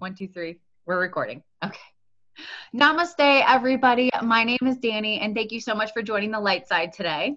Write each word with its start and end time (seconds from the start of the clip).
One, 0.00 0.14
two, 0.14 0.28
three. 0.28 0.56
We're 0.86 0.98
recording. 0.98 1.42
Okay. 1.62 1.76
Namaste, 2.74 3.44
everybody. 3.46 4.08
My 4.22 4.44
name 4.44 4.58
is 4.66 4.78
Danny, 4.78 5.20
and 5.20 5.34
thank 5.34 5.52
you 5.52 5.60
so 5.60 5.74
much 5.74 5.92
for 5.92 6.00
joining 6.00 6.30
the 6.30 6.40
light 6.40 6.66
side 6.66 6.94
today. 6.94 7.36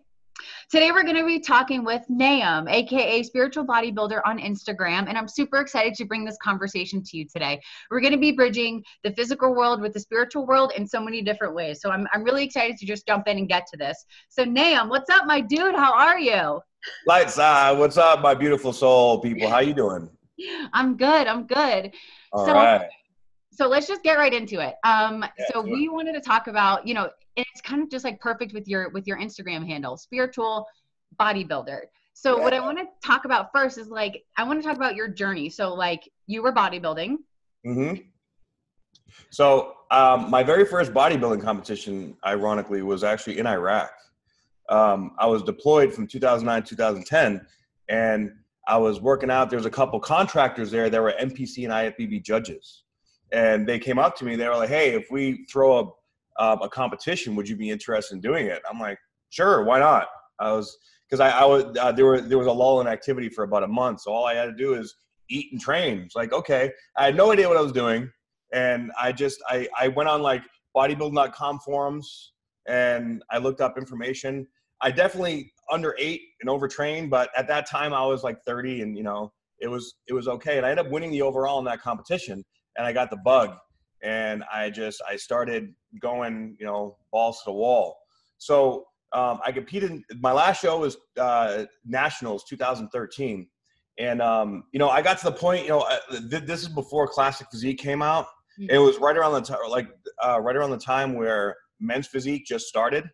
Today, 0.72 0.92
we're 0.92 1.04
going 1.04 1.18
to 1.18 1.26
be 1.26 1.42
talking 1.42 1.84
with 1.84 2.04
Nahum, 2.08 2.70
aka 2.70 3.22
Spiritual 3.24 3.66
Bodybuilder 3.66 4.22
on 4.24 4.40
Instagram, 4.40 5.10
and 5.10 5.18
I'm 5.18 5.28
super 5.28 5.60
excited 5.60 5.94
to 5.96 6.06
bring 6.06 6.24
this 6.24 6.38
conversation 6.42 7.04
to 7.04 7.18
you 7.18 7.26
today. 7.28 7.62
We're 7.92 8.00
going 8.00 8.14
to 8.14 8.18
be 8.20 8.32
bridging 8.32 8.82
the 9.04 9.12
physical 9.12 9.54
world 9.54 9.82
with 9.82 9.92
the 9.92 10.00
spiritual 10.00 10.46
world 10.46 10.72
in 10.78 10.88
so 10.88 11.04
many 11.04 11.22
different 11.22 11.54
ways. 11.54 11.82
So, 11.82 11.92
I'm, 11.92 12.08
I'm 12.14 12.24
really 12.24 12.46
excited 12.46 12.78
to 12.78 12.86
just 12.86 13.06
jump 13.06 13.28
in 13.28 13.40
and 13.40 13.50
get 13.50 13.68
to 13.74 13.78
this. 13.78 14.06
So, 14.30 14.46
Nahum, 14.46 14.88
what's 14.88 15.10
up, 15.10 15.26
my 15.26 15.42
dude? 15.42 15.76
How 15.76 15.94
are 15.94 16.18
you? 16.18 16.62
Light 17.08 17.30
side, 17.30 17.78
what's 17.78 17.98
up, 17.98 18.22
my 18.22 18.34
beautiful 18.34 18.72
soul 18.72 19.20
people? 19.20 19.50
How 19.50 19.60
you 19.60 19.74
doing? 19.74 20.10
I'm 20.74 20.98
good. 20.98 21.28
I'm 21.28 21.46
good. 21.46 21.94
All 22.32 22.46
so, 22.46 22.54
right. 22.54 22.90
so 23.52 23.68
let's 23.68 23.88
just 23.88 24.04
get 24.04 24.18
right 24.18 24.34
into 24.34 24.60
it. 24.60 24.76
Um, 24.84 25.26
Yeah, 25.38 25.46
so 25.52 25.62
we 25.62 25.90
wanted 25.90 26.14
to 26.14 26.22
talk 26.22 26.48
about, 26.48 26.88
you 26.88 26.94
know, 26.94 27.10
it's 27.36 27.62
kind 27.62 27.82
of 27.82 27.90
just 27.90 28.06
like 28.06 28.20
perfect 28.20 28.54
with 28.54 28.68
your 28.68 28.90
with 28.90 29.08
your 29.08 29.18
Instagram 29.18 29.66
handle, 29.66 29.98
spiritual 29.98 30.68
bodybuilder. 31.20 31.82
So 32.14 32.38
what 32.38 32.54
I 32.54 32.60
want 32.60 32.78
to 32.78 32.86
talk 33.04 33.26
about 33.26 33.50
first 33.52 33.78
is 33.78 33.88
like 33.88 34.24
I 34.38 34.44
want 34.44 34.62
to 34.62 34.68
talk 34.68 34.78
about 34.78 34.96
your 34.96 35.08
journey. 35.08 35.50
So 35.50 35.74
like 35.74 36.08
you 36.28 36.44
were 36.44 36.54
bodybuilding. 36.54 37.18
Mm-hmm. 37.66 37.96
So, 39.30 39.76
um, 39.92 40.30
my 40.30 40.44
very 40.44 40.66
first 40.66 40.94
bodybuilding 40.94 41.42
competition, 41.42 42.16
ironically, 42.26 42.82
was 42.82 43.04
actually 43.04 43.40
in 43.40 43.48
Iraq. 43.48 43.92
Um, 44.70 45.12
I 45.20 45.26
was 45.26 45.44
deployed 45.44 45.94
from 45.94 46.08
2009 46.08 46.64
2010, 46.64 47.46
and 47.90 48.32
I 48.68 48.78
was 48.78 49.02
working 49.02 49.30
out. 49.30 49.50
There 49.50 49.58
was 49.58 49.66
a 49.66 49.72
couple 49.72 50.00
contractors 50.00 50.72
there 50.72 50.90
that 50.90 51.02
were 51.02 51.14
NPC 51.20 51.64
and 51.64 51.74
IFBB 51.74 52.24
judges, 52.24 52.84
and 53.32 53.68
they 53.68 53.80
came 53.80 54.00
up 54.00 54.16
to 54.18 54.26
me. 54.26 54.36
They 54.36 54.48
were 54.48 54.56
like, 54.56 54.70
"Hey, 54.70 54.94
if 54.94 55.08
we 55.12 55.46
throw 55.52 55.80
a 55.80 56.44
um, 56.44 56.62
a 56.62 56.70
competition, 56.70 57.36
would 57.36 57.48
you 57.48 57.56
be 57.56 57.70
interested 57.70 58.16
in 58.16 58.22
doing 58.22 58.48
it?" 58.48 58.62
I'm 58.70 58.80
like, 58.80 58.98
"Sure, 59.30 59.64
why 59.64 59.80
not?" 59.80 60.08
I 60.40 60.52
was 60.52 60.78
because 61.10 61.20
I, 61.20 61.30
I 61.30 61.46
was 61.46 61.78
uh, 61.80 61.92
there 61.92 62.06
were 62.06 62.22
there 62.22 62.38
was 62.38 62.48
a 62.48 62.52
lull 62.52 62.82
in 62.82 62.88
activity 62.88 63.30
for 63.30 63.44
about 63.44 63.64
a 63.64 63.68
month, 63.68 64.02
so 64.02 64.12
all 64.12 64.26
I 64.26 64.34
had 64.34 64.46
to 64.46 64.56
do 64.56 64.74
is 64.76 64.96
eat 65.30 65.52
and 65.52 65.62
train. 65.62 66.00
It's 66.00 66.16
like, 66.16 66.34
okay, 66.34 66.72
I 66.98 67.06
had 67.06 67.16
no 67.16 67.32
idea 67.32 67.48
what 67.48 67.58
I 67.58 67.62
was 67.62 67.72
doing 67.72 68.10
and 68.54 68.92
I 69.02 69.12
just 69.12 69.44
I 69.50 69.68
I 69.78 69.90
went 69.90 70.08
on 70.08 70.22
like 70.22 70.44
bodybuilding.com 70.76 71.60
forums 71.60 72.34
and 72.68 73.24
I 73.30 73.40
looked 73.40 73.60
up 73.60 73.78
information. 73.78 74.48
I 74.82 74.92
definitely 74.92 75.52
underate 75.72 76.22
and 76.42 76.50
overtrained, 76.50 77.10
but 77.10 77.30
at 77.38 77.48
that 77.48 77.68
time 77.70 77.94
I 77.94 78.06
was 78.06 78.24
like 78.24 78.44
30 78.44 78.82
and 78.82 78.98
you 78.98 79.04
know 79.04 79.32
it 79.60 79.68
was 79.68 79.96
it 80.08 80.14
was 80.14 80.28
okay. 80.28 80.58
And 80.58 80.66
I 80.66 80.72
ended 80.72 80.86
up 80.86 80.92
winning 80.92 81.12
the 81.12 81.22
overall 81.22 81.60
in 81.60 81.66
that 81.66 81.82
competition 81.82 82.44
and 82.78 82.88
I 82.88 82.94
got 82.94 83.10
the 83.10 83.18
bug 83.18 83.56
and 84.04 84.44
I 84.54 84.70
just 84.70 85.02
I 85.10 85.16
started 85.16 85.74
going 86.00 86.56
you 86.60 86.66
know 86.66 86.98
balls 87.12 87.40
to 87.40 87.44
the 87.46 87.54
wall. 87.54 87.98
So 88.38 88.86
um, 89.14 89.40
I 89.46 89.52
competed. 89.52 90.02
My 90.20 90.32
last 90.32 90.62
show 90.62 90.80
was 90.80 90.98
uh, 91.20 91.66
Nationals 91.86 92.44
2013, 92.46 93.48
and 93.98 94.22
um, 94.22 94.66
you 94.72 94.80
know 94.80 94.90
I 94.90 95.02
got 95.02 95.18
to 95.20 95.26
the 95.26 95.32
point. 95.32 95.64
You 95.64 95.70
know 95.70 95.82
uh, 95.82 95.98
th- 96.30 96.44
this 96.44 96.62
is 96.62 96.68
before 96.68 97.08
Classic 97.08 97.48
Physique 97.50 97.80
came 97.80 98.02
out. 98.02 98.28
It 98.70 98.78
was 98.78 98.98
right 98.98 99.18
around 99.18 99.34
the 99.34 99.42
time, 99.42 99.58
like 99.70 99.88
uh, 100.24 100.40
right 100.40 100.56
around 100.56 100.72
the 100.72 100.78
time 100.78 101.16
where 101.16 101.56
Men's 101.80 102.08
Physique 102.08 102.46
just 102.46 102.68
started. 102.68 103.06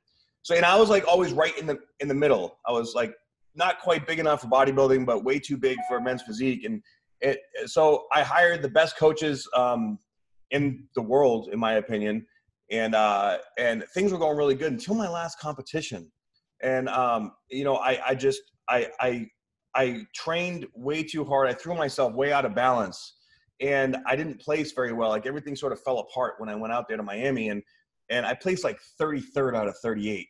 So 0.44 0.56
and 0.56 0.66
I 0.66 0.78
was 0.78 0.90
like 0.90 1.08
always 1.08 1.34
right 1.34 1.58
in 1.58 1.66
the 1.66 1.80
in 2.00 2.08
the 2.08 2.14
middle. 2.14 2.58
I 2.66 2.72
was 2.72 2.96
like 2.96 3.14
not 3.56 3.80
quite 3.80 4.08
big 4.08 4.20
enough 4.20 4.42
for 4.42 4.48
bodybuilding, 4.48 5.06
but 5.06 5.24
way 5.24 5.40
too 5.40 5.58
big 5.58 5.78
for 5.88 6.00
Men's 6.00 6.22
Physique. 6.22 6.64
And 6.64 6.82
it, 7.22 7.40
so 7.66 8.06
I 8.14 8.24
hired 8.24 8.62
the 8.62 8.70
best 8.70 8.98
coaches 8.98 9.48
um, 9.56 10.00
in 10.52 10.88
the 10.96 11.02
world, 11.02 11.50
in 11.52 11.60
my 11.60 11.74
opinion, 11.74 12.26
and 12.72 12.96
uh, 12.96 13.40
and 13.58 13.84
things 13.94 14.12
were 14.12 14.20
going 14.20 14.38
really 14.38 14.56
good 14.56 14.72
until 14.72 14.96
my 14.96 15.10
last 15.10 15.40
competition. 15.40 16.12
And 16.62 16.90
um, 16.90 17.34
you 17.50 17.64
know, 17.64 17.76
I 17.76 18.00
I 18.08 18.16
just 18.16 18.42
I 18.70 18.90
I 19.00 19.28
I 19.76 20.06
trained 20.16 20.66
way 20.74 21.04
too 21.04 21.26
hard. 21.26 21.50
I 21.50 21.54
threw 21.54 21.76
myself 21.76 22.14
way 22.14 22.32
out 22.32 22.46
of 22.46 22.56
balance 22.56 23.16
and 23.62 23.98
I 24.06 24.16
didn't 24.16 24.40
place 24.40 24.72
very 24.72 24.94
well. 24.94 25.10
Like 25.10 25.26
everything 25.26 25.56
sort 25.56 25.74
of 25.74 25.82
fell 25.82 26.00
apart 26.00 26.36
when 26.38 26.50
I 26.50 26.56
went 26.56 26.74
out 26.74 26.88
there 26.88 26.98
to 26.98 27.04
Miami, 27.04 27.50
and 27.50 27.62
and 28.10 28.26
I 28.26 28.34
placed 28.34 28.64
like 28.64 28.80
33rd 29.00 29.56
out 29.56 29.68
of 29.68 29.78
38, 29.80 30.28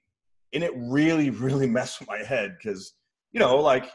and 0.53 0.63
it 0.63 0.71
really 0.75 1.29
really 1.29 1.67
messed 1.77 1.99
with 1.99 2.09
my 2.09 2.19
head 2.19 2.55
because 2.57 2.93
you 3.31 3.39
know 3.39 3.57
like 3.57 3.91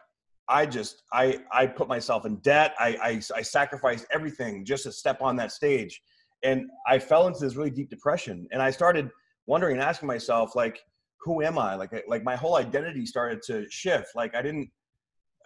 I 0.49 0.67
just 0.67 1.03
I 1.13 1.39
I 1.53 1.67
put 1.67 1.89
myself 1.89 2.27
in 2.27 2.37
debt. 2.37 2.75
I, 2.79 2.97
I 3.03 3.39
I 3.39 3.43
sacrificed 3.43 4.07
everything 4.13 4.65
just 4.65 4.85
to 4.85 4.93
step 4.93 5.23
on 5.23 5.37
that 5.37 5.53
stage, 5.53 6.01
and 6.43 6.69
I 6.87 6.99
fell 6.99 7.27
into 7.27 7.41
this 7.41 7.57
really 7.57 7.71
deep 7.71 7.91
depression, 7.91 8.47
and 8.53 8.63
I 8.63 8.71
started 8.71 9.11
wondering 9.47 9.77
and 9.77 9.83
asking 9.83 10.07
myself 10.09 10.57
like 10.57 10.81
who 11.25 11.43
am 11.43 11.59
I? 11.59 11.75
Like 11.75 12.05
like 12.07 12.23
my 12.23 12.37
whole 12.37 12.57
identity 12.57 13.07
started 13.07 13.43
to 13.47 13.69
shift. 13.71 14.09
Like 14.15 14.35
I 14.35 14.43
didn't 14.43 14.71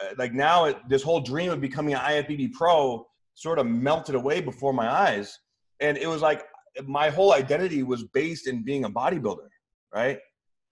uh, 0.01 0.15
like 0.19 0.35
now 0.35 0.65
it, 0.67 0.77
this 0.89 1.03
whole 1.03 1.21
dream 1.21 1.51
of 1.51 1.61
becoming 1.61 1.95
an 1.95 2.01
IFBB 2.01 2.53
pro 2.53 3.07
sort 3.35 3.59
of 3.59 3.67
melted 3.67 4.17
away 4.17 4.41
before 4.41 4.73
my 4.73 4.91
eyes. 4.91 5.39
And 5.81 5.97
it 5.97 6.09
was 6.09 6.21
like 6.21 6.43
my 6.87 7.11
whole 7.11 7.33
identity 7.33 7.83
was 7.83 8.05
based 8.05 8.47
in 8.47 8.63
being 8.63 8.85
a 8.85 8.91
bodybuilder, 8.91 9.49
right? 9.95 10.19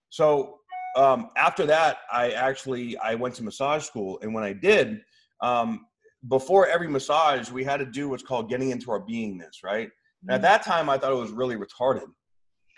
So 0.09 0.59
um, 0.95 1.29
after 1.37 1.65
that, 1.65 1.99
I 2.11 2.31
actually 2.31 2.97
I 2.99 3.15
went 3.15 3.35
to 3.35 3.43
massage 3.43 3.83
school, 3.83 4.19
and 4.21 4.33
when 4.33 4.43
I 4.43 4.53
did, 4.53 5.01
um, 5.41 5.85
before 6.27 6.67
every 6.67 6.87
massage, 6.87 7.51
we 7.51 7.63
had 7.63 7.77
to 7.77 7.85
do 7.85 8.09
what's 8.09 8.23
called 8.23 8.49
getting 8.49 8.71
into 8.71 8.91
our 8.91 8.99
beingness, 8.99 9.63
right? 9.63 9.89
And 10.23 10.31
at 10.31 10.41
that 10.41 10.63
time, 10.63 10.89
I 10.89 10.97
thought 10.97 11.11
it 11.11 11.15
was 11.15 11.31
really 11.31 11.55
retarded. 11.55 12.07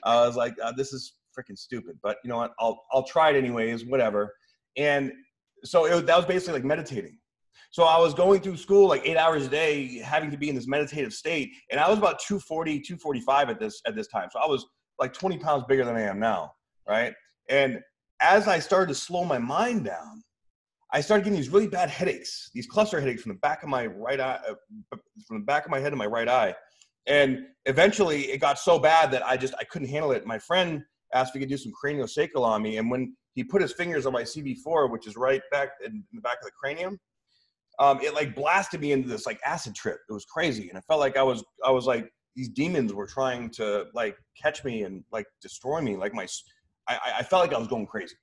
I 0.04 0.26
was 0.26 0.36
like, 0.36 0.54
uh, 0.62 0.74
this 0.74 0.94
is 0.94 1.14
freaking 1.38 1.58
stupid, 1.58 1.98
but 2.04 2.18
you 2.24 2.30
know 2.30 2.38
what? 2.38 2.54
I'll 2.60 2.84
I'll 2.92 3.04
try 3.04 3.30
it 3.30 3.36
anyways, 3.38 3.86
whatever. 3.86 4.34
And 4.78 5.12
so 5.64 5.86
it, 5.86 6.06
that 6.06 6.18
was 6.18 6.26
basically 6.26 6.54
like 6.54 6.66
meditating. 6.66 7.18
So 7.72 7.84
I 7.84 8.00
was 8.00 8.14
going 8.14 8.42
through 8.42 8.58
school 8.58 8.88
like 8.88 9.02
eight 9.06 9.18
hours 9.18 9.46
a 9.46 9.50
day, 9.50 10.00
having 10.00 10.32
to 10.32 10.38
be 10.38 10.50
in 10.50 10.56
this 10.56 10.68
meditative 10.68 11.14
state. 11.14 11.52
And 11.72 11.80
I 11.80 11.88
was 11.90 11.98
about 11.98 12.20
240, 12.20 12.80
245 12.80 13.50
at 13.50 13.60
this 13.60 13.82
at 13.86 13.96
this 13.96 14.08
time. 14.08 14.30
So 14.32 14.40
I 14.40 14.48
was 14.48 14.66
like 15.00 15.14
20 15.14 15.38
pounds 15.38 15.64
bigger 15.68 15.86
than 15.86 15.96
I 15.96 16.02
am 16.02 16.20
now. 16.20 16.54
Right. 16.88 17.14
And 17.50 17.80
as 18.22 18.48
I 18.48 18.60
started 18.60 18.88
to 18.90 18.96
slow 18.96 19.24
my 19.24 19.38
mind 19.38 19.86
down, 19.86 20.24
I 20.92 21.02
started 21.02 21.24
getting 21.24 21.38
these 21.38 21.50
really 21.50 21.68
bad 21.68 21.90
headaches, 21.90 22.50
these 22.54 22.66
cluster 22.66 23.00
headaches 23.00 23.22
from 23.22 23.34
the 23.34 23.40
back 23.40 23.62
of 23.62 23.70
my 23.70 23.86
right 23.86 24.20
eye, 24.20 24.40
uh, 24.50 24.98
from 25.28 25.40
the 25.40 25.46
back 25.46 25.66
of 25.66 25.72
my 25.72 25.80
head 25.80 25.92
and 25.92 26.00
my 26.00 26.08
right 26.08 26.28
eye. 26.28 26.56
And 27.06 27.46
eventually 27.66 28.32
it 28.32 28.40
got 28.40 28.58
so 28.58 28.80
bad 28.80 29.12
that 29.12 29.26
I 29.26 29.38
just 29.38 29.54
I 29.60 29.64
couldn't 29.66 29.88
handle 29.90 30.12
it. 30.12 30.26
My 30.26 30.40
friend 30.40 30.84
asked 31.14 31.30
if 31.30 31.34
he 31.36 31.40
could 31.40 31.50
do 31.50 31.58
some 31.58 31.72
craniosacral 31.72 32.42
on 32.42 32.62
me. 32.62 32.78
And 32.78 32.90
when 32.90 33.16
he 33.34 33.44
put 33.44 33.62
his 33.62 33.74
fingers 33.74 34.06
on 34.06 34.14
my 34.14 34.24
CV4, 34.24 34.92
which 34.92 35.08
is 35.08 35.16
right 35.16 35.42
back 35.52 35.70
in 35.86 36.04
the 36.12 36.22
back 36.22 36.38
of 36.42 36.46
the 36.46 36.52
cranium, 36.52 37.00
um, 37.80 38.00
it 38.02 38.14
like 38.14 38.36
blasted 38.36 38.82
me 38.82 38.92
into 38.92 39.08
this 39.08 39.26
like 39.26 39.40
acid 39.46 39.74
trip. 39.74 40.00
It 40.10 40.14
was 40.14 40.26
crazy, 40.26 40.70
and 40.70 40.78
I 40.78 40.82
felt 40.82 41.00
like 41.00 41.18
I 41.18 41.24
was 41.24 41.44
I 41.66 41.72
was 41.72 41.86
like 41.86 42.12
these 42.36 42.50
demons 42.50 42.94
were 42.94 43.08
trying 43.08 43.50
to 43.50 43.86
like 43.94 44.18
catch 44.42 44.64
me 44.64 44.84
and 44.84 45.04
like 45.12 45.26
destroy 45.42 45.82
me. 45.82 45.96
Like 45.96 46.14
my, 46.14 46.28
I, 46.88 46.98
I 47.20 47.24
felt 47.24 47.42
like 47.42 47.54
I 47.54 47.58
was 47.58 47.68
going 47.68 47.88
crazy. 47.88 48.16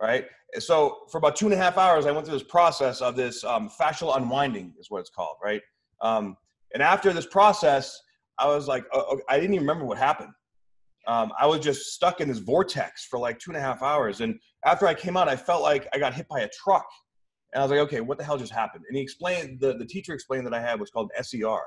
Right. 0.00 0.26
So 0.58 0.98
for 1.10 1.18
about 1.18 1.36
two 1.36 1.46
and 1.46 1.54
a 1.54 1.56
half 1.56 1.78
hours, 1.78 2.06
I 2.06 2.12
went 2.12 2.26
through 2.26 2.38
this 2.38 2.46
process 2.46 3.00
of 3.00 3.16
this 3.16 3.42
um, 3.44 3.70
fascial 3.80 4.16
unwinding, 4.16 4.74
is 4.78 4.90
what 4.90 5.00
it's 5.00 5.10
called. 5.10 5.36
Right. 5.42 5.62
Um, 6.02 6.36
and 6.74 6.82
after 6.82 7.12
this 7.12 7.26
process, 7.26 7.98
I 8.38 8.46
was 8.46 8.68
like, 8.68 8.84
uh, 8.92 9.16
I 9.28 9.36
didn't 9.40 9.54
even 9.54 9.66
remember 9.66 9.86
what 9.86 9.96
happened. 9.96 10.32
Um, 11.06 11.32
I 11.40 11.46
was 11.46 11.60
just 11.60 11.94
stuck 11.94 12.20
in 12.20 12.28
this 12.28 12.38
vortex 12.38 13.06
for 13.06 13.18
like 13.18 13.38
two 13.38 13.50
and 13.50 13.56
a 13.56 13.60
half 13.60 13.82
hours. 13.82 14.20
And 14.20 14.38
after 14.64 14.86
I 14.86 14.94
came 14.94 15.16
out, 15.16 15.28
I 15.28 15.36
felt 15.36 15.62
like 15.62 15.88
I 15.94 15.98
got 15.98 16.12
hit 16.12 16.28
by 16.28 16.40
a 16.40 16.48
truck. 16.48 16.86
And 17.56 17.62
I 17.62 17.64
was 17.64 17.70
like, 17.70 17.80
okay, 17.88 18.02
what 18.02 18.18
the 18.18 18.24
hell 18.24 18.36
just 18.36 18.52
happened? 18.52 18.84
And 18.86 18.94
he 18.98 19.02
explained, 19.02 19.60
the, 19.60 19.78
the 19.78 19.86
teacher 19.86 20.12
explained 20.12 20.44
that 20.44 20.52
I 20.52 20.60
had 20.60 20.78
what's 20.78 20.90
called 20.90 21.10
SER, 21.22 21.60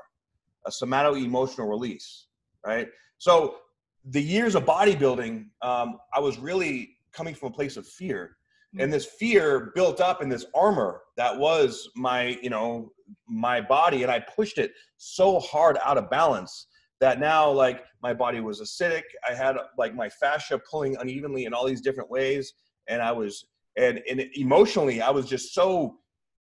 a 0.64 0.70
somato 0.70 1.16
emotional 1.16 1.66
release, 1.66 2.28
right? 2.64 2.86
So 3.18 3.56
the 4.04 4.22
years 4.22 4.54
of 4.54 4.64
bodybuilding, 4.64 5.46
um, 5.62 5.98
I 6.14 6.20
was 6.20 6.38
really 6.38 6.90
coming 7.12 7.34
from 7.34 7.48
a 7.48 7.50
place 7.52 7.76
of 7.76 7.88
fear. 7.88 8.36
And 8.78 8.92
this 8.92 9.04
fear 9.04 9.72
built 9.74 10.00
up 10.00 10.22
in 10.22 10.28
this 10.28 10.46
armor 10.54 11.00
that 11.16 11.36
was 11.36 11.88
my, 11.96 12.38
you 12.40 12.50
know, 12.50 12.92
my 13.28 13.60
body. 13.60 14.04
And 14.04 14.12
I 14.12 14.20
pushed 14.20 14.58
it 14.58 14.70
so 14.96 15.40
hard 15.40 15.76
out 15.84 15.98
of 15.98 16.08
balance 16.08 16.68
that 17.00 17.18
now 17.18 17.50
like 17.50 17.82
my 18.00 18.14
body 18.14 18.38
was 18.38 18.60
acidic. 18.60 19.02
I 19.28 19.34
had 19.34 19.56
like 19.76 19.96
my 19.96 20.08
fascia 20.08 20.60
pulling 20.70 20.96
unevenly 20.98 21.46
in 21.46 21.52
all 21.52 21.66
these 21.66 21.80
different 21.80 22.08
ways. 22.08 22.52
And 22.86 23.02
I 23.02 23.10
was 23.10 23.46
and, 23.76 24.00
and 24.08 24.24
emotionally 24.34 25.00
i 25.00 25.10
was 25.10 25.26
just 25.26 25.54
so 25.54 25.96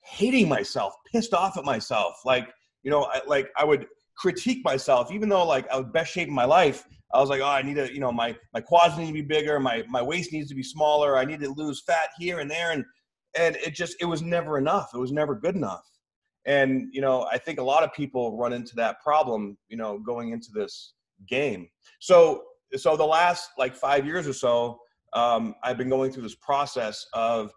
hating 0.02 0.48
myself 0.48 0.94
pissed 1.12 1.34
off 1.34 1.58
at 1.58 1.66
myself. 1.66 2.16
Like 2.26 2.50
you 2.84 2.92
know 2.92 3.04
I, 3.04 3.22
like 3.28 3.50
i 3.58 3.64
would 3.64 3.88
critique 4.16 4.64
myself 4.64 5.12
even 5.12 5.30
though 5.30 5.46
like 5.46 5.70
i 5.70 5.78
was 5.78 5.88
best 5.94 6.12
shape 6.12 6.28
in 6.28 6.34
my 6.34 6.46
life 6.46 6.86
i 7.14 7.20
was 7.20 7.30
like 7.30 7.42
oh 7.42 7.48
i 7.48 7.62
need 7.62 7.76
to 7.76 7.94
you 7.94 8.00
know 8.00 8.12
my 8.12 8.36
my 8.54 8.62
quads 8.62 8.98
need 8.98 9.08
to 9.08 9.14
be 9.14 9.22
bigger 9.22 9.60
my 9.60 9.84
my 9.90 10.02
waist 10.02 10.34
needs 10.34 10.50
to 10.50 10.56
be 10.56 10.64
smaller 10.64 11.18
i 11.18 11.26
need 11.26 11.40
to 11.40 11.50
lose 11.50 11.84
fat 11.86 12.10
here 12.18 12.40
and 12.40 12.50
there. 12.50 12.72
And 12.72 12.84
and 13.38 13.56
it 13.58 13.76
just 13.76 13.96
it 14.02 14.06
was 14.06 14.22
never 14.22 14.58
enough 14.58 14.90
it 14.94 14.98
was 14.98 15.12
never 15.12 15.36
good 15.36 15.56
enough. 15.56 15.86
And 16.46 16.88
you 16.92 17.02
know 17.02 17.28
i 17.32 17.38
think 17.38 17.60
a 17.60 17.64
lot 17.64 17.84
of 17.84 17.94
people 17.94 18.38
run 18.38 18.54
into 18.54 18.76
that 18.76 19.02
problem 19.02 19.58
you 19.68 19.78
know 19.78 20.00
going 20.00 20.32
into 20.32 20.50
this 20.54 20.94
game. 21.28 21.68
So 22.00 22.44
so 22.76 22.96
the 22.96 23.06
last 23.06 23.50
like 23.58 23.76
five 23.76 24.06
years 24.06 24.28
or 24.28 24.34
so 24.34 24.80
um, 25.14 25.56
i've 25.64 25.78
been 25.78 25.90
going 25.90 26.12
through 26.12 26.24
this 26.24 26.36
process 26.36 27.06
of 27.14 27.52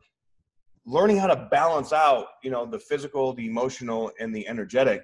learning 0.85 1.17
how 1.17 1.27
to 1.27 1.49
balance 1.51 1.93
out 1.93 2.27
you 2.43 2.51
know 2.51 2.67
the 2.67 2.79
physical 2.79 3.33
the 3.35 3.47
emotional 3.47 4.11
and 4.21 4.35
the 4.35 4.47
energetic 4.49 5.03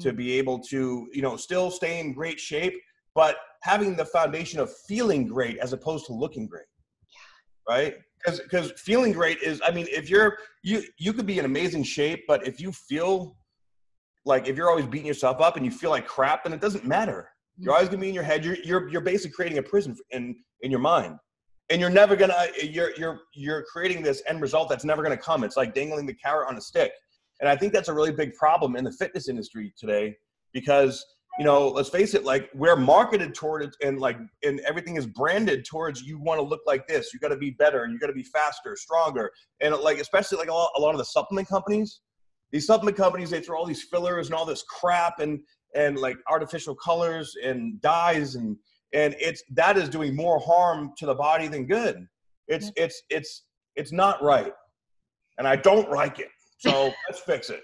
to 0.00 0.12
be 0.12 0.32
able 0.32 0.58
to 0.58 1.08
you 1.12 1.22
know 1.22 1.36
still 1.36 1.70
stay 1.70 2.00
in 2.00 2.12
great 2.12 2.38
shape 2.38 2.74
but 3.14 3.36
having 3.62 3.96
the 3.96 4.04
foundation 4.04 4.60
of 4.60 4.72
feeling 4.86 5.26
great 5.26 5.58
as 5.58 5.72
opposed 5.72 6.06
to 6.06 6.12
looking 6.12 6.46
great. 6.46 6.66
Right? 7.68 7.96
Because 8.22 8.40
because 8.40 8.72
feeling 8.72 9.12
great 9.12 9.38
is 9.42 9.60
i 9.64 9.70
mean 9.70 9.86
if 9.90 10.10
you're 10.10 10.38
you 10.64 10.82
you 10.98 11.12
could 11.12 11.26
be 11.26 11.38
in 11.38 11.44
amazing 11.44 11.84
shape 11.84 12.24
but 12.26 12.44
if 12.44 12.60
you 12.60 12.72
feel 12.72 13.36
like 14.24 14.48
if 14.48 14.56
you're 14.56 14.68
always 14.68 14.86
beating 14.86 15.06
yourself 15.06 15.40
up 15.40 15.56
and 15.56 15.64
you 15.64 15.70
feel 15.70 15.90
like 15.90 16.06
crap 16.06 16.44
then 16.44 16.52
it 16.52 16.60
doesn't 16.60 16.84
matter. 16.84 17.30
You're 17.56 17.74
always 17.74 17.88
gonna 17.88 18.00
be 18.00 18.08
in 18.08 18.14
your 18.14 18.24
head. 18.24 18.44
You're 18.44 18.56
you're, 18.64 18.88
you're 18.88 19.00
basically 19.00 19.32
creating 19.32 19.58
a 19.58 19.62
prison 19.62 19.96
in 20.10 20.36
in 20.62 20.70
your 20.70 20.80
mind 20.80 21.16
and 21.70 21.80
you're 21.80 21.90
never 21.90 22.16
gonna 22.16 22.46
you're 22.62 22.92
you're 22.96 23.20
you're 23.34 23.64
creating 23.64 24.02
this 24.02 24.22
end 24.26 24.40
result 24.40 24.68
that's 24.68 24.84
never 24.84 25.02
gonna 25.02 25.16
come. 25.16 25.44
It's 25.44 25.56
like 25.56 25.74
dangling 25.74 26.06
the 26.06 26.14
carrot 26.14 26.48
on 26.48 26.56
a 26.56 26.60
stick. 26.60 26.92
And 27.40 27.48
i 27.48 27.56
think 27.56 27.72
that's 27.72 27.88
a 27.88 27.94
really 27.94 28.12
big 28.12 28.34
problem 28.34 28.74
in 28.74 28.84
the 28.84 28.92
fitness 28.92 29.28
industry 29.28 29.72
today 29.78 30.16
because 30.52 31.04
you 31.38 31.44
know 31.44 31.68
let's 31.68 31.88
face 31.88 32.14
it 32.14 32.24
like 32.24 32.50
we're 32.52 32.74
marketed 32.74 33.32
toward 33.32 33.62
it 33.62 33.76
and 33.80 34.00
like 34.00 34.18
and 34.42 34.58
everything 34.60 34.96
is 34.96 35.06
branded 35.06 35.64
towards 35.64 36.02
you 36.02 36.18
want 36.18 36.40
to 36.40 36.42
look 36.42 36.62
like 36.66 36.86
this. 36.88 37.12
You 37.12 37.20
got 37.20 37.28
to 37.28 37.36
be 37.36 37.50
better 37.50 37.86
you 37.86 37.98
got 37.98 38.08
to 38.08 38.12
be 38.12 38.24
faster 38.24 38.76
stronger. 38.76 39.30
And 39.60 39.74
like 39.76 39.98
especially 39.98 40.38
like 40.38 40.48
a 40.48 40.54
lot, 40.54 40.70
a 40.76 40.80
lot 40.80 40.92
of 40.92 40.98
the 40.98 41.04
supplement 41.04 41.48
companies 41.48 42.00
these 42.50 42.66
supplement 42.66 42.96
companies 42.96 43.30
they 43.30 43.40
throw 43.40 43.58
all 43.58 43.66
these 43.66 43.84
fillers 43.84 44.26
and 44.26 44.34
all 44.34 44.46
this 44.46 44.64
crap 44.64 45.20
and 45.20 45.40
and 45.74 45.98
like 45.98 46.16
artificial 46.30 46.74
colors 46.74 47.36
and 47.44 47.80
dyes 47.82 48.34
and 48.34 48.56
and 48.94 49.14
it's 49.18 49.42
that 49.54 49.76
is 49.76 49.88
doing 49.88 50.14
more 50.14 50.38
harm 50.40 50.92
to 50.98 51.06
the 51.06 51.14
body 51.14 51.48
than 51.48 51.66
good. 51.66 52.06
It's 52.46 52.72
it's 52.76 53.02
it's 53.10 53.44
it's 53.76 53.92
not 53.92 54.22
right. 54.22 54.52
And 55.38 55.46
i 55.46 55.54
don't 55.54 55.90
like 55.90 56.18
it. 56.18 56.28
So 56.58 56.92
let's 57.08 57.20
fix 57.20 57.50
it 57.50 57.62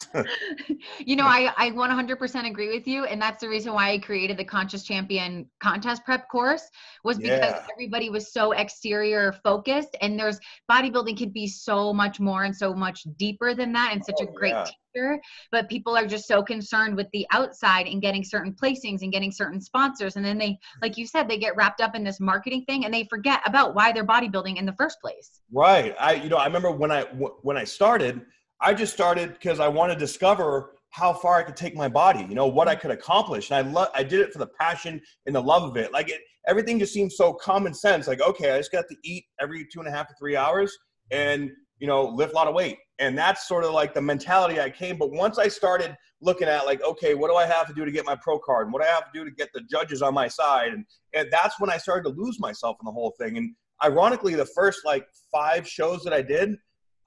you 0.98 1.16
know, 1.16 1.26
I, 1.26 1.52
I 1.56 1.70
100% 1.70 2.46
agree 2.46 2.68
with 2.72 2.86
you. 2.86 3.04
And 3.04 3.20
that's 3.20 3.40
the 3.40 3.48
reason 3.48 3.72
why 3.72 3.90
I 3.90 3.98
created 3.98 4.36
the 4.36 4.44
Conscious 4.44 4.84
Champion 4.84 5.48
contest 5.60 6.04
prep 6.04 6.28
course 6.28 6.62
was 7.04 7.18
because 7.18 7.54
Yeah. 7.54 7.66
everybody 7.72 8.10
was 8.10 8.32
so 8.32 8.52
exterior 8.52 9.32
focused 9.44 9.96
and 10.00 10.18
there's 10.18 10.38
bodybuilding 10.70 11.18
could 11.18 11.32
be 11.32 11.46
so 11.46 11.92
much 11.92 12.20
more 12.20 12.44
and 12.44 12.54
so 12.56 12.74
much 12.74 13.02
deeper 13.16 13.54
than 13.54 13.72
that 13.72 13.90
and 13.92 14.04
such 14.04 14.20
a 14.20 14.26
Oh, 14.26 14.32
great 14.34 14.52
yeah. 14.52 14.64
teacher. 14.64 15.20
But 15.52 15.68
people 15.68 15.96
are 15.96 16.06
just 16.06 16.26
so 16.26 16.42
concerned 16.42 16.96
with 16.96 17.08
the 17.12 17.26
outside 17.32 17.86
and 17.86 18.00
getting 18.00 18.24
certain 18.24 18.52
placings 18.54 19.02
and 19.02 19.12
getting 19.12 19.32
certain 19.32 19.60
sponsors. 19.60 20.16
And 20.16 20.24
then 20.24 20.38
they, 20.38 20.58
like 20.82 20.96
you 20.96 21.06
said, 21.06 21.28
they 21.28 21.38
get 21.38 21.56
wrapped 21.56 21.80
up 21.80 21.94
in 21.94 22.04
this 22.04 22.20
marketing 22.20 22.64
thing 22.66 22.84
and 22.84 22.94
they 22.94 23.04
forget 23.10 23.40
about 23.46 23.74
why 23.74 23.92
they're 23.92 24.06
bodybuilding 24.06 24.56
in 24.56 24.66
the 24.66 24.74
first 24.74 25.00
place. 25.00 25.40
Right. 25.50 25.94
I 25.98 26.14
you 26.14 26.28
know 26.28 26.36
I 26.36 26.44
remember 26.46 26.70
when 26.70 26.90
I 26.92 27.02
when 27.04 27.56
I 27.56 27.64
started, 27.64 28.20
I 28.60 28.74
just 28.74 28.92
started 28.92 29.32
because 29.34 29.60
I 29.60 29.68
wanted 29.68 29.94
to 29.94 30.00
discover 30.00 30.72
how 30.90 31.12
far 31.12 31.36
I 31.36 31.42
could 31.42 31.56
take 31.56 31.76
my 31.76 31.88
body. 31.88 32.24
You 32.28 32.34
know 32.34 32.46
what 32.46 32.68
I 32.68 32.74
could 32.74 32.90
accomplish, 32.90 33.50
and 33.50 33.56
I 33.56 33.70
love 33.70 33.88
I 33.94 34.02
did 34.02 34.20
it 34.20 34.32
for 34.32 34.38
the 34.38 34.48
passion 34.58 35.00
and 35.26 35.34
the 35.34 35.42
love 35.42 35.62
of 35.62 35.76
it. 35.76 35.92
Like 35.92 36.08
it, 36.10 36.20
everything 36.46 36.78
just 36.78 36.92
seemed 36.92 37.12
so 37.12 37.32
common 37.32 37.74
sense. 37.74 38.08
Like 38.08 38.20
okay, 38.20 38.52
I 38.52 38.58
just 38.58 38.72
got 38.72 38.84
to 38.88 38.96
eat 39.04 39.24
every 39.40 39.66
two 39.72 39.80
and 39.80 39.88
a 39.88 39.90
half 39.90 40.08
to 40.08 40.14
three 40.18 40.36
hours, 40.36 40.76
and 41.10 41.50
you 41.78 41.86
know 41.86 42.06
lift 42.06 42.32
a 42.32 42.34
lot 42.34 42.48
of 42.48 42.54
weight, 42.54 42.78
and 42.98 43.16
that's 43.16 43.46
sort 43.46 43.64
of 43.64 43.72
like 43.72 43.94
the 43.94 44.02
mentality 44.02 44.60
I 44.60 44.70
came. 44.70 44.98
But 44.98 45.12
once 45.12 45.38
I 45.38 45.48
started 45.48 45.96
looking 46.20 46.48
at 46.48 46.66
like 46.66 46.82
okay, 46.82 47.14
what 47.14 47.30
do 47.30 47.36
I 47.36 47.46
have 47.46 47.68
to 47.68 47.74
do 47.74 47.84
to 47.84 47.92
get 47.92 48.06
my 48.06 48.16
pro 48.16 48.38
card, 48.38 48.66
and 48.66 48.72
what 48.72 48.82
do 48.82 48.88
I 48.88 48.92
have 48.92 49.12
to 49.12 49.18
do 49.18 49.24
to 49.24 49.30
get 49.30 49.50
the 49.54 49.60
judges 49.70 50.02
on 50.02 50.14
my 50.14 50.26
side, 50.26 50.72
and 50.72 50.84
and 51.14 51.28
that's 51.30 51.60
when 51.60 51.70
I 51.70 51.76
started 51.76 52.08
to 52.10 52.16
lose 52.16 52.40
myself 52.40 52.76
in 52.80 52.86
the 52.86 52.92
whole 52.92 53.14
thing. 53.20 53.36
And 53.36 53.54
ironically, 53.84 54.34
the 54.34 54.46
first 54.46 54.80
like 54.84 55.06
five 55.30 55.68
shows 55.68 56.02
that 56.02 56.12
I 56.12 56.22
did, 56.22 56.56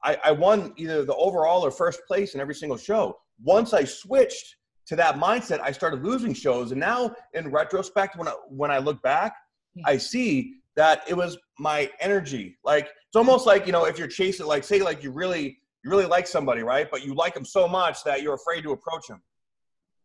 I, 0.04 0.18
I 0.26 0.32
won 0.32 0.74
either 0.78 1.06
the 1.06 1.16
overall 1.16 1.66
or 1.66 1.72
first 1.72 2.02
place 2.08 2.34
in 2.34 2.42
every 2.42 2.56
single 2.56 2.78
show. 2.78 3.18
Once 3.44 3.74
I 3.74 3.84
switched 3.84 4.56
to 4.88 4.96
that 4.96 5.16
mindset, 5.16 5.62
I 5.62 5.72
started 5.72 6.04
losing 6.04 6.34
shows. 6.34 6.72
And 6.72 6.80
now, 6.80 7.16
in 7.34 7.52
retrospect, 7.52 8.18
when 8.18 8.28
I, 8.28 8.34
when 8.50 8.72
I 8.72 8.80
look 8.80 9.02
back, 9.02 9.36
Yeah. 9.76 9.84
I 9.88 9.98
see 9.98 10.56
that 10.76 11.04
it 11.08 11.16
was 11.16 11.38
my 11.60 11.90
energy. 12.00 12.58
Like 12.64 12.86
it's 13.08 13.16
almost 13.16 13.46
like 13.46 13.66
you 13.66 13.72
know, 13.72 13.86
if 13.86 13.98
you're 13.98 14.08
chasing, 14.08 14.46
like 14.46 14.64
say, 14.64 14.82
like 14.82 15.04
you 15.04 15.12
really 15.12 15.60
you 15.84 15.90
really 15.90 16.06
like 16.06 16.28
somebody, 16.28 16.62
right? 16.64 16.90
But 16.90 17.06
you 17.06 17.14
like 17.14 17.34
them 17.34 17.46
so 17.46 17.68
much 17.68 18.04
that 18.04 18.22
you're 18.22 18.36
afraid 18.36 18.64
to 18.64 18.72
approach 18.72 19.08
them, 19.08 19.22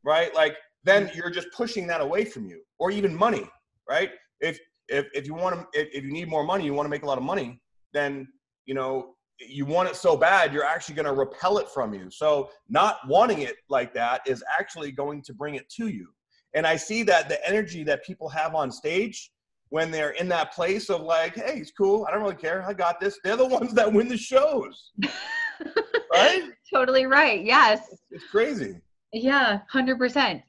right? 0.05 0.35
Like 0.35 0.57
then 0.85 1.09
hmm. 1.09 1.17
you're 1.17 1.31
just 1.31 1.49
pushing 1.53 1.87
that 1.89 2.01
away 2.01 2.25
from 2.25 2.47
you, 2.47 2.63
or 2.79 2.91
even 2.91 3.15
money, 3.15 3.45
right? 3.89 4.11
If 4.41 4.59
if 4.89 5.07
if 5.15 5.27
you 5.27 5.35
want 5.35 5.57
to, 5.57 5.81
if, 5.81 5.89
if 5.93 6.05
you 6.05 6.13
need 6.13 6.29
more 6.29 6.45
money, 6.45 6.65
you 6.65 6.75
want 6.75 6.87
to 6.87 6.91
make 6.91 7.03
a 7.03 7.07
lot 7.07 7.19
of 7.19 7.25
money, 7.25 7.61
then 7.93 8.29
you 8.67 8.75
know 8.75 9.16
you 9.39 9.67
want 9.67 9.89
it 9.89 9.97
so 9.97 10.17
bad, 10.17 10.53
you're 10.53 10.65
actually 10.65 10.95
going 10.95 11.07
to 11.07 11.13
repel 11.13 11.59
it 11.59 11.69
from 11.69 11.93
you. 11.93 12.11
So 12.11 12.51
not 12.69 12.99
wanting 13.07 13.41
it 13.41 13.57
like 13.69 13.93
that 13.95 14.23
is 14.27 14.43
actually 14.59 14.93
going 14.93 15.23
to 15.23 15.35
bring 15.35 15.55
it 15.55 15.69
to 15.71 15.89
you. 15.89 16.09
And 16.55 16.67
I 16.67 16.77
see 16.77 17.03
that 17.05 17.29
the 17.29 17.47
energy 17.47 17.85
that 17.85 18.05
people 18.05 18.29
have 18.31 18.55
on 18.55 18.71
stage 18.71 19.31
when 19.69 19.91
they're 19.91 20.11
in 20.11 20.29
that 20.29 20.53
place 20.53 20.89
of 20.89 21.03
like, 21.03 21.35
hey, 21.35 21.59
it's 21.59 21.73
cool. 21.73 22.07
I 22.07 22.13
don't 22.13 22.23
really 22.23 22.37
care. 22.37 22.65
I 22.67 22.73
got 22.73 23.01
this. 23.01 23.19
They're 23.23 23.37
the 23.37 23.47
ones 23.47 23.75
that 23.75 23.93
win 23.93 24.09
the 24.09 24.17
shows, 24.17 24.93
right? 26.13 26.45
totally 26.73 27.07
right. 27.07 27.45
Yes. 27.45 27.95
It's 28.11 28.25
crazy. 28.31 28.81
Yeah, 29.13 29.61
100%. 29.73 30.43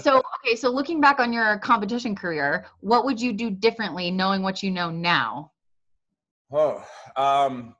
So, 0.00 0.22
okay, 0.44 0.54
so 0.54 0.70
looking 0.70 1.00
back 1.00 1.18
on 1.18 1.32
your 1.32 1.58
competition 1.58 2.14
career, 2.14 2.66
what 2.80 3.04
would 3.04 3.20
you 3.20 3.32
do 3.32 3.50
differently 3.50 4.10
knowing 4.10 4.42
what 4.42 4.62
you 4.62 4.70
know 4.70 4.90
now? 4.90 5.50
Oh, 6.52 6.84
um, 7.16 7.74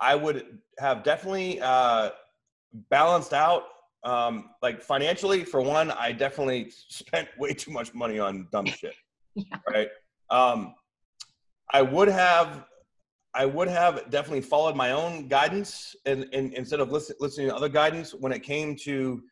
I 0.00 0.14
would 0.14 0.58
have 0.78 1.02
definitely 1.02 1.60
uh, 1.60 2.10
balanced 2.88 3.32
out. 3.32 3.64
Um, 4.02 4.50
like 4.62 4.80
financially, 4.82 5.44
for 5.44 5.60
one, 5.60 5.90
I 5.90 6.12
definitely 6.12 6.70
spent 6.88 7.28
way 7.38 7.52
too 7.52 7.70
much 7.70 7.94
money 7.94 8.18
on 8.18 8.48
dumb 8.50 8.66
shit. 8.80 8.94
Yeah. 9.34 9.44
Right. 9.68 9.88
Um, 10.30 10.74
I 11.72 11.82
would 11.82 12.08
have, 12.08 12.64
I 13.34 13.46
would 13.46 13.68
have 13.68 14.10
definitely 14.10 14.40
followed 14.40 14.74
my 14.74 14.92
own 14.92 15.28
guidance 15.28 15.94
and, 16.06 16.26
and 16.32 16.52
instead 16.54 16.80
of 16.80 16.90
listen, 16.90 17.14
listening 17.20 17.48
to 17.48 17.54
other 17.54 17.68
guidance 17.68 18.12
when 18.12 18.32
it 18.32 18.42
came 18.42 18.74
to 18.76 19.22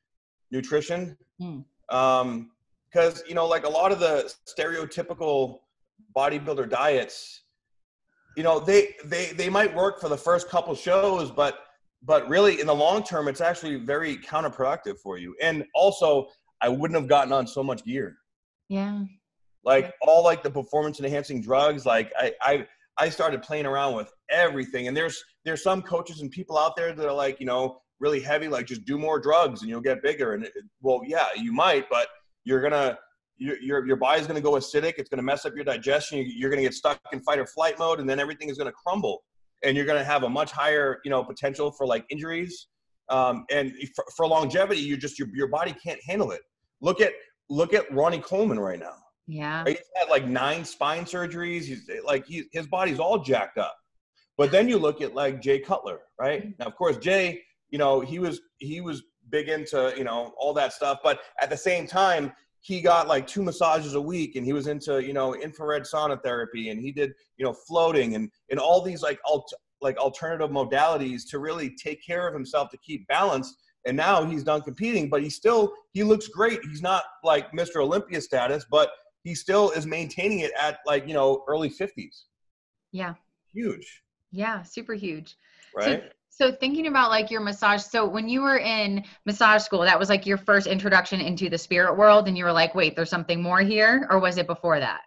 nutrition. 0.50 1.16
Hmm. 1.40 1.60
Um, 1.90 2.50
because 2.90 3.22
you 3.28 3.34
know, 3.34 3.46
like 3.46 3.64
a 3.64 3.68
lot 3.68 3.92
of 3.92 4.00
the 4.00 4.32
stereotypical 4.46 5.60
bodybuilder 6.16 6.70
diets, 6.70 7.42
you 8.36 8.42
know, 8.42 8.60
they 8.60 8.94
they 9.04 9.32
they 9.32 9.48
might 9.48 9.74
work 9.74 10.00
for 10.00 10.08
the 10.08 10.16
first 10.16 10.48
couple 10.48 10.74
shows, 10.74 11.30
but 11.30 11.60
but 12.02 12.28
really 12.28 12.60
in 12.60 12.66
the 12.66 12.74
long 12.74 13.02
term, 13.02 13.26
it's 13.28 13.40
actually 13.40 13.76
very 13.76 14.16
counterproductive 14.18 14.98
for 15.02 15.18
you. 15.18 15.34
And 15.42 15.64
also, 15.74 16.28
I 16.60 16.68
wouldn't 16.68 16.98
have 16.98 17.08
gotten 17.08 17.32
on 17.32 17.46
so 17.46 17.62
much 17.62 17.84
gear 17.84 18.16
Yeah. 18.68 19.02
like 19.64 19.92
all 20.02 20.22
like 20.24 20.42
the 20.42 20.50
performance 20.50 20.98
enhancing 21.00 21.40
drugs 21.40 21.84
like 21.86 22.12
I, 22.18 22.32
I 22.42 22.66
i 22.98 23.08
started 23.08 23.42
playing 23.42 23.66
around 23.66 23.94
with 23.94 24.12
everything 24.30 24.88
and 24.88 24.96
there's 24.96 25.22
there's 25.44 25.62
some 25.62 25.82
coaches 25.82 26.20
and 26.20 26.30
people 26.30 26.58
out 26.58 26.74
there 26.76 26.92
that 26.92 27.06
are 27.06 27.12
like 27.14 27.38
you 27.40 27.46
know 27.46 27.80
really 28.00 28.20
heavy 28.20 28.48
like 28.48 28.66
just 28.66 28.84
do 28.84 28.98
more 28.98 29.18
drugs 29.20 29.60
and 29.62 29.70
you'll 29.70 29.80
get 29.80 30.02
bigger 30.02 30.34
and 30.34 30.44
it, 30.44 30.52
well 30.82 31.00
yeah 31.06 31.28
you 31.36 31.52
might 31.52 31.88
but 31.90 32.08
you're 32.44 32.60
gonna 32.60 32.98
your 33.38 33.58
your, 33.60 33.86
your 33.86 33.96
body's 33.96 34.26
gonna 34.26 34.40
go 34.40 34.52
acidic 34.52 34.94
it's 34.98 35.08
gonna 35.08 35.22
mess 35.22 35.44
up 35.46 35.54
your 35.54 35.64
digestion 35.64 36.18
You- 36.18 36.24
you're 36.36 36.50
gonna 36.50 36.62
get 36.62 36.74
stuck 36.74 37.00
in 37.12 37.20
fight 37.20 37.38
or 37.38 37.46
flight 37.46 37.78
mode 37.78 38.00
and 38.00 38.08
then 38.08 38.18
everything 38.20 38.48
is 38.50 38.58
gonna 38.58 38.72
crumble 38.72 39.22
and 39.64 39.76
you're 39.76 39.86
gonna 39.86 40.04
have 40.04 40.22
a 40.24 40.28
much 40.28 40.50
higher 40.52 41.00
you 41.04 41.10
know 41.10 41.22
potential 41.24 41.70
for 41.70 41.86
like 41.86 42.04
injuries 42.10 42.68
um, 43.10 43.44
and 43.50 43.72
for, 43.94 44.04
for 44.16 44.26
longevity 44.26 44.80
you 44.80 44.96
just 44.96 45.18
your, 45.18 45.28
your 45.34 45.48
body 45.48 45.74
can't 45.82 46.00
handle 46.04 46.30
it 46.32 46.42
look 46.80 47.00
at 47.00 47.12
look 47.48 47.72
at 47.72 47.90
ronnie 47.92 48.20
coleman 48.20 48.58
right 48.58 48.78
now 48.80 48.96
Yeah. 49.26 49.64
He's 49.66 49.78
had 49.96 50.08
like 50.08 50.26
nine 50.26 50.64
spine 50.64 51.04
surgeries. 51.04 51.64
He's 51.64 51.88
like 52.04 52.24
he, 52.26 52.44
his 52.52 52.66
body's 52.66 52.98
all 52.98 53.18
jacked 53.18 53.58
up. 53.58 53.76
But 54.38 54.50
then 54.50 54.68
you 54.70 54.78
look 54.78 55.02
at 55.02 55.14
like 55.14 55.42
Jay 55.42 55.58
Cutler, 55.60 55.98
right? 56.18 56.40
Now, 56.58 56.66
of 56.66 56.74
course, 56.76 56.96
Jay, 56.96 57.42
you 57.70 57.78
know, 57.78 58.00
he 58.00 58.18
was 58.18 58.40
he 58.58 58.80
was 58.80 59.02
big 59.28 59.48
into 59.50 59.92
you 59.98 60.04
know 60.04 60.32
all 60.38 60.54
that 60.54 60.72
stuff. 60.72 61.00
But 61.02 61.20
at 61.42 61.50
the 61.50 61.56
same 61.58 61.86
time, 61.86 62.32
he 62.68 62.82
got 62.82 63.08
like 63.08 63.26
two 63.26 63.42
massages 63.42 63.94
a 63.94 64.00
week, 64.00 64.36
and 64.36 64.44
he 64.44 64.52
was 64.52 64.66
into 64.66 65.02
you 65.02 65.14
know 65.14 65.34
infrared 65.34 65.84
sauna 65.84 66.22
therapy, 66.22 66.68
and 66.68 66.78
he 66.78 66.92
did 66.92 67.12
you 67.38 67.44
know 67.46 67.54
floating 67.66 68.14
and 68.14 68.30
and 68.50 68.60
all 68.60 68.82
these 68.82 69.02
like 69.02 69.18
alt 69.24 69.50
like 69.80 69.96
alternative 69.96 70.50
modalities 70.50 71.22
to 71.30 71.38
really 71.38 71.74
take 71.82 72.04
care 72.04 72.28
of 72.28 72.34
himself 72.34 72.68
to 72.70 72.76
keep 72.78 73.08
balance. 73.08 73.56
And 73.86 73.96
now 73.96 74.22
he's 74.22 74.44
done 74.44 74.60
competing, 74.60 75.08
but 75.08 75.22
he 75.22 75.30
still 75.30 75.72
he 75.94 76.02
looks 76.02 76.28
great. 76.28 76.60
He's 76.62 76.82
not 76.82 77.04
like 77.24 77.50
Mr. 77.52 77.76
Olympia 77.76 78.20
status, 78.20 78.66
but 78.70 78.90
he 79.22 79.34
still 79.34 79.70
is 79.70 79.86
maintaining 79.86 80.40
it 80.40 80.52
at 80.60 80.80
like 80.84 81.08
you 81.08 81.14
know 81.14 81.44
early 81.48 81.70
50s 81.70 82.24
Yeah. 82.92 83.14
huge 83.50 84.02
Yeah. 84.30 84.62
Super 84.62 84.92
huge. 84.92 85.36
right 85.74 86.02
So, 86.02 86.08
So 86.38 86.52
thinking 86.52 86.86
about 86.86 87.10
like 87.10 87.32
your 87.32 87.40
massage, 87.40 87.82
so 87.82 88.06
when 88.06 88.28
you 88.28 88.42
were 88.42 88.58
in 88.58 89.02
massage 89.26 89.62
school, 89.62 89.80
that 89.80 89.98
was 89.98 90.08
like 90.08 90.24
your 90.24 90.36
first 90.36 90.68
introduction 90.68 91.20
into 91.20 91.50
the 91.50 91.58
spirit 91.58 91.98
world, 91.98 92.28
and 92.28 92.38
you 92.38 92.44
were 92.44 92.52
like, 92.52 92.76
wait, 92.76 92.94
there's 92.94 93.10
something 93.10 93.42
more 93.42 93.58
here, 93.58 94.06
or 94.08 94.20
was 94.20 94.38
it 94.38 94.46
before 94.46 94.78
that? 94.78 95.00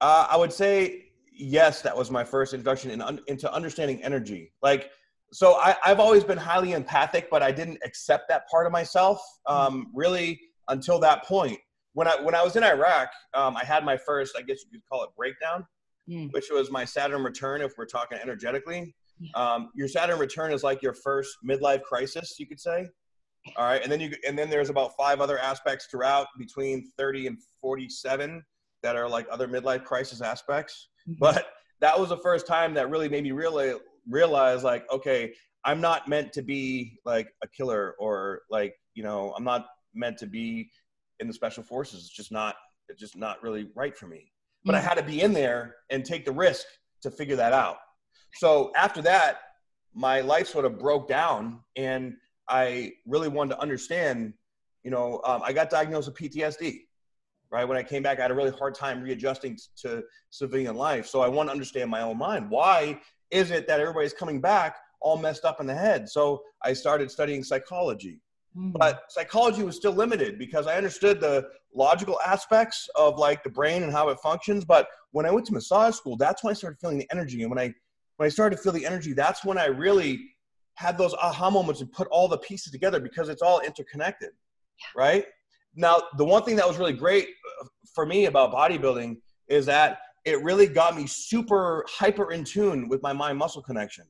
Uh, 0.00 0.26
I 0.28 0.36
would 0.36 0.52
say 0.52 1.12
yes. 1.32 1.80
That 1.82 1.96
was 1.96 2.10
my 2.10 2.24
first 2.24 2.54
introduction 2.54 2.90
in, 2.90 3.00
un, 3.00 3.20
into 3.28 3.52
understanding 3.54 4.02
energy. 4.02 4.52
Like, 4.62 4.90
so 5.32 5.54
I, 5.54 5.76
have 5.84 6.00
always 6.00 6.24
been 6.24 6.38
highly 6.38 6.72
empathic, 6.72 7.30
but 7.30 7.40
I 7.40 7.52
didn't 7.52 7.78
accept 7.84 8.28
that 8.30 8.48
part 8.48 8.66
of 8.66 8.72
myself 8.72 9.22
um, 9.46 9.92
really 9.94 10.40
until 10.66 10.98
that 10.98 11.24
point. 11.24 11.58
When 11.92 12.08
I 12.08 12.20
when 12.20 12.34
I 12.34 12.42
was 12.42 12.56
in 12.56 12.64
Iraq, 12.64 13.10
um, 13.34 13.56
I 13.56 13.62
had 13.62 13.84
my 13.84 13.96
first, 13.96 14.34
I 14.36 14.42
guess 14.42 14.64
you 14.64 14.72
could 14.72 14.82
call 14.90 15.04
it 15.04 15.10
breakdown, 15.16 15.64
mm. 16.10 16.32
which 16.32 16.46
was 16.50 16.72
my 16.72 16.84
Saturn 16.84 17.22
return. 17.22 17.60
If 17.60 17.74
we're 17.78 17.86
talking 17.86 18.18
energetically, 18.20 18.92
yeah. 19.18 19.30
um, 19.34 19.70
your 19.74 19.88
Saturn 19.88 20.18
return 20.18 20.52
is 20.52 20.62
like 20.62 20.82
your 20.82 20.94
first 20.94 21.36
midlife 21.48 21.82
crisis, 21.82 22.36
you 22.38 22.46
could 22.46 22.60
say. 22.60 22.88
All 23.56 23.66
right, 23.66 23.82
and 23.82 23.92
then 23.92 24.00
you 24.00 24.10
and 24.26 24.38
then 24.38 24.48
there's 24.48 24.70
about 24.70 24.92
five 24.96 25.20
other 25.20 25.38
aspects 25.38 25.86
throughout 25.90 26.28
between 26.38 26.90
30 26.96 27.26
and 27.26 27.38
47 27.60 28.42
that 28.82 28.96
are 28.96 29.08
like 29.08 29.26
other 29.30 29.46
midlife 29.46 29.84
crisis 29.84 30.22
aspects. 30.22 30.88
Mm-hmm. 31.08 31.18
But 31.20 31.48
that 31.80 31.98
was 31.98 32.08
the 32.08 32.16
first 32.16 32.46
time 32.46 32.72
that 32.74 32.88
really 32.88 33.08
made 33.08 33.24
me 33.24 33.32
really 33.32 33.74
realize 34.08 34.64
like, 34.64 34.90
okay, 34.90 35.34
I'm 35.64 35.80
not 35.80 36.08
meant 36.08 36.32
to 36.34 36.42
be 36.42 36.98
like 37.04 37.28
a 37.42 37.48
killer 37.48 37.94
or 37.98 38.42
like 38.50 38.74
you 38.94 39.02
know 39.02 39.34
I'm 39.36 39.44
not 39.44 39.66
meant 39.94 40.18
to 40.18 40.26
be 40.26 40.70
in 41.20 41.26
the 41.26 41.34
special 41.34 41.62
forces. 41.62 42.00
It's 42.00 42.14
just 42.14 42.32
not 42.32 42.56
it's 42.88 43.00
just 43.00 43.16
not 43.16 43.42
really 43.42 43.68
right 43.74 43.96
for 43.96 44.06
me. 44.06 44.30
But 44.66 44.74
I 44.74 44.80
had 44.80 44.94
to 44.94 45.02
be 45.02 45.20
in 45.20 45.34
there 45.34 45.76
and 45.90 46.04
take 46.04 46.24
the 46.24 46.32
risk 46.32 46.64
to 47.02 47.10
figure 47.10 47.36
that 47.36 47.52
out. 47.52 47.76
So 48.34 48.72
after 48.76 49.02
that, 49.02 49.38
my 49.94 50.20
life 50.20 50.48
sort 50.48 50.64
of 50.64 50.78
broke 50.78 51.08
down, 51.08 51.60
and 51.76 52.16
I 52.48 52.92
really 53.06 53.28
wanted 53.28 53.54
to 53.54 53.60
understand. 53.60 54.34
You 54.82 54.90
know, 54.90 55.22
um, 55.24 55.40
I 55.42 55.52
got 55.52 55.70
diagnosed 55.70 56.08
with 56.08 56.16
PTSD. 56.16 56.80
Right 57.50 57.64
when 57.64 57.78
I 57.78 57.82
came 57.82 58.02
back, 58.02 58.18
I 58.18 58.22
had 58.22 58.30
a 58.30 58.34
really 58.34 58.50
hard 58.50 58.74
time 58.74 59.00
readjusting 59.00 59.58
to 59.82 60.02
civilian 60.30 60.76
life. 60.76 61.06
So 61.06 61.20
I 61.20 61.28
want 61.28 61.48
to 61.48 61.52
understand 61.52 61.88
my 61.88 62.02
own 62.02 62.18
mind. 62.18 62.50
Why 62.50 63.00
is 63.30 63.50
it 63.50 63.68
that 63.68 63.80
everybody's 63.80 64.12
coming 64.12 64.40
back 64.40 64.76
all 65.00 65.16
messed 65.16 65.44
up 65.44 65.60
in 65.60 65.66
the 65.66 65.74
head? 65.74 66.08
So 66.08 66.42
I 66.62 66.72
started 66.72 67.10
studying 67.10 67.44
psychology. 67.44 68.20
Mm-hmm. 68.56 68.72
But 68.72 69.04
psychology 69.08 69.62
was 69.62 69.76
still 69.76 69.92
limited 69.92 70.38
because 70.38 70.66
I 70.66 70.76
understood 70.76 71.20
the 71.20 71.48
logical 71.74 72.18
aspects 72.24 72.88
of 72.94 73.18
like 73.18 73.42
the 73.42 73.50
brain 73.50 73.82
and 73.82 73.92
how 73.92 74.08
it 74.08 74.18
functions. 74.20 74.64
But 74.64 74.88
when 75.10 75.26
I 75.26 75.30
went 75.30 75.46
to 75.46 75.52
massage 75.52 75.94
school, 75.94 76.16
that's 76.16 76.42
when 76.42 76.50
I 76.50 76.54
started 76.54 76.78
feeling 76.80 76.98
the 76.98 77.08
energy. 77.10 77.42
And 77.42 77.50
when 77.50 77.58
I 77.58 77.74
when 78.16 78.26
I 78.26 78.30
started 78.30 78.56
to 78.56 78.62
feel 78.62 78.72
the 78.72 78.86
energy, 78.86 79.12
that's 79.12 79.44
when 79.44 79.58
I 79.58 79.66
really 79.66 80.20
had 80.74 80.98
those 80.98 81.14
aha 81.14 81.50
moments 81.50 81.80
and 81.80 81.90
put 81.92 82.08
all 82.08 82.28
the 82.28 82.38
pieces 82.38 82.72
together 82.72 83.00
because 83.00 83.28
it's 83.28 83.42
all 83.42 83.60
interconnected. 83.60 84.30
Yeah. 84.78 85.02
Right? 85.02 85.24
Now, 85.76 86.02
the 86.16 86.24
one 86.24 86.42
thing 86.44 86.56
that 86.56 86.66
was 86.66 86.78
really 86.78 86.92
great 86.92 87.28
uh, 87.60 87.66
for 87.94 88.06
me 88.06 88.26
about 88.26 88.52
bodybuilding 88.52 89.16
is 89.48 89.66
that 89.66 89.98
it 90.24 90.42
really 90.42 90.66
got 90.66 90.96
me 90.96 91.06
super 91.06 91.84
hyper 91.88 92.32
in 92.32 92.44
tune 92.44 92.88
with 92.88 93.02
my 93.02 93.12
mind 93.12 93.38
muscle 93.38 93.62
connection. 93.62 94.04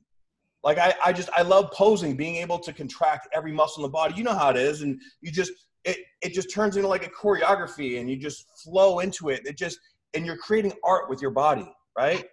Like 0.62 0.78
I, 0.78 0.94
I 1.04 1.12
just 1.12 1.28
I 1.36 1.42
love 1.42 1.70
posing, 1.72 2.16
being 2.16 2.36
able 2.36 2.58
to 2.60 2.72
contract 2.72 3.28
every 3.34 3.52
muscle 3.52 3.84
in 3.84 3.90
the 3.90 3.92
body. 3.92 4.14
You 4.16 4.24
know 4.24 4.34
how 4.34 4.50
it 4.50 4.56
is, 4.56 4.80
and 4.82 4.98
you 5.20 5.30
just 5.30 5.52
it 5.84 5.98
it 6.22 6.32
just 6.32 6.50
turns 6.50 6.76
into 6.76 6.88
like 6.88 7.06
a 7.06 7.10
choreography, 7.10 8.00
and 8.00 8.08
you 8.08 8.16
just 8.16 8.46
flow 8.62 9.00
into 9.00 9.28
it. 9.28 9.42
It 9.44 9.58
just 9.58 9.78
and 10.14 10.24
you're 10.24 10.38
creating 10.38 10.72
art 10.82 11.10
with 11.10 11.20
your 11.20 11.32
body, 11.32 11.70
right? 11.98 12.24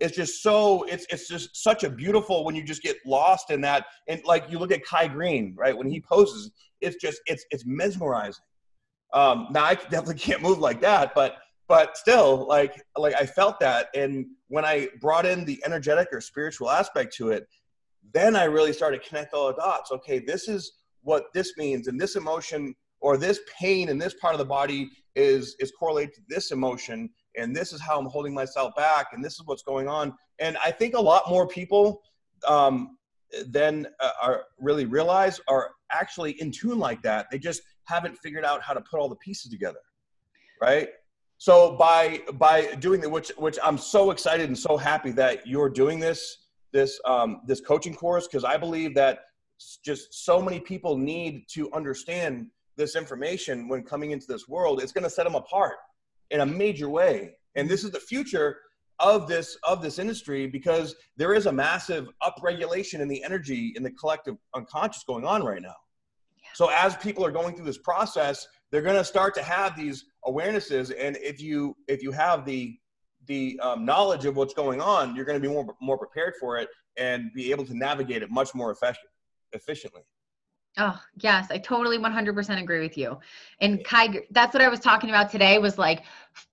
It's 0.00 0.16
just 0.16 0.42
so 0.42 0.84
it's 0.84 1.06
it's 1.10 1.28
just 1.28 1.56
such 1.56 1.84
a 1.84 1.90
beautiful 1.90 2.44
when 2.44 2.54
you 2.54 2.62
just 2.62 2.82
get 2.82 2.96
lost 3.06 3.50
in 3.50 3.60
that. 3.60 3.84
And 4.08 4.20
like 4.24 4.50
you 4.50 4.58
look 4.58 4.72
at 4.72 4.84
Kai 4.84 5.08
Greene 5.08 5.54
right? 5.56 5.76
When 5.76 5.90
he 5.90 6.00
poses, 6.00 6.50
it's 6.80 6.96
just 6.96 7.20
it's 7.26 7.44
it's 7.50 7.64
mesmerizing. 7.66 8.42
Um, 9.12 9.48
now 9.50 9.64
I 9.64 9.74
definitely 9.74 10.14
can't 10.14 10.42
move 10.42 10.58
like 10.58 10.80
that, 10.80 11.14
but 11.14 11.36
but 11.68 11.96
still, 11.96 12.48
like 12.48 12.82
like 12.96 13.14
I 13.14 13.26
felt 13.26 13.60
that, 13.60 13.90
and 13.94 14.26
when 14.48 14.64
I 14.64 14.88
brought 15.00 15.24
in 15.24 15.44
the 15.44 15.62
energetic 15.64 16.08
or 16.12 16.20
spiritual 16.20 16.68
aspect 16.68 17.14
to 17.16 17.30
it, 17.30 17.46
then 18.12 18.34
I 18.34 18.44
really 18.44 18.72
started 18.72 19.04
connect 19.04 19.34
all 19.34 19.48
the 19.48 19.54
dots. 19.54 19.92
Okay, 19.92 20.18
this 20.18 20.48
is 20.48 20.72
what 21.02 21.26
this 21.32 21.56
means, 21.56 21.86
and 21.86 22.00
this 22.00 22.16
emotion 22.16 22.74
or 23.00 23.16
this 23.16 23.40
pain 23.56 23.88
in 23.88 23.98
this 23.98 24.14
part 24.14 24.34
of 24.34 24.38
the 24.38 24.44
body 24.44 24.90
is 25.14 25.54
is 25.60 25.72
correlated 25.78 26.14
to 26.14 26.20
this 26.28 26.50
emotion, 26.50 27.08
and 27.36 27.54
this 27.54 27.72
is 27.72 27.80
how 27.80 27.98
I'm 27.98 28.06
holding 28.06 28.34
myself 28.34 28.74
back, 28.76 29.08
and 29.12 29.24
this 29.24 29.34
is 29.34 29.42
what's 29.44 29.62
going 29.62 29.88
on. 29.88 30.14
And 30.38 30.56
I 30.64 30.70
think 30.70 30.94
a 30.94 31.00
lot 31.00 31.28
more 31.28 31.46
people 31.46 32.02
um, 32.46 32.96
than 33.46 33.86
uh, 34.00 34.10
are 34.22 34.44
really 34.58 34.86
realize 34.86 35.40
are 35.48 35.70
actually 35.92 36.40
in 36.40 36.50
tune 36.50 36.78
like 36.78 37.02
that. 37.02 37.30
They 37.30 37.38
just 37.38 37.62
haven't 37.84 38.16
figured 38.18 38.44
out 38.44 38.62
how 38.62 38.72
to 38.72 38.80
put 38.80 39.00
all 39.00 39.08
the 39.08 39.16
pieces 39.16 39.50
together, 39.50 39.80
right? 40.60 40.88
So 41.38 41.76
by 41.76 42.20
by 42.34 42.74
doing 42.76 43.00
that, 43.00 43.10
which 43.10 43.32
which 43.36 43.58
I'm 43.62 43.78
so 43.78 44.10
excited 44.10 44.48
and 44.48 44.58
so 44.58 44.76
happy 44.76 45.10
that 45.12 45.46
you're 45.46 45.70
doing 45.70 45.98
this 45.98 46.48
this 46.72 47.00
um, 47.04 47.42
this 47.46 47.60
coaching 47.60 47.94
course 47.94 48.26
because 48.26 48.44
I 48.44 48.56
believe 48.56 48.94
that 48.94 49.20
just 49.84 50.24
so 50.24 50.40
many 50.40 50.58
people 50.60 50.96
need 50.96 51.46
to 51.50 51.70
understand 51.72 52.46
this 52.76 52.96
information 52.96 53.68
when 53.68 53.82
coming 53.82 54.10
into 54.10 54.26
this 54.26 54.48
world. 54.48 54.82
It's 54.82 54.92
going 54.92 55.04
to 55.04 55.10
set 55.10 55.24
them 55.24 55.34
apart 55.34 55.76
in 56.30 56.40
a 56.40 56.46
major 56.46 56.88
way, 56.88 57.32
and 57.54 57.68
this 57.68 57.84
is 57.84 57.90
the 57.90 58.00
future 58.00 58.58
of 58.98 59.26
this 59.26 59.56
of 59.64 59.82
this 59.82 59.98
industry 59.98 60.46
because 60.46 60.94
there 61.16 61.32
is 61.32 61.46
a 61.46 61.52
massive 61.52 62.08
upregulation 62.22 63.00
in 63.00 63.08
the 63.08 63.22
energy 63.24 63.72
in 63.76 63.82
the 63.82 63.90
collective 63.92 64.36
unconscious 64.54 65.02
going 65.04 65.24
on 65.24 65.42
right 65.42 65.62
now. 65.62 65.74
So 66.54 66.68
as 66.70 66.96
people 66.96 67.24
are 67.24 67.30
going 67.30 67.54
through 67.54 67.64
this 67.64 67.78
process, 67.78 68.46
they're 68.70 68.82
going 68.82 68.96
to 68.96 69.04
start 69.04 69.34
to 69.34 69.42
have 69.42 69.76
these 69.76 70.04
awarenesses, 70.26 70.92
and 70.98 71.16
if 71.16 71.40
you 71.40 71.76
if 71.88 72.02
you 72.02 72.12
have 72.12 72.44
the 72.44 72.78
the 73.26 73.58
um, 73.62 73.84
knowledge 73.84 74.24
of 74.24 74.36
what's 74.36 74.54
going 74.54 74.80
on, 74.80 75.14
you're 75.14 75.24
going 75.24 75.40
to 75.40 75.46
be 75.46 75.52
more 75.52 75.74
more 75.80 75.98
prepared 75.98 76.34
for 76.38 76.58
it 76.58 76.68
and 76.96 77.32
be 77.34 77.50
able 77.50 77.64
to 77.64 77.76
navigate 77.76 78.22
it 78.22 78.30
much 78.30 78.54
more 78.54 78.70
effective, 78.70 79.10
efficiently. 79.52 80.02
Oh, 80.78 80.98
yes, 81.20 81.48
I 81.50 81.58
totally 81.58 81.98
100% 81.98 82.60
agree 82.60 82.80
with 82.80 82.96
you. 82.96 83.18
And 83.60 83.84
Kai, 83.84 84.22
that's 84.30 84.54
what 84.54 84.62
I 84.62 84.68
was 84.68 84.80
talking 84.80 85.10
about 85.10 85.30
today 85.30 85.58
was 85.58 85.78
like 85.78 86.04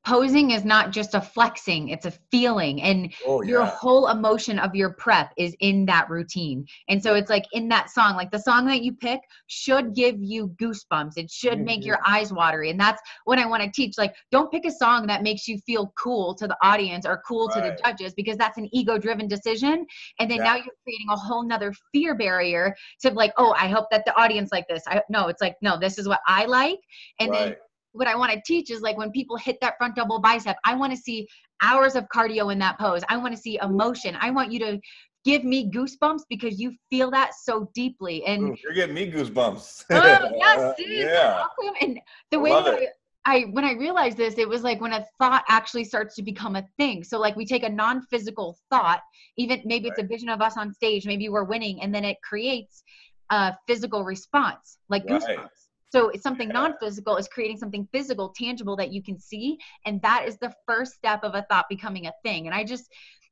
posing 0.05 0.51
is 0.51 0.63
not 0.63 0.91
just 0.91 1.15
a 1.15 1.21
flexing, 1.21 1.89
it's 1.89 2.05
a 2.05 2.13
feeling. 2.31 2.81
And 2.81 3.13
oh, 3.25 3.41
yeah. 3.41 3.49
your 3.49 3.65
whole 3.65 4.07
emotion 4.07 4.59
of 4.59 4.73
your 4.73 4.93
prep 4.93 5.33
is 5.37 5.55
in 5.59 5.85
that 5.87 6.09
routine. 6.09 6.65
And 6.87 7.01
so 7.01 7.15
it's 7.15 7.29
like 7.29 7.45
in 7.51 7.67
that 7.69 7.89
song, 7.89 8.15
like 8.15 8.31
the 8.31 8.39
song 8.39 8.65
that 8.67 8.83
you 8.83 8.93
pick 8.93 9.19
should 9.47 9.93
give 9.93 10.15
you 10.19 10.55
goosebumps. 10.61 11.17
It 11.17 11.29
should 11.29 11.53
mm-hmm. 11.53 11.65
make 11.65 11.85
your 11.85 11.99
eyes 12.07 12.31
watery. 12.31 12.69
And 12.69 12.79
that's 12.79 13.01
what 13.25 13.39
I 13.39 13.45
want 13.45 13.63
to 13.63 13.71
teach. 13.71 13.97
Like, 13.97 14.15
don't 14.31 14.51
pick 14.51 14.65
a 14.65 14.71
song 14.71 15.07
that 15.07 15.23
makes 15.23 15.47
you 15.47 15.57
feel 15.65 15.93
cool 16.01 16.33
to 16.35 16.47
the 16.47 16.57
audience 16.61 17.05
or 17.05 17.21
cool 17.27 17.47
right. 17.47 17.55
to 17.55 17.69
the 17.69 17.81
judges 17.83 18.13
because 18.13 18.37
that's 18.37 18.57
an 18.57 18.69
ego 18.71 18.97
driven 18.97 19.27
decision. 19.27 19.85
And 20.19 20.31
then 20.31 20.37
yeah. 20.37 20.43
now 20.43 20.55
you're 20.55 20.75
creating 20.83 21.07
a 21.11 21.17
whole 21.17 21.43
nother 21.43 21.73
fear 21.93 22.15
barrier 22.15 22.75
to 23.01 23.11
like, 23.11 23.33
oh, 23.37 23.53
I 23.57 23.67
hope 23.67 23.87
that 23.91 24.05
the 24.05 24.15
audience 24.19 24.49
like 24.51 24.67
this. 24.67 24.83
I 24.87 25.01
no, 25.09 25.27
it's 25.27 25.41
like, 25.41 25.55
no, 25.61 25.77
this 25.77 25.97
is 25.97 26.07
what 26.07 26.19
I 26.27 26.45
like. 26.45 26.79
And 27.19 27.31
right. 27.31 27.39
then 27.39 27.55
what 27.97 28.07
I 28.07 28.15
want 28.15 28.31
to 28.31 28.41
teach 28.45 28.71
is 28.71 28.81
like 28.81 28.97
when 28.97 29.11
people 29.11 29.37
hit 29.37 29.57
that 29.61 29.75
front 29.77 29.95
double 29.95 30.19
bicep, 30.19 30.57
I 30.65 30.75
want 30.75 30.91
to 30.93 30.97
see 30.97 31.27
hours 31.61 31.95
of 31.95 32.05
cardio 32.13 32.51
in 32.51 32.59
that 32.59 32.79
pose. 32.79 33.03
I 33.09 33.17
want 33.17 33.35
to 33.35 33.41
see 33.41 33.59
emotion. 33.61 34.17
I 34.19 34.29
want 34.29 34.51
you 34.51 34.59
to 34.59 34.79
give 35.25 35.43
me 35.43 35.69
goosebumps 35.69 36.21
because 36.29 36.59
you 36.59 36.73
feel 36.89 37.11
that 37.11 37.31
so 37.41 37.69
deeply. 37.73 38.23
And 38.25 38.49
Ooh, 38.49 38.55
you're 38.63 38.73
getting 38.73 38.95
me 38.95 39.11
goosebumps. 39.11 39.85
oh 39.91 40.31
yes, 40.35 40.75
yeah. 40.79 41.45
Awesome. 41.59 41.75
And 41.81 41.99
the 42.31 42.39
way 42.39 42.51
that 42.51 42.79
I, 43.25 43.39
I 43.39 43.41
when 43.51 43.65
I 43.65 43.73
realized 43.73 44.17
this, 44.17 44.37
it 44.37 44.47
was 44.47 44.63
like 44.63 44.79
when 44.79 44.93
a 44.93 45.05
thought 45.19 45.43
actually 45.49 45.83
starts 45.83 46.15
to 46.15 46.23
become 46.23 46.55
a 46.55 46.65
thing. 46.77 47.03
So 47.03 47.19
like 47.19 47.35
we 47.35 47.45
take 47.45 47.63
a 47.63 47.69
non-physical 47.69 48.57
thought, 48.69 49.01
even 49.37 49.61
maybe 49.65 49.89
right. 49.89 49.97
it's 49.97 50.03
a 50.03 50.07
vision 50.07 50.29
of 50.29 50.41
us 50.41 50.55
on 50.55 50.73
stage, 50.73 51.05
maybe 51.05 51.29
we're 51.29 51.43
winning, 51.43 51.81
and 51.81 51.93
then 51.93 52.05
it 52.05 52.17
creates 52.23 52.83
a 53.29 53.53
physical 53.67 54.05
response, 54.05 54.77
like 54.87 55.03
right. 55.09 55.21
goosebumps. 55.21 55.66
So 55.89 56.09
it's 56.09 56.23
something 56.23 56.49
non-physical 56.49 57.15
is 57.17 57.27
creating 57.27 57.57
something 57.57 57.87
physical, 57.91 58.33
tangible 58.37 58.75
that 58.75 58.91
you 58.91 59.01
can 59.01 59.17
see, 59.19 59.57
and 59.85 60.01
that 60.01 60.25
is 60.27 60.37
the 60.37 60.53
first 60.67 60.93
step 60.95 61.23
of 61.23 61.33
a 61.35 61.45
thought 61.49 61.65
becoming 61.69 62.07
a 62.07 62.13
thing. 62.23 62.47
And 62.47 62.55
I 62.55 62.63
just, 62.63 62.85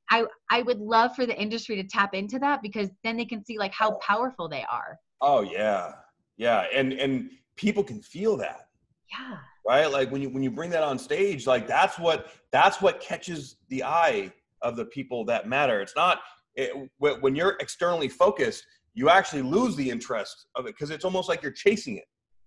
I, 0.10 0.26
I 0.50 0.62
would 0.62 0.80
love 0.80 1.16
for 1.16 1.26
the 1.26 1.40
industry 1.40 1.76
to 1.76 1.84
tap 1.84 2.14
into 2.14 2.40
that 2.40 2.62
because 2.62 2.90
then 3.04 3.18
they 3.18 3.26
can 3.26 3.44
see 3.44 3.58
like 3.58 3.74
how 3.74 3.92
powerful 3.96 4.48
they 4.48 4.66
are. 4.72 5.00
Oh 5.22 5.42
yeah, 5.42 5.94
yeah, 6.38 6.66
and 6.74 6.94
and 6.94 7.32
people 7.56 7.84
can 7.84 8.02
feel 8.02 8.38
that. 8.38 8.68
Yeah. 9.12 9.38
Right. 9.68 9.92
Like 9.92 10.12
when 10.12 10.22
you 10.22 10.30
when 10.30 10.44
you 10.44 10.52
bring 10.52 10.70
that 10.72 10.84
on 10.84 11.00
stage, 11.00 11.48
like 11.48 11.68
that's 11.68 11.98
what 11.98 12.32
that's 12.52 12.82
what 12.82 13.00
catches 13.00 13.58
the 13.70 13.84
eye 13.84 14.32
of 14.62 14.76
the 14.76 14.86
people 14.86 15.26
that 15.26 15.48
matter. 15.48 15.82
It's 15.82 15.96
not 15.96 16.20
it, 16.56 16.90
when 17.00 17.36
you're 17.36 17.58
externally 17.60 18.08
focused, 18.08 18.66
you 18.94 19.10
actually 19.10 19.42
lose 19.42 19.76
the 19.76 19.90
interest 19.90 20.48
of 20.56 20.66
it 20.66 20.76
because 20.76 20.90
it's 20.90 21.04
almost 21.04 21.28
like 21.28 21.42
you're 21.42 21.52
chasing 21.52 21.98
it. 21.98 22.06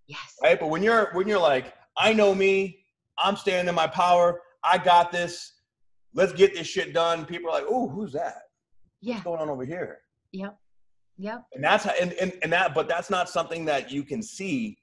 Yes. 0.08 0.36
Right. 0.42 0.58
But 0.58 0.70
when 0.70 0.82
you're 0.82 1.10
when 1.12 1.28
you're 1.28 1.38
like, 1.38 1.74
I 1.96 2.12
know 2.12 2.34
me, 2.34 2.80
I'm 3.18 3.36
standing 3.36 3.68
in 3.68 3.74
my 3.74 3.86
power, 3.86 4.40
I 4.64 4.78
got 4.78 5.12
this, 5.12 5.52
let's 6.14 6.32
get 6.32 6.54
this 6.54 6.66
shit 6.66 6.92
done. 6.92 7.24
People 7.24 7.50
are 7.50 7.54
like, 7.54 7.66
oh, 7.68 7.88
who's 7.88 8.12
that? 8.12 8.42
Yeah. 9.00 9.14
What's 9.14 9.24
going 9.24 9.40
on 9.40 9.50
over 9.50 9.64
here? 9.64 9.98
Yep. 10.32 10.58
Yep. 11.18 11.44
And 11.52 11.64
that's 11.64 11.84
how, 11.84 11.92
and, 12.00 12.12
and, 12.14 12.32
and 12.42 12.52
that, 12.52 12.74
but 12.74 12.88
that's 12.88 13.10
not 13.10 13.28
something 13.28 13.64
that 13.66 13.90
you 13.90 14.02
can 14.02 14.22
see. 14.22 14.78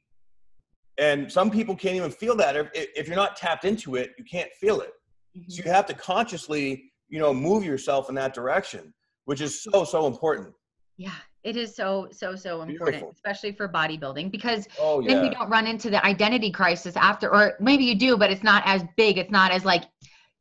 And 0.98 1.32
some 1.32 1.50
people 1.50 1.76
can't 1.76 1.96
even 1.96 2.12
feel 2.12 2.36
that. 2.38 2.56
If, 2.56 2.70
if 2.74 3.08
you're 3.08 3.16
not 3.16 3.36
tapped 3.36 3.66
into 3.66 3.96
it, 3.96 4.14
you 4.18 4.24
can't 4.26 4.52
feel 4.60 4.82
it. 4.82 4.92
Mm-hmm. 5.38 5.50
So 5.50 5.64
you 5.64 5.72
have 5.72 5.86
to 5.88 5.94
consciously, 5.94 6.92
you 7.10 7.20
know, 7.20 7.34
move 7.34 7.64
yourself 7.64 8.10
in 8.10 8.16
that 8.16 8.34
direction, 8.34 8.94
which 9.26 9.42
is 9.42 9.64
so, 9.64 9.84
so 9.84 10.08
important. 10.08 10.54
Yeah, 10.98 11.12
it 11.46 11.56
is 11.56 11.76
so, 11.76 12.08
so, 12.12 12.36
so 12.36 12.64
important, 12.64 12.86
Beautiful. 12.86 13.12
especially 13.12 13.52
for 13.52 13.70
bodybuilding 13.70 14.32
because 14.32 14.68
oh, 14.80 15.00
yeah. 15.00 15.14
then 15.14 15.26
you 15.26 15.30
don't 15.30 15.48
run 15.48 15.68
into 15.68 15.92
the 15.92 16.04
identity 16.04 16.52
crisis 16.52 16.98
after, 16.98 17.32
or 17.32 17.54
maybe 17.60 17.86
you 17.86 17.94
do, 17.94 18.18
but 18.18 18.32
it's 18.32 18.44
not 18.44 18.64
as 18.66 18.84
big. 18.98 19.20
It's 19.20 19.30
not 19.30 19.52
as 19.52 19.64
like 19.64 19.84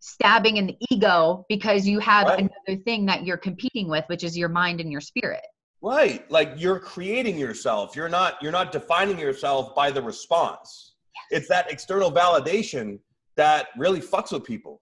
stabbing 0.00 0.56
in 0.56 0.66
the 0.66 0.76
ego 0.90 1.44
because 1.50 1.86
you 1.86 1.98
have 1.98 2.26
right. 2.26 2.38
another 2.38 2.82
thing 2.84 3.04
that 3.04 3.26
you're 3.26 3.36
competing 3.36 3.86
with, 3.86 4.04
which 4.06 4.24
is 4.24 4.36
your 4.36 4.48
mind 4.48 4.80
and 4.80 4.90
your 4.90 5.02
spirit. 5.02 5.42
Right. 5.82 6.28
Like 6.30 6.54
you're 6.56 6.80
creating 6.80 7.38
yourself. 7.38 7.94
You're 7.94 8.08
not 8.08 8.42
you're 8.42 8.52
not 8.52 8.72
defining 8.72 9.18
yourself 9.18 9.74
by 9.74 9.90
the 9.90 10.00
response. 10.00 10.94
Yes. 11.30 11.42
It's 11.42 11.48
that 11.50 11.70
external 11.70 12.10
validation 12.10 12.98
that 13.36 13.68
really 13.76 14.00
fucks 14.00 14.32
with 14.32 14.44
people. 14.44 14.80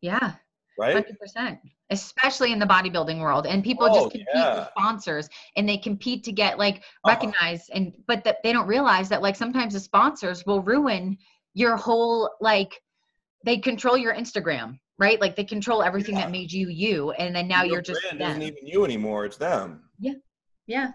Yeah. 0.00 0.34
Right? 0.80 1.06
100%. 1.36 1.58
Especially 1.90 2.52
in 2.52 2.58
the 2.58 2.66
bodybuilding 2.66 3.20
world. 3.20 3.46
And 3.46 3.62
people 3.62 3.88
oh, 3.90 3.94
just 3.94 4.10
compete 4.12 4.26
yeah. 4.34 4.60
with 4.60 4.68
sponsors 4.76 5.28
and 5.56 5.68
they 5.68 5.76
compete 5.76 6.24
to 6.24 6.32
get 6.32 6.58
like 6.58 6.76
uh-huh. 6.76 7.10
recognized 7.10 7.70
uh-huh. 7.70 7.78
and 7.78 7.92
but 8.06 8.24
that 8.24 8.38
they 8.42 8.52
don't 8.52 8.66
realize 8.66 9.08
that 9.08 9.22
like 9.22 9.36
sometimes 9.36 9.74
the 9.74 9.80
sponsors 9.80 10.44
will 10.46 10.62
ruin 10.62 11.18
your 11.54 11.76
whole 11.76 12.30
like 12.40 12.80
they 13.44 13.58
control 13.58 13.96
your 13.96 14.14
Instagram, 14.14 14.78
right? 14.98 15.20
Like 15.20 15.36
they 15.36 15.44
control 15.44 15.82
everything 15.82 16.16
yeah. 16.16 16.22
that 16.22 16.30
made 16.30 16.52
you 16.52 16.68
you 16.68 17.10
and 17.12 17.34
then 17.34 17.48
now 17.48 17.62
your 17.62 17.74
you're 17.74 17.82
just 17.82 18.02
brand 18.02 18.22
isn't 18.22 18.42
even 18.42 18.66
you 18.66 18.84
anymore, 18.84 19.24
it's 19.24 19.36
them. 19.36 19.82
Yeah. 19.98 20.14
Yeah. 20.66 20.92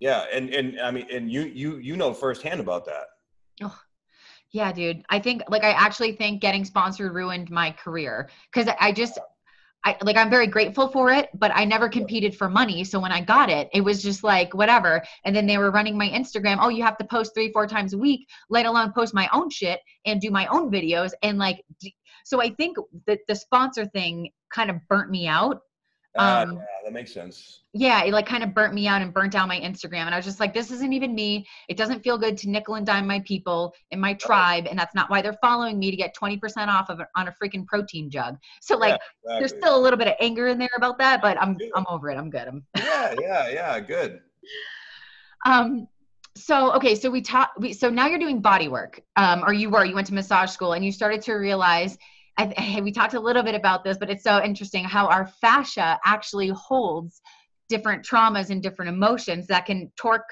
Yeah, 0.00 0.26
and 0.32 0.50
and 0.54 0.80
I 0.80 0.90
mean, 0.90 1.06
and 1.10 1.30
you 1.30 1.42
you 1.42 1.78
you 1.78 1.96
know 1.96 2.12
firsthand 2.12 2.60
about 2.60 2.84
that. 2.86 3.06
Oh, 3.62 3.76
yeah, 4.52 4.72
dude. 4.72 5.04
I 5.10 5.18
think 5.18 5.42
like 5.48 5.64
I 5.64 5.70
actually 5.70 6.12
think 6.12 6.40
getting 6.40 6.64
sponsored 6.64 7.12
ruined 7.12 7.50
my 7.50 7.70
career 7.72 8.30
because 8.52 8.72
I 8.80 8.92
just 8.92 9.18
I 9.84 9.96
like 10.02 10.16
I'm 10.16 10.30
very 10.30 10.46
grateful 10.46 10.88
for 10.88 11.12
it, 11.12 11.28
but 11.34 11.52
I 11.54 11.64
never 11.64 11.88
competed 11.88 12.36
for 12.36 12.48
money. 12.48 12.82
So 12.84 12.98
when 12.98 13.12
I 13.12 13.20
got 13.20 13.50
it, 13.50 13.68
it 13.72 13.82
was 13.82 14.02
just 14.02 14.24
like 14.24 14.54
whatever. 14.54 15.02
And 15.24 15.36
then 15.36 15.46
they 15.46 15.58
were 15.58 15.70
running 15.70 15.96
my 15.96 16.08
Instagram. 16.08 16.58
Oh, 16.60 16.68
you 16.68 16.82
have 16.82 16.98
to 16.98 17.04
post 17.04 17.32
three, 17.34 17.52
four 17.52 17.66
times 17.66 17.92
a 17.92 17.98
week, 17.98 18.26
let 18.50 18.66
alone 18.66 18.92
post 18.92 19.14
my 19.14 19.28
own 19.32 19.50
shit 19.50 19.80
and 20.04 20.20
do 20.20 20.30
my 20.30 20.46
own 20.46 20.70
videos. 20.70 21.12
And 21.22 21.38
like, 21.38 21.62
so 22.24 22.42
I 22.42 22.50
think 22.50 22.76
that 23.06 23.20
the 23.28 23.36
sponsor 23.36 23.86
thing 23.86 24.30
kind 24.52 24.70
of 24.70 24.76
burnt 24.88 25.10
me 25.10 25.28
out 25.28 25.60
uh, 26.16 26.46
um, 26.46 26.56
yeah, 26.56 26.64
that 26.84 26.92
makes 26.92 27.12
sense. 27.12 27.60
Yeah, 27.74 28.02
it 28.04 28.12
like 28.12 28.26
kind 28.26 28.42
of 28.42 28.54
burnt 28.54 28.72
me 28.72 28.88
out 28.88 29.02
and 29.02 29.12
burnt 29.12 29.32
down 29.32 29.46
my 29.48 29.60
Instagram. 29.60 30.06
And 30.06 30.14
I 30.14 30.16
was 30.16 30.24
just 30.24 30.40
like, 30.40 30.54
this 30.54 30.70
isn't 30.70 30.92
even 30.92 31.14
me. 31.14 31.46
It 31.68 31.76
doesn't 31.76 32.02
feel 32.02 32.16
good 32.16 32.36
to 32.38 32.50
nickel 32.50 32.76
and 32.76 32.86
dime 32.86 33.06
my 33.06 33.20
people 33.20 33.74
in 33.90 34.00
my 34.00 34.14
tribe. 34.14 34.66
And 34.68 34.78
that's 34.78 34.94
not 34.94 35.10
why 35.10 35.20
they're 35.20 35.38
following 35.42 35.78
me 35.78 35.90
to 35.90 35.96
get 35.96 36.14
20% 36.16 36.40
off 36.68 36.88
of 36.88 37.00
on 37.16 37.28
a 37.28 37.32
freaking 37.32 37.66
protein 37.66 38.10
jug. 38.10 38.36
So 38.62 38.76
like 38.76 38.90
yeah, 38.90 38.96
exactly. 39.22 39.38
there's 39.40 39.62
still 39.62 39.78
a 39.78 39.82
little 39.82 39.98
bit 39.98 40.08
of 40.08 40.14
anger 40.18 40.48
in 40.48 40.58
there 40.58 40.70
about 40.76 40.98
that, 40.98 41.20
but 41.20 41.40
I'm 41.40 41.56
I'm 41.74 41.84
over 41.88 42.10
it. 42.10 42.16
I'm 42.16 42.30
good. 42.30 42.48
I'm 42.48 42.64
Yeah, 42.76 43.14
yeah, 43.20 43.48
yeah, 43.48 43.80
good. 43.80 44.20
um 45.46 45.86
so 46.36 46.72
okay 46.72 46.94
so 46.94 47.10
we 47.10 47.20
talked 47.20 47.58
we, 47.58 47.72
so 47.72 47.90
now 47.90 48.06
you're 48.06 48.18
doing 48.18 48.40
body 48.40 48.68
work 48.68 49.00
um 49.16 49.42
or 49.46 49.52
you 49.52 49.70
were 49.70 49.84
you 49.84 49.94
went 49.94 50.06
to 50.06 50.14
massage 50.14 50.50
school 50.50 50.72
and 50.72 50.84
you 50.84 50.92
started 50.92 51.20
to 51.20 51.34
realize 51.34 51.98
I, 52.38 52.80
we 52.82 52.92
talked 52.92 53.14
a 53.14 53.20
little 53.20 53.42
bit 53.42 53.54
about 53.54 53.84
this, 53.84 53.98
but 53.98 54.10
it's 54.10 54.22
so 54.22 54.42
interesting 54.42 54.84
how 54.84 55.06
our 55.08 55.26
fascia 55.26 55.98
actually 56.04 56.48
holds 56.48 57.20
different 57.68 58.06
traumas 58.06 58.50
and 58.50 58.62
different 58.62 58.88
emotions 58.88 59.46
that 59.48 59.66
can 59.66 59.92
torque 59.96 60.28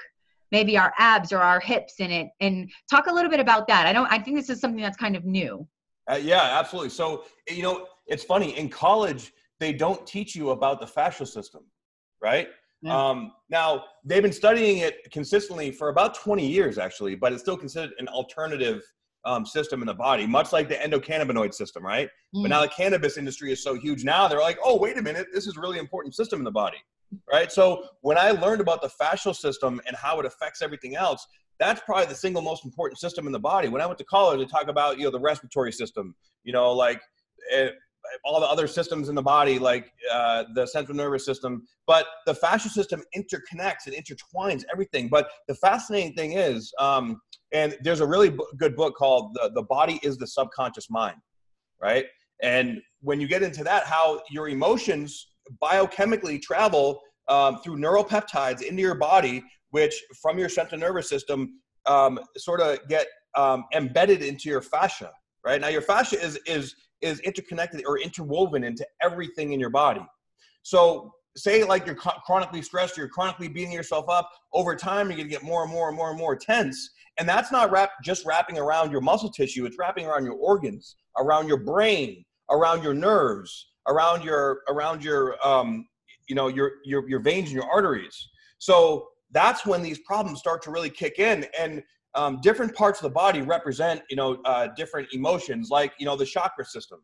maybe 0.51 0.77
our 0.77 0.93
abs 0.97 1.31
or 1.31 1.39
our 1.39 1.59
hips 1.59 1.95
in 1.99 2.09
it. 2.09 2.29
And 2.39 2.71
talk 2.89 3.07
a 3.07 3.13
little 3.13 3.29
bit 3.29 3.39
about 3.39 3.67
that. 3.67 3.85
I 3.85 3.93
don't. 3.93 4.11
I 4.11 4.17
think 4.17 4.37
this 4.37 4.49
is 4.49 4.59
something 4.59 4.81
that's 4.81 4.97
kind 4.97 5.15
of 5.15 5.25
new. 5.25 5.67
Uh, 6.09 6.15
yeah, 6.15 6.57
absolutely. 6.57 6.89
So 6.89 7.25
you 7.49 7.63
know, 7.63 7.87
it's 8.07 8.23
funny 8.23 8.57
in 8.57 8.69
college 8.69 9.33
they 9.59 9.73
don't 9.73 10.05
teach 10.05 10.35
you 10.35 10.51
about 10.51 10.79
the 10.79 10.85
fascial 10.85 11.27
system, 11.27 11.63
right? 12.21 12.47
Yeah. 12.81 12.95
Um, 12.95 13.31
now 13.49 13.85
they've 14.05 14.21
been 14.21 14.31
studying 14.31 14.79
it 14.79 15.11
consistently 15.11 15.71
for 15.71 15.89
about 15.89 16.13
20 16.13 16.45
years, 16.45 16.77
actually, 16.77 17.15
but 17.15 17.33
it's 17.33 17.41
still 17.41 17.57
considered 17.57 17.93
an 17.97 18.07
alternative 18.07 18.83
um, 19.27 19.45
system 19.45 19.81
in 19.81 19.87
the 19.87 19.93
body, 19.93 20.25
much 20.25 20.53
like 20.53 20.69
the 20.69 20.75
endocannabinoid 20.75 21.53
system, 21.53 21.85
right? 21.85 22.09
Mm. 22.33 22.43
But 22.43 22.49
now 22.49 22.61
the 22.61 22.69
cannabis 22.69 23.17
industry 23.17 23.51
is 23.51 23.61
so 23.61 23.75
huge 23.75 24.03
now, 24.03 24.27
they're 24.27 24.39
like, 24.39 24.57
oh, 24.63 24.77
wait 24.77 24.97
a 24.97 25.01
minute, 25.01 25.27
this 25.33 25.45
is 25.45 25.57
really 25.57 25.79
important 25.79 26.15
system 26.15 26.39
in 26.39 26.45
the 26.45 26.51
body, 26.51 26.77
right? 27.31 27.51
So 27.51 27.83
when 28.01 28.17
I 28.17 28.31
learned 28.31 28.61
about 28.61 28.81
the 28.81 28.89
fascial 28.99 29.35
system 29.35 29.81
and 29.85 29.95
how 29.95 30.19
it 30.19 30.25
affects 30.25 30.61
everything 30.61 30.95
else, 30.95 31.27
that's 31.59 31.81
probably 31.85 32.05
the 32.05 32.15
single 32.15 32.41
most 32.41 32.63
important 32.63 32.99
system 32.99 33.25
in 33.25 33.33
the 33.33 33.39
body. 33.39 33.67
When 33.67 33.81
I 33.81 33.85
went 33.85 33.97
to 33.99 34.05
college, 34.05 34.39
they 34.39 34.45
talk 34.45 34.67
about 34.67 34.97
you 34.97 35.05
know 35.05 35.11
the 35.11 35.19
respiratory 35.19 35.71
system, 35.71 36.15
you 36.43 36.53
know, 36.53 36.71
like 36.71 37.01
it, 37.51 37.73
all 38.23 38.39
the 38.39 38.45
other 38.45 38.67
systems 38.67 39.09
in 39.09 39.15
the 39.15 39.21
body, 39.21 39.59
like 39.59 39.91
uh, 40.11 40.45
the 40.53 40.65
central 40.65 40.95
nervous 40.95 41.25
system. 41.25 41.67
But 41.85 42.05
the 42.25 42.33
fascial 42.33 42.69
system 42.69 43.01
interconnects 43.15 43.87
and 43.87 43.95
intertwines 43.95 44.63
everything. 44.71 45.09
But 45.09 45.29
the 45.47 45.55
fascinating 45.55 46.13
thing 46.13 46.33
is, 46.33 46.71
um, 46.79 47.19
and 47.53 47.77
there's 47.81 48.01
a 48.01 48.05
really 48.05 48.29
b- 48.29 48.43
good 48.57 48.75
book 48.75 48.95
called 48.95 49.33
the, 49.33 49.51
the 49.53 49.63
Body 49.63 49.99
is 50.03 50.17
the 50.17 50.27
Subconscious 50.27 50.89
Mind, 50.89 51.17
right? 51.81 52.05
And 52.41 52.81
when 53.01 53.19
you 53.19 53.27
get 53.27 53.43
into 53.43 53.63
that, 53.63 53.85
how 53.85 54.21
your 54.29 54.49
emotions 54.49 55.27
biochemically 55.61 56.41
travel 56.41 57.01
um, 57.27 57.59
through 57.61 57.77
neuropeptides 57.77 58.61
into 58.61 58.81
your 58.81 58.95
body, 58.95 59.43
which 59.71 60.01
from 60.21 60.37
your 60.37 60.49
central 60.49 60.79
nervous 60.79 61.09
system 61.09 61.59
um, 61.85 62.19
sort 62.37 62.61
of 62.61 62.79
get 62.87 63.07
um, 63.35 63.65
embedded 63.73 64.21
into 64.21 64.49
your 64.49 64.61
fascia, 64.61 65.11
right? 65.45 65.59
Now, 65.59 65.67
your 65.67 65.81
fascia 65.81 66.21
is 66.21 66.39
is 66.45 66.75
is 67.01 67.19
interconnected 67.21 67.83
or 67.85 67.99
interwoven 67.99 68.63
into 68.63 68.85
everything 69.03 69.53
in 69.53 69.59
your 69.59 69.69
body. 69.69 70.01
So 70.63 71.11
say 71.37 71.63
like 71.63 71.85
you're 71.85 71.95
chronically 71.95 72.61
stressed, 72.61 72.97
you're 72.97 73.07
chronically 73.07 73.47
beating 73.47 73.71
yourself 73.71 74.09
up. 74.09 74.29
Over 74.53 74.75
time, 74.75 75.07
you're 75.09 75.17
gonna 75.17 75.29
get 75.29 75.43
more 75.43 75.63
and 75.63 75.71
more 75.71 75.87
and 75.87 75.95
more 75.95 76.09
and 76.09 76.17
more 76.17 76.35
tense, 76.35 76.89
and 77.19 77.27
that's 77.27 77.51
not 77.51 77.71
wrap 77.71 77.91
just 78.03 78.25
wrapping 78.25 78.57
around 78.57 78.91
your 78.91 79.01
muscle 79.01 79.29
tissue. 79.29 79.65
It's 79.65 79.77
wrapping 79.77 80.05
around 80.05 80.25
your 80.25 80.35
organs, 80.35 80.95
around 81.17 81.47
your 81.47 81.57
brain, 81.57 82.23
around 82.49 82.83
your 82.83 82.93
nerves, 82.93 83.69
around 83.87 84.23
your 84.23 84.61
around 84.69 85.03
your 85.03 85.35
um, 85.45 85.87
you 86.27 86.35
know 86.35 86.47
your 86.47 86.73
your 86.85 87.07
your 87.09 87.19
veins 87.19 87.47
and 87.49 87.55
your 87.55 87.69
arteries. 87.71 88.29
So 88.59 89.07
that's 89.31 89.65
when 89.65 89.81
these 89.81 89.99
problems 89.99 90.39
start 90.39 90.61
to 90.63 90.71
really 90.71 90.89
kick 90.89 91.19
in, 91.19 91.45
and 91.59 91.83
um, 92.17 92.39
different 92.41 92.73
parts 92.73 92.99
of 92.99 93.03
the 93.03 93.13
body 93.13 93.41
represent, 93.41 94.01
you 94.09 94.15
know, 94.15 94.39
uh, 94.45 94.69
different 94.75 95.07
emotions, 95.13 95.69
like, 95.69 95.93
you 95.99 96.05
know, 96.05 96.15
the 96.15 96.25
chakra 96.25 96.65
system. 96.65 96.99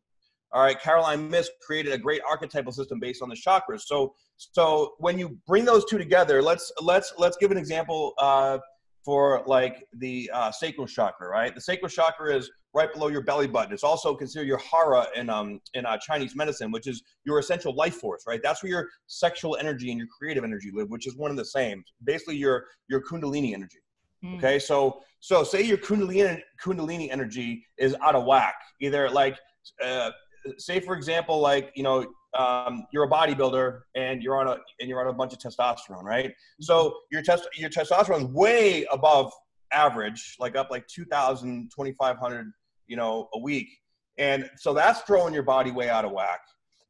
All 0.52 0.62
right, 0.62 0.80
Caroline 0.80 1.30
Myss 1.30 1.50
created 1.66 1.94
a 1.94 1.98
great 1.98 2.22
archetypal 2.30 2.72
system 2.72 3.00
based 3.00 3.22
on 3.22 3.30
the 3.30 3.36
chakras. 3.36 3.82
So, 3.82 4.14
so 4.38 4.94
when 5.00 5.18
you 5.18 5.38
bring 5.48 5.66
those 5.66 5.84
two 5.86 5.98
together, 5.98 6.44
let's 6.44 6.72
let's 6.80 7.12
let's 7.18 7.38
give 7.38 7.50
an 7.50 7.58
example 7.58 8.14
uh, 8.20 8.60
for 9.04 9.44
like 9.46 9.86
the 9.94 10.30
uh, 10.34 10.52
sacral 10.52 10.88
chakra. 10.88 11.28
Right, 11.30 11.54
the 11.54 11.62
sacral 11.62 11.90
chakra 11.90 12.36
is 12.36 12.50
right 12.74 12.92
below 12.92 13.08
your 13.08 13.22
belly 13.22 13.48
button. 13.48 13.74
It's 13.74 13.84
also 13.84 14.16
considered 14.16 14.48
your 14.48 14.60
hara 14.60 15.08
in 15.16 15.30
um 15.30 15.60
in 15.74 15.86
uh, 15.86 15.98
Chinese 15.98 16.36
medicine, 16.36 16.72
which 16.72 16.88
is 16.88 17.04
your 17.26 17.40
essential 17.40 17.76
life 17.76 17.96
force. 17.96 18.24
Right, 18.28 18.40
that's 18.44 18.64
where 18.64 18.72
your 18.72 18.90
sexual 19.08 19.58
energy 19.58 19.90
and 19.90 19.98
your 19.98 20.08
creative 20.18 20.44
energy 20.44 20.72
live, 20.74 20.90
which 20.90 21.08
is 21.08 21.16
one 21.16 21.32
of 21.32 21.38
the 21.38 21.46
same. 21.46 21.84
Basically, 22.04 22.36
your 22.36 22.66
your 22.88 23.02
kundalini 23.02 23.54
energy. 23.54 23.80
Mm. 24.24 24.38
Okay, 24.38 24.60
so 24.60 25.02
so 25.20 25.44
say 25.44 25.62
your 25.62 25.78
kundalini 25.78 26.42
kundalini 26.62 27.10
energy 27.12 27.66
is 27.78 27.96
out 28.02 28.16
of 28.16 28.26
whack. 28.26 28.56
Either 28.82 29.10
like 29.10 29.38
uh, 29.84 30.12
say 30.58 30.80
for 30.80 30.96
example, 30.96 31.40
like 31.40 31.72
you 31.76 31.84
know 31.84 32.06
um, 32.38 32.86
you're 32.92 33.04
a 33.04 33.10
bodybuilder 33.10 33.82
and 33.96 34.24
you're 34.24 34.38
on 34.38 34.48
a 34.48 34.58
and 34.80 34.90
you're 34.90 35.02
on 35.02 35.08
a 35.08 35.14
bunch 35.14 35.34
of 35.34 35.40
testosterone, 35.40 36.04
right? 36.04 36.30
Mm-hmm. 36.30 36.64
So 36.64 36.96
your 37.12 37.22
test 37.22 37.48
your 37.56 37.70
testosterone 37.70 38.24
is 38.24 38.26
way 38.26 38.86
above 38.92 39.32
average, 39.72 40.36
like 40.40 40.56
up 40.56 40.70
like 40.70 40.88
2,000, 40.88 41.72
2,500, 41.76 42.52
you 42.88 42.96
know, 42.96 43.30
a 43.34 43.40
week, 43.40 43.70
and 44.18 44.50
so 44.58 44.74
that's 44.74 45.02
throwing 45.02 45.34
your 45.34 45.44
body 45.44 45.72
way 45.72 45.90
out 45.90 46.06
of 46.06 46.12
whack. 46.12 46.42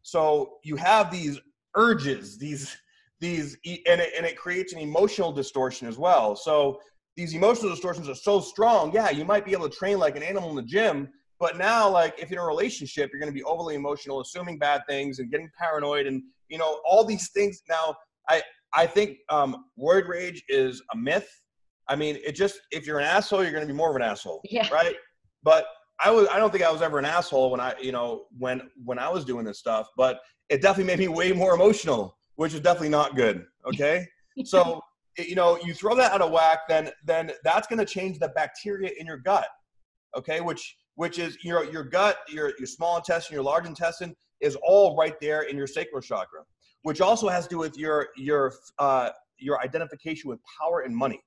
So 0.02 0.58
you 0.64 0.76
have 0.76 1.12
these 1.12 1.40
urges, 1.76 2.38
these 2.38 2.76
these 3.20 3.58
and 3.66 4.02
it, 4.02 4.14
and 4.18 4.26
it 4.26 4.38
creates 4.38 4.74
an 4.74 4.80
emotional 4.80 5.32
distortion 5.32 5.88
as 5.88 5.98
well. 5.98 6.36
So 6.36 6.80
these 7.16 7.34
emotional 7.34 7.72
distortions 7.72 8.10
are 8.10 8.16
so 8.16 8.42
strong. 8.42 8.92
Yeah, 8.94 9.10
you 9.10 9.24
might 9.24 9.46
be 9.46 9.52
able 9.52 9.70
to 9.70 9.76
train 9.76 10.00
like 10.00 10.18
an 10.18 10.24
animal 10.24 10.50
in 10.50 10.56
the 10.56 10.64
gym, 10.64 11.10
but 11.40 11.58
now, 11.58 11.90
like 11.90 12.16
if 12.20 12.30
you're 12.30 12.42
in 12.42 12.46
a 12.46 12.48
relationship, 12.48 13.10
you're 13.12 13.20
going 13.20 13.32
to 13.32 13.38
be 13.38 13.44
overly 13.44 13.76
emotional, 13.76 14.22
assuming 14.22 14.58
bad 14.58 14.82
things, 14.88 15.20
and 15.20 15.30
getting 15.32 15.50
paranoid, 15.60 16.08
and 16.08 16.24
you 16.50 16.58
know 16.58 16.80
all 16.86 17.04
these 17.04 17.32
things. 17.32 17.62
Now, 17.70 17.96
I 18.30 18.42
I 18.74 18.86
think 18.86 19.18
um, 19.30 19.66
roid 19.80 20.08
rage 20.08 20.44
is 20.50 20.82
a 20.94 20.98
myth. 20.98 21.30
I 21.90 21.96
mean, 21.96 22.18
it 22.26 22.34
just 22.34 22.62
if 22.72 22.88
you're 22.88 23.00
an 23.00 23.06
asshole, 23.06 23.44
you're 23.44 23.52
going 23.52 23.68
to 23.68 23.72
be 23.72 23.78
more 23.78 23.90
of 23.90 23.96
an 23.96 24.02
asshole, 24.02 24.42
yeah. 24.46 24.70
right? 24.70 24.96
But 25.44 25.66
I 26.04 26.12
was 26.12 26.28
I 26.30 26.38
don't 26.38 26.52
think 26.52 26.64
I 26.64 26.72
was 26.72 26.82
ever 26.82 27.00
an 27.00 27.06
asshole 27.06 27.52
when 27.52 27.60
I 27.60 27.74
you 27.82 27.92
know 27.92 28.26
when 28.38 28.70
when 28.84 29.00
I 29.00 29.10
was 29.10 29.26
doing 29.26 29.46
this 29.46 29.60
stuff, 29.60 29.88
but 29.98 30.20
it 30.50 30.62
definitely 30.62 30.86
made 30.86 31.00
me 31.00 31.08
way 31.08 31.32
more 31.32 31.56
emotional, 31.56 32.18
which 32.36 32.54
is 32.54 32.60
definitely 32.60 32.90
not 32.90 33.16
good. 33.16 33.46
Okay. 33.68 34.08
So 34.46 34.82
you 35.20 35.36
know, 35.36 35.60
you 35.64 35.76
throw 35.76 35.96
that 35.96 36.12
out 36.12 36.22
of 36.22 36.32
whack, 36.32 36.62
then 36.68 36.90
then 37.06 37.32
that's 37.44 37.68
going 37.68 37.78
to 37.78 37.86
change 37.86 38.18
the 38.18 38.30
bacteria 38.30 38.90
in 38.98 39.06
your 39.06 39.18
gut. 39.18 39.48
Okay, 40.18 40.42
which 40.42 40.76
which 40.96 41.20
is 41.20 41.38
your 41.44 41.66
your 41.66 41.84
gut, 41.84 42.20
your 42.28 42.54
your 42.58 42.68
small 42.68 42.98
intestine, 42.98 43.36
your 43.36 43.44
large 43.44 43.66
intestine 43.66 44.16
is 44.42 44.58
all 44.64 44.96
right 44.98 45.20
there 45.22 45.44
in 45.44 45.58
your 45.58 45.68
sacral 45.68 46.02
chakra, 46.02 46.42
which 46.84 47.02
also 47.02 47.30
has 47.30 47.46
to 47.46 47.50
do 47.56 47.58
with 47.58 47.78
your 47.78 48.10
your 48.18 48.54
uh, 48.80 49.10
your 49.38 49.62
identification 49.62 50.30
with 50.30 50.40
power 50.60 50.82
and 50.82 50.96
money, 50.96 51.22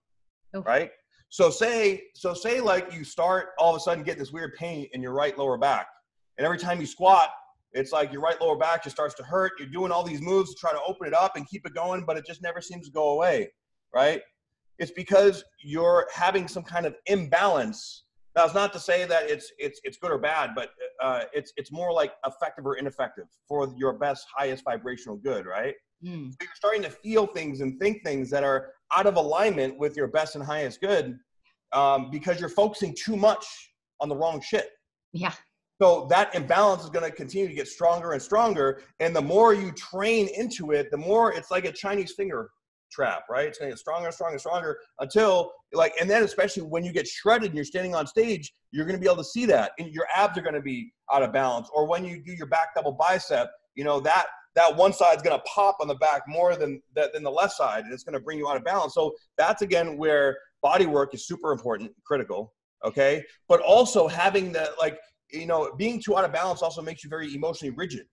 oh. 0.55 0.63
right? 0.63 0.91
So 1.29 1.51
say 1.51 2.03
so 2.15 2.35
say 2.35 2.61
like 2.61 2.93
you 2.93 3.05
start 3.05 3.49
all 3.59 3.71
of 3.71 3.77
a 3.77 3.81
sudden 3.81 4.05
getting 4.05 4.21
this 4.21 4.33
weird 4.33 4.55
pain 4.55 4.89
in 4.93 5.03
your 5.03 5.13
right 5.13 5.37
lower 5.37 5.59
back, 5.59 5.87
and 6.39 6.45
every 6.45 6.59
time 6.59 6.81
you 6.81 6.87
squat, 6.87 7.31
it's 7.73 7.93
like 7.93 8.13
your 8.13 8.23
right 8.23 8.41
lower 8.41 8.57
back 8.57 8.85
just 8.85 8.97
starts 8.97 9.15
to 9.17 9.23
hurt. 9.23 9.53
You're 9.59 9.69
doing 9.69 9.91
all 9.91 10.05
these 10.05 10.23
moves 10.23 10.55
to 10.55 10.57
try 10.61 10.73
to 10.73 10.81
open 10.87 11.07
it 11.07 11.15
up 11.15 11.37
and 11.37 11.47
keep 11.49 11.67
it 11.67 11.75
going, 11.75 12.05
but 12.07 12.17
it 12.17 12.25
just 12.27 12.43
never 12.43 12.61
seems 12.61 12.87
to 12.87 12.93
go 12.93 13.11
away 13.11 13.51
right? 13.97 14.21
It's 14.79 14.91
because 14.91 15.43
you're 15.63 16.07
having 16.15 16.47
some 16.47 16.63
kind 16.63 16.87
of 16.87 16.95
imbalance. 17.07 18.05
Now, 18.37 18.45
it's 18.45 18.55
not 18.55 18.73
to 18.75 18.79
say 18.79 19.07
that 19.07 19.31
it's 19.31 19.51
it's 19.59 19.81
it's 19.83 19.97
good 19.97 20.11
or 20.11 20.19
bad, 20.19 20.51
but 20.55 20.71
uh, 21.03 21.25
it's 21.33 21.55
it's 21.57 21.73
more 21.73 21.91
like 21.91 22.13
effective 22.27 22.67
or 22.67 22.77
ineffective 22.77 23.25
for 23.49 23.73
your 23.79 23.95
best, 23.95 24.27
highest 24.37 24.63
vibrational 24.63 25.17
good, 25.17 25.47
right? 25.47 25.75
Mm. 26.05 26.31
So 26.31 26.37
you're 26.43 26.51
starting 26.55 26.83
to 26.83 26.91
feel 26.91 27.27
things 27.27 27.63
and 27.63 27.81
think 27.81 28.05
things 28.05 28.29
that 28.31 28.45
are 28.45 28.73
out 28.95 29.07
of 29.07 29.17
alignment 29.17 29.79
with 29.79 29.97
your 29.97 30.09
best 30.09 30.35
and 30.35 30.45
highest 30.45 30.83
good 30.83 31.19
um, 31.73 32.11
because 32.11 32.39
you're 32.39 32.51
focusing 32.51 32.95
too 32.95 33.17
much 33.17 33.47
on 34.01 34.11
the 34.11 34.17
wrong 34.17 34.43
shit. 34.43 34.69
Yeah. 35.15 35.33
So 35.81 36.07
that 36.11 36.35
imbalance 36.35 36.85
is 36.85 36.91
going 36.91 37.05
to 37.11 37.15
continue 37.15 37.49
to 37.49 37.55
get 37.55 37.69
stronger 37.69 38.13
and 38.13 38.21
stronger. 38.21 38.83
And 39.01 39.15
the 39.15 39.23
more 39.23 39.55
you 39.55 39.73
train 39.73 40.29
into 40.29 40.73
it, 40.73 40.91
the 40.91 40.97
more 40.97 41.33
it's 41.33 41.51
like 41.51 41.65
a 41.65 41.73
Chinese 41.73 42.13
finger 42.13 42.51
trap, 42.91 43.25
right? 43.31 43.47
It's 43.47 43.59
going 43.59 43.71
to 43.71 43.73
get 43.73 43.79
stronger 43.79 44.07
and 44.07 44.15
stronger 44.15 44.33
and 44.33 44.41
stronger 44.41 44.79
until 45.01 45.53
like, 45.73 45.95
and 46.01 46.09
then 46.09 46.23
especially 46.23 46.63
when 46.63 46.85
you 46.85 46.93
get 46.93 47.07
shredded 47.07 47.47
and 47.47 47.55
you're 47.55 47.65
standing 47.65 47.95
on 47.95 48.07
stage, 48.07 48.53
you're 48.73 48.85
going 48.85 48.97
to 48.97 49.01
be 49.01 49.07
able 49.07 49.23
to 49.23 49.29
see 49.29 49.47
that, 49.47 49.73
and 49.79 49.93
your 49.93 50.07
abs 50.15 50.37
are 50.39 50.43
going 50.43 50.55
to 50.55 50.61
be 50.61 50.93
out 51.13 51.23
of 51.23 51.33
balance. 51.33 51.69
Or 51.75 51.87
when 51.87 52.05
you 52.05 52.23
do 52.23 52.33
your 52.33 52.47
back 52.47 52.75
double 52.75 52.93
bicep, 52.93 53.51
you 53.75 53.85
know 53.85 54.01
that 54.01 54.27
that 54.55 54.75
one 54.75 54.93
side's 54.93 55.23
going 55.23 55.39
to 55.39 55.45
pop 55.45 55.77
on 55.81 55.89
the 55.89 55.95
back 55.97 56.23
more 56.27 56.57
than 56.57 56.81
than 56.95 57.23
the 57.23 57.31
left 57.31 57.55
side, 57.55 57.85
and 57.85 57.93
it's 57.93 58.05
going 58.05 58.15
to 58.15 58.21
bring 58.21 58.39
you 58.39 58.49
out 58.49 58.57
of 58.57 58.65
balance. 58.65 58.95
So 58.95 59.15
that's 59.37 59.63
again 59.63 59.97
where 59.97 60.37
body 60.63 60.87
work 60.87 61.15
is 61.15 61.27
super 61.27 61.53
important, 61.53 61.93
critical. 62.05 62.53
Okay, 62.85 63.25
but 63.49 63.61
also 63.61 64.09
having 64.09 64.53
the 64.53 64.73
like 64.79 64.99
you 65.31 65.47
know 65.47 65.73
being 65.77 66.01
too 66.01 66.17
out 66.17 66.25
of 66.25 66.33
balance 66.33 66.63
also 66.63 66.83
makes 66.83 67.05
you 67.05 67.11
very 67.11 67.35
emotionally 67.35 67.75
rigid 67.77 68.07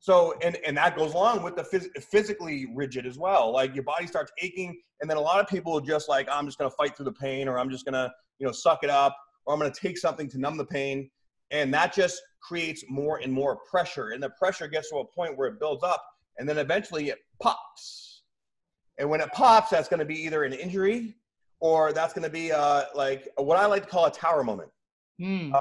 so, 0.00 0.34
and, 0.42 0.56
and 0.66 0.76
that 0.78 0.96
goes 0.96 1.12
along 1.12 1.42
with 1.42 1.56
the 1.56 1.62
phys- 1.62 2.02
physically 2.02 2.66
rigid 2.74 3.06
as 3.06 3.18
well. 3.18 3.52
Like 3.52 3.74
your 3.74 3.84
body 3.84 4.06
starts 4.06 4.32
aching, 4.40 4.80
and 5.00 5.08
then 5.08 5.18
a 5.18 5.20
lot 5.20 5.40
of 5.40 5.46
people 5.46 5.78
are 5.78 5.82
just 5.82 6.08
like, 6.08 6.26
I'm 6.30 6.46
just 6.46 6.58
going 6.58 6.70
to 6.70 6.76
fight 6.76 6.96
through 6.96 7.04
the 7.04 7.12
pain, 7.12 7.48
or 7.48 7.58
I'm 7.58 7.70
just 7.70 7.84
going 7.84 7.92
to, 7.92 8.10
you 8.38 8.46
know, 8.46 8.52
suck 8.52 8.82
it 8.82 8.88
up, 8.90 9.14
or 9.44 9.52
I'm 9.52 9.60
going 9.60 9.70
to 9.70 9.78
take 9.78 9.98
something 9.98 10.28
to 10.30 10.38
numb 10.38 10.56
the 10.56 10.64
pain. 10.64 11.10
And 11.50 11.72
that 11.74 11.92
just 11.92 12.22
creates 12.42 12.82
more 12.88 13.18
and 13.18 13.30
more 13.30 13.58
pressure. 13.70 14.10
And 14.10 14.22
the 14.22 14.30
pressure 14.30 14.68
gets 14.68 14.88
to 14.90 14.96
a 14.96 15.04
point 15.04 15.36
where 15.36 15.48
it 15.48 15.60
builds 15.60 15.84
up, 15.84 16.02
and 16.38 16.48
then 16.48 16.56
eventually 16.56 17.10
it 17.10 17.18
pops. 17.40 18.22
And 18.98 19.10
when 19.10 19.20
it 19.20 19.30
pops, 19.32 19.70
that's 19.70 19.88
going 19.88 20.00
to 20.00 20.06
be 20.06 20.18
either 20.24 20.44
an 20.44 20.54
injury 20.54 21.14
or 21.60 21.92
that's 21.92 22.14
going 22.14 22.24
to 22.24 22.30
be 22.30 22.52
uh, 22.52 22.84
like 22.94 23.28
what 23.36 23.58
I 23.58 23.66
like 23.66 23.82
to 23.82 23.88
call 23.88 24.06
a 24.06 24.10
tower 24.10 24.42
moment. 24.42 24.70
Mm. 25.20 25.54
Um, 25.54 25.60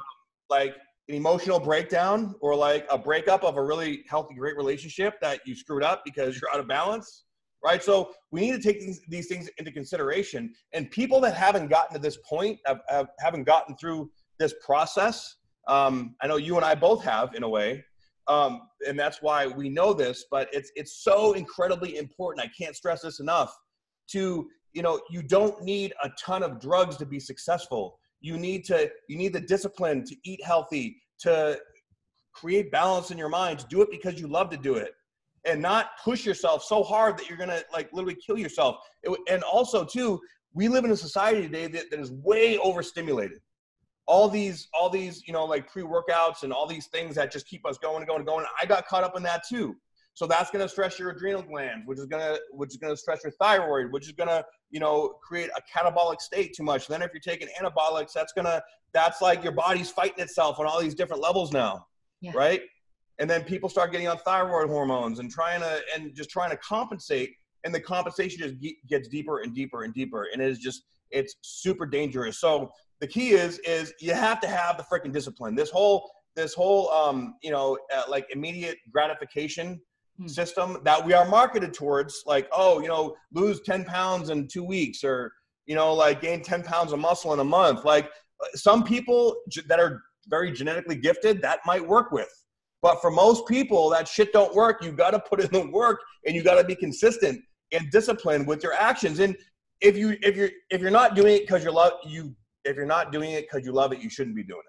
like 0.49 0.75
an 1.09 1.15
emotional 1.15 1.59
breakdown 1.59 2.35
or 2.39 2.55
like 2.55 2.85
a 2.89 2.97
breakup 2.97 3.43
of 3.43 3.57
a 3.57 3.63
really 3.63 4.03
healthy, 4.07 4.35
great 4.35 4.55
relationship 4.55 5.19
that 5.21 5.41
you 5.45 5.55
screwed 5.55 5.83
up 5.83 6.03
because 6.05 6.39
you're 6.39 6.51
out 6.53 6.59
of 6.59 6.67
balance, 6.67 7.25
right? 7.65 7.83
So 7.83 8.11
we 8.31 8.41
need 8.41 8.51
to 8.51 8.61
take 8.61 8.79
these, 8.79 9.01
these 9.09 9.27
things 9.27 9.49
into 9.57 9.71
consideration. 9.71 10.53
And 10.73 10.89
people 10.91 11.19
that 11.21 11.33
haven't 11.33 11.69
gotten 11.69 11.95
to 11.95 12.01
this 12.01 12.17
point, 12.17 12.59
have, 12.67 12.81
have, 12.89 13.07
haven't 13.19 13.45
gotten 13.45 13.75
through 13.75 14.11
this 14.37 14.53
process, 14.63 15.35
um, 15.67 16.15
I 16.21 16.27
know 16.27 16.37
you 16.37 16.55
and 16.57 16.65
I 16.65 16.75
both 16.75 17.03
have 17.03 17.35
in 17.35 17.43
a 17.43 17.49
way, 17.49 17.83
um, 18.27 18.61
and 18.87 18.97
that's 18.97 19.21
why 19.21 19.47
we 19.47 19.69
know 19.69 19.93
this. 19.93 20.25
But 20.31 20.49
it's 20.51 20.71
it's 20.75 21.03
so 21.03 21.33
incredibly 21.33 21.97
important. 21.97 22.45
I 22.45 22.51
can't 22.57 22.75
stress 22.75 23.01
this 23.01 23.19
enough. 23.19 23.55
To 24.11 24.47
you 24.73 24.81
know, 24.81 24.99
you 25.11 25.21
don't 25.21 25.61
need 25.63 25.93
a 26.03 26.09
ton 26.19 26.41
of 26.41 26.59
drugs 26.59 26.97
to 26.97 27.05
be 27.05 27.19
successful 27.19 27.98
you 28.21 28.37
need 28.37 28.65
to 28.65 28.91
you 29.07 29.17
need 29.17 29.33
the 29.33 29.39
discipline 29.39 30.03
to 30.05 30.15
eat 30.23 30.43
healthy 30.43 31.01
to 31.19 31.57
create 32.33 32.71
balance 32.71 33.11
in 33.11 33.17
your 33.17 33.29
mind 33.29 33.65
do 33.69 33.81
it 33.81 33.89
because 33.91 34.19
you 34.19 34.27
love 34.27 34.49
to 34.49 34.57
do 34.57 34.75
it. 34.75 34.93
And 35.45 35.61
not 35.61 35.91
push 36.03 36.25
yourself 36.25 36.63
so 36.63 36.83
hard 36.83 37.17
that 37.17 37.29
you're 37.29 37.37
gonna 37.37 37.61
like 37.71 37.91
literally 37.93 38.15
kill 38.15 38.37
yourself. 38.37 38.77
It, 39.03 39.17
and 39.29 39.41
also 39.43 39.85
too 39.85 40.19
we 40.53 40.67
live 40.67 40.83
in 40.83 40.91
a 40.91 40.97
society 40.97 41.43
today 41.43 41.67
that, 41.67 41.91
that 41.91 41.99
is 41.99 42.11
way 42.11 42.57
overstimulated. 42.57 43.39
All 44.05 44.27
these 44.27 44.67
all 44.73 44.89
these 44.89 45.25
you 45.27 45.33
know 45.33 45.45
like 45.45 45.71
pre-workouts 45.71 46.43
and 46.43 46.51
all 46.51 46.67
these 46.67 46.87
things 46.87 47.15
that 47.15 47.31
just 47.31 47.47
keep 47.47 47.65
us 47.65 47.77
going 47.77 47.97
and 47.97 48.07
going 48.07 48.19
and 48.19 48.27
going. 48.27 48.45
I 48.61 48.65
got 48.65 48.85
caught 48.87 49.03
up 49.03 49.15
in 49.15 49.23
that 49.23 49.43
too 49.47 49.75
so 50.19 50.27
that's 50.27 50.51
going 50.51 50.61
to 50.61 50.67
stress 50.67 50.99
your 50.99 51.11
adrenal 51.11 51.41
glands, 51.41 51.87
which 51.87 51.97
is 51.97 52.05
going 52.05 52.21
to 52.21 52.41
which 52.51 52.71
is 52.71 52.75
going 52.75 52.91
to 52.91 52.97
stress 52.97 53.23
your 53.23 53.31
thyroid, 53.39 53.89
which 53.93 54.05
is 54.05 54.11
going 54.11 54.27
to 54.27 54.43
you 54.69 54.81
know 54.81 55.13
create 55.23 55.49
a 55.55 55.61
catabolic 55.61 56.19
state 56.19 56.53
too 56.53 56.63
much. 56.63 56.87
Then 56.87 57.01
if 57.01 57.11
you're 57.13 57.21
taking 57.21 57.47
anabolics, 57.57 58.11
that's 58.11 58.33
gonna 58.33 58.61
that's 58.93 59.21
like 59.21 59.45
your 59.45 59.53
body's 59.53 59.89
fighting 59.89 60.21
itself 60.21 60.59
on 60.59 60.65
all 60.65 60.81
these 60.81 60.93
different 60.93 61.21
levels 61.21 61.53
now, 61.53 61.85
yeah. 62.19 62.33
right? 62.35 62.59
And 63.19 63.29
then 63.29 63.45
people 63.45 63.69
start 63.69 63.93
getting 63.93 64.09
on 64.09 64.17
thyroid 64.17 64.67
hormones 64.67 65.19
and 65.19 65.31
trying 65.31 65.61
to 65.61 65.79
and 65.95 66.13
just 66.13 66.29
trying 66.29 66.49
to 66.49 66.57
compensate, 66.57 67.29
and 67.63 67.73
the 67.73 67.79
compensation 67.79 68.39
just 68.41 68.55
gets 68.89 69.07
deeper 69.07 69.39
and 69.39 69.55
deeper 69.55 69.83
and 69.83 69.93
deeper, 69.93 70.27
and 70.33 70.41
it 70.41 70.49
is 70.49 70.59
just 70.59 70.83
it's 71.11 71.35
super 71.43 71.85
dangerous. 71.85 72.41
So 72.41 72.73
the 72.99 73.07
key 73.07 73.29
is 73.29 73.59
is 73.59 73.93
you 74.01 74.13
have 74.13 74.41
to 74.41 74.49
have 74.49 74.75
the 74.75 74.83
freaking 74.83 75.13
discipline. 75.13 75.55
This 75.55 75.69
whole 75.69 76.11
this 76.35 76.53
whole 76.53 76.91
um, 76.91 77.35
you 77.41 77.51
know 77.51 77.77
uh, 77.95 78.03
like 78.09 78.27
immediate 78.31 78.79
gratification 78.91 79.79
Hmm. 80.19 80.27
system 80.27 80.77
that 80.83 81.05
we 81.05 81.13
are 81.13 81.25
marketed 81.25 81.73
towards 81.73 82.23
like 82.25 82.49
oh 82.51 82.81
you 82.81 82.89
know 82.89 83.15
lose 83.33 83.61
10 83.61 83.85
pounds 83.85 84.29
in 84.29 84.49
two 84.49 84.65
weeks 84.65 85.01
or 85.01 85.31
you 85.65 85.75
know 85.75 85.93
like 85.93 86.21
gain 86.21 86.41
10 86.41 86.61
pounds 86.63 86.91
of 86.91 86.99
muscle 86.99 87.33
in 87.33 87.39
a 87.39 87.43
month. 87.43 87.85
Like 87.85 88.09
some 88.53 88.83
people 88.83 89.37
that 89.67 89.79
are 89.79 90.01
very 90.27 90.51
genetically 90.51 90.97
gifted 90.97 91.41
that 91.41 91.59
might 91.65 91.85
work 91.85 92.11
with. 92.11 92.27
But 92.81 92.99
for 92.99 93.11
most 93.11 93.47
people 93.47 93.89
that 93.91 94.09
shit 94.09 94.33
don't 94.33 94.53
work. 94.53 94.83
You 94.83 94.91
got 94.91 95.11
to 95.11 95.19
put 95.19 95.39
in 95.39 95.51
the 95.51 95.69
work 95.71 96.01
and 96.25 96.35
you 96.35 96.43
got 96.43 96.55
to 96.61 96.65
be 96.65 96.75
consistent 96.75 97.41
and 97.71 97.89
disciplined 97.89 98.45
with 98.45 98.61
your 98.61 98.73
actions. 98.73 99.19
And 99.19 99.37
if 99.79 99.95
you 99.95 100.17
if 100.21 100.35
you're 100.35 100.49
if 100.69 100.81
you're 100.81 100.91
not 100.91 101.15
doing 101.15 101.35
it 101.35 101.41
because 101.41 101.63
you 101.63 101.71
love 101.71 101.93
you 102.05 102.35
if 102.65 102.75
you're 102.75 102.85
not 102.85 103.13
doing 103.13 103.31
it 103.31 103.47
because 103.49 103.65
you 103.65 103.71
love 103.71 103.93
it 103.93 103.99
you 103.99 104.09
shouldn't 104.09 104.35
be 104.35 104.43
doing 104.43 104.59
it. 104.59 104.65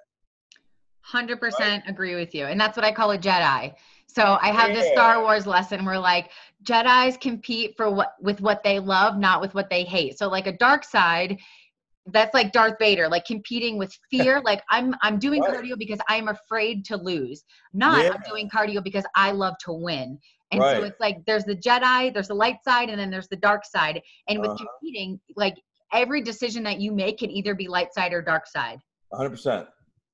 100% 1.12 1.40
right? 1.58 1.82
agree 1.88 2.14
with 2.14 2.36
you. 2.36 2.44
And 2.44 2.60
that's 2.60 2.76
what 2.76 2.84
i 2.84 2.92
call 2.92 3.10
a 3.10 3.18
jedi 3.18 3.74
so 4.14 4.38
I 4.40 4.48
have 4.48 4.70
yeah. 4.70 4.76
this 4.76 4.92
Star 4.92 5.22
Wars 5.22 5.46
lesson 5.46 5.84
where 5.84 5.98
like 5.98 6.30
Jedi's 6.64 7.16
compete 7.16 7.74
for 7.76 7.90
what 7.90 8.14
with 8.20 8.40
what 8.40 8.62
they 8.62 8.78
love, 8.78 9.16
not 9.18 9.40
with 9.40 9.54
what 9.54 9.70
they 9.70 9.84
hate. 9.84 10.18
So 10.18 10.28
like 10.28 10.46
a 10.46 10.52
dark 10.52 10.84
side, 10.84 11.38
that's 12.06 12.34
like 12.34 12.52
Darth 12.52 12.76
Vader, 12.78 13.08
like 13.08 13.24
competing 13.24 13.78
with 13.78 13.96
fear. 14.10 14.40
like 14.40 14.62
I'm 14.70 14.94
I'm 15.02 15.18
doing 15.18 15.42
right. 15.42 15.62
cardio 15.62 15.78
because 15.78 16.00
I'm 16.08 16.28
afraid 16.28 16.84
to 16.86 16.96
lose. 16.96 17.44
Not 17.72 18.04
yeah. 18.04 18.12
I'm 18.12 18.22
doing 18.28 18.48
cardio 18.48 18.82
because 18.82 19.04
I 19.14 19.32
love 19.32 19.54
to 19.64 19.72
win. 19.72 20.18
And 20.52 20.60
right. 20.60 20.78
so 20.78 20.84
it's 20.84 20.98
like 20.98 21.24
there's 21.26 21.44
the 21.44 21.54
Jedi, 21.54 22.12
there's 22.12 22.28
the 22.28 22.34
light 22.34 22.56
side, 22.64 22.88
and 22.88 22.98
then 22.98 23.10
there's 23.10 23.28
the 23.28 23.36
dark 23.36 23.64
side. 23.64 24.02
And 24.28 24.40
with 24.40 24.50
uh-huh. 24.50 24.64
competing, 24.80 25.20
like 25.36 25.56
every 25.92 26.22
decision 26.22 26.64
that 26.64 26.80
you 26.80 26.92
make 26.92 27.18
can 27.18 27.30
either 27.30 27.54
be 27.54 27.68
light 27.68 27.94
side 27.94 28.12
or 28.12 28.20
dark 28.20 28.46
side. 28.46 28.80
100%. 29.12 29.66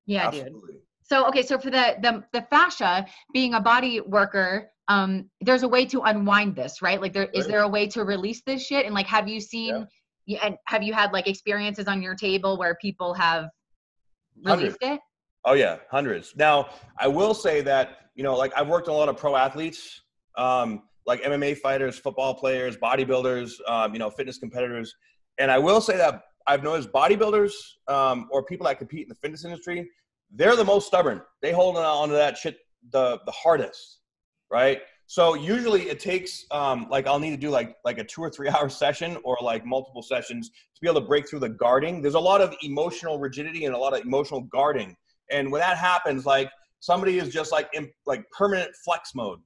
Yeah, 0.07 0.29
Absolutely. 0.29 0.75
dude. 0.75 0.83
So 1.09 1.27
okay, 1.29 1.43
so 1.43 1.59
for 1.59 1.71
the 1.71 1.97
the 2.03 2.25
the 2.33 2.43
fascia 2.43 3.07
being 3.33 3.55
a 3.55 3.61
body 3.61 4.01
worker, 4.01 4.71
um, 4.89 5.31
there's 5.41 5.63
a 5.63 5.69
way 5.69 5.87
to 5.87 6.03
unwind 6.03 6.57
this, 6.57 6.83
right? 6.83 7.01
Like 7.01 7.13
there 7.13 7.23
right. 7.23 7.35
is 7.35 7.47
there 7.47 7.63
a 7.63 7.69
way 7.69 7.87
to 7.89 8.05
release 8.05 8.43
this 8.45 8.67
shit? 8.67 8.87
And 8.87 8.95
like 8.95 9.07
have 9.07 9.29
you 9.29 9.41
seen 9.41 9.87
yeah. 10.27 10.45
and 10.45 10.57
have 10.67 10.83
you 10.83 10.93
had 10.93 11.13
like 11.13 11.29
experiences 11.29 11.87
on 11.87 12.03
your 12.03 12.15
table 12.15 12.59
where 12.59 12.77
people 12.81 13.15
have 13.15 13.49
released 14.45 14.79
hundreds. 14.83 14.97
it? 14.97 15.01
Oh 15.45 15.55
yeah, 15.55 15.77
hundreds. 15.91 16.35
Now 16.37 16.71
I 16.99 17.07
will 17.07 17.35
say 17.35 17.61
that, 17.63 18.11
you 18.17 18.25
know, 18.25 18.37
like 18.37 18.53
I've 18.57 18.69
worked 18.69 18.89
a 18.89 18.93
lot 18.93 19.09
of 19.09 19.17
pro 19.17 19.37
athletes, 19.37 20.03
um, 20.37 20.83
like 21.07 21.23
MMA 21.23 21.59
fighters, 21.59 21.99
football 21.99 22.35
players, 22.35 22.77
bodybuilders, 22.77 23.53
um, 23.69 23.93
you 23.93 24.01
know, 24.01 24.11
fitness 24.11 24.39
competitors. 24.39 24.93
And 25.39 25.53
I 25.53 25.59
will 25.59 25.81
say 25.81 25.97
that 25.97 26.23
I've 26.49 26.65
noticed 26.65 26.91
bodybuilders 26.91 27.53
um, 27.87 28.29
or 28.31 28.43
people 28.43 28.67
that 28.67 28.79
compete 28.79 29.03
in 29.03 29.09
the 29.09 29.15
fitness 29.15 29.45
industry, 29.45 29.89
they're 30.31 30.57
the 30.57 30.65
most 30.65 30.87
stubborn. 30.87 31.23
They 31.43 31.53
hold 31.53 31.77
on 31.77 32.09
to 32.09 32.15
that 32.15 32.37
shit 32.37 32.59
the 32.91 33.21
the 33.27 33.33
hardest, 33.33 33.99
right? 34.51 34.81
So 35.09 35.35
usually 35.35 35.83
it 35.83 36.01
takes 36.01 36.45
um, 36.51 36.89
like 36.91 37.07
I'll 37.07 37.19
need 37.19 37.31
to 37.31 37.37
do 37.37 37.51
like 37.51 37.77
like 37.85 37.99
a 37.99 38.05
two 38.05 38.23
or 38.23 38.31
three 38.31 38.49
hour 38.55 38.69
session 38.69 39.17
or 39.25 39.37
like 39.41 39.65
multiple 39.65 40.03
sessions 40.03 40.49
to 40.49 40.81
be 40.81 40.89
able 40.89 41.01
to 41.01 41.07
break 41.07 41.29
through 41.29 41.41
the 41.41 41.49
guarding. 41.49 42.03
There's 42.03 42.15
a 42.15 42.21
lot 42.21 42.41
of 42.41 42.55
emotional 42.63 43.19
rigidity 43.19 43.65
and 43.67 43.75
a 43.75 43.79
lot 43.79 43.95
of 43.95 44.05
emotional 44.05 44.43
guarding, 44.43 44.97
and 45.31 45.51
when 45.51 45.61
that 45.61 45.77
happens, 45.77 46.27
like 46.27 46.51
somebody 46.81 47.19
is 47.19 47.33
just 47.33 47.53
like 47.53 47.69
in 47.73 47.91
like 48.07 48.25
permanent 48.31 48.71
flex 48.85 49.15
mode, 49.15 49.41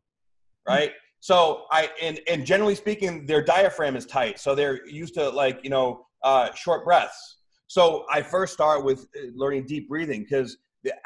right? 0.67 0.91
Mm-hmm. 0.91 0.97
So 1.21 1.65
I 1.71 1.91
and 2.01 2.21
and 2.29 2.47
generally 2.47 2.75
speaking, 2.75 3.27
their 3.27 3.43
diaphragm 3.43 3.97
is 3.97 4.07
tight, 4.07 4.41
so 4.41 4.55
they're 4.55 4.87
used 4.87 5.15
to 5.15 5.29
like 5.29 5.61
you 5.63 5.71
know 5.71 6.07
uh, 6.25 6.53
short 6.55 6.85
breaths. 6.85 7.37
So 7.67 8.05
I 8.11 8.23
first 8.23 8.53
start 8.53 8.85
with 8.85 9.07
uh, 9.17 9.27
learning 9.35 9.67
deep 9.67 9.89
breathing 9.89 10.23
because 10.23 10.57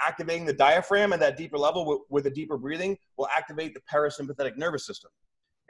activating 0.05 0.47
the 0.47 0.53
diaphragm 0.53 1.13
at 1.13 1.21
that 1.21 1.37
deeper 1.37 1.59
level 1.59 1.85
with, 1.85 2.01
with 2.09 2.27
a 2.27 2.31
deeper 2.31 2.57
breathing 2.57 2.97
will 3.17 3.29
activate 3.37 3.75
the 3.75 3.81
parasympathetic 3.93 4.57
nervous 4.57 4.87
system. 4.87 5.11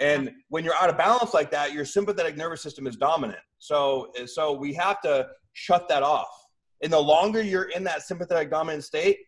And 0.01 0.31
when 0.49 0.65
you're 0.65 0.75
out 0.75 0.91
of 0.91 0.99
balance 0.99 1.35
like 1.35 1.51
that, 1.53 1.73
your 1.73 1.85
sympathetic 1.85 2.37
nervous 2.37 2.63
system 2.63 2.87
is 2.87 2.97
dominant. 2.97 3.39
So, 3.59 4.13
so 4.27 4.53
we 4.53 4.75
have 4.75 5.01
to 5.03 5.29
shut 5.53 5.89
that 5.89 6.03
off. 6.03 6.29
And 6.83 6.93
the 6.93 7.01
longer 7.01 7.41
you're 7.41 7.71
in 7.71 7.85
that 7.85 8.03
sympathetic 8.03 8.51
dominant 8.51 8.85
state, 8.85 9.19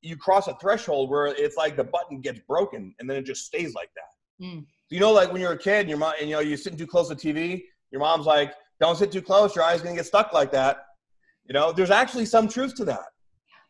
you 0.00 0.16
cross 0.16 0.48
a 0.48 0.54
threshold 0.60 1.10
where 1.10 1.26
it's 1.26 1.56
like 1.56 1.76
the 1.76 1.84
button 1.84 2.20
gets 2.20 2.40
broken 2.48 2.94
and 2.98 3.08
then 3.08 3.16
it 3.16 3.24
just 3.24 3.44
stays 3.44 3.74
like 3.74 3.90
that. 3.94 4.44
Mm. 4.44 4.66
You 4.90 5.00
know, 5.00 5.12
like 5.12 5.32
when 5.32 5.40
you're 5.40 5.52
a 5.52 5.58
kid 5.58 5.80
and 5.80 5.88
your 5.88 5.98
mom, 5.98 6.14
and 6.20 6.28
you 6.28 6.36
know, 6.36 6.40
you're 6.40 6.58
sitting 6.58 6.78
too 6.78 6.86
close 6.86 7.08
to 7.08 7.14
TV, 7.14 7.62
your 7.90 8.00
mom's 8.00 8.26
like, 8.26 8.52
don't 8.80 8.96
sit 8.96 9.12
too 9.12 9.22
close, 9.22 9.54
your 9.54 9.64
eye's 9.64 9.82
gonna 9.82 9.94
get 9.94 10.06
stuck 10.06 10.32
like 10.32 10.50
that. 10.52 10.78
You 11.46 11.52
know, 11.52 11.72
there's 11.72 11.90
actually 11.90 12.26
some 12.26 12.48
truth 12.48 12.74
to 12.76 12.84
that. 12.86 13.04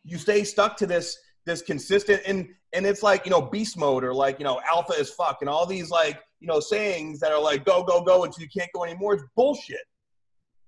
You 0.05 0.17
stay 0.17 0.43
stuck 0.43 0.77
to 0.77 0.85
this 0.85 1.17
this 1.45 1.61
consistent 1.61 2.21
and 2.25 2.47
and 2.73 2.85
it's 2.85 3.03
like 3.03 3.25
you 3.25 3.31
know 3.31 3.41
beast 3.41 3.77
mode 3.77 4.03
or 4.03 4.13
like 4.13 4.39
you 4.39 4.45
know 4.45 4.61
alpha 4.71 4.93
is 4.93 5.09
fuck 5.11 5.39
and 5.41 5.49
all 5.49 5.65
these 5.65 5.89
like 5.89 6.19
you 6.39 6.47
know 6.47 6.59
sayings 6.59 7.19
that 7.19 7.31
are 7.31 7.41
like 7.41 7.65
go 7.65 7.83
go 7.83 8.01
go 8.01 8.23
until 8.23 8.41
you 8.41 8.49
can't 8.49 8.69
go 8.73 8.83
anymore. 8.83 9.15
It's 9.15 9.23
bullshit 9.35 9.79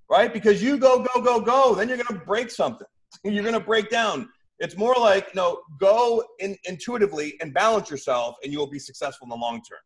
right? 0.09 0.31
Because 0.33 0.63
you 0.63 0.77
go 0.77 1.05
go 1.13 1.21
go 1.21 1.39
go 1.39 1.75
then 1.75 1.89
you're 1.89 1.97
gonna 1.97 2.23
break 2.25 2.49
something. 2.49 2.87
You're 3.23 3.43
gonna 3.43 3.59
break 3.59 3.89
down. 3.89 4.29
It's 4.59 4.75
more 4.75 4.95
like 4.95 5.27
you 5.33 5.41
know 5.41 5.61
go 5.79 6.23
in, 6.39 6.57
intuitively 6.65 7.35
and 7.41 7.53
balance 7.53 7.89
yourself 7.89 8.35
and 8.43 8.51
you 8.51 8.59
will 8.59 8.69
be 8.69 8.79
successful 8.79 9.25
in 9.25 9.29
the 9.29 9.35
long 9.35 9.61
term 9.69 9.79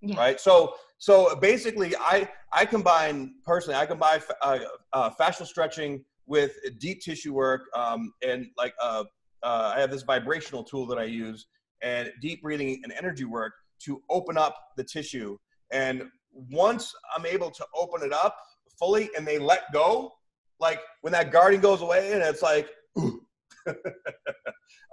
yeah. 0.00 0.16
right? 0.16 0.40
So 0.40 0.74
so 0.98 1.36
basically 1.36 1.94
i 1.96 2.28
i 2.52 2.64
combine 2.64 3.34
personally 3.44 3.78
i 3.78 3.86
combine 3.86 4.20
uh, 4.42 4.58
uh, 4.92 5.10
fascial 5.18 5.46
stretching 5.46 6.04
with 6.28 6.52
deep 6.78 7.00
tissue 7.00 7.32
work 7.32 7.62
um, 7.74 8.12
and 8.22 8.46
like 8.56 8.74
uh, 8.80 9.02
uh, 9.42 9.72
I 9.74 9.80
have 9.80 9.90
this 9.90 10.02
vibrational 10.02 10.62
tool 10.62 10.86
that 10.86 10.98
I 10.98 11.04
use 11.04 11.46
and 11.82 12.12
deep 12.20 12.42
breathing 12.42 12.80
and 12.84 12.92
energy 12.92 13.24
work 13.24 13.52
to 13.84 14.02
open 14.10 14.36
up 14.36 14.56
the 14.76 14.84
tissue. 14.84 15.38
And 15.72 16.04
once 16.32 16.94
I'm 17.16 17.26
able 17.26 17.50
to 17.50 17.66
open 17.74 18.02
it 18.02 18.12
up 18.12 18.36
fully 18.78 19.10
and 19.16 19.26
they 19.26 19.38
let 19.38 19.72
go, 19.72 20.12
like 20.60 20.80
when 21.02 21.12
that 21.12 21.32
guarding 21.32 21.60
goes 21.60 21.82
away 21.82 22.12
and 22.12 22.22
it's 22.22 22.42
like, 22.42 22.68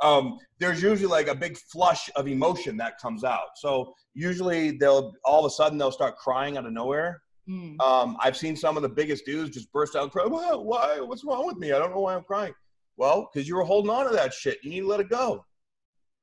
um, 0.04 0.38
there's 0.60 0.82
usually 0.82 1.10
like 1.10 1.28
a 1.28 1.36
big 1.36 1.58
flush 1.58 2.10
of 2.16 2.28
emotion 2.28 2.78
that 2.78 3.00
comes 3.00 3.24
out. 3.24 3.58
So 3.58 3.94
usually 4.14 4.72
they'll 4.72 5.14
all 5.24 5.40
of 5.40 5.46
a 5.46 5.54
sudden 5.54 5.78
they'll 5.78 5.92
start 5.92 6.18
crying 6.18 6.58
out 6.58 6.66
of 6.66 6.74
nowhere. 6.74 7.22
Mm. 7.50 7.80
Um, 7.80 8.18
I've 8.20 8.36
seen 8.36 8.56
some 8.56 8.76
of 8.76 8.84
the 8.84 8.90
biggest 8.90 9.26
dudes 9.26 9.52
just 9.52 9.72
burst 9.72 9.96
out 9.96 10.04
and 10.04 10.12
cry. 10.12 10.26
Why? 10.26 10.54
Why? 10.56 11.00
What's 11.00 11.24
wrong 11.24 11.46
with 11.46 11.58
me? 11.58 11.72
I 11.72 11.80
don't 11.80 11.92
know 11.92 12.00
why 12.00 12.16
I'm 12.16 12.24
crying. 12.24 12.54
Well, 12.98 13.30
because 13.32 13.48
you 13.48 13.56
were 13.56 13.64
holding 13.64 13.92
on 13.92 14.08
to 14.08 14.16
that 14.16 14.34
shit. 14.34 14.60
You 14.64 14.70
need 14.70 14.82
to 14.82 14.88
let 14.88 15.00
it 15.00 15.10
go. 15.10 15.46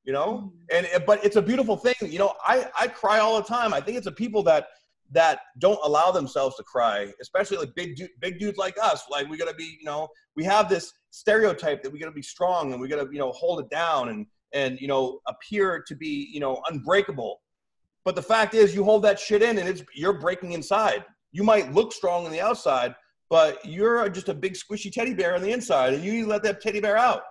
You 0.05 0.13
know, 0.13 0.53
mm. 0.73 0.77
and 0.95 1.05
but 1.07 1.25
it's 1.25 1.37
a 1.37 1.43
beautiful 1.43 1.77
thing. 1.77 1.95
You 2.01 2.19
know, 2.19 2.35
I 2.45 2.67
I 2.79 2.89
cry 2.89 3.21
all 3.21 3.37
the 3.37 3.47
time. 3.47 3.73
I 3.73 3.81
think 3.81 3.97
it's 3.97 4.07
the 4.07 4.13
people 4.13 4.43
that 4.45 4.67
that 5.13 5.41
don't 5.59 5.79
allow 5.85 6.11
themselves 6.11 6.57
to 6.57 6.63
cry, 6.65 7.13
especially 7.21 7.59
like 7.59 7.75
big 7.77 8.01
big 8.21 8.39
dudes 8.39 8.59
like 8.59 8.77
us. 8.83 9.05
Like 9.11 9.29
we 9.29 9.37
gotta 9.37 9.55
be, 9.55 9.77
you 9.79 9.85
know, 9.85 10.09
we 10.35 10.45
have 10.45 10.69
this 10.69 10.93
stereotype 11.11 11.83
that 11.83 11.93
we 11.93 11.99
gotta 11.99 12.13
be 12.13 12.23
strong 12.23 12.73
and 12.73 12.81
we 12.81 12.89
gotta, 12.89 13.09
you 13.13 13.19
know, 13.19 13.31
hold 13.33 13.61
it 13.61 13.71
down 13.71 14.09
and 14.09 14.27
and 14.55 14.81
you 14.81 14.89
know 14.89 15.21
appear 15.29 15.85
to 15.87 15.95
be, 15.95 16.29
you 16.33 16.41
know, 16.41 16.61
unbreakable. 16.69 17.41
But 18.05 18.17
the 18.17 18.23
fact 18.23 18.55
is, 18.55 18.75
you 18.75 18.83
hold 18.83 19.05
that 19.05 19.21
shit 19.21 19.43
in 19.43 19.59
and 19.59 19.69
it's 19.69 19.83
you're 19.95 20.19
breaking 20.19 20.53
inside. 20.53 21.05
You 21.33 21.43
might 21.43 21.73
look 21.73 21.93
strong 21.93 22.27
on 22.27 22.33
the 22.33 22.41
outside, 22.41 22.95
but 23.33 23.65
you're 23.65 24.09
just 24.11 24.29
a 24.29 24.35
big 24.35 24.53
squishy 24.53 24.93
teddy 24.93 25.15
bear 25.15 25.35
on 25.35 25.41
the 25.41 25.51
inside 25.51 25.95
and 25.95 26.05
you 26.05 26.13
need 26.13 26.23
to 26.25 26.29
let 26.29 26.43
that 26.43 26.61
teddy 26.61 26.81
bear 26.81 26.99
out. 26.99 27.23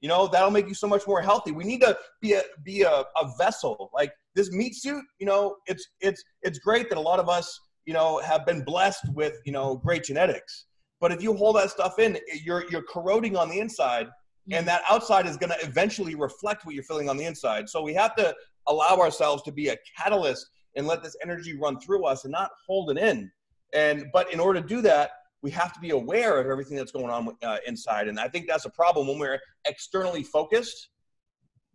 You 0.00 0.08
know 0.08 0.26
that'll 0.26 0.50
make 0.50 0.68
you 0.68 0.74
so 0.74 0.88
much 0.88 1.06
more 1.06 1.22
healthy. 1.22 1.52
We 1.52 1.64
need 1.64 1.80
to 1.82 1.96
be 2.20 2.32
a 2.32 2.42
be 2.64 2.82
a, 2.82 2.90
a 2.90 3.30
vessel. 3.38 3.90
Like 3.94 4.12
this 4.34 4.50
meat 4.50 4.74
suit 4.74 5.04
you 5.20 5.26
know 5.26 5.56
it's 5.66 5.86
it's 6.00 6.22
it's 6.42 6.58
great 6.58 6.88
that 6.90 6.98
a 6.98 7.00
lot 7.00 7.20
of 7.20 7.28
us 7.28 7.60
you 7.86 7.94
know 7.94 8.18
have 8.18 8.44
been 8.44 8.64
blessed 8.64 9.08
with 9.14 9.34
you 9.46 9.52
know 9.52 9.76
great 9.76 10.02
genetics. 10.02 10.66
But 11.00 11.12
if 11.12 11.22
you 11.22 11.34
hold 11.34 11.56
that 11.56 11.70
stuff 11.70 11.98
in 12.00 12.18
you're 12.44 12.68
you're 12.70 12.82
corroding 12.82 13.36
on 13.36 13.48
the 13.48 13.60
inside 13.60 14.08
and 14.50 14.58
mm-hmm. 14.58 14.66
that 14.66 14.82
outside 14.90 15.26
is 15.26 15.36
going 15.36 15.50
to 15.50 15.64
eventually 15.64 16.16
reflect 16.16 16.66
what 16.66 16.74
you're 16.74 16.84
feeling 16.84 17.08
on 17.08 17.16
the 17.16 17.24
inside. 17.24 17.68
So 17.68 17.82
we 17.82 17.94
have 17.94 18.16
to 18.16 18.34
allow 18.66 18.96
ourselves 18.96 19.42
to 19.44 19.52
be 19.52 19.68
a 19.68 19.76
catalyst 19.96 20.44
and 20.74 20.86
let 20.88 21.02
this 21.02 21.16
energy 21.22 21.56
run 21.56 21.78
through 21.80 22.04
us 22.04 22.24
and 22.24 22.32
not 22.32 22.50
hold 22.66 22.90
it 22.90 22.98
in 22.98 23.30
and 23.72 24.06
but 24.12 24.32
in 24.32 24.40
order 24.40 24.60
to 24.60 24.66
do 24.66 24.80
that 24.82 25.10
we 25.46 25.52
have 25.52 25.72
to 25.72 25.78
be 25.78 25.90
aware 25.90 26.40
of 26.40 26.48
everything 26.48 26.76
that's 26.76 26.90
going 26.90 27.08
on 27.08 27.28
uh, 27.44 27.58
inside. 27.68 28.08
And 28.08 28.18
I 28.18 28.26
think 28.26 28.48
that's 28.48 28.64
a 28.64 28.70
problem 28.70 29.06
when 29.06 29.18
we're 29.18 29.38
externally 29.64 30.24
focused. 30.24 30.88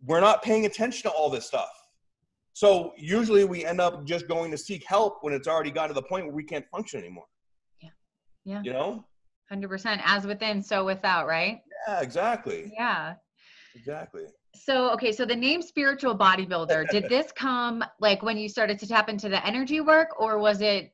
We're 0.04 0.20
not 0.20 0.42
paying 0.42 0.66
attention 0.66 1.10
to 1.10 1.10
all 1.10 1.30
this 1.30 1.46
stuff. 1.46 1.70
So 2.52 2.92
usually 2.98 3.44
we 3.44 3.64
end 3.64 3.80
up 3.80 4.04
just 4.04 4.28
going 4.28 4.50
to 4.50 4.58
seek 4.58 4.84
help 4.86 5.18
when 5.22 5.32
it's 5.32 5.48
already 5.48 5.70
gotten 5.70 5.94
to 5.94 5.94
the 5.94 6.06
point 6.06 6.26
where 6.26 6.34
we 6.34 6.44
can't 6.44 6.66
function 6.68 7.00
anymore. 7.00 7.24
Yeah. 7.80 7.88
Yeah. 8.44 8.62
You 8.62 8.72
know? 8.74 9.04
100% 9.50 10.02
as 10.04 10.26
within, 10.26 10.62
so 10.62 10.84
without, 10.84 11.26
right? 11.26 11.60
Yeah, 11.88 12.00
exactly. 12.00 12.72
Yeah. 12.76 13.14
Exactly. 13.74 14.24
So, 14.54 14.90
okay, 14.92 15.12
so 15.12 15.24
the 15.24 15.34
name 15.34 15.62
spiritual 15.62 16.16
bodybuilder, 16.16 16.90
did 16.90 17.08
this 17.08 17.32
come 17.32 17.82
like 18.00 18.22
when 18.22 18.36
you 18.36 18.50
started 18.50 18.78
to 18.80 18.86
tap 18.86 19.08
into 19.08 19.30
the 19.30 19.44
energy 19.46 19.80
work 19.80 20.20
or 20.20 20.38
was 20.38 20.60
it 20.60 20.92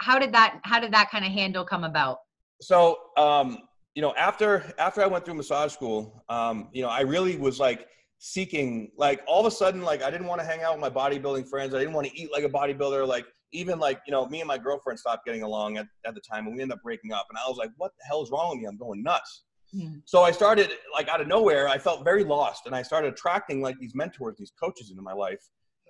how 0.00 0.18
did 0.18 0.32
that 0.32 0.60
how 0.64 0.80
did 0.80 0.92
that 0.92 1.10
kind 1.10 1.24
of 1.24 1.32
handle 1.32 1.64
come 1.64 1.84
about? 1.84 2.18
So 2.60 2.98
um 3.16 3.58
you 3.94 4.02
know 4.02 4.14
after 4.14 4.72
after 4.78 5.02
i 5.02 5.06
went 5.06 5.24
through 5.24 5.34
massage 5.34 5.72
school 5.72 6.22
um 6.28 6.68
you 6.72 6.82
know 6.82 6.88
i 6.88 7.00
really 7.00 7.38
was 7.38 7.58
like 7.58 7.86
seeking 8.18 8.90
like 8.96 9.22
all 9.26 9.40
of 9.40 9.46
a 9.46 9.50
sudden 9.50 9.82
like 9.82 10.02
i 10.02 10.10
didn't 10.10 10.26
want 10.26 10.40
to 10.40 10.46
hang 10.46 10.62
out 10.62 10.72
with 10.72 10.80
my 10.80 10.90
bodybuilding 10.90 11.48
friends. 11.48 11.74
I 11.74 11.78
didn't 11.78 11.94
want 11.94 12.06
to 12.06 12.18
eat 12.18 12.30
like 12.30 12.44
a 12.44 12.48
bodybuilder. 12.48 13.06
Like 13.06 13.26
even 13.52 13.78
like 13.78 14.00
you 14.06 14.12
know 14.12 14.26
me 14.26 14.40
and 14.40 14.48
my 14.48 14.58
girlfriend 14.58 14.98
stopped 14.98 15.24
getting 15.24 15.42
along 15.42 15.78
at, 15.78 15.86
at 16.06 16.14
the 16.14 16.20
time 16.20 16.46
and 16.46 16.54
we 16.54 16.62
ended 16.62 16.76
up 16.76 16.82
breaking 16.82 17.12
up 17.12 17.26
and 17.30 17.38
i 17.38 17.48
was 17.48 17.56
like 17.56 17.70
what 17.76 17.92
the 17.98 18.04
hell 18.06 18.22
is 18.22 18.30
wrong 18.30 18.50
with 18.50 18.60
me? 18.60 18.66
I'm 18.66 18.76
going 18.76 19.02
nuts. 19.02 19.44
Mm. 19.74 20.00
so 20.04 20.22
i 20.22 20.30
started 20.30 20.70
like 20.94 21.08
out 21.08 21.20
of 21.20 21.26
nowhere 21.26 21.66
i 21.68 21.76
felt 21.76 22.04
very 22.04 22.22
lost 22.22 22.66
and 22.66 22.74
i 22.74 22.82
started 22.82 23.12
attracting 23.12 23.60
like 23.60 23.76
these 23.80 23.96
mentors 23.96 24.36
these 24.38 24.52
coaches 24.62 24.90
into 24.90 25.02
my 25.02 25.12
life 25.12 25.40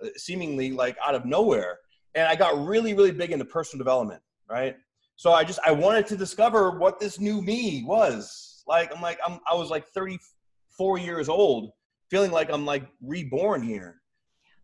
uh, 0.03 0.07
seemingly 0.15 0.71
like 0.71 0.97
out 1.05 1.13
of 1.13 1.25
nowhere 1.25 1.77
and 2.15 2.27
I 2.27 2.35
got 2.35 2.65
really, 2.65 2.93
really 2.93 3.11
big 3.11 3.31
into 3.31 3.45
personal 3.45 3.83
development, 3.83 4.21
right? 4.49 4.75
So 5.15 5.33
I 5.33 5.43
just 5.43 5.59
I 5.65 5.71
wanted 5.71 6.05
to 6.07 6.17
discover 6.17 6.77
what 6.77 6.99
this 6.99 7.19
new 7.19 7.41
me 7.41 7.83
was. 7.85 8.63
Like 8.67 8.93
I'm 8.95 9.01
like 9.01 9.19
I'm 9.25 9.39
I 9.49 9.55
was 9.55 9.69
like 9.69 9.87
34 9.87 10.97
years 10.99 11.29
old, 11.29 11.71
feeling 12.09 12.31
like 12.31 12.51
I'm 12.51 12.65
like 12.65 12.83
reborn 13.01 13.61
here, 13.61 14.01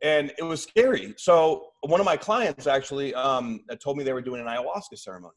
and 0.02 0.32
it 0.38 0.44
was 0.44 0.62
scary. 0.62 1.14
So 1.18 1.68
one 1.82 2.00
of 2.00 2.06
my 2.06 2.18
clients 2.18 2.68
actually 2.68 3.14
um, 3.16 3.62
told 3.82 3.98
me 3.98 4.04
they 4.04 4.14
were 4.14 4.22
doing 4.22 4.42
an 4.42 4.48
ayahuasca 4.48 4.98
ceremony. 4.98 5.34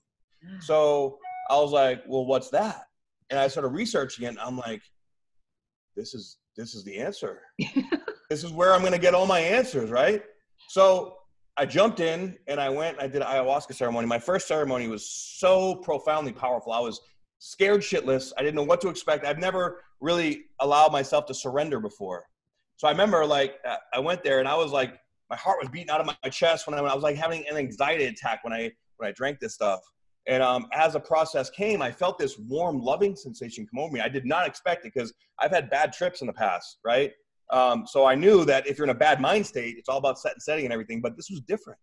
So 0.61 1.19
I 1.51 1.57
was 1.57 1.73
like, 1.73 2.03
well, 2.07 2.27
what's 2.27 2.51
that? 2.51 2.85
And 3.31 3.39
I 3.39 3.49
started 3.49 3.69
researching 3.69 4.27
it. 4.27 4.29
And 4.29 4.39
I'm 4.39 4.57
like, 4.57 4.83
this 5.97 6.15
is 6.15 6.39
this 6.57 6.75
is 6.75 6.85
the 6.85 6.99
answer. 6.99 7.41
this 8.31 8.45
is 8.45 8.53
where 8.53 8.73
I'm 8.73 8.81
going 8.81 8.93
to 8.93 8.99
get 8.99 9.15
all 9.15 9.27
my 9.27 9.41
answers, 9.41 9.91
right? 9.91 10.23
So 10.69 11.17
I 11.59 11.65
jumped 11.65 12.01
in 12.01 12.37
and 12.47 12.61
I 12.61 12.69
went. 12.69 13.01
I 13.01 13.07
did 13.07 13.23
an 13.23 13.29
ayahuasca 13.29 13.75
ceremony. 13.75 14.07
My 14.07 14.19
first 14.19 14.47
ceremony 14.47 14.89
was 14.89 15.09
so 15.09 15.77
profoundly 15.77 16.33
powerful. 16.33 16.73
I 16.73 16.81
was 16.81 17.01
scared 17.39 17.81
shitless. 17.81 18.33
I 18.37 18.43
didn't 18.43 18.57
know 18.57 18.63
what 18.63 18.81
to 18.83 18.89
expect. 18.89 19.25
I've 19.25 19.39
never 19.39 19.83
really 20.01 20.47
allowed 20.61 20.93
myself 20.93 21.27
to 21.27 21.35
surrender 21.35 21.81
before. 21.81 22.25
So 22.77 22.89
I 22.89 22.91
remember 22.91 23.25
like 23.25 23.55
uh, 23.67 23.77
I 23.95 24.01
went 24.01 24.23
there 24.23 24.39
and 24.39 24.49
I 24.49 24.55
was 24.55 24.71
like 24.71 24.99
my 25.31 25.37
heart 25.37 25.59
was 25.61 25.69
beating 25.71 25.91
out 25.91 26.01
of 26.01 26.07
my 26.07 26.31
chest 26.31 26.67
when 26.67 26.79
I, 26.79 26.83
when 26.83 26.91
I 26.91 26.95
was 26.95 27.03
like 27.03 27.17
having 27.17 27.45
an 27.49 27.57
anxiety 27.57 28.05
attack 28.05 28.45
when 28.45 28.53
I 28.53 28.71
when 28.99 29.09
I 29.09 29.13
drank 29.13 29.41
this 29.41 29.55
stuff. 29.55 29.81
And 30.29 30.43
um, 30.43 30.67
as 30.73 30.95
the 30.95 31.01
process 31.01 31.51
came, 31.51 31.81
I 31.81 31.93
felt 31.93 32.19
this 32.19 32.37
warm, 32.39 32.81
loving 32.81 33.15
sensation 33.15 33.67
come 33.67 33.79
over 33.79 33.93
me. 33.93 34.01
I 34.01 34.09
did 34.09 34.27
not 34.27 34.47
expect 34.47 34.85
it 34.85 34.93
because 34.93 35.15
I've 35.39 35.53
had 35.53 35.71
bad 35.71 35.93
trips 35.93 36.21
in 36.21 36.27
the 36.27 36.33
past, 36.33 36.79
right? 36.85 37.13
Um, 37.53 37.87
so 37.87 38.05
I 38.05 38.15
knew 38.15 38.45
that 38.45 38.67
if 38.67 38.77
you're 38.77 38.87
in 38.87 38.91
a 38.91 38.95
bad 38.95 39.21
mind 39.21 39.47
state, 39.47 39.77
it's 39.79 39.89
all 39.89 39.99
about 39.99 40.19
set 40.19 40.33
and 40.33 40.43
setting 40.43 40.65
and 40.65 40.73
everything, 40.73 41.01
but 41.01 41.17
this 41.17 41.31
was 41.31 41.41
different. 41.41 41.79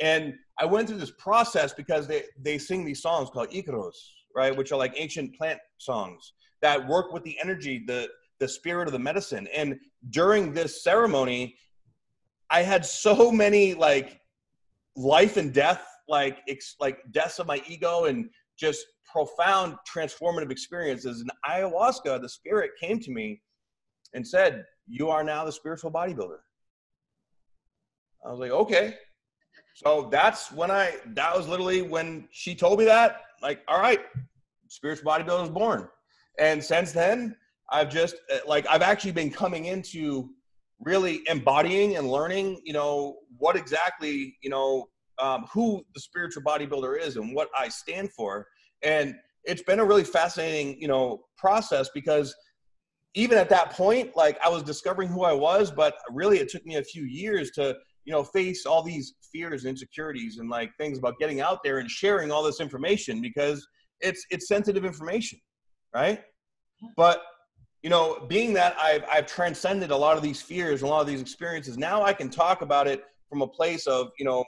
And 0.00 0.34
I 0.58 0.64
went 0.64 0.88
through 0.88 0.98
this 0.98 1.12
process 1.18 1.74
because 1.74 2.06
they, 2.06 2.22
they 2.40 2.58
sing 2.58 2.84
these 2.84 3.02
songs 3.02 3.30
called 3.30 3.50
Icaros, 3.50 3.94
right? 4.34 4.56
Which 4.56 4.72
are 4.72 4.78
like 4.78 4.94
ancient 4.96 5.36
plant 5.36 5.58
songs 5.78 6.32
that 6.62 6.86
work 6.86 7.12
with 7.12 7.24
the 7.24 7.36
energy, 7.42 7.82
the, 7.86 8.08
the 8.38 8.48
spirit 8.48 8.88
of 8.88 8.92
the 8.92 8.98
medicine. 8.98 9.48
And 9.54 9.78
during 10.10 10.52
this 10.52 10.82
ceremony, 10.82 11.56
I 12.50 12.62
had 12.62 12.84
so 12.84 13.32
many 13.32 13.74
like 13.74 14.20
life 14.96 15.36
and 15.36 15.52
death, 15.52 15.84
like, 16.08 16.38
ex, 16.48 16.76
like 16.80 16.98
deaths 17.10 17.38
of 17.38 17.46
my 17.46 17.62
ego 17.68 18.04
and 18.04 18.28
just 18.58 18.84
profound 19.10 19.76
transformative 19.92 20.50
experiences. 20.50 21.20
And 21.20 21.30
ayahuasca, 21.48 22.20
the 22.20 22.28
spirit 22.28 22.70
came 22.80 22.98
to 23.00 23.10
me 23.10 23.42
and 24.14 24.26
said, 24.26 24.64
you 24.86 25.10
are 25.10 25.24
now 25.24 25.44
the 25.44 25.52
spiritual 25.52 25.90
bodybuilder. 25.90 26.38
I 28.24 28.30
was 28.30 28.38
like, 28.40 28.50
okay. 28.50 28.94
So 29.74 30.08
that's 30.10 30.52
when 30.52 30.70
I, 30.70 30.96
that 31.14 31.36
was 31.36 31.48
literally 31.48 31.82
when 31.82 32.28
she 32.30 32.54
told 32.54 32.78
me 32.78 32.84
that, 32.84 33.22
like, 33.40 33.60
all 33.68 33.80
right, 33.80 34.00
spiritual 34.68 35.10
bodybuilder 35.10 35.44
is 35.44 35.50
born. 35.50 35.88
And 36.38 36.62
since 36.62 36.92
then, 36.92 37.36
I've 37.70 37.90
just, 37.90 38.16
uh, 38.32 38.38
like, 38.46 38.66
I've 38.68 38.82
actually 38.82 39.12
been 39.12 39.30
coming 39.30 39.66
into 39.66 40.30
really 40.80 41.22
embodying 41.26 41.96
and 41.96 42.08
learning, 42.08 42.60
you 42.64 42.72
know, 42.72 43.18
what 43.38 43.56
exactly, 43.56 44.36
you 44.42 44.50
know, 44.50 44.88
um, 45.18 45.46
who 45.52 45.82
the 45.94 46.00
spiritual 46.00 46.42
bodybuilder 46.42 47.00
is 47.00 47.16
and 47.16 47.34
what 47.34 47.48
I 47.56 47.68
stand 47.68 48.12
for. 48.12 48.46
And 48.82 49.14
it's 49.44 49.62
been 49.62 49.80
a 49.80 49.84
really 49.84 50.04
fascinating, 50.04 50.80
you 50.80 50.88
know, 50.88 51.24
process 51.36 51.90
because 51.94 52.34
even 53.14 53.36
at 53.38 53.48
that 53.50 53.72
point, 53.72 54.16
like 54.16 54.38
I 54.44 54.48
was 54.48 54.62
discovering 54.62 55.08
who 55.08 55.24
I 55.24 55.32
was, 55.32 55.70
but 55.70 55.94
really 56.10 56.38
it 56.38 56.48
took 56.48 56.64
me 56.64 56.76
a 56.76 56.84
few 56.84 57.04
years 57.04 57.50
to, 57.52 57.76
you 58.04 58.12
know, 58.12 58.24
face 58.24 58.64
all 58.64 58.82
these 58.82 59.14
fears 59.30 59.64
and 59.64 59.70
insecurities 59.70 60.38
and 60.38 60.48
like 60.48 60.70
things 60.78 60.98
about 60.98 61.18
getting 61.18 61.40
out 61.40 61.62
there 61.62 61.78
and 61.78 61.90
sharing 61.90 62.30
all 62.30 62.42
this 62.42 62.60
information 62.60 63.20
because 63.20 63.66
it's 64.00 64.24
it's 64.30 64.48
sensitive 64.48 64.84
information, 64.84 65.38
right? 65.94 66.22
But 66.96 67.22
you 67.82 67.90
know, 67.90 68.24
being 68.28 68.54
that 68.54 68.76
I've 68.80 69.04
I've 69.10 69.26
transcended 69.26 69.90
a 69.90 69.96
lot 69.96 70.16
of 70.16 70.22
these 70.22 70.40
fears, 70.40 70.82
and 70.82 70.88
a 70.88 70.92
lot 70.92 71.00
of 71.00 71.06
these 71.06 71.20
experiences, 71.20 71.76
now 71.76 72.02
I 72.02 72.12
can 72.12 72.30
talk 72.30 72.62
about 72.62 72.86
it 72.86 73.04
from 73.28 73.42
a 73.42 73.46
place 73.46 73.86
of, 73.86 74.10
you 74.18 74.24
know, 74.24 74.44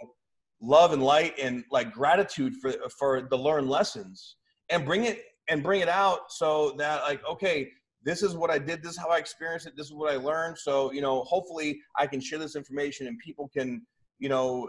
love 0.60 0.92
and 0.92 1.02
light 1.02 1.34
and 1.40 1.64
like 1.70 1.92
gratitude 1.92 2.54
for 2.62 2.72
for 2.98 3.22
the 3.28 3.36
learned 3.36 3.68
lessons 3.68 4.36
and 4.70 4.84
bring 4.84 5.04
it 5.04 5.22
and 5.48 5.62
bring 5.62 5.80
it 5.80 5.88
out 5.88 6.30
so 6.30 6.74
that 6.78 7.02
like 7.02 7.20
okay 7.28 7.70
this 8.04 8.22
is 8.22 8.34
what 8.34 8.50
i 8.50 8.58
did 8.58 8.82
this 8.82 8.92
is 8.92 8.98
how 8.98 9.08
i 9.08 9.18
experienced 9.18 9.66
it 9.66 9.74
this 9.76 9.86
is 9.86 9.92
what 9.92 10.12
i 10.12 10.16
learned 10.16 10.56
so 10.56 10.92
you 10.92 11.00
know 11.00 11.22
hopefully 11.24 11.78
i 11.98 12.06
can 12.06 12.20
share 12.20 12.38
this 12.38 12.56
information 12.56 13.06
and 13.06 13.18
people 13.18 13.48
can 13.56 13.82
you 14.18 14.28
know 14.28 14.68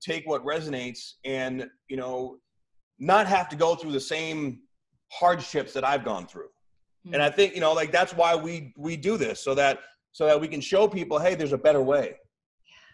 take 0.00 0.26
what 0.26 0.44
resonates 0.44 1.14
and 1.24 1.66
you 1.88 1.96
know 1.96 2.36
not 2.98 3.26
have 3.26 3.48
to 3.48 3.56
go 3.56 3.74
through 3.74 3.92
the 3.92 4.00
same 4.00 4.60
hardships 5.12 5.72
that 5.72 5.84
i've 5.84 6.04
gone 6.04 6.26
through 6.26 6.48
mm-hmm. 7.06 7.14
and 7.14 7.22
i 7.22 7.30
think 7.30 7.54
you 7.54 7.60
know 7.60 7.72
like 7.72 7.92
that's 7.92 8.14
why 8.14 8.34
we 8.34 8.72
we 8.76 8.96
do 8.96 9.16
this 9.16 9.42
so 9.42 9.54
that 9.54 9.80
so 10.12 10.26
that 10.26 10.40
we 10.40 10.48
can 10.48 10.60
show 10.60 10.88
people 10.88 11.18
hey 11.18 11.34
there's 11.34 11.52
a 11.52 11.58
better 11.58 11.82
way 11.82 12.16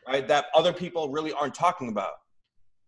right 0.09 0.26
that 0.26 0.46
other 0.55 0.72
people 0.72 1.11
really 1.11 1.33
aren't 1.33 1.55
talking 1.55 1.88
about 1.88 2.12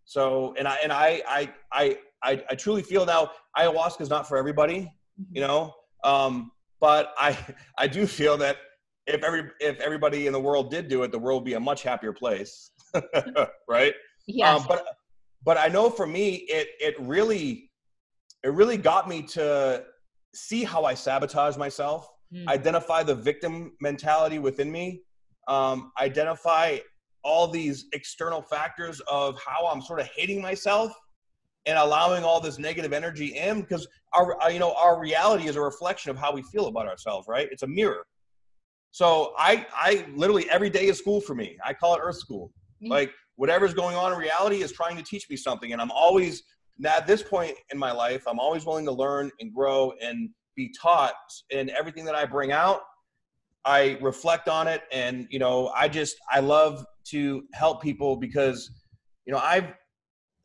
so, 0.04 0.54
and 0.58 0.68
I 0.68 0.76
and 0.82 0.92
I 0.92 1.22
I 1.26 1.52
I 1.72 1.98
I, 2.22 2.44
I 2.50 2.54
truly 2.54 2.82
feel 2.82 3.04
now 3.04 3.30
ayahuasca 3.58 4.00
is 4.00 4.10
not 4.10 4.28
for 4.28 4.36
everybody, 4.36 4.90
you 5.32 5.40
mm-hmm. 5.40 5.48
know. 5.48 5.72
Um, 6.04 6.50
but 6.84 7.14
I 7.16 7.34
I 7.78 7.86
do 7.88 8.06
feel 8.06 8.36
that 8.38 8.58
if 9.06 9.24
every 9.24 9.44
if 9.58 9.80
everybody 9.80 10.26
in 10.26 10.34
the 10.34 10.40
world 10.40 10.70
did 10.70 10.88
do 10.88 11.02
it, 11.02 11.12
the 11.12 11.18
world 11.18 11.42
would 11.42 11.46
be 11.46 11.54
a 11.54 11.60
much 11.60 11.82
happier 11.82 12.12
place, 12.12 12.70
right? 13.68 13.94
Yes. 14.26 14.60
Um, 14.60 14.66
but 14.68 14.84
but 15.42 15.56
I 15.56 15.68
know 15.68 15.88
for 15.88 16.06
me, 16.06 16.44
it 16.58 16.68
it 16.78 16.94
really 17.00 17.70
it 18.42 18.52
really 18.52 18.76
got 18.76 19.08
me 19.08 19.22
to 19.38 19.84
see 20.34 20.62
how 20.62 20.84
I 20.84 20.92
sabotage 20.92 21.56
myself, 21.56 22.06
mm. 22.34 22.46
identify 22.48 23.02
the 23.02 23.14
victim 23.14 23.72
mentality 23.80 24.38
within 24.38 24.70
me, 24.70 25.00
um, 25.48 25.90
identify 25.98 26.78
all 27.22 27.48
these 27.48 27.86
external 27.94 28.42
factors 28.42 29.00
of 29.08 29.40
how 29.40 29.66
I'm 29.68 29.80
sort 29.80 30.00
of 30.00 30.10
hating 30.14 30.42
myself 30.42 30.92
and 31.66 31.78
allowing 31.78 32.24
all 32.24 32.40
this 32.40 32.58
negative 32.58 32.92
energy 32.92 33.36
in 33.36 33.60
because 33.62 33.86
our 34.12 34.40
uh, 34.42 34.48
you 34.48 34.58
know 34.58 34.74
our 34.74 34.98
reality 34.98 35.48
is 35.48 35.56
a 35.56 35.60
reflection 35.60 36.10
of 36.10 36.16
how 36.16 36.32
we 36.32 36.42
feel 36.42 36.66
about 36.66 36.86
ourselves 36.86 37.26
right? 37.28 37.48
It's 37.50 37.62
a 37.62 37.66
mirror. 37.66 38.06
So 38.90 39.32
i 39.38 39.66
i 39.74 40.06
literally 40.14 40.48
every 40.50 40.70
day 40.70 40.86
is 40.86 40.98
school 40.98 41.20
for 41.20 41.34
me. 41.34 41.56
I 41.64 41.72
call 41.72 41.94
it 41.94 42.00
earth 42.02 42.18
school. 42.18 42.52
Mm-hmm. 42.82 42.90
like 42.90 43.12
whatever's 43.36 43.72
going 43.72 43.96
on 43.96 44.12
in 44.12 44.18
reality 44.18 44.62
is 44.62 44.72
trying 44.72 44.96
to 44.96 45.02
teach 45.02 45.30
me 45.30 45.36
something 45.36 45.72
and 45.72 45.80
i'm 45.80 45.92
always 45.92 46.42
now 46.76 46.96
at 46.96 47.06
this 47.06 47.22
point 47.22 47.54
in 47.70 47.78
my 47.78 47.92
life 47.92 48.24
i'm 48.26 48.40
always 48.40 48.66
willing 48.66 48.84
to 48.84 48.90
learn 48.90 49.30
and 49.38 49.54
grow 49.54 49.92
and 50.02 50.28
be 50.56 50.74
taught 50.82 51.14
and 51.52 51.70
everything 51.70 52.04
that 52.04 52.16
i 52.16 52.24
bring 52.24 52.52
out. 52.52 52.82
I 53.64 53.96
reflect 54.02 54.48
on 54.48 54.66
it 54.66 54.82
and 54.92 55.26
you 55.30 55.38
know 55.38 55.68
i 55.68 55.88
just 55.88 56.16
i 56.30 56.40
love 56.40 56.84
to 57.04 57.44
help 57.54 57.82
people 57.82 58.16
because 58.16 58.70
you 59.26 59.32
know 59.32 59.38
I've 59.38 59.72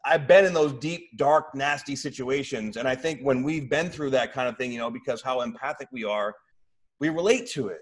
I've 0.10 0.28
been 0.28 0.44
in 0.44 0.54
those 0.54 0.74
deep, 0.74 1.16
dark, 1.18 1.54
nasty 1.54 1.96
situations, 1.96 2.78
and 2.78 2.88
I 2.88 2.96
think 2.96 3.22
when 3.22 3.44
we've 3.44 3.70
been 3.70 3.90
through 3.90 4.10
that 4.12 4.34
kind 4.34 4.50
of 4.50 4.58
thing, 4.58 4.72
you 4.72 4.80
know, 4.80 4.90
because 4.90 5.22
how 5.22 5.42
empathic 5.42 5.88
we 5.92 6.04
are, 6.04 6.34
we 7.00 7.10
relate 7.10 7.48
to 7.52 7.68
it. 7.68 7.82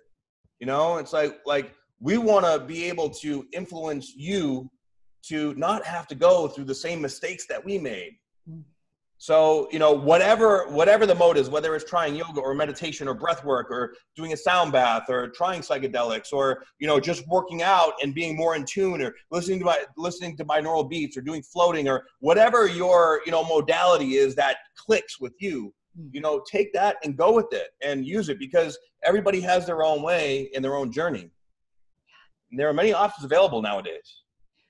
You 0.60 0.68
know, 0.68 0.98
it's 0.98 1.13
like 1.13 1.40
like 1.46 1.72
we 2.00 2.18
want 2.18 2.46
to 2.46 2.60
be 2.60 2.84
able 2.86 3.10
to 3.10 3.48
influence 3.54 4.13
you 4.16 4.70
to 5.24 5.54
not 5.56 5.86
have 5.86 6.08
to 6.08 6.16
go 6.16 6.48
through 6.48 6.66
the 6.66 6.76
same 6.76 7.02
mistakes 7.02 7.48
that 7.48 7.63
we 7.63 7.78
made. 7.78 8.18
Mm. 8.50 8.63
So, 9.19 9.67
you 9.71 9.80
know, 9.80 9.91
whatever 9.91 10.67
whatever 10.69 11.08
the 11.08 11.15
mode 11.15 11.38
is, 11.38 11.49
whether 11.49 11.75
it's 11.75 11.89
trying 11.89 12.15
yoga 12.15 12.39
or 12.39 12.53
meditation 12.53 13.08
or 13.08 13.15
breath 13.15 13.43
work 13.43 13.71
or 13.71 13.95
doing 14.15 14.34
a 14.34 14.38
sound 14.38 14.71
bath 14.71 15.10
or 15.10 15.30
trying 15.30 15.62
psychedelics 15.62 16.32
or, 16.32 16.63
you 16.77 16.86
know, 16.86 16.99
just 16.99 17.27
working 17.27 17.63
out 17.63 17.93
and 18.03 18.13
being 18.13 18.36
more 18.36 18.56
in 18.56 18.63
tune 18.63 19.01
or 19.01 19.15
listening 19.32 19.58
to 19.60 19.65
my 19.65 19.84
listening 19.97 20.38
to 20.38 20.45
binaural 20.45 20.88
beats 20.88 21.17
or 21.17 21.21
doing 21.21 21.41
floating 21.41 21.88
or 21.88 22.06
whatever 22.19 22.67
your, 22.67 23.21
you 23.25 23.32
know, 23.32 23.43
modality 23.43 24.15
is 24.15 24.36
that 24.36 24.58
clicks 24.75 25.19
with 25.19 25.34
you, 25.39 25.73
hmm. 25.95 26.08
you 26.12 26.21
know, 26.21 26.43
take 26.49 26.71
that 26.73 26.97
and 27.03 27.17
go 27.17 27.34
with 27.34 27.51
it 27.51 27.69
and 27.84 28.06
use 28.06 28.30
it 28.30 28.38
because 28.38 28.77
everybody 29.03 29.41
has 29.41 29.65
their 29.65 29.84
own 29.84 30.03
way 30.03 30.49
in 30.53 30.62
their 30.62 30.75
own 30.75 30.91
journey. 30.91 31.32
And 32.51 32.60
there 32.60 32.69
are 32.69 32.73
many 32.73 32.93
options 32.93 33.25
available 33.25 33.63
nowadays 33.63 34.21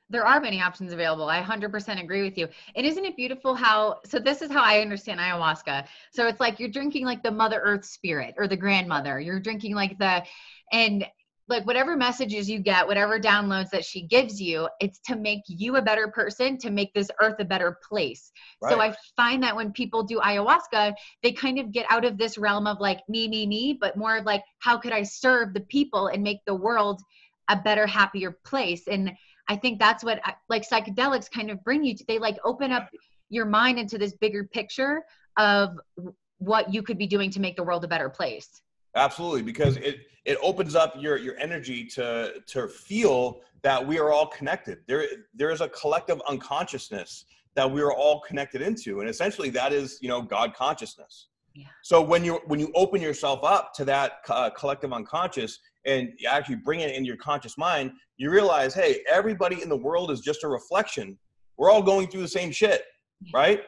there 0.10 0.26
are 0.26 0.40
many 0.40 0.62
options 0.62 0.94
available. 0.94 1.28
I 1.28 1.42
100% 1.42 2.02
agree 2.02 2.24
with 2.24 2.38
you. 2.38 2.48
And 2.76 2.86
isn't 2.86 3.04
it 3.04 3.16
beautiful 3.16 3.56
how, 3.56 4.00
so 4.06 4.20
this 4.20 4.42
is 4.42 4.50
how 4.50 4.64
I 4.64 4.80
understand 4.80 5.20
ayahuasca. 5.20 5.86
So 6.12 6.28
it's 6.28 6.40
like 6.40 6.60
you're 6.60 6.70
drinking 6.70 7.06
like 7.06 7.24
the 7.24 7.32
Mother 7.32 7.60
Earth 7.64 7.86
spirit 7.86 8.36
or 8.38 8.48
the 8.48 8.58
grandmother. 8.58 9.20
You're 9.20 9.40
drinking 9.40 9.76
like 9.76 9.98
the, 9.98 10.24
and 10.72 11.06
like 11.50 11.66
whatever 11.66 11.96
messages 11.96 12.50
you 12.50 12.60
get, 12.60 12.88
whatever 12.88 13.20
downloads 13.20 13.70
that 13.70 13.86
she 13.86 14.02
gives 14.02 14.42
you, 14.42 14.68
it's 14.82 15.00
to 15.00 15.16
make 15.16 15.42
you 15.48 15.78
a 15.78 15.82
better 15.82 16.10
person, 16.10 16.58
to 16.58 16.70
make 16.70 16.94
this 16.94 17.10
earth 17.22 17.38
a 17.40 17.46
better 17.46 17.78
place. 17.88 18.32
Right. 18.62 18.72
So 18.72 18.82
I 18.82 18.96
find 19.16 19.42
that 19.44 19.56
when 19.56 19.72
people 19.72 20.04
do 20.04 20.20
ayahuasca, 20.20 20.94
they 21.24 21.32
kind 21.32 21.60
of 21.60 21.72
get 21.72 21.86
out 21.90 22.04
of 22.04 22.18
this 22.18 22.38
realm 22.38 22.68
of 22.68 22.80
like 22.80 23.00
me, 23.08 23.28
me, 23.28 23.48
me, 23.48 23.78
but 23.80 23.96
more 23.98 24.18
of 24.18 24.26
like 24.26 24.44
how 24.60 24.78
could 24.78 24.92
I 24.92 25.04
serve 25.04 25.54
the 25.54 25.62
people 25.62 26.08
and 26.08 26.22
make 26.22 26.40
the 26.46 26.56
world 26.56 27.02
a 27.50 27.56
better, 27.56 27.88
happier 27.88 28.38
place? 28.44 28.88
And 28.88 29.14
I 29.48 29.56
think 29.56 29.80
that's 29.80 30.04
what 30.04 30.20
like 30.50 30.68
psychedelics 30.68 31.32
kind 31.32 31.50
of 31.50 31.64
bring 31.64 31.84
you 31.84 31.96
to. 31.96 32.06
They 32.08 32.20
like 32.20 32.38
open 32.44 32.72
up 32.72 32.90
your 33.30 33.46
mind 33.46 33.80
into 33.80 33.98
this 33.98 34.14
bigger 34.14 34.44
picture 34.46 35.04
of 35.38 35.80
what 36.40 36.74
you 36.74 36.84
could 36.84 36.98
be 36.98 37.08
doing 37.08 37.32
to 37.32 37.40
make 37.40 37.56
the 37.56 37.64
world 37.64 37.84
a 37.84 37.88
better 37.88 38.10
place. 38.10 38.62
Absolutely, 38.96 39.42
because 39.42 39.78
it 39.78 40.08
it 40.26 40.38
opens 40.42 40.76
up 40.76 40.96
your 40.98 41.18
your 41.18 41.38
energy 41.38 41.86
to 41.86 42.34
to 42.48 42.68
feel 42.68 43.42
that 43.62 43.86
we 43.86 44.00
are 44.00 44.12
all 44.12 44.28
connected. 44.28 44.80
There 44.88 45.06
there 45.34 45.52
is 45.52 45.62
a 45.62 45.70
collective 45.70 46.22
unconsciousness 46.28 47.26
that 47.56 47.70
we 47.70 47.82
are 47.82 47.94
all 47.94 48.22
connected 48.22 48.62
into, 48.62 49.00
and 49.00 49.10
essentially 49.10 49.50
that 49.52 49.74
is 49.74 50.00
you 50.02 50.10
know 50.10 50.22
God 50.22 50.54
consciousness. 50.54 51.28
Yeah. 51.54 51.66
So 51.82 52.02
when 52.02 52.24
you 52.24 52.40
when 52.46 52.60
you 52.60 52.72
open 52.76 53.02
yourself 53.02 53.44
up 53.44 53.74
to 53.76 53.86
that 53.86 54.20
uh, 54.30 54.50
collective 54.52 54.94
unconscious 54.94 55.60
and 55.88 56.10
you 56.20 56.30
actually 56.30 56.56
bring 56.56 56.82
it 56.82 56.94
into 56.94 57.08
your 57.08 57.18
conscious 57.18 57.58
mind, 57.58 57.92
you 58.18 58.30
realize, 58.30 58.74
hey, 58.74 59.00
everybody 59.10 59.62
in 59.62 59.70
the 59.70 59.78
world 59.78 60.12
is 60.12 60.20
just 60.20 60.44
a 60.44 60.48
reflection. 60.48 61.18
We're 61.58 61.72
all 61.72 61.82
going 61.82 62.08
through 62.08 62.22
the 62.22 62.28
same 62.28 62.52
shit, 62.52 62.84
right? 63.34 63.62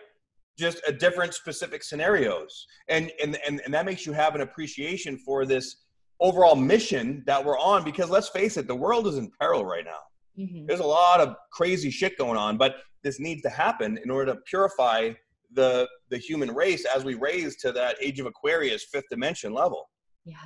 Just 0.57 0.81
a 0.87 0.91
different 0.91 1.33
specific 1.33 1.81
scenarios. 1.83 2.67
And, 2.89 3.11
and, 3.23 3.39
and, 3.47 3.61
and 3.63 3.73
that 3.73 3.85
makes 3.85 4.05
you 4.05 4.11
have 4.13 4.35
an 4.35 4.41
appreciation 4.41 5.17
for 5.17 5.45
this 5.45 5.77
overall 6.19 6.55
mission 6.55 7.23
that 7.25 7.43
we're 7.43 7.57
on 7.57 7.83
because 7.83 8.09
let's 8.09 8.29
face 8.29 8.57
it, 8.57 8.67
the 8.67 8.75
world 8.75 9.07
is 9.07 9.17
in 9.17 9.31
peril 9.39 9.65
right 9.65 9.85
now. 9.85 10.43
Mm-hmm. 10.43 10.65
There's 10.67 10.81
a 10.81 10.85
lot 10.85 11.21
of 11.21 11.35
crazy 11.51 11.89
shit 11.89 12.17
going 12.17 12.37
on, 12.37 12.57
but 12.57 12.75
this 13.03 13.19
needs 13.19 13.41
to 13.43 13.49
happen 13.49 13.97
in 14.03 14.11
order 14.11 14.33
to 14.33 14.39
purify 14.45 15.11
the 15.53 15.87
the 16.09 16.17
human 16.17 16.53
race 16.53 16.85
as 16.85 17.03
we 17.03 17.15
raise 17.15 17.55
to 17.57 17.71
that 17.71 17.95
age 18.01 18.19
of 18.19 18.27
Aquarius 18.27 18.85
fifth 18.91 19.09
dimension 19.09 19.53
level. 19.53 19.89
Yes. 20.25 20.37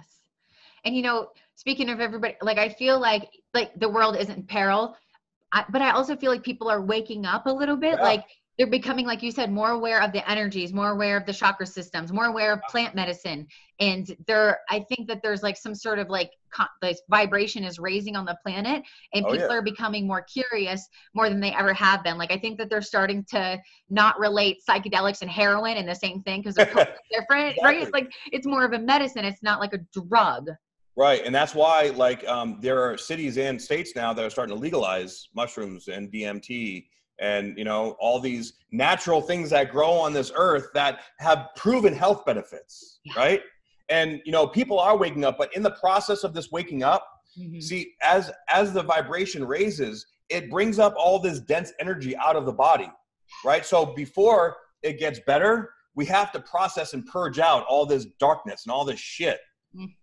And 0.86 0.96
you 0.96 1.02
know, 1.02 1.30
speaking 1.56 1.90
of 1.90 2.00
everybody, 2.00 2.36
like 2.42 2.58
I 2.58 2.70
feel 2.70 3.00
like 3.00 3.30
like 3.54 3.72
the 3.80 3.90
world 3.90 4.18
isn't 4.18 4.38
in 4.38 4.44
peril, 4.44 4.96
I, 5.52 5.66
but 5.70 5.82
I 5.82 5.92
also 5.92 6.16
feel 6.16 6.32
like 6.32 6.44
people 6.44 6.70
are 6.70 6.82
waking 6.82 7.26
up 7.26 7.46
a 7.46 7.52
little 7.52 7.78
bit. 7.78 7.96
Yeah. 7.98 8.04
Like 8.04 8.26
they're 8.58 8.68
becoming, 8.68 9.08
like 9.08 9.24
you 9.24 9.32
said, 9.32 9.52
more 9.52 9.72
aware 9.72 10.02
of 10.02 10.12
the 10.12 10.30
energies, 10.30 10.74
more 10.74 10.92
aware 10.92 11.18
of 11.18 11.26
the 11.26 11.34
chakra 11.34 11.66
systems, 11.66 12.14
more 12.14 12.26
aware 12.26 12.54
of 12.54 12.62
plant 12.70 12.94
medicine, 12.94 13.48
and 13.80 14.16
there. 14.28 14.60
I 14.70 14.82
think 14.82 15.08
that 15.08 15.22
there's 15.24 15.42
like 15.42 15.58
some 15.58 15.74
sort 15.74 15.98
of 15.98 16.10
like 16.10 16.32
this 16.82 17.02
vibration 17.10 17.64
is 17.64 17.80
raising 17.80 18.16
on 18.16 18.26
the 18.26 18.38
planet, 18.44 18.84
and 19.16 19.26
oh, 19.26 19.32
people 19.32 19.48
yeah. 19.48 19.56
are 19.56 19.64
becoming 19.64 20.06
more 20.06 20.22
curious 20.22 20.88
more 21.16 21.30
than 21.30 21.40
they 21.40 21.52
ever 21.52 21.74
have 21.74 22.04
been. 22.04 22.18
Like 22.20 22.32
I 22.32 22.38
think 22.38 22.60
that 22.60 22.70
they're 22.70 22.84
starting 22.84 23.26
to 23.32 23.60
not 23.90 24.20
relate 24.20 24.58
psychedelics 24.70 25.22
and 25.22 25.32
heroin 25.32 25.78
in 25.78 25.88
the 25.88 25.96
same 25.96 26.22
thing 26.22 26.42
because 26.42 26.54
they're 26.54 26.66
different, 27.12 27.56
exactly. 27.56 27.64
right? 27.64 27.82
It's 27.82 27.92
like 27.92 28.12
it's 28.32 28.46
more 28.46 28.64
of 28.64 28.74
a 28.74 28.80
medicine. 28.80 29.26
It's 29.26 29.42
not 29.42 29.60
like 29.60 29.74
a 29.74 29.80
drug. 30.00 30.50
Right, 30.96 31.26
and 31.26 31.34
that's 31.34 31.56
why 31.56 31.92
like 31.96 32.28
um, 32.28 32.60
there 32.62 32.82
are 32.82 32.98
cities 32.98 33.38
and 33.38 33.60
states 33.60 33.94
now 33.96 34.14
that 34.14 34.24
are 34.24 34.30
starting 34.30 34.56
to 34.56 34.62
legalize 34.62 35.28
mushrooms 35.36 35.88
and 35.88 36.12
DMT 36.12 36.86
and 37.20 37.58
you 37.58 37.64
know 37.64 37.96
all 38.00 38.20
these 38.20 38.54
natural 38.72 39.22
things 39.22 39.50
that 39.50 39.72
grow 39.72 39.92
on 39.92 40.14
this 40.14 40.32
earth 40.36 40.68
that 40.74 41.00
have 41.20 41.48
proven 41.56 41.94
health 41.94 42.26
benefits 42.26 43.00
yeah. 43.06 43.14
right 43.16 43.42
and 43.90 44.20
you 44.26 44.32
know 44.32 44.48
people 44.48 44.80
are 44.80 44.98
waking 44.98 45.24
up 45.24 45.38
but 45.38 45.56
in 45.56 45.62
the 45.62 45.72
process 45.72 46.24
of 46.24 46.34
this 46.34 46.52
waking 46.52 46.82
up 46.82 47.08
mm-hmm. 47.38 47.60
see 47.60 47.94
as 48.02 48.32
as 48.50 48.74
the 48.74 48.82
vibration 48.82 49.46
raises 49.46 50.08
it 50.30 50.50
brings 50.50 50.80
up 50.80 50.96
all 50.98 51.20
this 51.20 51.40
dense 51.40 51.72
energy 51.80 52.18
out 52.18 52.36
of 52.36 52.48
the 52.48 52.52
body 52.52 52.92
right 53.46 53.64
so 53.64 53.86
before 53.86 54.58
it 54.82 54.98
gets 54.98 55.20
better 55.28 55.70
we 55.96 56.06
have 56.06 56.32
to 56.32 56.40
process 56.40 56.94
and 56.94 57.06
purge 57.06 57.40
out 57.40 57.66
all 57.68 57.86
this 57.86 58.06
darkness 58.20 58.66
and 58.66 58.72
all 58.72 58.86
this 58.86 59.00
shit. 59.00 59.40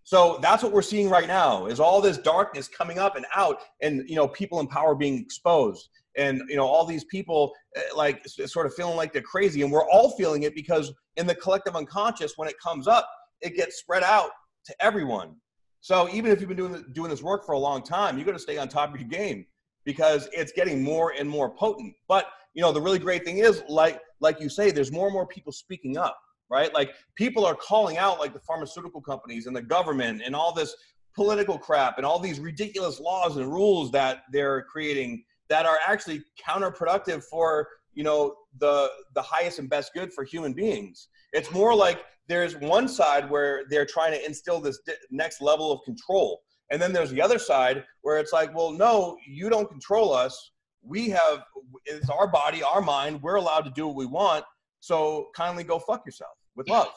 So 0.03 0.39
that's 0.41 0.63
what 0.63 0.71
we're 0.71 0.81
seeing 0.81 1.09
right 1.09 1.27
now 1.27 1.65
is 1.65 1.79
all 1.79 2.01
this 2.01 2.17
darkness 2.17 2.67
coming 2.67 2.99
up 2.99 3.15
and 3.15 3.25
out 3.35 3.59
and 3.81 4.07
you 4.09 4.15
know 4.15 4.27
people 4.27 4.59
in 4.59 4.67
power 4.67 4.95
being 4.95 5.17
exposed 5.17 5.89
and 6.17 6.41
you 6.49 6.55
know 6.55 6.65
all 6.65 6.85
these 6.85 7.05
people 7.05 7.53
eh, 7.75 7.81
like 7.95 8.25
sort 8.27 8.65
of 8.65 8.73
feeling 8.73 8.97
like 8.97 9.13
they're 9.13 9.21
crazy. 9.21 9.61
And 9.61 9.71
we're 9.71 9.89
all 9.89 10.11
feeling 10.11 10.43
it 10.43 10.55
because 10.55 10.93
in 11.17 11.25
the 11.25 11.35
collective 11.35 11.75
unconscious 11.75 12.33
when 12.35 12.49
it 12.49 12.55
comes 12.59 12.87
up 12.87 13.09
it 13.41 13.55
gets 13.55 13.77
spread 13.77 14.03
out 14.03 14.29
to 14.65 14.75
everyone. 14.79 15.35
So 15.79 16.07
even 16.09 16.31
if 16.31 16.39
you've 16.39 16.49
been 16.49 16.57
doing 16.57 16.85
doing 16.93 17.09
this 17.09 17.23
work 17.23 17.45
for 17.45 17.53
a 17.53 17.59
long 17.59 17.81
time 17.81 18.17
you 18.17 18.25
got 18.25 18.33
to 18.33 18.39
stay 18.39 18.57
on 18.57 18.67
top 18.67 18.93
of 18.93 18.99
your 18.99 19.09
game 19.09 19.45
because 19.85 20.27
it's 20.31 20.51
getting 20.51 20.83
more 20.83 21.13
and 21.17 21.29
more 21.29 21.49
potent. 21.49 21.93
But 22.07 22.27
you 22.53 22.61
know 22.61 22.71
the 22.73 22.81
really 22.81 22.99
great 22.99 23.23
thing 23.23 23.37
is 23.37 23.63
like 23.69 23.99
like 24.19 24.41
you 24.41 24.49
say 24.49 24.71
there's 24.71 24.91
more 24.91 25.07
and 25.07 25.13
more 25.13 25.27
people 25.27 25.53
speaking 25.53 25.97
up 25.97 26.19
right? 26.51 26.71
Like 26.73 26.91
people 27.15 27.45
are 27.45 27.55
calling 27.55 27.97
out 27.97 28.19
like 28.19 28.33
the 28.33 28.39
pharmaceutical 28.39 29.01
companies 29.01 29.47
and 29.47 29.55
the 29.55 29.61
government 29.61 30.21
and 30.23 30.35
all 30.35 30.53
this 30.53 30.75
political 31.15 31.57
crap 31.57 31.97
and 31.97 32.05
all 32.05 32.19
these 32.19 32.39
ridiculous 32.39 32.99
laws 32.99 33.37
and 33.37 33.51
rules 33.51 33.89
that 33.91 34.23
they're 34.31 34.63
creating 34.63 35.23
that 35.49 35.65
are 35.65 35.79
actually 35.85 36.23
counterproductive 36.45 37.23
for 37.23 37.67
you 37.93 38.03
know 38.03 38.35
the 38.59 38.89
the 39.15 39.21
highest 39.21 39.59
and 39.59 39.69
best 39.69 39.93
good 39.93 40.13
for 40.13 40.23
human 40.23 40.53
beings. 40.53 41.07
It's 41.33 41.51
more 41.51 41.73
like 41.73 42.01
there's 42.27 42.55
one 42.57 42.87
side 42.87 43.29
where 43.29 43.63
they're 43.69 43.85
trying 43.85 44.11
to 44.11 44.25
instill 44.25 44.59
this 44.59 44.79
next 45.09 45.41
level 45.41 45.71
of 45.71 45.81
control 45.83 46.41
and 46.69 46.81
then 46.81 46.93
there's 46.93 47.11
the 47.11 47.21
other 47.21 47.39
side 47.39 47.83
where 48.01 48.17
it's 48.17 48.33
like 48.33 48.53
well 48.55 48.71
no 48.71 49.17
you 49.25 49.49
don't 49.49 49.69
control 49.69 50.13
us. 50.13 50.51
We 50.83 51.09
have 51.09 51.43
it's 51.85 52.09
our 52.09 52.27
body 52.27 52.61
our 52.61 52.81
mind. 52.81 53.21
We're 53.21 53.35
allowed 53.35 53.61
to 53.61 53.71
do 53.71 53.87
what 53.87 53.95
we 53.95 54.05
want. 54.05 54.43
So 54.81 55.29
kindly 55.35 55.63
go 55.63 55.79
fuck 55.79 56.05
yourself 56.05 56.40
with 56.55 56.69
love 56.69 56.93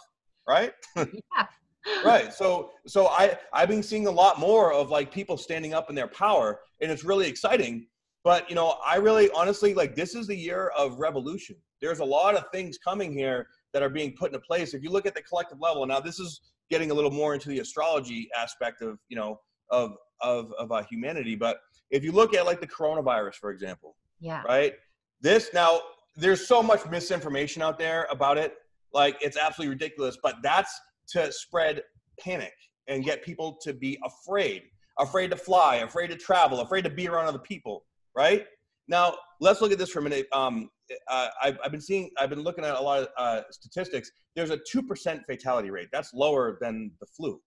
right 0.48 0.72
yeah. 0.96 1.04
right 2.04 2.32
so 2.32 2.70
so 2.86 3.08
i 3.08 3.36
i've 3.52 3.68
been 3.68 3.82
seeing 3.82 4.06
a 4.06 4.10
lot 4.10 4.40
more 4.40 4.72
of 4.72 4.90
like 4.90 5.12
people 5.12 5.36
standing 5.36 5.74
up 5.74 5.90
in 5.90 5.94
their 5.94 6.08
power 6.08 6.60
and 6.80 6.90
it's 6.90 7.04
really 7.04 7.28
exciting 7.28 7.86
but 8.24 8.48
you 8.48 8.56
know, 8.56 8.78
I 8.84 8.96
really 8.96 9.30
honestly 9.30 9.74
like 9.74 9.94
this 9.94 10.14
is 10.14 10.26
the 10.26 10.36
year 10.36 10.72
of 10.76 10.98
revolution. 10.98 11.56
There's 11.80 11.98
a 12.00 12.04
lot 12.04 12.34
of 12.34 12.44
things 12.50 12.78
coming 12.78 13.12
here 13.12 13.46
that 13.74 13.82
are 13.82 13.90
being 13.90 14.14
put 14.18 14.32
into 14.32 14.40
place. 14.40 14.72
If 14.72 14.82
you 14.82 14.90
look 14.90 15.04
at 15.04 15.14
the 15.14 15.22
collective 15.22 15.60
level, 15.60 15.86
now 15.86 16.00
this 16.00 16.18
is 16.18 16.40
getting 16.70 16.90
a 16.90 16.94
little 16.94 17.10
more 17.10 17.34
into 17.34 17.50
the 17.50 17.58
astrology 17.58 18.28
aspect 18.36 18.80
of 18.80 18.98
you 19.08 19.16
know 19.16 19.38
of 19.70 19.92
of 20.22 20.52
of 20.58 20.72
uh, 20.72 20.82
humanity. 20.84 21.34
But 21.34 21.58
if 21.90 22.02
you 22.02 22.12
look 22.12 22.34
at 22.34 22.46
like 22.46 22.60
the 22.60 22.66
coronavirus, 22.66 23.34
for 23.34 23.50
example, 23.50 23.94
yeah, 24.20 24.42
right. 24.48 24.72
This 25.20 25.50
now 25.52 25.82
there's 26.16 26.48
so 26.48 26.62
much 26.62 26.86
misinformation 26.86 27.60
out 27.60 27.78
there 27.78 28.06
about 28.10 28.38
it. 28.38 28.54
Like 28.94 29.16
it's 29.20 29.36
absolutely 29.36 29.74
ridiculous. 29.74 30.16
But 30.22 30.36
that's 30.42 30.72
to 31.08 31.30
spread 31.32 31.82
panic 32.18 32.54
and 32.88 33.04
get 33.04 33.22
people 33.22 33.58
to 33.62 33.74
be 33.74 33.98
afraid, 34.04 34.62
afraid 34.98 35.30
to 35.30 35.36
fly, 35.36 35.76
afraid 35.76 36.08
to 36.08 36.16
travel, 36.16 36.60
afraid 36.60 36.84
to 36.84 36.90
be 36.90 37.08
around 37.08 37.26
other 37.26 37.38
people 37.38 37.84
right? 38.14 38.46
Now, 38.88 39.14
let's 39.40 39.60
look 39.60 39.72
at 39.72 39.78
this 39.78 39.90
for 39.90 40.00
a 40.00 40.02
minute. 40.02 40.26
Um, 40.32 40.70
uh, 41.08 41.28
I've, 41.42 41.58
I've, 41.64 41.70
been 41.70 41.80
seeing, 41.80 42.10
I've 42.18 42.30
been 42.30 42.42
looking 42.42 42.64
at 42.64 42.74
a 42.74 42.80
lot 42.80 43.02
of 43.02 43.08
uh, 43.16 43.42
statistics. 43.50 44.10
There's 44.36 44.50
a 44.50 44.58
2% 44.58 45.24
fatality 45.26 45.70
rate. 45.70 45.88
That's 45.92 46.12
lower 46.12 46.58
than 46.60 46.90
the 47.00 47.06
flu, 47.06 47.40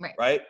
right? 0.00 0.14
Right? 0.18 0.42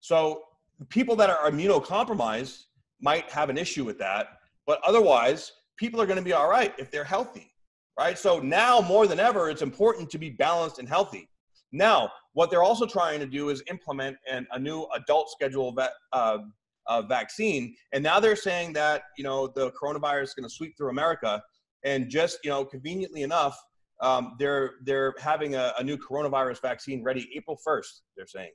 So 0.00 0.42
people 0.88 1.16
that 1.16 1.30
are 1.30 1.50
immunocompromised 1.50 2.64
might 3.00 3.30
have 3.30 3.50
an 3.50 3.58
issue 3.58 3.84
with 3.84 3.98
that, 3.98 4.26
but 4.66 4.80
otherwise, 4.86 5.52
people 5.76 6.00
are 6.00 6.06
going 6.06 6.18
to 6.18 6.24
be 6.24 6.32
all 6.32 6.48
right 6.48 6.72
if 6.78 6.90
they're 6.90 7.04
healthy, 7.04 7.52
right? 7.98 8.18
So 8.18 8.38
now 8.40 8.80
more 8.80 9.06
than 9.06 9.20
ever, 9.20 9.50
it's 9.50 9.62
important 9.62 10.10
to 10.10 10.18
be 10.18 10.30
balanced 10.30 10.78
and 10.78 10.88
healthy. 10.88 11.28
Now, 11.72 12.10
what 12.34 12.50
they're 12.50 12.62
also 12.62 12.86
trying 12.86 13.20
to 13.20 13.26
do 13.26 13.48
is 13.48 13.62
implement 13.68 14.16
an, 14.30 14.46
a 14.52 14.58
new 14.58 14.86
adult 14.94 15.30
schedule 15.30 15.76
uh, 16.12 16.38
uh, 16.86 17.02
vaccine. 17.02 17.74
And 17.92 18.02
now 18.02 18.20
they're 18.20 18.36
saying 18.36 18.72
that, 18.74 19.04
you 19.16 19.24
know, 19.24 19.48
the 19.48 19.72
coronavirus 19.72 20.24
is 20.24 20.34
going 20.34 20.48
to 20.48 20.54
sweep 20.54 20.76
through 20.76 20.90
America. 20.90 21.42
And 21.84 22.08
just, 22.08 22.38
you 22.44 22.50
know, 22.50 22.64
conveniently 22.64 23.22
enough, 23.22 23.58
um, 24.00 24.36
they're, 24.38 24.74
they're 24.84 25.14
having 25.18 25.54
a, 25.54 25.72
a 25.78 25.84
new 25.84 25.96
coronavirus 25.96 26.60
vaccine 26.62 27.02
ready 27.02 27.28
April 27.36 27.58
1st, 27.66 28.00
they're 28.16 28.26
saying. 28.26 28.50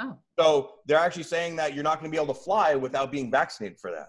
Oh. 0.00 0.16
So 0.38 0.74
they're 0.86 0.98
actually 0.98 1.24
saying 1.24 1.56
that 1.56 1.74
you're 1.74 1.84
not 1.84 2.00
going 2.00 2.10
to 2.10 2.14
be 2.16 2.22
able 2.22 2.34
to 2.34 2.40
fly 2.40 2.74
without 2.74 3.10
being 3.10 3.30
vaccinated 3.30 3.78
for 3.80 3.90
that. 3.90 4.08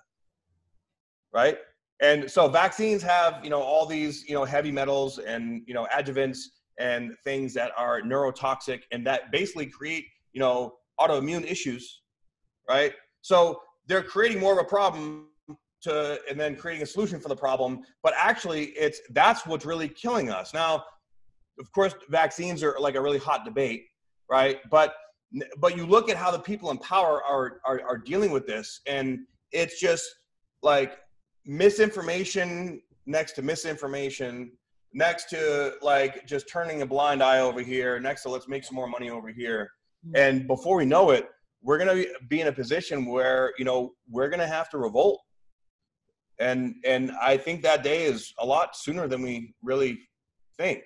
Right? 1.34 1.58
And 2.02 2.30
so 2.30 2.48
vaccines 2.48 3.04
have, 3.04 3.42
you 3.44 3.50
know, 3.50 3.62
all 3.62 3.86
these, 3.86 4.28
you 4.28 4.34
know, 4.34 4.46
heavy 4.46 4.72
metals 4.72 5.18
and, 5.20 5.62
you 5.66 5.74
know, 5.74 5.88
adjuvants 5.94 6.40
and 6.80 7.14
things 7.24 7.54
that 7.56 7.72
are 7.78 8.02
neurotoxic 8.02 8.82
and 8.92 9.06
that 9.06 9.32
basically 9.32 9.66
create, 9.66 10.06
you 10.32 10.40
know, 10.40 10.76
autoimmune 11.00 11.44
issues, 11.44 12.02
right? 12.70 12.94
So 13.22 13.62
they're 13.88 14.04
creating 14.04 14.40
more 14.40 14.54
of 14.54 14.60
a 14.60 14.64
problem 14.68 15.28
to 15.82 16.20
and 16.30 16.40
then 16.40 16.56
creating 16.56 16.84
a 16.84 16.86
solution 16.86 17.20
for 17.20 17.30
the 17.30 17.36
problem. 17.36 17.82
But 18.04 18.14
actually 18.18 18.66
it's 18.68 19.02
that's 19.12 19.46
what's 19.46 19.66
really 19.66 19.90
killing 19.90 20.30
us. 20.30 20.54
Now 20.54 20.84
of 21.60 21.72
course 21.74 21.94
vaccines 22.10 22.64
are 22.64 22.76
like 22.80 22.96
a 22.96 23.02
really 23.02 23.18
hot 23.18 23.44
debate 23.44 23.86
right? 24.30 24.60
But 24.70 24.94
but 25.60 25.76
you 25.78 25.86
look 25.86 26.10
at 26.10 26.18
how 26.18 26.32
the 26.32 26.40
people 26.40 26.72
in 26.72 26.78
power 26.78 27.24
are 27.24 27.60
are, 27.66 27.82
are 27.88 27.98
dealing 27.98 28.32
with 28.32 28.48
this 28.48 28.82
and 28.88 29.20
it's 29.52 29.80
just 29.80 30.06
like 30.64 30.98
misinformation 31.50 32.80
next 33.08 33.32
to 33.34 33.42
misinformation 33.42 34.52
next 34.94 35.30
to 35.30 35.74
like 35.82 36.28
just 36.28 36.48
turning 36.48 36.84
a 36.84 36.86
blind 36.86 37.24
eye 37.24 37.40
over 37.40 37.60
here 37.60 38.00
next 38.00 38.22
to 38.22 38.30
let's 38.30 38.48
make 38.48 38.64
some 38.64 38.76
more 38.76 38.88
money 38.88 39.10
over 39.10 39.30
here. 39.30 39.72
Hmm. 40.06 40.16
and 40.16 40.48
before 40.48 40.78
we 40.78 40.86
know 40.86 41.10
it 41.10 41.28
we're 41.62 41.80
going 41.80 42.04
to 42.04 42.08
be 42.30 42.40
in 42.40 42.48
a 42.48 42.52
position 42.52 43.06
where 43.06 43.52
you 43.58 43.66
know 43.66 43.94
we're 44.10 44.30
going 44.30 44.40
to 44.40 44.48
have 44.48 44.70
to 44.70 44.78
revolt. 44.78 45.20
And 46.40 46.76
and 46.86 47.12
i 47.20 47.36
think 47.36 47.64
that 47.64 47.82
day 47.82 48.04
is 48.04 48.32
a 48.38 48.46
lot 48.46 48.76
sooner 48.76 49.08
than 49.08 49.24
we 49.24 49.56
really 49.64 50.00
think. 50.56 50.84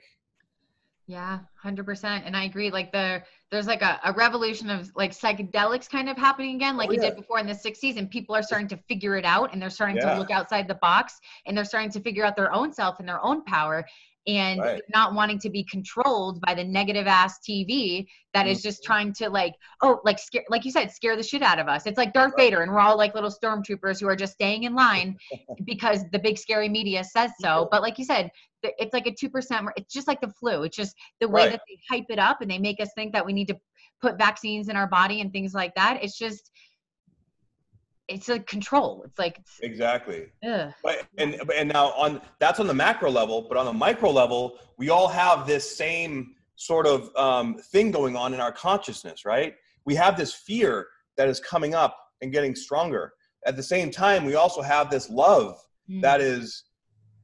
Yeah 1.08 1.40
100% 1.64 2.22
and 2.26 2.38
i 2.38 2.46
agree 2.46 2.72
like 2.72 2.94
the 2.94 3.22
there's 3.54 3.68
like 3.68 3.84
a, 3.84 4.00
a 4.04 4.12
revolution 4.14 4.72
of 4.72 4.92
like 4.96 5.12
psychedelics 5.12 5.88
kind 5.88 6.10
of 6.10 6.18
happening 6.18 6.56
again 6.56 6.76
like 6.76 6.90
oh, 6.90 6.94
yeah. 6.94 7.02
it 7.02 7.04
did 7.10 7.16
before 7.16 7.38
in 7.38 7.46
the 7.46 7.54
60s 7.54 7.98
and 7.98 8.10
people 8.10 8.36
are 8.36 8.42
starting 8.42 8.68
to 8.68 8.78
figure 8.90 9.16
it 9.16 9.26
out 9.26 9.54
and 9.54 9.62
they're 9.62 9.70
starting 9.70 9.96
yeah. 9.98 10.14
to 10.14 10.20
look 10.20 10.32
outside 10.32 10.68
the 10.68 10.76
box 10.76 11.22
and 11.46 11.56
they're 11.56 11.64
starting 11.64 11.92
to 11.92 12.00
figure 12.00 12.26
out 12.26 12.36
their 12.36 12.52
own 12.52 12.74
self 12.74 13.00
and 13.00 13.08
their 13.08 13.24
own 13.24 13.44
power 13.44 13.86
and 14.26 14.62
right. 14.62 14.82
not 14.94 15.14
wanting 15.14 15.40
to 15.40 15.50
be 15.50 15.64
controlled 15.64 16.40
by 16.42 16.54
the 16.54 16.64
negative 16.64 17.08
ass 17.08 17.40
TV 17.40 18.06
that 18.34 18.48
is 18.48 18.62
just 18.62 18.82
mm-hmm. 18.82 18.94
trying 18.94 19.14
to 19.14 19.30
like, 19.30 19.54
oh, 19.82 20.00
like 20.04 20.18
scare, 20.18 20.44
like 20.50 20.66
you 20.66 20.72
said, 20.72 20.92
scare 20.92 21.16
the 21.16 21.24
shit 21.24 21.42
out 21.42 21.60
of 21.60 21.68
us. 21.68 21.86
It's 21.86 21.98
like 21.98 22.14
Darth 22.14 22.34
right. 22.38 22.46
Vader, 22.46 22.62
and 22.62 22.72
we're 22.72 22.80
all 22.80 22.98
like 22.98 23.14
little 23.14 23.30
stormtroopers 23.30 24.00
who 24.00 24.08
are 24.08 24.16
just 24.16 24.34
staying 24.34 24.64
in 24.64 24.76
line 24.76 25.18
because 25.66 26.06
the 26.12 26.20
big 26.20 26.38
scary 26.38 26.70
media 26.70 27.04
says 27.04 27.32
so. 27.40 27.68
But 27.72 27.82
like 27.82 28.00
you 28.00 28.06
said, 28.06 28.32
it's 28.64 28.94
like 28.94 29.08
a 29.08 29.14
two 29.14 29.30
percent. 29.30 29.68
It's 29.76 29.94
just 29.94 30.08
like 30.08 30.22
the 30.22 30.30
flu. 30.30 30.64
It's 30.64 30.78
just 30.78 30.96
the 31.20 31.28
way 31.28 31.44
right. 31.44 31.52
that 31.52 31.62
they 31.68 31.78
hype 31.90 32.06
it 32.10 32.20
up 32.20 32.42
and 32.42 32.50
they 32.50 32.60
make 32.60 32.80
us 32.80 32.90
think 32.96 33.14
that 33.14 33.26
we 33.26 33.34
need 33.34 33.50
to 33.50 33.58
put 34.02 34.18
vaccines 34.18 34.70
in 34.70 34.76
our 34.76 34.88
body 34.88 35.22
and 35.22 35.32
things 35.32 35.54
like 35.54 35.76
that. 35.76 36.04
It's 36.04 36.18
just 36.18 36.52
it's 38.08 38.30
a 38.30 38.40
control. 38.40 39.04
It's 39.06 39.18
like 39.18 39.38
it's, 39.40 39.60
exactly. 39.62 40.28
But 40.84 41.08
and 41.18 41.40
and 41.56 41.72
now 41.72 41.88
on 41.92 42.22
that's 42.40 42.60
on 42.60 42.68
the 42.68 42.74
macro 42.74 43.10
level, 43.10 43.46
but 43.48 43.58
on 43.58 43.66
the 43.66 43.74
micro 43.74 44.12
level, 44.12 44.60
we 44.78 44.90
all 44.90 45.08
have 45.08 45.48
this 45.48 45.78
same 45.78 46.36
sort 46.56 46.86
of 46.86 47.16
um, 47.16 47.58
thing 47.72 47.92
going 47.92 48.16
on 48.16 48.34
in 48.34 48.40
our 48.40 48.52
consciousness, 48.52 49.26
right? 49.26 49.56
We 49.86 49.96
have 49.96 50.18
this 50.18 50.34
fear 50.34 50.88
that 51.18 51.28
is 51.28 51.40
coming 51.40 51.76
up 51.76 51.98
and 52.22 52.32
getting 52.32 52.56
stronger. 52.56 53.14
At 53.46 53.56
the 53.56 53.64
same 53.64 53.92
time, 53.92 54.26
we 54.26 54.36
also 54.36 54.62
have 54.62 54.90
this 54.90 55.10
love 55.10 55.58
mm. 55.90 56.02
that 56.02 56.22
is 56.22 56.64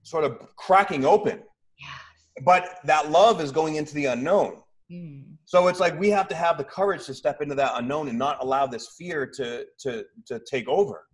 sort 0.03 0.23
of 0.23 0.55
cracking 0.55 1.05
open. 1.05 1.39
Yes. 1.79 2.43
But 2.43 2.79
that 2.85 3.11
love 3.11 3.39
is 3.41 3.51
going 3.51 3.75
into 3.75 3.93
the 3.93 4.05
unknown. 4.05 4.61
Mm. 4.91 5.28
So 5.49 5.67
it's 5.67 5.79
like 5.79 5.99
we 5.99 6.11
have 6.11 6.27
to 6.27 6.35
have 6.35 6.59
the 6.59 6.63
courage 6.63 7.07
to 7.07 7.13
step 7.15 7.41
into 7.41 7.55
that 7.55 7.71
unknown 7.73 8.07
and 8.07 8.19
not 8.19 8.37
allow 8.39 8.67
this 8.67 8.89
fear 8.95 9.25
to 9.25 9.65
to 9.79 10.05
to 10.27 10.39
take 10.41 10.67
over. 10.67 11.05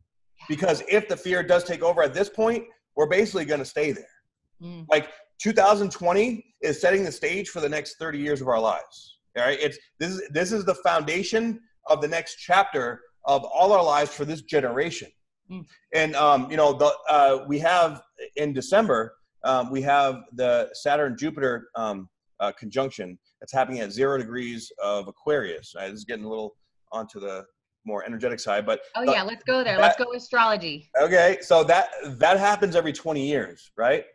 Because 0.49 0.83
if 0.89 1.07
the 1.07 1.15
fear 1.15 1.41
does 1.41 1.63
take 1.63 1.81
over 1.81 2.03
at 2.03 2.13
this 2.13 2.27
point, 2.27 2.65
we're 2.97 3.07
basically 3.07 3.45
going 3.45 3.61
to 3.61 3.65
stay 3.65 3.93
there. 3.93 4.15
Mm. 4.61 4.87
Like 4.91 5.07
2020 5.41 6.45
is 6.61 6.81
setting 6.81 7.05
the 7.05 7.13
stage 7.13 7.47
for 7.47 7.61
the 7.61 7.69
next 7.69 7.95
30 7.95 8.19
years 8.19 8.41
of 8.41 8.49
our 8.49 8.59
lives. 8.59 9.19
All 9.37 9.43
right, 9.45 9.57
it's 9.57 9.77
this 10.01 10.11
is 10.11 10.29
this 10.33 10.51
is 10.51 10.65
the 10.65 10.75
foundation 10.75 11.61
of 11.87 12.01
the 12.01 12.07
next 12.09 12.35
chapter 12.35 12.99
of 13.23 13.45
all 13.45 13.71
our 13.71 13.85
lives 13.85 14.13
for 14.13 14.25
this 14.25 14.41
generation. 14.41 15.07
Mm. 15.49 15.63
And 15.93 16.13
um, 16.17 16.51
you 16.51 16.57
know, 16.57 16.73
the 16.73 16.91
uh, 17.09 17.45
we 17.47 17.57
have 17.59 18.01
in 18.35 18.51
December 18.51 19.15
um, 19.45 19.71
we 19.71 19.81
have 19.83 20.23
the 20.33 20.71
Saturn 20.73 21.15
Jupiter 21.17 21.69
um, 21.77 22.09
uh, 22.39 22.51
conjunction 22.53 23.17
that's 23.39 23.53
happening 23.53 23.79
at 23.81 23.91
zero 23.91 24.17
degrees 24.17 24.71
of 24.83 25.07
Aquarius. 25.07 25.73
Right? 25.75 25.89
This 25.89 25.99
is 25.99 26.05
getting 26.05 26.25
a 26.25 26.29
little 26.29 26.55
onto 26.91 27.19
the 27.19 27.45
more 27.85 28.03
energetic 28.03 28.39
side, 28.39 28.65
but 28.65 28.81
oh 28.95 29.03
yeah, 29.03 29.21
let's 29.21 29.43
go 29.43 29.63
there. 29.63 29.77
That, 29.77 29.81
let's 29.81 30.03
go 30.03 30.11
astrology. 30.13 30.89
Okay, 30.99 31.37
so 31.41 31.63
that 31.65 31.89
that 32.17 32.39
happens 32.39 32.75
every 32.75 32.93
20 32.93 33.25
years, 33.25 33.71
right? 33.77 34.05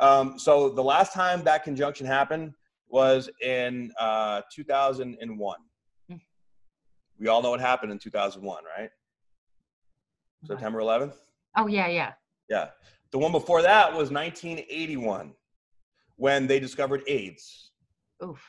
Um, 0.00 0.38
so 0.38 0.68
the 0.68 0.82
last 0.82 1.12
time 1.12 1.42
that 1.44 1.64
conjunction 1.64 2.06
happened 2.06 2.52
was 2.88 3.28
in 3.42 3.92
uh, 3.98 4.42
2001. 4.52 5.58
Mm. 6.10 6.20
We 7.18 7.28
all 7.28 7.42
know 7.42 7.50
what 7.50 7.60
happened 7.60 7.92
in 7.92 7.98
2001, 7.98 8.62
right? 8.78 8.90
September 10.44 10.80
11th. 10.80 11.14
Oh 11.56 11.66
yeah, 11.66 11.88
yeah. 11.88 12.12
Yeah. 12.48 12.68
The 13.10 13.18
one 13.18 13.32
before 13.32 13.62
that 13.62 13.88
was 13.90 14.10
1981 14.10 15.32
when 16.18 16.46
they 16.46 16.60
discovered 16.60 17.02
AIDS. 17.06 17.70
Oof. 18.22 18.44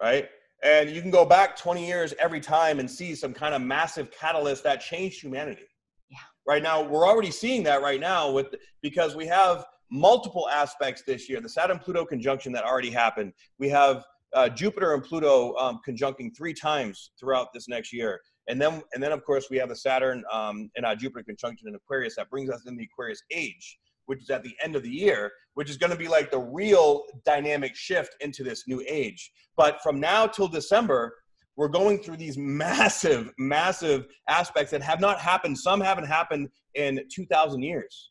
Right? 0.00 0.28
And 0.64 0.90
you 0.90 1.00
can 1.00 1.10
go 1.10 1.24
back 1.24 1.56
20 1.56 1.86
years 1.86 2.14
every 2.18 2.40
time 2.40 2.80
and 2.80 2.90
see 2.90 3.14
some 3.14 3.32
kind 3.32 3.54
of 3.54 3.62
massive 3.62 4.10
catalyst 4.10 4.64
that 4.64 4.80
changed 4.80 5.20
humanity. 5.20 5.66
Yeah. 6.10 6.18
Right 6.46 6.62
now, 6.62 6.82
we're 6.82 7.06
already 7.06 7.30
seeing 7.30 7.62
that 7.64 7.82
right 7.82 8.00
now 8.00 8.30
with 8.30 8.54
because 8.82 9.14
we 9.14 9.26
have 9.26 9.66
multiple 9.90 10.48
aspects 10.48 11.02
this 11.06 11.28
year. 11.28 11.40
The 11.40 11.48
Saturn 11.48 11.78
Pluto 11.78 12.04
conjunction 12.06 12.52
that 12.52 12.64
already 12.64 12.90
happened. 12.90 13.32
We 13.58 13.68
have 13.68 14.04
uh, 14.32 14.48
Jupiter 14.48 14.94
and 14.94 15.04
Pluto 15.04 15.54
um, 15.56 15.80
conjuncting 15.86 16.34
three 16.34 16.54
times 16.54 17.10
throughout 17.20 17.52
this 17.52 17.68
next 17.68 17.92
year. 17.92 18.20
And 18.48 18.60
then, 18.60 18.82
and 18.94 19.02
then 19.02 19.12
of 19.12 19.24
course, 19.24 19.48
we 19.50 19.58
have 19.58 19.68
the 19.68 19.76
Saturn 19.76 20.24
um, 20.32 20.70
and 20.76 20.86
uh, 20.86 20.94
Jupiter 20.94 21.22
conjunction 21.22 21.68
in 21.68 21.74
Aquarius 21.74 22.16
that 22.16 22.30
brings 22.30 22.50
us 22.50 22.62
in 22.66 22.76
the 22.76 22.84
Aquarius 22.84 23.22
age 23.30 23.78
which 24.06 24.22
is 24.22 24.30
at 24.30 24.42
the 24.42 24.54
end 24.62 24.76
of 24.76 24.82
the 24.82 24.90
year, 24.90 25.32
which 25.54 25.70
is 25.70 25.76
going 25.76 25.90
to 25.90 25.96
be 25.96 26.08
like 26.08 26.30
the 26.30 26.38
real 26.38 27.04
dynamic 27.24 27.74
shift 27.74 28.14
into 28.20 28.42
this 28.42 28.64
new 28.66 28.82
age. 28.88 29.30
But 29.56 29.80
from 29.82 30.00
now 30.00 30.26
till 30.26 30.48
December, 30.48 31.14
we're 31.56 31.68
going 31.68 31.98
through 31.98 32.16
these 32.16 32.36
massive, 32.36 33.30
massive 33.38 34.06
aspects 34.28 34.70
that 34.72 34.82
have 34.82 35.00
not 35.00 35.20
happened. 35.20 35.56
Some 35.56 35.80
haven't 35.80 36.06
happened 36.06 36.48
in 36.74 37.00
2,000 37.14 37.62
years. 37.62 38.10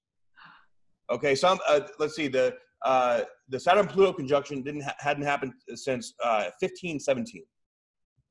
Okay, 1.12 1.36
some 1.36 1.60
uh, 1.68 1.82
let's 2.00 2.16
see 2.16 2.28
the 2.28 2.56
uh, 2.86 3.22
the 3.50 3.60
Saturn 3.60 3.88
Pluto 3.88 4.14
conjunction 4.14 4.62
didn't 4.62 4.82
ha- 4.82 4.96
hadn't 5.00 5.24
happened 5.24 5.54
since 5.76 6.14
uh, 6.24 6.50
1517, 6.60 7.44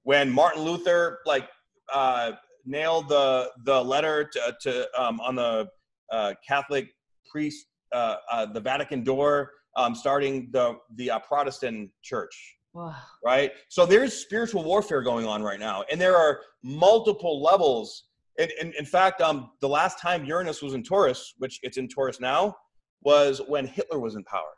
when 0.02 0.30
Martin 0.30 0.62
Luther 0.62 1.20
like 1.26 1.48
uh, 1.92 2.32
nailed 2.64 3.08
the 3.08 3.50
the 3.64 3.82
letter 3.82 4.28
to, 4.32 4.56
to 4.62 5.00
um, 5.00 5.20
on 5.20 5.36
the 5.36 5.68
uh, 6.10 6.32
Catholic 6.46 6.88
priest, 7.32 7.66
uh, 7.92 8.16
uh, 8.30 8.46
the 8.46 8.60
Vatican 8.60 9.02
door, 9.02 9.50
um, 9.76 9.94
starting 9.94 10.50
the 10.52 10.76
the 10.96 11.10
uh, 11.10 11.18
Protestant 11.20 11.90
church. 12.02 12.34
Wow. 12.74 12.94
Right. 13.24 13.52
So 13.68 13.84
there's 13.84 14.14
spiritual 14.14 14.64
warfare 14.64 15.02
going 15.02 15.26
on 15.26 15.42
right 15.42 15.60
now, 15.60 15.84
and 15.90 16.00
there 16.00 16.16
are 16.16 16.40
multiple 16.62 17.42
levels. 17.42 18.04
And, 18.38 18.50
and 18.60 18.74
in 18.76 18.86
fact, 18.86 19.20
um, 19.20 19.50
the 19.60 19.68
last 19.68 20.00
time 20.00 20.24
Uranus 20.24 20.62
was 20.62 20.72
in 20.72 20.82
Taurus, 20.82 21.34
which 21.36 21.60
it's 21.62 21.76
in 21.76 21.86
Taurus 21.86 22.18
now, 22.18 22.56
was 23.02 23.42
when 23.46 23.66
Hitler 23.66 24.00
was 24.00 24.14
in 24.14 24.24
power. 24.24 24.54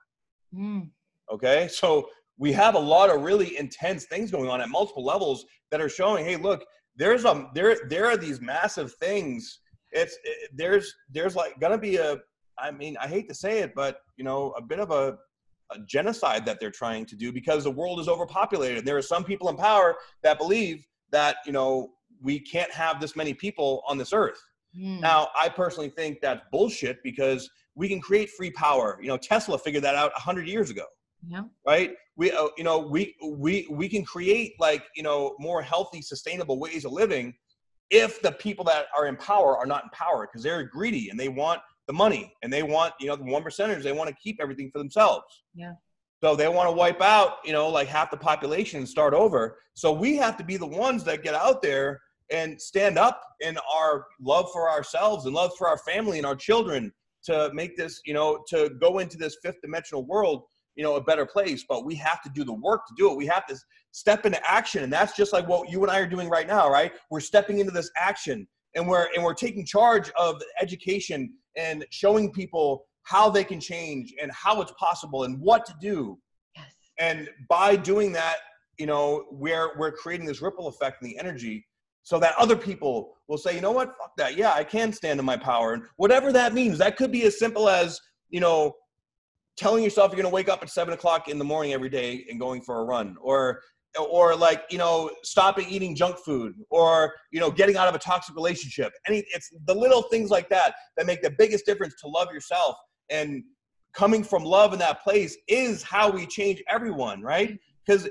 Mm. 0.55 0.91
Okay, 1.33 1.69
so 1.69 2.09
we 2.39 2.53
have 2.53 2.75
a 2.75 2.79
lot 2.79 3.11
of 3.11 3.23
really 3.23 3.57
intense 3.57 4.05
things 4.05 4.31
going 4.31 4.49
on 4.49 4.61
at 4.61 4.69
multiple 4.69 5.05
levels 5.05 5.45
that 5.71 5.81
are 5.81 5.89
showing, 5.89 6.25
hey, 6.25 6.37
look, 6.37 6.65
there's 6.97 7.25
a 7.25 7.51
there 7.55 7.77
there 7.89 8.07
are 8.07 8.17
these 8.17 8.41
massive 8.41 8.95
things. 8.95 9.61
It's 9.91 10.17
it, 10.25 10.51
there's 10.55 10.95
there's 11.11 11.35
like 11.35 11.59
gonna 11.61 11.79
be 11.79 11.97
a 11.97 12.19
I 12.59 12.71
mean, 12.71 12.97
I 13.01 13.09
hate 13.09 13.29
to 13.29 13.35
say 13.35 13.61
it, 13.61 13.75
but 13.75 13.99
you 14.17 14.25
know, 14.25 14.51
a 14.57 14.63
bit 14.63 14.81
of 14.81 14.91
a, 14.91 15.19
a 15.71 15.79
genocide 15.87 16.45
that 16.47 16.61
they're 16.61 16.71
trying 16.71 17.07
to 17.07 17.17
do 17.17 17.33
because 17.33 17.65
the 17.65 17.71
world 17.71 18.01
is 18.01 18.09
overpopulated. 18.09 18.85
There 18.85 18.97
are 18.97 19.03
some 19.03 19.25
people 19.25 19.49
in 19.49 19.57
power 19.57 19.97
that 20.23 20.39
believe 20.39 20.87
that 21.11 21.37
you 21.47 21.53
know 21.53 21.93
we 22.23 22.41
can't 22.41 22.73
have 22.73 23.01
this 23.01 23.17
many 23.17 23.35
people 23.35 23.83
on 23.89 23.99
this 23.99 24.13
earth. 24.13 24.41
Mm. 24.79 25.01
Now, 25.01 25.29
I 25.41 25.49
personally 25.49 25.91
think 25.91 26.21
that's 26.21 26.43
bullshit 26.51 27.03
because 27.03 27.49
we 27.75 27.89
can 27.89 28.01
create 28.01 28.31
free 28.31 28.51
power. 28.51 28.99
You 29.01 29.09
know, 29.09 29.17
Tesla 29.17 29.59
figured 29.59 29.85
that 29.85 29.95
out 29.95 30.13
hundred 30.15 30.49
years 30.49 30.71
ago. 30.71 30.85
Yeah. 31.27 31.45
Right. 31.67 31.95
We, 32.17 32.33
uh, 32.33 32.49
you 32.57 32.65
know, 32.65 32.79
we 32.79 33.15
we 33.23 33.67
we 33.71 33.89
can 33.89 34.05
create 34.05 34.53
like 34.59 34.85
you 34.95 35.03
know 35.03 35.37
more 35.39 35.63
healthy, 35.63 36.03
sustainable 36.03 36.59
ways 36.59 36.85
of 36.85 36.93
living 36.93 37.35
if 37.91 38.21
the 38.23 38.33
people 38.33 38.65
that 38.65 38.87
are 38.97 39.07
in 39.07 39.17
power 39.17 39.57
are 39.57 39.67
not 39.67 39.85
in 39.85 39.91
power 39.91 40.27
because 40.27 40.43
they're 40.43 40.65
greedy 40.65 41.11
and 41.11 41.19
they 41.19 41.29
want 41.29 41.61
the 41.87 41.93
money 41.93 42.33
and 42.43 42.53
they 42.53 42.63
want, 42.63 42.95
you 43.01 43.07
know, 43.07 43.17
the 43.17 43.25
one 43.25 43.43
percenters, 43.43 43.83
they 43.83 43.93
want 43.93 44.09
to 44.09 44.17
keep 44.23 44.39
everything 44.41 44.71
for 44.71 44.79
themselves. 44.79 45.45
Yeah. 45.55 45.75
So 46.23 46.35
they 46.35 46.49
want 46.49 46.69
to 46.69 46.73
wipe 46.73 47.03
out, 47.03 47.39
you 47.45 47.53
know, 47.53 47.69
like 47.69 47.89
half 47.89 48.11
the 48.11 48.17
population 48.17 48.79
and 48.79 48.89
start 48.89 49.13
over. 49.13 49.59
So 49.75 49.93
we 49.93 50.17
have 50.17 50.37
to 50.39 50.45
be 50.45 50.57
the 50.57 50.67
ones 50.67 51.05
that 51.05 51.23
get 51.23 51.35
out 51.35 51.61
there 51.61 52.01
and 52.31 52.61
stand 52.61 52.99
up 52.99 53.21
in 53.41 53.59
our 53.73 54.07
love 54.21 54.47
for 54.53 54.71
ourselves 54.71 55.27
and 55.27 55.35
love 55.35 55.53
for 55.59 55.69
our 55.69 55.79
family 55.79 56.17
and 56.17 56.27
our 56.27 56.37
children 56.37 56.93
to 57.25 57.51
make 57.53 57.77
this, 57.77 58.01
you 58.07 58.15
know, 58.15 58.43
to 58.49 58.71
go 58.81 58.99
into 58.99 59.19
this 59.19 59.37
fifth 59.43 59.61
dimensional 59.63 60.07
world, 60.07 60.45
you 60.77 60.83
know, 60.83 60.97
a 60.97 61.03
better 61.03 61.27
place. 61.27 61.65
But 61.69 61.85
we 61.85 61.95
have 61.97 62.23
to 62.23 62.31
do 62.35 62.45
the 62.45 62.55
work 62.55 62.87
to 62.87 62.95
do 62.97 63.11
it. 63.11 63.17
We 63.17 63.27
have 63.27 63.47
to 63.47 63.57
step 63.93 64.25
into 64.25 64.41
action. 64.51 64.83
And 64.83 64.93
that's 64.93 65.17
just 65.17 65.33
like 65.33 65.47
what 65.47 65.71
you 65.71 65.83
and 65.83 65.91
I 65.91 65.99
are 65.99 66.07
doing 66.07 66.29
right 66.29 66.47
now, 66.47 66.71
right? 66.71 66.93
We're 67.11 67.21
stepping 67.21 67.59
into 67.59 67.73
this 67.73 67.91
action 67.99 68.47
and 68.75 68.89
we're 68.89 69.09
and 69.15 69.23
we're 69.23 69.35
taking 69.35 69.65
charge 69.65 70.11
of 70.19 70.43
education 70.61 71.33
and 71.57 71.85
showing 71.91 72.33
people 72.33 72.87
how 73.03 73.29
they 73.31 73.45
can 73.45 73.61
change 73.61 74.15
and 74.21 74.31
how 74.33 74.61
it's 74.61 74.73
possible 74.79 75.25
and 75.25 75.39
what 75.41 75.65
to 75.67 75.75
do. 75.81 76.19
Yes. 76.57 76.75
And 76.99 77.29
by 77.49 77.77
doing 77.77 78.13
that, 78.13 78.37
you 78.79 78.87
know, 78.87 79.27
we're 79.31 79.79
we're 79.79 79.93
creating 79.93 80.27
this 80.27 80.43
ripple 80.43 80.69
effect 80.69 81.03
in 81.03 81.09
the 81.09 81.19
energy 81.19 81.67
so 82.03 82.19
that 82.19 82.35
other 82.37 82.57
people 82.57 83.15
will 83.29 83.39
say, 83.39 83.55
you 83.55 83.61
know 83.61 83.73
what, 83.73 83.97
fuck 83.99 84.13
that. 84.19 84.37
Yeah, 84.37 84.53
I 84.53 84.63
can 84.63 84.93
stand 84.93 85.19
in 85.19 85.27
my 85.27 85.37
power. 85.37 85.73
And 85.73 85.85
whatever 85.97 86.33
that 86.33 86.53
means, 86.53 86.79
that 86.79 86.97
could 86.97 87.11
be 87.11 87.25
as 87.25 87.39
simple 87.39 87.69
as, 87.69 87.99
you 88.29 88.41
know, 88.41 88.75
telling 89.57 89.83
yourself 89.83 90.11
you're 90.11 90.21
going 90.21 90.31
to 90.31 90.35
wake 90.35 90.51
up 90.51 90.63
at 90.63 90.69
seven 90.69 90.93
o'clock 90.93 91.29
in 91.29 91.39
the 91.39 91.45
morning 91.45 91.73
every 91.73 91.89
day 91.89 92.27
and 92.29 92.39
going 92.39 92.61
for 92.61 92.81
a 92.81 92.85
run 92.85 93.17
or 93.23 93.63
or 93.99 94.35
like 94.35 94.65
you 94.71 94.79
know 94.79 95.11
stopping 95.23 95.69
eating 95.69 95.95
junk 95.95 96.19
food 96.19 96.55
or 96.71 97.15
you 97.31 97.41
know 97.41 97.51
getting 97.51 97.77
out 97.77 97.89
of 97.89 97.95
a 97.95 97.99
toxic 97.99 98.35
relationship. 98.35 98.93
Any 99.09 99.25
it's 99.35 99.51
the 99.67 99.75
little 99.75 100.03
things 100.03 100.31
like 100.31 100.49
that 100.51 100.75
that 100.97 101.07
make 101.07 101.23
the 101.23 101.31
biggest 101.31 101.67
difference 101.67 101.95
to 102.03 102.09
love 102.09 102.29
yourself. 102.33 102.77
And 103.11 103.43
coming 103.95 104.25
from 104.25 104.45
love 104.45 104.73
in 104.73 104.79
that 104.81 105.03
place 105.03 105.37
is 105.49 105.83
how 105.83 106.11
we 106.11 106.27
change 106.27 106.63
everyone 106.69 107.23
right? 107.23 107.59
Because 107.87 108.09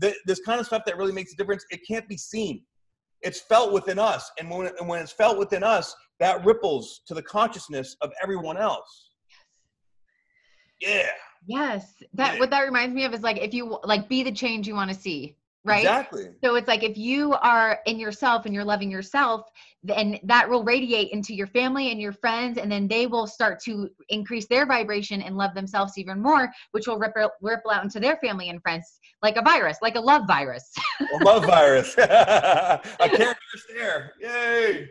th- 0.00 0.16
this 0.26 0.40
kind 0.40 0.60
of 0.60 0.66
stuff 0.66 0.82
that 0.86 0.96
really 0.96 1.12
makes 1.12 1.32
a 1.32 1.36
difference 1.36 1.64
it 1.70 1.80
can't 1.88 2.08
be 2.08 2.16
seen. 2.16 2.62
It's 3.22 3.40
felt 3.40 3.72
within 3.72 3.98
us. 3.98 4.30
And 4.38 4.50
when, 4.50 4.70
and 4.78 4.86
when 4.86 5.00
it's 5.00 5.12
felt 5.12 5.38
within 5.38 5.62
us 5.62 5.94
that 6.20 6.44
ripples 6.44 7.00
to 7.06 7.14
the 7.14 7.22
consciousness 7.22 7.96
of 8.00 8.12
everyone 8.22 8.56
else 8.56 9.10
yeah 10.86 11.08
Yes. 11.46 12.02
That 12.14 12.38
what 12.38 12.50
that 12.50 12.62
reminds 12.62 12.94
me 12.94 13.04
of 13.04 13.14
is 13.14 13.22
like 13.22 13.38
if 13.38 13.52
you 13.52 13.78
like 13.84 14.08
be 14.08 14.22
the 14.22 14.32
change 14.32 14.66
you 14.66 14.74
want 14.74 14.90
to 14.90 14.96
see, 14.96 15.36
right? 15.64 15.78
Exactly. 15.78 16.28
So 16.42 16.54
it's 16.54 16.68
like 16.68 16.82
if 16.82 16.96
you 16.96 17.34
are 17.34 17.80
in 17.86 17.98
yourself 17.98 18.46
and 18.46 18.54
you're 18.54 18.64
loving 18.64 18.90
yourself, 18.90 19.46
then 19.82 20.18
that 20.22 20.48
will 20.48 20.64
radiate 20.64 21.10
into 21.12 21.34
your 21.34 21.46
family 21.48 21.90
and 21.90 22.00
your 22.00 22.12
friends, 22.12 22.56
and 22.56 22.72
then 22.72 22.88
they 22.88 23.06
will 23.06 23.26
start 23.26 23.60
to 23.64 23.90
increase 24.08 24.46
their 24.46 24.64
vibration 24.64 25.20
and 25.20 25.36
love 25.36 25.54
themselves 25.54 25.98
even 25.98 26.20
more, 26.20 26.50
which 26.70 26.86
will 26.86 26.98
ripple 26.98 27.30
ripple 27.42 27.70
out 27.70 27.84
into 27.84 28.00
their 28.00 28.16
family 28.16 28.48
and 28.48 28.62
friends 28.62 28.98
like 29.22 29.36
a 29.36 29.42
virus, 29.42 29.76
like 29.82 29.96
a 29.96 30.00
love 30.00 30.22
virus. 30.26 30.70
a 31.00 31.24
love 31.24 31.44
virus. 31.44 31.94
a 31.98 32.80
character 32.98 33.36
stare. 33.56 34.12
Yay. 34.20 34.88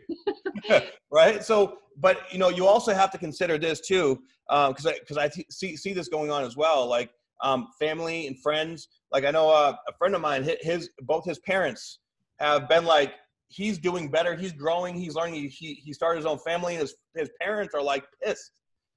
right. 1.11 1.43
So, 1.43 1.79
but 1.97 2.21
you 2.31 2.37
know, 2.37 2.49
you 2.49 2.67
also 2.67 2.93
have 2.93 3.11
to 3.11 3.17
consider 3.17 3.57
this 3.57 3.79
too 3.79 4.21
because 4.53 4.85
um, 4.85 4.93
because 4.99 5.17
I, 5.17 5.25
I 5.25 5.27
t- 5.29 5.45
see 5.49 5.75
see 5.75 5.93
this 5.93 6.07
going 6.07 6.29
on 6.29 6.43
as 6.43 6.55
well. 6.55 6.87
Like 6.87 7.09
um, 7.41 7.69
family 7.79 8.27
and 8.27 8.39
friends. 8.39 8.87
Like 9.11 9.25
I 9.25 9.31
know 9.31 9.49
uh, 9.49 9.75
a 9.87 9.93
friend 9.97 10.15
of 10.15 10.21
mine, 10.21 10.47
his 10.61 10.89
both 11.01 11.25
his 11.25 11.39
parents 11.39 11.99
have 12.39 12.69
been 12.69 12.85
like 12.85 13.13
he's 13.47 13.77
doing 13.77 14.09
better, 14.09 14.35
he's 14.35 14.51
growing, 14.53 14.95
he's 14.95 15.15
learning. 15.15 15.35
He 15.49 15.73
he 15.73 15.93
started 15.93 16.17
his 16.17 16.25
own 16.25 16.39
family, 16.39 16.73
and 16.73 16.81
his 16.81 16.95
his 17.15 17.29
parents 17.41 17.73
are 17.73 17.81
like 17.81 18.05
pissed. 18.23 18.51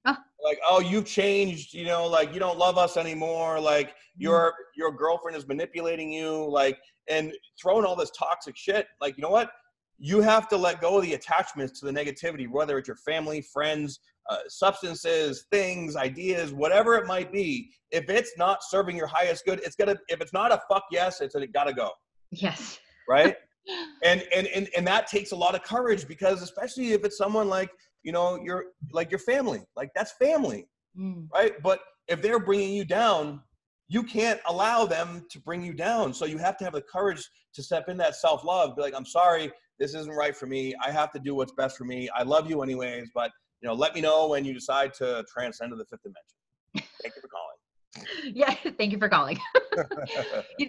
Huh. 0.07 0.17
Like, 0.43 0.61
oh, 0.69 0.81
you've 0.81 1.05
changed, 1.05 1.75
you 1.75 1.85
know, 1.85 2.07
like 2.07 2.33
you 2.33 2.39
don't 2.39 2.59
love 2.59 2.79
us 2.79 2.97
anymore. 2.97 3.59
Like 3.59 3.89
mm-hmm. 3.89 4.23
your 4.23 4.55
your 4.77 4.93
girlfriend 4.93 5.37
is 5.37 5.47
manipulating 5.49 6.13
you, 6.13 6.49
like, 6.49 6.79
and 7.09 7.33
throwing 7.61 7.85
all 7.85 7.97
this 7.97 8.11
toxic 8.11 8.57
shit. 8.57 8.87
Like, 9.01 9.17
you 9.17 9.23
know 9.23 9.31
what? 9.31 9.51
You 9.99 10.21
have 10.21 10.49
to 10.49 10.57
let 10.57 10.81
go 10.81 10.99
of 10.99 11.03
the 11.03 11.15
attachments 11.15 11.81
to 11.81 11.87
the 11.87 11.93
negativity, 11.93 12.49
whether 12.49 12.77
it's 12.79 12.89
your 12.89 12.99
family, 12.99 13.41
friends, 13.41 14.01
uh, 14.29 14.39
substances, 14.49 15.47
things, 15.51 15.97
ideas, 15.97 16.53
whatever 16.53 16.97
it 16.97 17.07
might 17.07 17.33
be, 17.33 17.71
if 17.91 18.11
it's 18.11 18.33
not 18.37 18.63
serving 18.63 18.97
your 18.97 19.07
highest 19.07 19.45
good, 19.45 19.61
it's 19.65 19.77
gonna. 19.77 19.97
If 20.09 20.21
it's 20.21 20.33
not 20.33 20.53
a 20.53 20.61
fuck 20.69 20.85
yes, 20.91 21.21
it's 21.21 21.35
a 21.35 21.39
it 21.39 21.53
gotta 21.53 21.73
go. 21.73 21.91
Yes. 22.31 22.79
Right. 23.09 23.37
and, 24.05 24.23
and 24.35 24.47
and 24.49 24.69
and 24.77 24.87
that 24.87 25.07
takes 25.07 25.33
a 25.33 25.37
lot 25.37 25.55
of 25.55 25.63
courage 25.63 26.07
because 26.07 26.43
especially 26.43 26.93
if 26.93 27.05
it's 27.05 27.17
someone 27.17 27.49
like 27.49 27.71
you 28.03 28.13
know 28.13 28.39
your 28.43 28.67
like 28.93 29.11
your 29.11 29.19
family 29.19 29.61
like 29.77 29.91
that's 29.95 30.13
family 30.13 30.67
Mm. 30.99 31.29
right 31.35 31.53
but 31.63 31.81
if 32.09 32.23
they're 32.23 32.39
bringing 32.41 32.73
you 32.73 32.83
down 32.83 33.43
you 33.87 34.03
can't 34.03 34.41
allow 34.47 34.87
them 34.87 35.27
to 35.31 35.39
bring 35.39 35.63
you 35.63 35.75
down 35.75 36.15
so 36.15 36.25
you 36.25 36.39
have 36.39 36.57
to 36.57 36.65
have 36.65 36.73
the 36.73 36.81
courage 36.81 37.29
to 37.53 37.63
step 37.63 37.91
in 37.91 37.99
that 37.99 38.17
self-love 38.17 38.75
be 38.77 38.81
like 38.81 38.95
i'm 38.97 39.05
sorry 39.05 39.53
this 39.79 39.95
isn't 39.95 40.15
right 40.15 40.37
for 40.37 40.47
me. 40.47 40.75
I 40.85 40.91
have 40.91 41.13
to 41.13 41.19
do 41.19 41.35
what's 41.35 41.53
best 41.53 41.77
for 41.77 41.85
me. 41.85 42.09
I 42.17 42.23
love 42.23 42.49
you 42.51 42.63
anyways 42.63 43.11
but 43.15 43.31
you 43.61 43.69
know 43.69 43.75
let 43.75 43.95
me 43.95 44.01
know 44.01 44.29
when 44.29 44.45
you 44.45 44.53
decide 44.55 44.93
to 44.95 45.25
transcend 45.33 45.71
to 45.73 45.77
the 45.77 45.85
fifth 45.85 46.03
dimension. 46.03 46.91
Thank 47.03 47.15
you 47.17 47.23
for 47.23 47.29
calling. 47.29 47.57
Yeah, 48.35 48.55
thank 48.79 48.93
you 48.93 48.99
for 48.99 49.09
calling. 49.09 49.39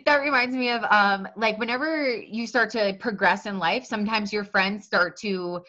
That 0.05 0.17
reminds 0.17 0.55
me 0.55 0.69
of 0.69 0.83
um 0.89 1.27
like 1.37 1.57
whenever 1.57 2.09
you 2.15 2.45
start 2.45 2.69
to 2.71 2.95
progress 2.99 3.45
in 3.45 3.57
life, 3.57 3.85
sometimes 3.85 4.33
your 4.33 4.43
friends 4.43 4.85
start 4.85 5.17
to 5.21 5.61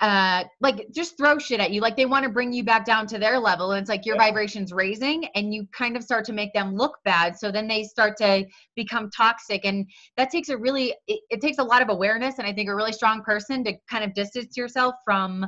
uh 0.00 0.44
like 0.60 0.86
just 0.92 1.16
throw 1.16 1.38
shit 1.38 1.60
at 1.60 1.70
you. 1.70 1.80
Like 1.80 1.96
they 1.96 2.06
want 2.06 2.24
to 2.24 2.30
bring 2.30 2.52
you 2.52 2.64
back 2.64 2.84
down 2.84 3.06
to 3.08 3.18
their 3.18 3.38
level 3.38 3.72
and 3.72 3.80
it's 3.80 3.90
like 3.90 4.06
your 4.06 4.16
Yeah. 4.16 4.26
vibrations 4.26 4.72
raising 4.72 5.26
and 5.34 5.52
you 5.52 5.66
kind 5.72 5.96
of 5.96 6.02
start 6.02 6.24
to 6.26 6.32
make 6.32 6.52
them 6.54 6.74
look 6.74 6.98
bad. 7.04 7.38
So 7.38 7.50
then 7.52 7.68
they 7.68 7.84
start 7.84 8.16
to 8.18 8.46
become 8.76 9.10
toxic 9.10 9.64
and 9.64 9.86
that 10.16 10.30
takes 10.30 10.48
a 10.48 10.56
really 10.56 10.94
it, 11.06 11.20
it 11.30 11.40
takes 11.40 11.58
a 11.58 11.64
lot 11.64 11.82
of 11.82 11.90
awareness 11.90 12.38
and 12.38 12.46
i 12.46 12.52
think 12.52 12.68
a 12.68 12.74
really 12.74 12.92
strong 12.92 13.22
person 13.22 13.62
to 13.64 13.74
kind 13.90 14.04
of 14.04 14.14
distance 14.14 14.56
yourself 14.56 14.94
from 15.04 15.46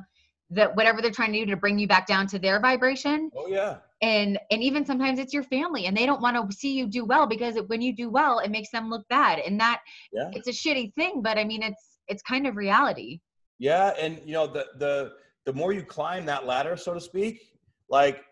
that 0.50 0.76
whatever 0.76 1.00
they're 1.00 1.10
trying 1.10 1.32
to 1.32 1.38
do 1.38 1.46
to 1.46 1.56
bring 1.56 1.78
you 1.78 1.88
back 1.88 2.06
down 2.06 2.26
to 2.26 2.38
their 2.38 2.60
vibration. 2.60 3.30
Oh 3.36 3.46
yeah. 3.46 3.76
And 4.02 4.38
and 4.50 4.62
even 4.62 4.84
sometimes 4.84 5.18
it's 5.18 5.32
your 5.32 5.44
family 5.44 5.86
and 5.86 5.96
they 5.96 6.06
don't 6.06 6.20
want 6.20 6.36
to 6.36 6.56
see 6.56 6.72
you 6.72 6.86
do 6.86 7.04
well 7.04 7.26
because 7.26 7.56
it, 7.56 7.68
when 7.68 7.80
you 7.80 7.94
do 7.94 8.10
well 8.10 8.40
it 8.40 8.50
makes 8.50 8.70
them 8.70 8.90
look 8.90 9.06
bad 9.08 9.38
and 9.38 9.58
that 9.60 9.80
yeah. 10.12 10.28
it's 10.32 10.48
a 10.48 10.50
shitty 10.50 10.92
thing 10.94 11.22
but 11.22 11.38
i 11.38 11.44
mean 11.44 11.62
it's 11.62 11.98
it's 12.08 12.22
kind 12.22 12.46
of 12.46 12.56
reality 12.56 13.20
Yeah, 13.62 13.92
and 13.96 14.20
you 14.24 14.32
know 14.32 14.48
the 14.48 14.66
the 14.78 15.12
the 15.46 15.52
more 15.52 15.72
you 15.72 15.84
climb 15.84 16.26
that 16.26 16.46
ladder, 16.46 16.76
so 16.76 16.94
to 16.94 17.00
speak, 17.00 17.42
like 17.88 18.24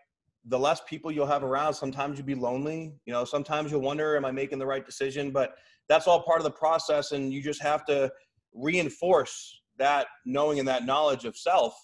the 0.43 0.59
less 0.59 0.81
people 0.85 1.09
you'll 1.09 1.25
have 1.25 1.41
around. 1.41 1.73
Sometimes 1.73 2.17
you'll 2.17 2.27
be 2.27 2.35
lonely. 2.35 2.91
You 3.05 3.13
know, 3.13 3.23
sometimes 3.23 3.71
you'll 3.71 3.79
wonder, 3.79 4.17
am 4.17 4.25
I 4.25 4.31
making 4.31 4.59
the 4.59 4.65
right 4.65 4.85
decision? 4.85 5.31
But 5.31 5.55
that's 5.87 6.05
all 6.05 6.21
part 6.23 6.41
of 6.41 6.43
the 6.43 6.51
process, 6.51 7.13
and 7.13 7.31
you 7.31 7.41
just 7.41 7.61
have 7.61 7.85
to 7.85 8.11
reinforce 8.53 9.61
that 9.77 10.07
knowing 10.25 10.59
and 10.59 10.67
that 10.67 10.85
knowledge 10.85 11.23
of 11.23 11.37
self. 11.37 11.75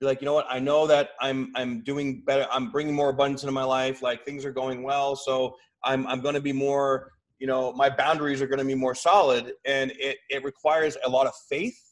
Be 0.00 0.06
like, 0.06 0.22
you 0.22 0.24
know 0.24 0.32
what? 0.32 0.46
I 0.48 0.58
know 0.58 0.86
that 0.86 1.10
I'm 1.20 1.52
I'm 1.56 1.82
doing 1.82 2.22
better. 2.22 2.46
I'm 2.50 2.70
bringing 2.70 2.94
more 2.94 3.10
abundance 3.10 3.42
into 3.42 3.52
my 3.52 3.64
life. 3.64 4.00
Like 4.00 4.24
things 4.24 4.46
are 4.46 4.52
going 4.52 4.84
well, 4.84 5.16
so 5.16 5.54
I'm 5.84 6.06
I'm 6.06 6.22
going 6.22 6.34
to 6.34 6.40
be 6.40 6.54
more. 6.54 7.12
You 7.40 7.46
know, 7.46 7.74
my 7.74 7.90
boundaries 7.90 8.40
are 8.40 8.46
going 8.46 8.58
to 8.58 8.64
be 8.64 8.74
more 8.74 8.94
solid, 8.94 9.52
and 9.66 9.92
it 9.98 10.16
it 10.30 10.42
requires 10.44 10.96
a 11.04 11.10
lot 11.10 11.26
of 11.26 11.34
faith 11.50 11.89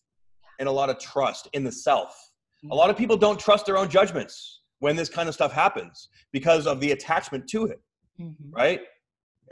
and 0.58 0.68
a 0.68 0.72
lot 0.72 0.90
of 0.90 0.98
trust 0.98 1.48
in 1.52 1.64
the 1.64 1.72
self. 1.72 2.14
A 2.72 2.74
lot 2.74 2.90
of 2.90 2.96
people 2.96 3.16
don't 3.16 3.38
trust 3.38 3.66
their 3.66 3.76
own 3.78 3.88
judgments 3.88 4.62
when 4.80 4.96
this 4.96 5.08
kind 5.08 5.28
of 5.28 5.34
stuff 5.34 5.52
happens 5.52 6.08
because 6.32 6.66
of 6.66 6.80
the 6.80 6.90
attachment 6.92 7.48
to 7.48 7.66
it, 7.66 7.80
Mhm. 8.20 8.34
right? 8.50 8.80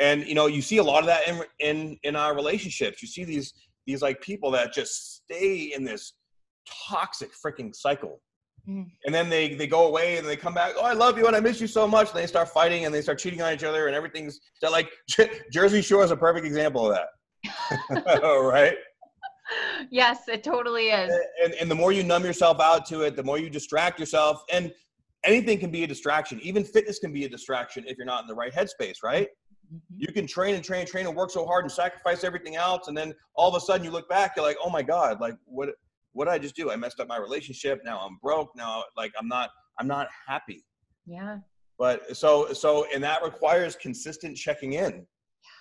And 0.00 0.26
you 0.26 0.34
know, 0.34 0.46
you 0.46 0.61
see 0.61 0.78
a 0.78 0.82
lot 0.82 1.00
of 1.00 1.07
that 1.07 1.26
in 1.28 1.42
in 1.61 1.98
in 2.02 2.16
our 2.16 2.34
relationships. 2.34 3.00
You 3.02 3.09
see 3.09 3.24
these 3.24 3.54
these 3.86 4.02
like 4.02 4.20
people 4.20 4.50
that 4.52 4.72
just 4.72 5.14
stay 5.22 5.72
in 5.74 5.84
this 5.84 6.14
toxic 6.88 7.30
freaking 7.32 7.74
cycle. 7.74 8.20
Mm. 8.68 8.90
And 9.04 9.14
then 9.14 9.28
they 9.28 9.54
they 9.54 9.68
go 9.68 9.86
away 9.86 10.18
and 10.18 10.26
they 10.26 10.36
come 10.36 10.52
back. 10.54 10.72
Oh, 10.76 10.82
I 10.84 10.92
love 10.92 11.16
you 11.16 11.26
and 11.28 11.36
I 11.36 11.40
miss 11.40 11.61
you 11.61 11.68
so 11.68 11.86
much. 11.86 12.11
And 12.11 12.18
they 12.18 12.26
start 12.26 12.48
fighting 12.48 12.84
and 12.84 12.92
they 12.92 13.00
start 13.00 13.18
cheating 13.20 13.40
on 13.40 13.52
each 13.54 13.62
other 13.62 13.86
and 13.86 13.94
everything's 13.94 14.40
so 14.61 14.70
like 14.70 14.90
Jersey 15.52 15.80
Shore 15.80 16.02
is 16.02 16.11
a 16.11 16.16
perfect 16.16 16.44
example 16.44 16.90
of 16.90 16.96
that, 16.96 17.09
right? 18.42 18.76
yes 19.90 20.28
it 20.28 20.42
totally 20.42 20.88
is 20.88 21.12
and, 21.42 21.55
and 21.55 21.70
the 21.70 21.74
more 21.74 21.92
you 21.92 22.03
numb 22.03 22.24
yourself 22.24 22.61
out 22.61 22.86
to 22.86 23.03
it, 23.03 23.16
the 23.16 23.22
more 23.22 23.38
you 23.38 23.49
distract 23.49 24.01
yourself. 24.01 24.42
And 24.51 24.72
anything 25.24 25.59
can 25.59 25.70
be 25.70 25.84
a 25.84 25.86
distraction. 25.86 26.40
Even 26.40 26.64
fitness 26.64 26.99
can 26.99 27.12
be 27.12 27.24
a 27.24 27.28
distraction 27.28 27.84
if 27.86 27.97
you're 27.97 28.07
not 28.07 28.22
in 28.22 28.28
the 28.28 28.34
right 28.34 28.53
headspace, 28.53 29.03
right? 29.03 29.28
Mhm. 29.72 29.80
You 29.97 30.12
can 30.12 30.26
train 30.26 30.55
and 30.55 30.64
train 30.64 30.80
and 30.80 30.88
train 30.88 31.07
and 31.07 31.16
work 31.16 31.30
so 31.30 31.44
hard 31.44 31.64
and 31.64 31.72
sacrifice 31.72 32.24
everything 32.24 32.57
else. 32.57 32.88
And 32.88 32.97
then 32.97 33.14
all 33.34 33.49
of 33.49 33.61
a 33.61 33.64
sudden 33.64 33.84
you 33.84 33.90
look 33.90 34.09
back, 34.09 34.32
you're 34.36 34.44
like, 34.44 34.59
oh 34.62 34.70
my 34.70 34.82
God, 34.82 35.20
like 35.20 35.36
what 35.44 35.70
what 36.12 36.24
did 36.26 36.30
I 36.32 36.38
just 36.38 36.57
do? 36.57 36.70
I 36.70 36.76
messed 36.76 36.99
up 36.99 37.09
my 37.09 37.18
relationship. 37.18 37.82
Now 37.84 37.99
I'm 38.01 38.18
broke. 38.22 38.51
Now 38.57 38.84
like 38.97 39.12
I'm 39.18 39.28
not 39.28 39.51
I'm 39.78 39.86
not 39.86 40.09
happy. 40.26 40.64
yeah 41.05 41.38
But 41.78 42.16
so 42.16 42.53
so 42.53 42.86
and 42.94 43.03
that 43.05 43.22
requires 43.22 43.76
consistent 43.76 44.36
checking 44.36 44.74
in, 44.74 45.07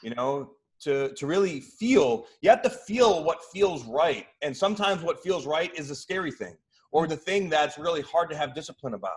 you 0.03 0.11
know, 0.15 0.51
to 0.85 1.13
to 1.15 1.27
really 1.27 1.59
feel. 1.59 2.25
You 2.41 2.49
have 2.49 2.61
to 2.63 2.69
feel 2.69 3.23
what 3.23 3.39
feels 3.53 3.83
right, 3.85 4.25
and 4.41 4.55
sometimes 4.55 5.01
what 5.03 5.21
feels 5.21 5.45
right 5.45 5.71
is 5.77 5.89
a 5.91 5.95
scary 5.95 6.31
thing 6.31 6.55
or 6.91 7.07
the 7.07 7.17
thing 7.17 7.49
that's 7.49 7.77
really 7.77 8.01
hard 8.01 8.29
to 8.29 8.37
have 8.37 8.55
discipline 8.55 8.93
about. 8.93 9.11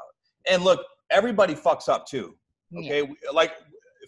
And 0.50 0.62
look, 0.64 0.80
everybody 1.10 1.54
fucks 1.54 1.88
up 1.88 2.06
too. 2.06 2.34
Okay, 2.76 3.02
We- 3.02 3.16
like 3.32 3.52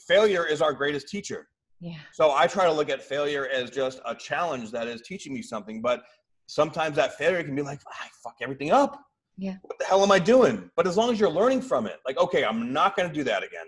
failure 0.08 0.44
is 0.46 0.60
our 0.60 0.72
greatest 0.72 1.08
teacher. 1.08 1.48
yeah 1.80 1.98
So 2.12 2.32
I 2.32 2.46
try 2.46 2.64
to 2.64 2.72
look 2.72 2.90
at 2.90 3.00
failure 3.02 3.46
as 3.58 3.70
just 3.70 4.00
a 4.04 4.14
challenge 4.14 4.70
that 4.72 4.86
is 4.88 5.02
teaching 5.02 5.32
me 5.32 5.42
something. 5.42 5.80
But 5.82 6.02
sometimes 6.46 6.96
that 6.96 7.10
failure 7.16 7.42
can 7.44 7.54
be 7.54 7.62
like, 7.62 7.80
I 7.86 8.06
fuck 8.24 8.36
everything 8.42 8.70
up. 8.72 8.92
Yeah. 9.38 9.56
What 9.62 9.78
the 9.78 9.84
hell 9.84 10.02
am 10.02 10.10
I 10.10 10.18
doing? 10.18 10.70
But 10.76 10.86
as 10.86 10.96
long 10.98 11.10
as 11.12 11.20
you're 11.20 11.30
learning 11.40 11.62
from 11.62 11.86
it, 11.86 11.98
like, 12.06 12.18
okay, 12.18 12.44
I'm 12.44 12.72
not 12.72 12.96
going 12.96 13.08
to 13.08 13.14
do 13.14 13.24
that 13.24 13.42
again. 13.42 13.66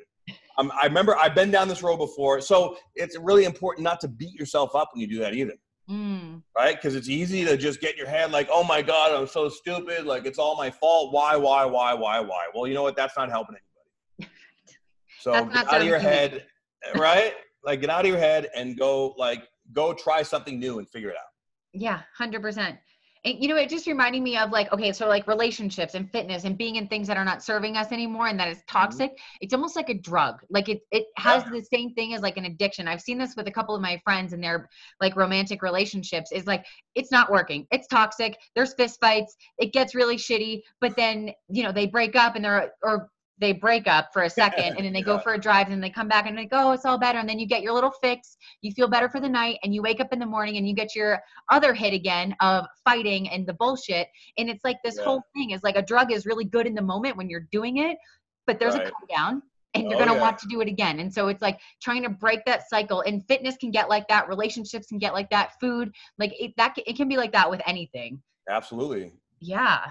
Um, 0.59 0.72
I 0.80 0.86
remember 0.86 1.16
I've 1.16 1.34
been 1.34 1.50
down 1.50 1.68
this 1.68 1.82
road 1.82 1.98
before. 1.98 2.40
So 2.40 2.76
it's 2.94 3.18
really 3.18 3.44
important 3.44 3.84
not 3.84 4.00
to 4.00 4.09
beat 4.09 4.34
yourself 4.34 4.74
up 4.74 4.90
when 4.92 5.00
you 5.00 5.07
do 5.07 5.18
that 5.20 5.34
either. 5.34 5.55
Mm. 5.90 6.42
Right? 6.57 6.76
Because 6.76 6.94
it's 6.94 7.09
easy 7.09 7.44
to 7.44 7.57
just 7.57 7.80
get 7.80 7.92
in 7.92 7.98
your 7.98 8.09
head 8.09 8.30
like, 8.30 8.48
oh 8.50 8.64
my 8.64 8.82
God, 8.82 9.12
I'm 9.12 9.26
so 9.26 9.48
stupid. 9.48 10.05
Like, 10.07 10.26
it's 10.26 10.38
all 10.38 10.57
my 10.57 10.70
fault. 10.70 11.12
Why, 11.12 11.36
why, 11.36 11.64
why, 11.64 11.94
why, 11.94 12.20
why? 12.20 12.46
Well, 12.55 12.66
you 12.66 12.74
know 12.74 12.82
what? 12.82 12.96
That's 12.96 13.16
not 13.16 13.30
helping 13.30 13.57
anybody. 13.57 14.32
So 15.20 15.44
get 15.44 15.72
out 15.72 15.80
of 15.80 15.86
your 15.86 16.00
head, 16.00 16.46
right? 16.96 17.34
Like 17.64 17.80
get 17.80 17.90
out 17.90 18.00
of 18.00 18.09
your 18.09 18.18
head 18.18 18.48
and 18.57 18.76
go 18.76 19.14
like 19.16 19.46
go 19.72 19.94
try 19.94 20.22
something 20.22 20.59
new 20.59 20.80
and 20.80 20.88
figure 20.88 21.11
it 21.11 21.16
out. 21.16 21.30
Yeah, 21.72 22.00
hundred 22.16 22.42
percent. 22.42 22.78
And 23.25 23.41
you 23.41 23.49
know, 23.49 23.57
it 23.57 23.68
just 23.68 23.87
reminding 23.87 24.23
me 24.23 24.37
of 24.37 24.51
like, 24.51 24.73
okay, 24.73 24.93
so 24.93 25.07
like 25.07 25.27
relationships 25.27 25.95
and 25.95 26.11
fitness 26.11 26.45
and 26.45 26.59
being 26.59 26.77
in 26.77 26.89
things 26.89 27.07
that 27.09 27.16
are 27.16 27.25
not 27.25 27.43
serving 27.43 27.77
us 27.77 27.93
anymore 27.93 28.27
and 28.27 28.39
that 28.41 28.49
is 28.49 28.59
mm-hmm. 28.59 28.79
toxic. 28.79 29.18
It's 29.41 29.55
almost 29.55 29.77
like 29.77 29.89
a 29.89 29.95
drug. 29.95 30.41
Like 30.51 30.68
it 30.68 30.81
it 30.91 31.07
has 31.16 31.45
the 31.45 31.64
same 31.73 31.95
thing 31.95 32.14
as 32.14 32.23
like 32.23 32.37
an 32.37 32.47
addiction. 32.47 32.89
I've 32.89 33.01
seen 33.01 33.18
this 33.18 33.37
with 33.37 33.47
a 33.47 33.53
couple 33.53 33.75
of 33.75 33.83
my 33.83 34.01
friends 34.05 34.33
and 34.33 34.43
their 34.43 34.68
like 35.01 35.16
romantic 35.16 35.62
relationships. 35.62 36.33
Is 36.33 36.47
like 36.47 36.64
it's 36.95 37.12
not 37.12 37.31
working. 37.31 37.66
It's 37.70 37.87
toxic. 37.87 38.37
There's 38.55 38.75
fist 38.75 38.99
fights. 39.01 39.37
It 39.59 39.73
gets 39.73 39.95
really 39.95 40.16
shitty. 40.16 40.62
But 40.81 40.97
then 40.97 41.31
you 41.49 41.62
know 41.62 41.73
they 41.73 41.87
break 41.87 42.16
up 42.16 42.37
and 42.37 42.45
they're 42.45 42.73
or 42.83 43.09
they 43.43 43.53
break 43.53 43.86
up 43.88 44.11
for 44.12 44.22
a 44.22 44.30
second 44.30 44.76
and 44.76 44.84
then 44.86 44.93
they 44.93 45.03
go 45.03 45.18
for 45.18 45.34
a 45.34 45.38
drive 45.38 45.66
and 45.66 45.74
then 45.74 45.80
they 45.80 45.90
come 45.90 46.09
back 46.09 46.26
and 46.26 46.38
they 46.38 46.47
go, 46.47 46.68
oh, 46.68 46.72
it's 46.72 46.84
all 46.84 46.99
better. 46.99 47.18
And 47.18 47.28
then 47.28 47.38
you 47.38 47.47
get 47.47 47.61
your 47.62 47.72
little 47.72 47.90
fix. 48.01 48.36
You 48.62 48.72
feel 48.72 48.88
better 48.88 49.09
for 49.09 49.20
the 49.20 49.28
night 49.28 49.59
and 49.62 49.74
you 49.74 49.82
wake 49.82 50.01
up 50.01 50.12
in 50.12 50.18
the 50.18 50.26
morning 50.26 50.57
and 50.57 50.66
you 50.68 50.74
get 50.74 50.95
your 50.95 51.20
other 51.51 51.74
hit 51.74 51.93
again 51.93 52.34
of 52.40 52.64
fighting 52.84 53.28
and 53.28 53.47
the 53.47 53.55
bullshit. 53.55 54.07
And 54.38 54.49
it's 54.49 54.64
like 54.64 54.76
this 54.84 54.97
Yeah. 54.97 55.05
whole 55.05 55.22
thing 55.34 55.51
is 55.51 55.62
like 55.62 55.76
a 55.76 55.82
drug 55.82 56.12
is 56.12 56.24
really 56.24 56.45
good 56.45 56.66
in 56.66 56.74
the 56.74 56.82
moment 56.82 57.16
when 57.16 57.28
you're 57.28 57.49
doing 57.51 57.78
it, 57.78 57.99
but 58.47 58.59
there's 58.61 58.76
a 58.76 58.80
come 58.80 59.07
down 59.11 59.43
and 59.74 59.84
you're 59.84 59.95
Oh, 59.95 60.05
going 60.05 60.09
to 60.11 60.14
yeah. 60.14 60.20
want 60.20 60.38
to 60.38 60.47
do 60.49 60.61
it 60.61 60.68
again. 60.68 61.01
And 61.01 61.12
so 61.12 61.28
it's 61.28 61.43
like 61.43 61.59
trying 61.82 62.03
to 62.05 62.11
break 62.11 62.45
that 62.47 62.68
cycle 62.68 63.01
and 63.03 63.26
fitness 63.26 63.57
can 63.57 63.70
get 63.70 63.88
like 63.88 64.07
that. 64.09 64.28
Relationships 64.28 64.86
can 64.86 64.99
get 64.99 65.14
like 65.14 65.30
that. 65.30 65.53
Food, 65.61 65.90
like 66.18 66.32
it, 66.38 66.53
that, 66.59 66.74
it 66.86 66.97
can 66.97 67.09
be 67.09 67.16
like 67.16 67.32
that 67.32 67.51
with 67.51 67.61
anything. 67.66 68.22
Absolutely. 68.49 69.12
Yeah. 69.40 69.90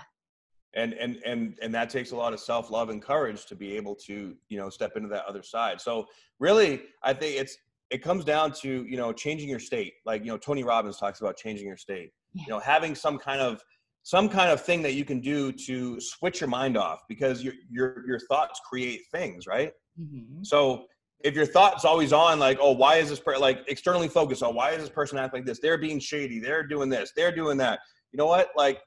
And 0.73 0.93
and 0.93 1.17
and 1.25 1.57
and 1.61 1.73
that 1.75 1.89
takes 1.89 2.11
a 2.11 2.15
lot 2.15 2.31
of 2.33 2.39
self-love 2.39 2.89
and 2.89 3.01
courage 3.01 3.45
to 3.47 3.55
be 3.55 3.75
able 3.75 3.95
to, 4.07 4.35
you 4.47 4.57
know, 4.57 4.69
step 4.69 4.95
into 4.95 5.09
that 5.09 5.25
other 5.25 5.43
side. 5.43 5.81
So 5.81 6.05
really, 6.39 6.83
I 7.03 7.13
think 7.13 7.39
it's 7.39 7.57
it 7.89 8.01
comes 8.01 8.23
down 8.23 8.53
to, 8.61 8.85
you 8.85 8.95
know, 8.95 9.11
changing 9.11 9.49
your 9.49 9.59
state. 9.59 9.95
Like, 10.05 10.21
you 10.23 10.27
know, 10.27 10.37
Tony 10.37 10.63
Robbins 10.63 10.97
talks 10.97 11.19
about 11.19 11.35
changing 11.35 11.67
your 11.67 11.75
state. 11.75 12.11
Yeah. 12.33 12.43
You 12.43 12.49
know, 12.53 12.59
having 12.59 12.95
some 12.95 13.17
kind 13.17 13.41
of 13.41 13.61
some 14.03 14.29
kind 14.29 14.49
of 14.49 14.61
thing 14.61 14.81
that 14.83 14.93
you 14.93 15.03
can 15.05 15.19
do 15.19 15.51
to 15.51 15.99
switch 15.99 16.39
your 16.39 16.49
mind 16.49 16.77
off 16.77 17.01
because 17.09 17.43
your 17.43 17.53
your 17.69 18.07
your 18.07 18.19
thoughts 18.19 18.61
create 18.67 19.01
things, 19.11 19.47
right? 19.47 19.73
Mhm. 19.99 20.45
So 20.45 20.85
if 21.23 21.35
your 21.35 21.45
thought's 21.45 21.85
always 21.85 22.13
on, 22.13 22.39
like, 22.39 22.57
oh, 22.61 22.71
why 22.71 22.95
is 22.95 23.09
this 23.09 23.19
per-, 23.19 23.37
like 23.37 23.59
externally 23.67 24.07
focused 24.07 24.41
on 24.41 24.55
why 24.55 24.71
is 24.71 24.79
this 24.79 24.89
person 24.89 25.17
acting 25.17 25.39
like 25.41 25.45
this? 25.45 25.59
They're 25.59 25.77
being 25.77 25.99
shady. 25.99 26.39
They're 26.39 26.63
doing 26.63 26.89
this. 26.89 27.11
They're 27.15 27.35
doing 27.35 27.57
that. 27.57 27.79
You 28.11 28.17
know 28.17 28.25
what? 28.25 28.49
Like, 28.55 28.79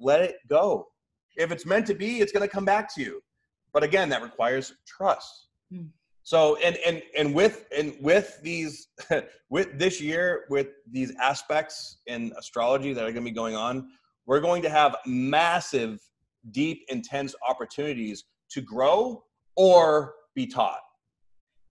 let 0.00 0.22
it 0.22 0.36
go. 0.48 0.88
If 1.38 1.50
it's 1.50 1.64
meant 1.64 1.86
to 1.86 1.94
be, 1.94 2.20
it's 2.20 2.32
going 2.32 2.46
to 2.46 2.52
come 2.52 2.66
back 2.66 2.94
to 2.96 3.00
you. 3.00 3.22
But 3.72 3.82
again, 3.82 4.10
that 4.10 4.22
requires 4.22 4.74
trust. 4.86 5.48
Hmm. 5.72 5.86
So 6.24 6.56
and 6.56 6.76
and 6.86 7.02
and 7.16 7.34
with 7.34 7.64
and 7.74 7.94
with 8.02 8.38
these 8.42 8.88
with 9.48 9.78
this 9.78 9.98
year 9.98 10.44
with 10.50 10.68
these 10.90 11.14
aspects 11.22 11.98
in 12.06 12.32
astrology 12.38 12.92
that 12.92 13.00
are 13.00 13.12
going 13.12 13.24
to 13.24 13.30
be 13.30 13.34
going 13.34 13.56
on, 13.56 13.88
we're 14.26 14.40
going 14.40 14.60
to 14.62 14.68
have 14.68 14.96
massive, 15.06 16.00
deep, 16.50 16.84
intense 16.90 17.34
opportunities 17.48 18.24
to 18.50 18.60
grow 18.60 19.24
or 19.56 20.14
be 20.34 20.46
taught 20.46 20.80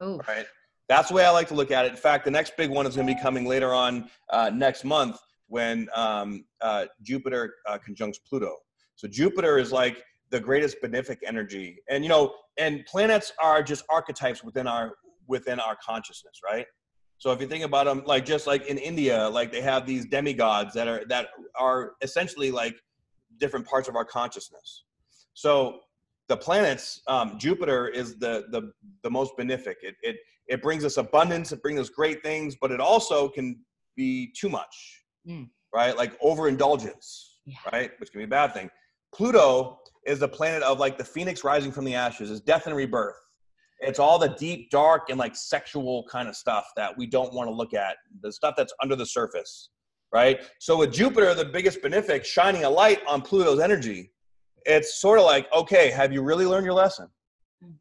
Ooh. 0.03 0.19
right? 0.27 0.45
That's 0.89 1.09
the 1.09 1.15
way 1.15 1.25
I 1.25 1.31
like 1.31 1.47
to 1.49 1.53
look 1.53 1.71
at 1.71 1.85
it. 1.85 1.91
In 1.91 1.97
fact, 1.97 2.25
the 2.25 2.31
next 2.31 2.55
big 2.57 2.69
one 2.69 2.85
is 2.85 2.95
going 2.95 3.07
to 3.07 3.13
be 3.13 3.21
coming 3.21 3.45
later 3.45 3.73
on 3.73 4.09
uh, 4.29 4.49
next 4.53 4.85
month 4.85 5.19
when 5.47 5.87
um, 5.95 6.45
uh, 6.61 6.85
Jupiter 7.01 7.55
uh, 7.67 7.77
conjuncts 7.85 8.19
Pluto. 8.19 8.55
So 8.97 9.07
Jupiter 9.07 9.57
is 9.57 9.71
like 9.71 10.03
the 10.29 10.39
greatest 10.39 10.77
benefic 10.83 11.19
energy. 11.25 11.77
And 11.89 12.03
you 12.03 12.09
know, 12.09 12.33
and 12.57 12.85
planets 12.85 13.31
are 13.41 13.63
just 13.63 13.85
archetypes 13.89 14.43
within 14.43 14.67
our 14.67 14.93
within 15.27 15.59
our 15.59 15.77
consciousness, 15.83 16.39
right? 16.43 16.65
So 17.19 17.31
if 17.31 17.41
you 17.41 17.47
think 17.47 17.63
about 17.63 17.85
them, 17.85 18.03
like 18.05 18.25
just 18.25 18.45
like 18.45 18.67
in 18.67 18.77
India, 18.77 19.27
like 19.29 19.51
they 19.51 19.61
have 19.61 19.85
these 19.85 20.05
demigods 20.05 20.73
that 20.73 20.87
are 20.87 21.03
that 21.09 21.29
are 21.59 21.93
essentially 22.01 22.51
like 22.51 22.75
different 23.39 23.65
parts 23.65 23.87
of 23.87 23.95
our 23.95 24.05
consciousness. 24.05 24.83
So 25.33 25.79
the 26.27 26.37
planets, 26.37 27.01
um, 27.07 27.37
Jupiter 27.39 27.87
is 27.87 28.17
the 28.17 28.45
the 28.51 28.71
the 29.03 29.09
most 29.09 29.33
benefic. 29.37 29.75
It 29.81 29.95
it 30.01 30.17
it 30.47 30.61
brings 30.61 30.85
us 30.85 30.97
abundance. 30.97 31.51
It 31.51 31.61
brings 31.61 31.79
us 31.79 31.89
great 31.89 32.23
things, 32.23 32.55
but 32.59 32.71
it 32.71 32.79
also 32.79 33.29
can 33.29 33.59
be 33.95 34.31
too 34.39 34.49
much, 34.49 35.03
mm. 35.27 35.49
right? 35.73 35.95
Like 35.97 36.17
overindulgence, 36.21 37.39
yeah. 37.45 37.55
right, 37.71 37.91
which 37.99 38.11
can 38.11 38.19
be 38.19 38.25
a 38.25 38.27
bad 38.27 38.53
thing. 38.53 38.69
Pluto 39.13 39.79
is 40.05 40.19
the 40.19 40.27
planet 40.27 40.63
of 40.63 40.79
like 40.79 40.97
the 40.97 41.03
phoenix 41.03 41.43
rising 41.43 41.71
from 41.71 41.85
the 41.85 41.95
ashes, 41.95 42.29
is 42.29 42.41
death 42.41 42.67
and 42.67 42.75
rebirth. 42.75 43.15
It's 43.79 43.99
all 43.99 44.17
the 44.17 44.29
deep, 44.29 44.71
dark, 44.71 45.09
and 45.09 45.19
like 45.19 45.35
sexual 45.35 46.05
kind 46.09 46.27
of 46.27 46.35
stuff 46.35 46.67
that 46.75 46.97
we 46.97 47.05
don't 47.05 47.33
want 47.33 47.47
to 47.47 47.53
look 47.53 47.73
at, 47.73 47.97
the 48.21 48.31
stuff 48.31 48.55
that's 48.57 48.73
under 48.81 48.95
the 48.95 49.05
surface, 49.05 49.69
right? 50.11 50.41
So 50.59 50.77
with 50.77 50.91
Jupiter, 50.91 51.33
the 51.35 51.45
biggest 51.45 51.81
benefic, 51.81 52.25
shining 52.25 52.63
a 52.63 52.69
light 52.69 53.01
on 53.07 53.21
Pluto's 53.21 53.59
energy, 53.59 54.11
it's 54.65 54.99
sort 54.99 55.19
of 55.19 55.25
like, 55.25 55.47
okay, 55.53 55.91
have 55.91 56.11
you 56.11 56.23
really 56.23 56.45
learned 56.45 56.65
your 56.65 56.73
lesson? 56.73 57.07
Hmm. 57.63 57.73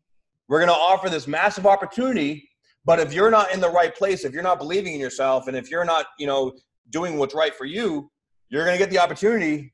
We're 0.48 0.58
going 0.58 0.68
to 0.68 0.74
offer 0.74 1.08
this 1.08 1.26
massive 1.26 1.66
opportunity, 1.66 2.50
but 2.84 3.00
if 3.00 3.14
you're 3.14 3.30
not 3.30 3.52
in 3.52 3.60
the 3.60 3.70
right 3.70 3.94
place, 3.94 4.24
if 4.24 4.32
you're 4.32 4.42
not 4.42 4.58
believing 4.58 4.94
in 4.94 5.00
yourself, 5.00 5.48
and 5.48 5.56
if 5.56 5.70
you're 5.70 5.84
not, 5.84 6.06
you 6.18 6.26
know, 6.26 6.52
doing 6.90 7.16
what's 7.16 7.34
right 7.34 7.54
for 7.54 7.64
you, 7.64 8.10
you're 8.50 8.64
going 8.64 8.78
to 8.78 8.78
get 8.78 8.90
the 8.90 8.98
opportunity, 8.98 9.72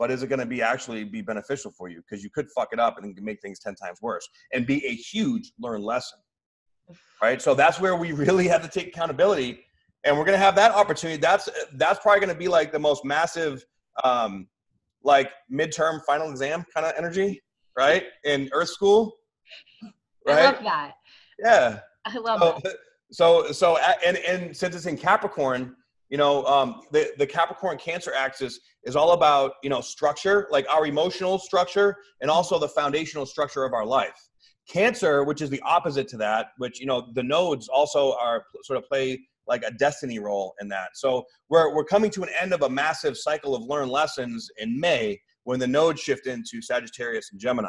but 0.00 0.10
is 0.10 0.22
it 0.22 0.28
going 0.28 0.40
to 0.40 0.46
be 0.46 0.62
actually 0.62 1.04
be 1.04 1.20
beneficial 1.20 1.70
for 1.70 1.88
you? 1.88 2.00
Because 2.00 2.24
you 2.24 2.30
could 2.30 2.50
fuck 2.50 2.70
it 2.72 2.80
up 2.80 2.96
and 2.96 3.14
make 3.20 3.42
things 3.42 3.58
10 3.58 3.74
times 3.74 4.00
worse 4.00 4.26
and 4.54 4.66
be 4.66 4.84
a 4.86 4.94
huge 4.94 5.52
learn 5.60 5.82
lesson. 5.82 6.18
Right. 7.22 7.40
So 7.40 7.54
that's 7.54 7.78
where 7.78 7.94
we 7.94 8.12
really 8.12 8.48
have 8.48 8.62
to 8.62 8.68
take 8.68 8.88
accountability. 8.88 9.62
And 10.04 10.16
we're 10.16 10.24
going 10.24 10.38
to 10.38 10.42
have 10.42 10.56
that 10.56 10.72
opportunity. 10.72 11.20
That's, 11.20 11.50
that's 11.74 12.00
probably 12.00 12.20
going 12.20 12.32
to 12.32 12.38
be 12.38 12.48
like 12.48 12.72
the 12.72 12.78
most 12.78 13.04
massive, 13.04 13.62
um, 14.02 14.48
like 15.04 15.30
midterm 15.52 16.02
final 16.06 16.30
exam 16.30 16.64
kind 16.72 16.86
of 16.86 16.94
energy, 16.96 17.42
right? 17.76 18.04
In 18.24 18.48
earth 18.52 18.70
school. 18.70 19.18
Right? 20.26 20.38
I 20.38 20.44
love 20.46 20.62
that. 20.62 20.92
Yeah. 21.38 21.80
I 22.06 22.16
love 22.16 22.40
so, 22.40 22.60
that. 22.64 22.76
So, 23.12 23.52
so, 23.52 23.76
and, 24.02 24.16
and 24.16 24.56
since 24.56 24.74
it's 24.74 24.86
in 24.86 24.96
Capricorn, 24.96 25.76
you 26.10 26.18
know 26.18 26.44
um, 26.44 26.82
the, 26.92 27.12
the 27.18 27.26
capricorn 27.26 27.78
cancer 27.78 28.12
axis 28.14 28.60
is 28.84 28.96
all 28.96 29.12
about 29.12 29.52
you 29.62 29.70
know 29.70 29.80
structure 29.80 30.48
like 30.50 30.66
our 30.68 30.86
emotional 30.86 31.38
structure 31.38 31.96
and 32.20 32.30
also 32.30 32.58
the 32.58 32.68
foundational 32.68 33.26
structure 33.26 33.64
of 33.64 33.72
our 33.72 33.86
life. 33.86 34.28
Cancer 34.68 35.24
which 35.24 35.40
is 35.40 35.50
the 35.50 35.60
opposite 35.62 36.06
to 36.08 36.16
that 36.18 36.48
which 36.58 36.78
you 36.80 36.86
know 36.86 37.08
the 37.14 37.22
nodes 37.22 37.68
also 37.68 38.14
are 38.20 38.44
sort 38.64 38.76
of 38.76 38.84
play 38.86 39.18
like 39.50 39.62
a 39.66 39.72
destiny 39.72 40.18
role 40.20 40.54
in 40.60 40.68
that. 40.68 40.90
So 40.94 41.24
we're, 41.48 41.74
we're 41.74 41.84
coming 41.84 42.10
to 42.12 42.22
an 42.22 42.28
end 42.40 42.54
of 42.54 42.62
a 42.62 42.70
massive 42.70 43.18
cycle 43.18 43.56
of 43.56 43.62
learned 43.64 43.90
lessons 43.90 44.48
in 44.58 44.78
may 44.78 45.20
when 45.42 45.58
the 45.58 45.66
nodes 45.66 46.00
shift 46.00 46.28
into 46.28 46.62
sagittarius 46.62 47.30
and 47.32 47.40
gemini. 47.40 47.68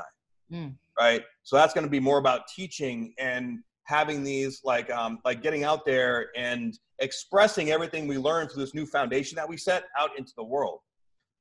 Mm. 0.52 0.76
right? 1.00 1.24
So 1.44 1.56
that's 1.56 1.74
going 1.74 1.86
to 1.86 1.90
be 1.90 2.00
more 2.00 2.18
about 2.18 2.42
teaching 2.54 3.14
and 3.18 3.60
having 3.92 4.24
these 4.24 4.62
like 4.64 4.90
um, 4.90 5.20
like 5.26 5.44
getting 5.44 5.64
out 5.64 5.86
there 5.86 6.30
and 6.38 6.80
expressing 7.00 7.72
everything 7.72 8.08
we 8.08 8.18
learned 8.18 8.50
through 8.50 8.64
this 8.64 8.74
new 8.74 8.86
foundation 8.86 9.36
that 9.36 9.48
we 9.48 9.58
set 9.58 9.84
out 10.00 10.12
into 10.18 10.32
the 10.38 10.44
world. 10.44 10.80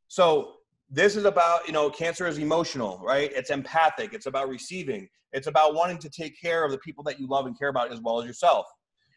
So 0.09 0.55
this 0.91 1.15
is 1.15 1.25
about 1.25 1.67
you 1.67 1.73
know 1.73 1.89
cancer 1.89 2.27
is 2.27 2.39
emotional 2.39 3.01
right? 3.05 3.31
It's 3.33 3.51
empathic. 3.51 4.13
It's 4.13 4.27
about 4.27 4.49
receiving. 4.49 5.09
It's 5.33 5.47
about 5.47 5.75
wanting 5.75 5.99
to 5.99 6.11
take 6.11 6.39
care 6.41 6.65
of 6.65 6.73
the 6.73 6.79
people 6.79 7.05
that 7.05 7.21
you 7.21 7.29
love 7.29 7.47
and 7.47 7.57
care 7.57 7.69
about 7.69 7.93
as 7.93 8.01
well 8.01 8.21
as 8.21 8.27
yourself. 8.27 8.67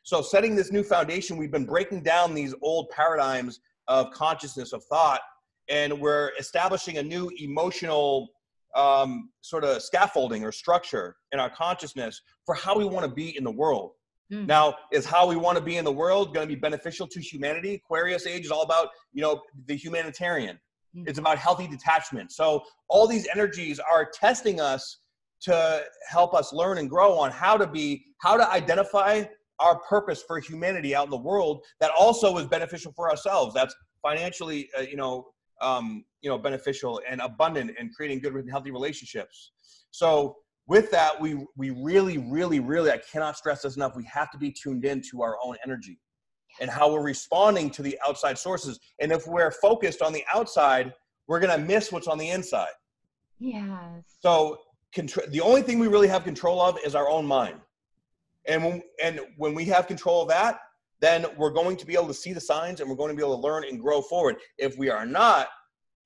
So 0.03 0.21
setting 0.21 0.55
this 0.55 0.71
new 0.71 0.83
foundation 0.83 1.35
we've 1.37 1.51
been 1.51 1.65
breaking 1.65 2.03
down 2.03 2.35
these 2.35 2.53
old 2.61 2.89
paradigms 2.89 3.59
of 3.87 4.11
consciousness 4.11 4.73
of 4.73 4.83
thought 4.85 5.21
and 5.69 5.99
we're 5.99 6.31
establishing 6.39 6.97
a 6.97 7.03
new 7.03 7.31
emotional 7.39 8.29
um, 8.75 9.29
sort 9.41 9.63
of 9.63 9.81
scaffolding 9.81 10.43
or 10.43 10.51
structure 10.51 11.15
in 11.31 11.39
our 11.39 11.49
consciousness 11.49 12.21
for 12.45 12.55
how 12.55 12.77
we 12.77 12.85
want 12.85 13.05
to 13.05 13.11
be 13.11 13.37
in 13.37 13.43
the 13.43 13.51
world. 13.51 13.91
Mm. 14.31 14.47
Now, 14.47 14.75
is 14.91 15.05
how 15.05 15.27
we 15.27 15.35
want 15.35 15.57
to 15.57 15.63
be 15.63 15.77
in 15.77 15.85
the 15.85 15.91
world 15.91 16.33
going 16.33 16.47
to 16.47 16.53
be 16.53 16.59
beneficial 16.59 17.07
to 17.07 17.19
humanity? 17.19 17.75
Aquarius 17.75 18.25
age 18.25 18.45
is 18.45 18.51
all 18.51 18.63
about, 18.63 18.89
you 19.11 19.21
know, 19.21 19.41
the 19.67 19.75
humanitarian. 19.75 20.59
Mm. 20.95 21.07
It's 21.07 21.19
about 21.19 21.37
healthy 21.37 21.67
detachment. 21.67 22.31
So 22.31 22.63
all 22.87 23.07
these 23.07 23.27
energies 23.33 23.79
are 23.79 24.09
testing 24.11 24.59
us 24.59 24.99
to 25.41 25.83
help 26.07 26.33
us 26.33 26.53
learn 26.53 26.77
and 26.77 26.89
grow 26.89 27.17
on 27.17 27.31
how 27.31 27.57
to 27.57 27.67
be, 27.67 28.05
how 28.19 28.37
to 28.37 28.49
identify 28.49 29.23
our 29.59 29.79
purpose 29.79 30.23
for 30.25 30.39
humanity 30.39 30.95
out 30.95 31.05
in 31.05 31.11
the 31.11 31.17
world 31.17 31.63
that 31.79 31.91
also 31.97 32.37
is 32.37 32.47
beneficial 32.47 32.93
for 32.95 33.09
ourselves. 33.09 33.53
That's 33.53 33.75
financially, 34.01 34.69
uh, 34.77 34.81
you 34.81 34.95
know, 34.95 35.27
um, 35.63 36.03
you 36.21 36.29
know 36.29 36.37
beneficial 36.37 37.01
and 37.09 37.21
abundant 37.21 37.71
and 37.79 37.93
creating 37.95 38.19
good 38.19 38.33
and 38.33 38.49
healthy 38.49 38.71
relationships. 38.71 39.51
So 39.91 40.37
with 40.67 40.91
that 40.91 41.19
we 41.19 41.45
we 41.57 41.71
really 41.71 42.17
really 42.17 42.59
really 42.59 42.89
i 42.89 42.97
cannot 42.97 43.35
stress 43.35 43.63
this 43.63 43.75
enough 43.75 43.97
we 43.97 44.05
have 44.05 44.31
to 44.31 44.37
be 44.37 44.49
tuned 44.49 44.85
in 44.85 45.01
to 45.01 45.21
our 45.21 45.37
own 45.43 45.57
energy 45.65 45.99
and 46.59 46.69
how 46.69 46.91
we're 46.91 47.03
responding 47.03 47.69
to 47.71 47.81
the 47.81 47.97
outside 48.07 48.37
sources. 48.37 48.79
And 48.99 49.11
if 49.11 49.25
we're 49.27 49.51
focused 49.51 50.01
on 50.01 50.13
the 50.13 50.23
outside 50.33 50.93
we're 51.27 51.39
going 51.39 51.57
to 51.57 51.65
miss 51.65 51.91
what's 51.91 52.07
on 52.07 52.17
the 52.17 52.29
inside. 52.29 52.73
Yes. 53.39 54.03
So 54.19 54.59
contr- 54.95 55.29
the 55.31 55.41
only 55.41 55.61
thing 55.61 55.79
we 55.79 55.87
really 55.87 56.07
have 56.07 56.23
control 56.23 56.61
of 56.61 56.77
is 56.85 56.95
our 56.95 57.09
own 57.09 57.25
mind. 57.25 57.59
And 58.45 58.63
when 58.63 58.83
and 59.01 59.21
when 59.37 59.53
we 59.53 59.65
have 59.65 59.87
control 59.87 60.21
of 60.23 60.27
that 60.29 60.59
then 61.03 61.25
we're 61.35 61.51
going 61.51 61.75
to 61.75 61.85
be 61.85 61.95
able 61.95 62.07
to 62.07 62.13
see 62.13 62.31
the 62.31 62.39
signs 62.39 62.79
and 62.79 62.89
we're 62.89 62.95
going 62.95 63.09
to 63.09 63.15
be 63.15 63.21
able 63.21 63.35
to 63.35 63.41
learn 63.41 63.65
and 63.65 63.77
grow 63.81 64.01
forward. 64.01 64.37
If 64.57 64.77
we 64.77 64.89
are 64.89 65.05
not, 65.05 65.49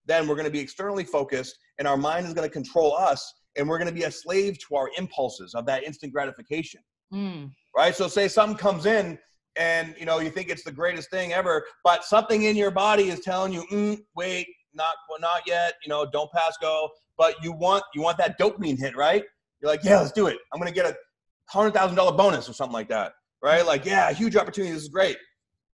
then 0.07 0.27
we're 0.27 0.33
going 0.33 0.47
to 0.47 0.51
be 0.51 0.59
externally 0.59 1.03
focused 1.03 1.55
and 1.77 1.87
our 1.87 1.97
mind 1.97 2.25
is 2.25 2.33
going 2.33 2.49
to 2.49 2.51
control 2.51 2.97
us 2.97 3.31
and 3.55 3.69
we're 3.69 3.77
going 3.77 3.89
to 3.89 3.93
be 3.93 4.05
a 4.05 4.11
slave 4.11 4.57
to 4.67 4.75
our 4.75 4.89
impulses 4.97 5.53
of 5.53 5.67
that 5.67 5.83
instant 5.83 6.13
gratification. 6.13 6.81
Mm. 7.13 7.51
Right? 7.75 7.93
So 7.95 8.07
say 8.07 8.27
something 8.27 8.57
comes 8.57 8.87
in 8.87 9.19
and 9.55 9.93
you 9.99 10.05
know 10.05 10.17
you 10.19 10.31
think 10.31 10.49
it's 10.49 10.63
the 10.63 10.71
greatest 10.71 11.11
thing 11.11 11.31
ever, 11.31 11.63
but 11.83 12.03
something 12.03 12.43
in 12.43 12.55
your 12.55 12.71
body 12.71 13.09
is 13.09 13.19
telling 13.19 13.53
you, 13.53 13.65
mm, 13.71 13.99
wait, 14.15 14.47
not 14.73 14.95
well, 15.09 15.19
not 15.19 15.43
yet, 15.45 15.75
you 15.83 15.89
know, 15.89 16.07
don't 16.11 16.31
pass 16.31 16.57
go. 16.59 16.89
But 17.19 17.35
you 17.43 17.51
want 17.51 17.83
you 17.93 18.01
want 18.01 18.17
that 18.17 18.39
dopamine 18.39 18.79
hit, 18.79 18.95
right? 18.95 19.23
You're 19.61 19.71
like, 19.71 19.83
yeah, 19.83 19.99
let's 19.99 20.11
do 20.11 20.25
it. 20.25 20.37
I'm 20.51 20.59
gonna 20.59 20.71
get 20.71 20.87
a 20.87 20.95
hundred 21.49 21.75
thousand 21.75 21.97
dollar 21.97 22.17
bonus 22.17 22.49
or 22.49 22.53
something 22.53 22.73
like 22.73 22.89
that 22.89 23.13
right? 23.41 23.65
Like, 23.65 23.85
yeah, 23.85 24.11
huge 24.11 24.35
opportunity. 24.35 24.73
This 24.73 24.83
is 24.83 24.89
great. 24.89 25.17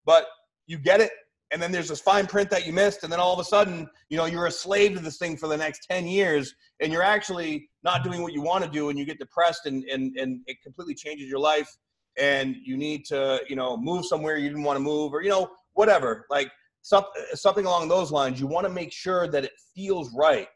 But 0.04 0.26
you 0.66 0.78
get 0.78 1.00
it, 1.00 1.10
and 1.50 1.60
then 1.62 1.72
there's 1.72 1.88
this 1.88 2.00
fine 2.00 2.26
print 2.26 2.50
that 2.50 2.66
you 2.66 2.72
missed, 2.72 3.04
and 3.04 3.12
then 3.12 3.20
all 3.20 3.32
of 3.32 3.38
a 3.38 3.44
sudden, 3.44 3.88
you 4.10 4.16
know, 4.16 4.26
you're 4.26 4.46
a 4.46 4.50
slave 4.50 4.94
to 4.96 5.00
this 5.00 5.18
thing 5.18 5.36
for 5.36 5.48
the 5.48 5.56
next 5.56 5.86
10 5.90 6.06
years, 6.06 6.54
and 6.80 6.92
you're 6.92 7.02
actually 7.02 7.68
not 7.82 8.04
doing 8.04 8.22
what 8.22 8.32
you 8.32 8.42
want 8.42 8.64
to 8.64 8.70
do, 8.70 8.90
and 8.90 8.98
you 8.98 9.04
get 9.04 9.18
depressed, 9.18 9.66
and, 9.66 9.84
and, 9.84 10.16
and 10.18 10.40
it 10.46 10.58
completely 10.62 10.94
changes 10.94 11.28
your 11.28 11.40
life, 11.40 11.70
and 12.18 12.56
you 12.62 12.76
need 12.76 13.04
to, 13.06 13.40
you 13.48 13.56
know, 13.56 13.76
move 13.76 14.04
somewhere 14.04 14.36
you 14.36 14.48
didn't 14.48 14.64
want 14.64 14.76
to 14.76 14.80
move, 14.80 15.12
or, 15.12 15.22
you 15.22 15.30
know, 15.30 15.50
whatever. 15.72 16.26
Like, 16.30 16.50
something 16.82 17.66
along 17.66 17.88
those 17.88 18.10
lines. 18.10 18.40
You 18.40 18.46
want 18.46 18.66
to 18.66 18.72
make 18.72 18.92
sure 18.92 19.28
that 19.28 19.44
it 19.44 19.52
feels 19.74 20.10
right. 20.16 20.48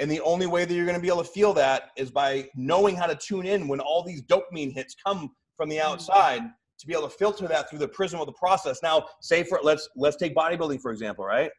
And 0.00 0.10
the 0.10 0.20
only 0.20 0.46
way 0.46 0.64
that 0.64 0.74
you're 0.74 0.86
going 0.86 0.96
to 0.96 1.02
be 1.02 1.08
able 1.08 1.24
to 1.24 1.30
feel 1.30 1.52
that 1.54 1.90
is 1.96 2.10
by 2.10 2.48
knowing 2.54 2.96
how 2.96 3.06
to 3.06 3.16
tune 3.16 3.46
in 3.46 3.68
when 3.68 3.80
all 3.80 4.02
these 4.02 4.22
dopamine 4.22 4.72
hits 4.72 4.94
come 5.04 5.30
from 5.58 5.68
the 5.68 5.76
mm-hmm. 5.76 5.92
outside 5.92 6.40
to 6.78 6.86
be 6.86 6.94
able 6.94 7.02
to 7.02 7.14
filter 7.14 7.46
that 7.48 7.68
through 7.68 7.80
the 7.80 7.88
prism 7.88 8.20
of 8.20 8.26
the 8.26 8.32
process. 8.32 8.80
Now, 8.82 9.04
say 9.20 9.42
for 9.42 9.60
let's 9.62 9.86
let's 9.96 10.16
take 10.16 10.34
bodybuilding 10.34 10.80
for 10.80 10.90
example, 10.90 11.26
right? 11.26 11.50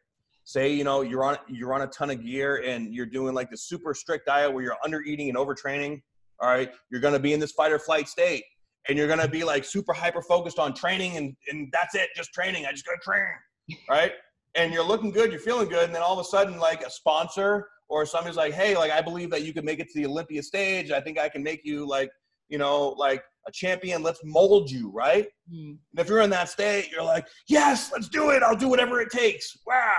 Say 0.42 0.72
you 0.72 0.82
know 0.82 1.02
you're 1.02 1.22
on 1.22 1.36
you're 1.48 1.72
on 1.72 1.82
a 1.82 1.86
ton 1.86 2.10
of 2.10 2.24
gear 2.24 2.64
and 2.66 2.92
you're 2.92 3.06
doing 3.06 3.34
like 3.34 3.50
the 3.50 3.56
super 3.56 3.94
strict 3.94 4.26
diet 4.26 4.52
where 4.52 4.64
you're 4.64 4.78
under 4.84 5.02
eating 5.02 5.28
and 5.28 5.38
overtraining. 5.38 6.02
All 6.40 6.48
right, 6.48 6.72
you're 6.90 7.02
going 7.02 7.14
to 7.14 7.20
be 7.20 7.34
in 7.34 7.38
this 7.38 7.52
fight 7.52 7.70
or 7.70 7.78
flight 7.78 8.08
state, 8.08 8.42
and 8.88 8.96
you're 8.96 9.06
going 9.06 9.20
to 9.20 9.28
be 9.28 9.44
like 9.44 9.62
super 9.62 9.92
hyper 9.92 10.22
focused 10.22 10.58
on 10.58 10.74
training 10.74 11.18
and 11.18 11.36
and 11.50 11.68
that's 11.70 11.94
it, 11.94 12.08
just 12.16 12.32
training. 12.32 12.66
I 12.66 12.72
just 12.72 12.86
got 12.86 12.92
to 12.92 13.00
train, 13.04 13.78
right? 13.90 14.12
and 14.54 14.72
you're 14.72 14.84
looking 14.84 15.10
good, 15.10 15.30
you're 15.30 15.40
feeling 15.40 15.68
good, 15.68 15.84
and 15.84 15.94
then 15.94 16.02
all 16.02 16.12
of 16.12 16.18
a 16.18 16.28
sudden, 16.28 16.58
like 16.58 16.82
a 16.82 16.90
sponsor 16.90 17.68
or 17.88 18.06
somebody's 18.06 18.36
like, 18.36 18.52
hey, 18.52 18.76
like 18.76 18.90
I 18.90 19.00
believe 19.00 19.30
that 19.30 19.42
you 19.42 19.52
can 19.52 19.64
make 19.64 19.80
it 19.80 19.88
to 19.90 20.00
the 20.00 20.06
Olympia 20.06 20.42
stage. 20.42 20.90
I 20.90 21.00
think 21.00 21.18
I 21.18 21.28
can 21.28 21.42
make 21.42 21.62
you 21.64 21.86
like 21.86 22.10
you 22.50 22.58
know 22.58 22.90
like 22.90 23.22
a 23.46 23.52
champion. 23.52 24.02
Let's 24.02 24.20
mold 24.24 24.70
you, 24.70 24.90
right? 24.90 25.26
Mm. 25.52 25.70
And 25.70 25.98
if 25.98 26.08
you're 26.08 26.20
in 26.20 26.30
that 26.30 26.48
state, 26.48 26.90
you're 26.90 27.02
like, 27.02 27.26
yes, 27.48 27.90
let's 27.92 28.08
do 28.08 28.30
it. 28.30 28.42
I'll 28.42 28.56
do 28.56 28.68
whatever 28.68 29.00
it 29.00 29.10
takes. 29.10 29.56
Wow. 29.66 29.94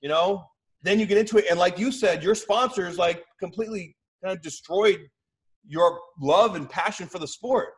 You 0.00 0.08
know, 0.08 0.44
then 0.82 0.98
you 0.98 1.06
get 1.06 1.18
into 1.18 1.38
it. 1.38 1.46
And 1.48 1.58
like 1.58 1.78
you 1.78 1.92
said, 1.92 2.22
your 2.22 2.34
sponsors 2.34 2.98
like 2.98 3.22
completely 3.38 3.96
kind 4.24 4.36
of 4.36 4.42
destroyed 4.42 5.00
your 5.66 6.00
love 6.20 6.56
and 6.56 6.68
passion 6.68 7.06
for 7.06 7.18
the 7.18 7.28
sport. 7.28 7.68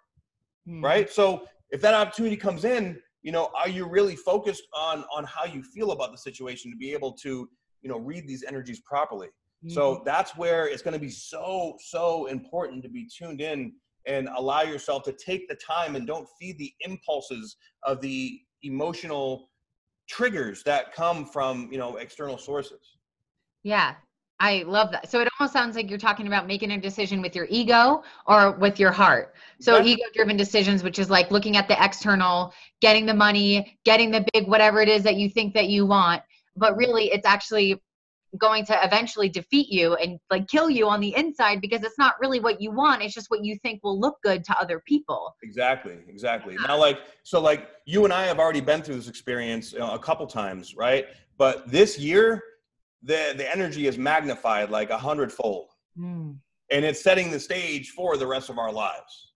Mm. 0.69 0.83
Right. 0.83 1.11
So 1.11 1.45
if 1.71 1.81
that 1.83 1.95
opportunity 1.95 2.37
comes 2.37 2.65
in, 2.65 2.99
you 3.23 3.33
know, 3.33 3.51
are 3.57 3.69
you 3.69 3.87
really 3.87 4.17
focused 4.17 4.65
on 4.75 5.05
on 5.15 5.25
how 5.25 5.45
you 5.45 5.63
feel 5.63 5.93
about 5.93 6.13
the 6.13 6.19
situation 6.19 6.71
to 6.71 6.77
be 6.77 6.93
able 6.93 7.13
to, 7.13 7.49
you 7.83 7.91
know, 7.91 7.99
read 7.99 8.27
these 8.27 8.45
energies 8.47 8.81
properly? 8.81 9.29
So 9.69 10.03
that's 10.05 10.37
where 10.37 10.69
it's 10.69 10.83
going 10.83 10.93
to 10.93 11.01
be 11.01 11.09
so, 11.09 11.79
so 11.81 12.27
important 12.27 12.83
to 12.83 12.91
be 12.91 13.09
tuned 13.09 13.41
in 13.41 13.73
and 14.07 14.29
allow 14.37 14.63
yourself 14.63 15.03
to 15.05 15.13
take 15.13 15.49
the 15.49 15.57
time 15.57 15.97
and 15.97 16.07
don't 16.07 16.29
feed 16.39 16.59
the 16.59 16.73
impulses 16.81 17.57
of 17.83 18.01
the 18.01 18.41
emotional 18.63 19.51
triggers 20.09 20.63
that 20.65 20.95
come 20.95 21.25
from, 21.25 21.69
you 21.73 21.79
know, 21.79 21.97
external 21.97 22.39
sources. 22.39 22.97
Yeah. 23.63 23.95
I 24.41 24.65
love 24.67 24.91
that. 24.91 25.11
So 25.11 25.21
it 25.21 25.29
almost 25.39 25.53
sounds 25.53 25.77
like 25.77 25.89
you're 25.89 25.99
talking 25.99 26.27
about 26.27 26.47
making 26.47 26.73
a 26.73 26.81
decision 26.81 27.23
with 27.23 27.37
your 27.37 27.47
ego 27.49 28.03
or 28.27 28.53
with 28.53 28.81
your 28.81 28.91
heart. 28.91 29.35
So 29.61 29.81
ego 29.81 30.03
driven 30.13 30.37
decisions, 30.37 30.83
which 30.83 30.99
is 30.99 31.09
like 31.09 31.31
looking 31.31 31.57
at 31.57 31.69
the 31.69 31.83
external, 31.83 32.53
getting 32.81 33.07
the 33.07 33.15
money, 33.15 33.79
getting 33.85 34.11
the 34.11 34.27
big 34.33 34.49
whatever 34.49 34.81
it 34.81 34.89
is 34.89 35.05
that 35.05 35.15
you 35.15 35.31
think 35.31 35.55
that 35.55 35.69
you 35.69 35.87
want. 35.87 36.21
But 36.57 36.77
really 36.77 37.13
it's 37.13 37.27
actually 37.27 37.81
going 38.39 38.65
to 38.67 38.85
eventually 38.85 39.29
defeat 39.29 39.69
you 39.69 39.95
and 39.95 40.19
like 40.31 40.49
kill 40.49 40.69
you 40.69 40.89
on 40.89 41.01
the 41.01 41.15
inside 41.17 41.61
because 41.61 41.83
it's 41.83 41.99
not 41.99 42.15
really 42.21 42.41
what 42.41 42.61
you 42.61 42.71
want 42.71 43.03
it's 43.03 43.15
just 43.15 43.31
what 43.31 43.45
you 43.45 43.57
think 43.63 43.83
will 43.83 43.99
look 43.99 44.17
good 44.23 44.45
to 44.45 44.59
other 44.59 44.83
people. 44.87 45.35
Exactly 45.43 45.99
exactly. 46.09 46.57
Now 46.57 46.79
like 46.79 47.01
so 47.23 47.41
like 47.41 47.69
you 47.87 48.05
and 48.05 48.13
i 48.13 48.25
have 48.25 48.39
already 48.39 48.61
been 48.61 48.83
through 48.83 48.97
this 48.97 49.09
experience 49.09 49.73
you 49.73 49.79
know, 49.79 49.93
a 49.93 49.99
couple 49.99 50.27
times 50.27 50.75
right? 50.77 51.07
But 51.39 51.71
this 51.71 51.99
year 51.99 52.43
the 53.03 53.35
the 53.37 53.51
energy 53.53 53.87
is 53.87 53.99
magnified 53.99 54.71
like 54.71 54.91
a 54.91 54.99
hundredfold. 54.99 55.71
Mm. 55.97 56.39
and 56.73 56.85
it's 56.85 57.01
setting 57.01 57.31
the 57.31 57.39
stage 57.39 57.91
for 57.91 58.17
the 58.17 58.27
rest 58.27 58.51
of 58.51 58.59
our 58.59 58.73
lives. 58.73 59.35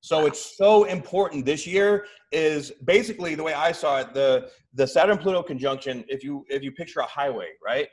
So 0.00 0.26
it's 0.26 0.56
so 0.56 0.84
important. 0.84 1.44
This 1.46 1.66
year 1.66 2.06
is 2.32 2.72
basically 2.84 3.34
the 3.36 3.42
way 3.42 3.54
I 3.54 3.72
saw 3.72 4.00
it, 4.00 4.12
the 4.14 4.50
the 4.74 4.86
Saturn 4.86 5.16
Pluto 5.16 5.42
conjunction, 5.42 6.04
if 6.08 6.24
you 6.24 6.44
if 6.48 6.62
you 6.62 6.72
picture 6.72 7.00
a 7.00 7.06
highway, 7.06 7.50
right? 7.64 7.88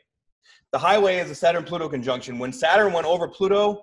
The 0.71 0.79
highway 0.79 1.17
is 1.17 1.29
a 1.31 1.35
Saturn 1.35 1.63
Pluto 1.63 1.89
conjunction. 1.89 2.37
When 2.37 2.53
Saturn 2.53 2.93
went 2.93 3.07
over 3.07 3.27
Pluto, 3.27 3.81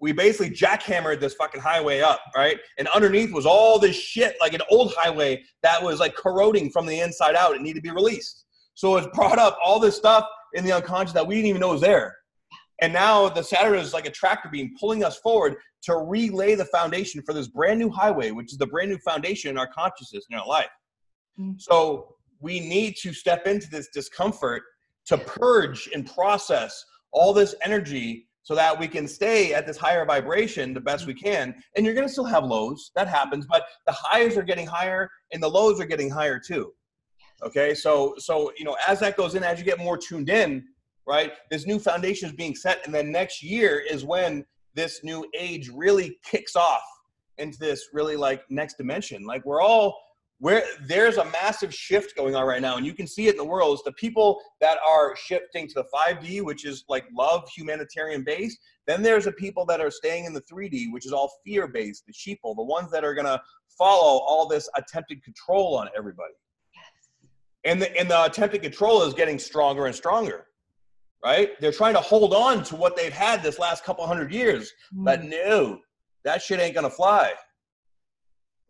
we 0.00 0.12
basically 0.12 0.50
jackhammered 0.50 1.20
this 1.20 1.34
fucking 1.34 1.60
highway 1.60 2.00
up, 2.00 2.20
right? 2.34 2.58
And 2.78 2.86
underneath 2.88 3.32
was 3.32 3.46
all 3.46 3.78
this 3.78 3.96
shit, 3.96 4.36
like 4.40 4.52
an 4.52 4.60
old 4.70 4.92
highway 4.96 5.42
that 5.62 5.82
was 5.82 6.00
like 6.00 6.14
corroding 6.14 6.70
from 6.70 6.84
the 6.84 7.00
inside 7.00 7.34
out. 7.34 7.54
It 7.54 7.62
needed 7.62 7.82
to 7.82 7.88
be 7.88 7.90
released. 7.90 8.44
So 8.74 8.96
it's 8.96 9.08
brought 9.14 9.38
up 9.38 9.56
all 9.64 9.80
this 9.80 9.96
stuff 9.96 10.26
in 10.52 10.64
the 10.64 10.72
unconscious 10.72 11.14
that 11.14 11.26
we 11.26 11.36
didn't 11.36 11.48
even 11.48 11.60
know 11.60 11.68
was 11.68 11.80
there. 11.80 12.14
And 12.82 12.92
now 12.92 13.30
the 13.30 13.42
Saturn 13.42 13.78
is 13.78 13.94
like 13.94 14.06
a 14.06 14.10
tractor 14.10 14.50
beam 14.50 14.74
pulling 14.78 15.02
us 15.02 15.16
forward 15.18 15.56
to 15.84 15.96
relay 15.96 16.54
the 16.54 16.66
foundation 16.66 17.22
for 17.22 17.32
this 17.32 17.48
brand 17.48 17.78
new 17.78 17.88
highway, 17.88 18.32
which 18.32 18.52
is 18.52 18.58
the 18.58 18.66
brand 18.66 18.90
new 18.90 18.98
foundation 18.98 19.50
in 19.50 19.56
our 19.56 19.68
consciousness 19.68 20.26
in 20.30 20.38
our 20.38 20.46
life. 20.46 20.68
Mm-hmm. 21.40 21.52
So 21.58 22.16
we 22.40 22.60
need 22.60 22.96
to 22.96 23.14
step 23.14 23.46
into 23.46 23.70
this 23.70 23.88
discomfort 23.94 24.62
to 25.06 25.18
purge 25.18 25.88
and 25.94 26.10
process 26.12 26.84
all 27.12 27.32
this 27.32 27.54
energy 27.64 28.26
so 28.42 28.54
that 28.54 28.78
we 28.78 28.86
can 28.86 29.08
stay 29.08 29.54
at 29.54 29.66
this 29.66 29.76
higher 29.76 30.04
vibration 30.04 30.72
the 30.72 30.80
best 30.80 31.06
we 31.06 31.14
can. 31.14 31.54
And 31.74 31.84
you're 31.84 31.94
going 31.94 32.06
to 32.06 32.12
still 32.12 32.24
have 32.24 32.44
lows, 32.44 32.92
that 32.94 33.08
happens, 33.08 33.44
but 33.44 33.64
the 33.86 33.92
highs 33.92 34.36
are 34.36 34.42
getting 34.42 34.66
higher 34.66 35.10
and 35.32 35.42
the 35.42 35.48
lows 35.48 35.80
are 35.80 35.86
getting 35.86 36.10
higher 36.10 36.38
too. 36.38 36.72
Okay, 37.42 37.74
so 37.74 38.14
so 38.18 38.50
you 38.56 38.64
know 38.64 38.76
as 38.86 39.00
that 39.00 39.16
goes 39.16 39.34
in, 39.34 39.42
as 39.42 39.58
you 39.58 39.64
get 39.64 39.78
more 39.78 39.98
tuned 39.98 40.30
in, 40.30 40.64
right? 41.06 41.32
This 41.50 41.66
new 41.66 41.78
foundation 41.78 42.28
is 42.28 42.34
being 42.34 42.54
set, 42.54 42.84
and 42.86 42.94
then 42.94 43.12
next 43.12 43.42
year 43.42 43.82
is 43.90 44.04
when 44.04 44.44
this 44.74 45.00
new 45.02 45.26
age 45.38 45.68
really 45.74 46.18
kicks 46.24 46.56
off 46.56 46.82
into 47.38 47.58
this 47.58 47.88
really 47.92 48.16
like 48.16 48.42
next 48.48 48.78
dimension. 48.78 49.24
Like 49.26 49.44
we're 49.44 49.60
all 49.60 49.98
where 50.38 50.62
there's 50.86 51.16
a 51.16 51.24
massive 51.26 51.74
shift 51.74 52.14
going 52.14 52.34
on 52.34 52.46
right 52.46 52.60
now 52.60 52.76
and 52.76 52.84
you 52.84 52.92
can 52.92 53.06
see 53.06 53.26
it 53.26 53.32
in 53.32 53.36
the 53.36 53.44
world 53.44 53.74
is 53.74 53.82
the 53.84 53.92
people 53.92 54.40
that 54.60 54.78
are 54.86 55.16
shifting 55.16 55.66
to 55.66 55.74
the 55.74 55.84
5d 55.94 56.42
which 56.42 56.64
is 56.64 56.84
like 56.88 57.04
love 57.16 57.48
humanitarian 57.48 58.22
based 58.22 58.58
then 58.86 59.02
there's 59.02 59.24
the 59.24 59.32
people 59.32 59.64
that 59.64 59.80
are 59.80 59.90
staying 59.90 60.24
in 60.24 60.32
the 60.32 60.42
3d 60.42 60.92
which 60.92 61.06
is 61.06 61.12
all 61.12 61.32
fear 61.44 61.66
based 61.66 62.04
the 62.06 62.12
sheeple 62.12 62.54
the 62.54 62.62
ones 62.62 62.90
that 62.90 63.04
are 63.04 63.14
going 63.14 63.26
to 63.26 63.40
follow 63.78 64.20
all 64.20 64.46
this 64.46 64.68
attempted 64.76 65.22
control 65.22 65.76
on 65.76 65.88
everybody 65.96 66.34
yes. 66.74 66.84
and 67.64 67.80
the 67.80 67.98
and 67.98 68.10
the 68.10 68.24
attempted 68.24 68.62
control 68.62 69.02
is 69.02 69.14
getting 69.14 69.38
stronger 69.38 69.86
and 69.86 69.94
stronger 69.94 70.46
right 71.24 71.58
they're 71.60 71.72
trying 71.72 71.94
to 71.94 72.00
hold 72.00 72.34
on 72.34 72.62
to 72.62 72.76
what 72.76 72.94
they've 72.94 73.12
had 73.12 73.42
this 73.42 73.58
last 73.58 73.84
couple 73.84 74.06
hundred 74.06 74.32
years 74.32 74.70
mm. 74.94 75.04
but 75.04 75.24
no 75.24 75.78
that 76.24 76.42
shit 76.42 76.60
ain't 76.60 76.74
going 76.74 76.84
to 76.84 76.90
fly 76.90 77.32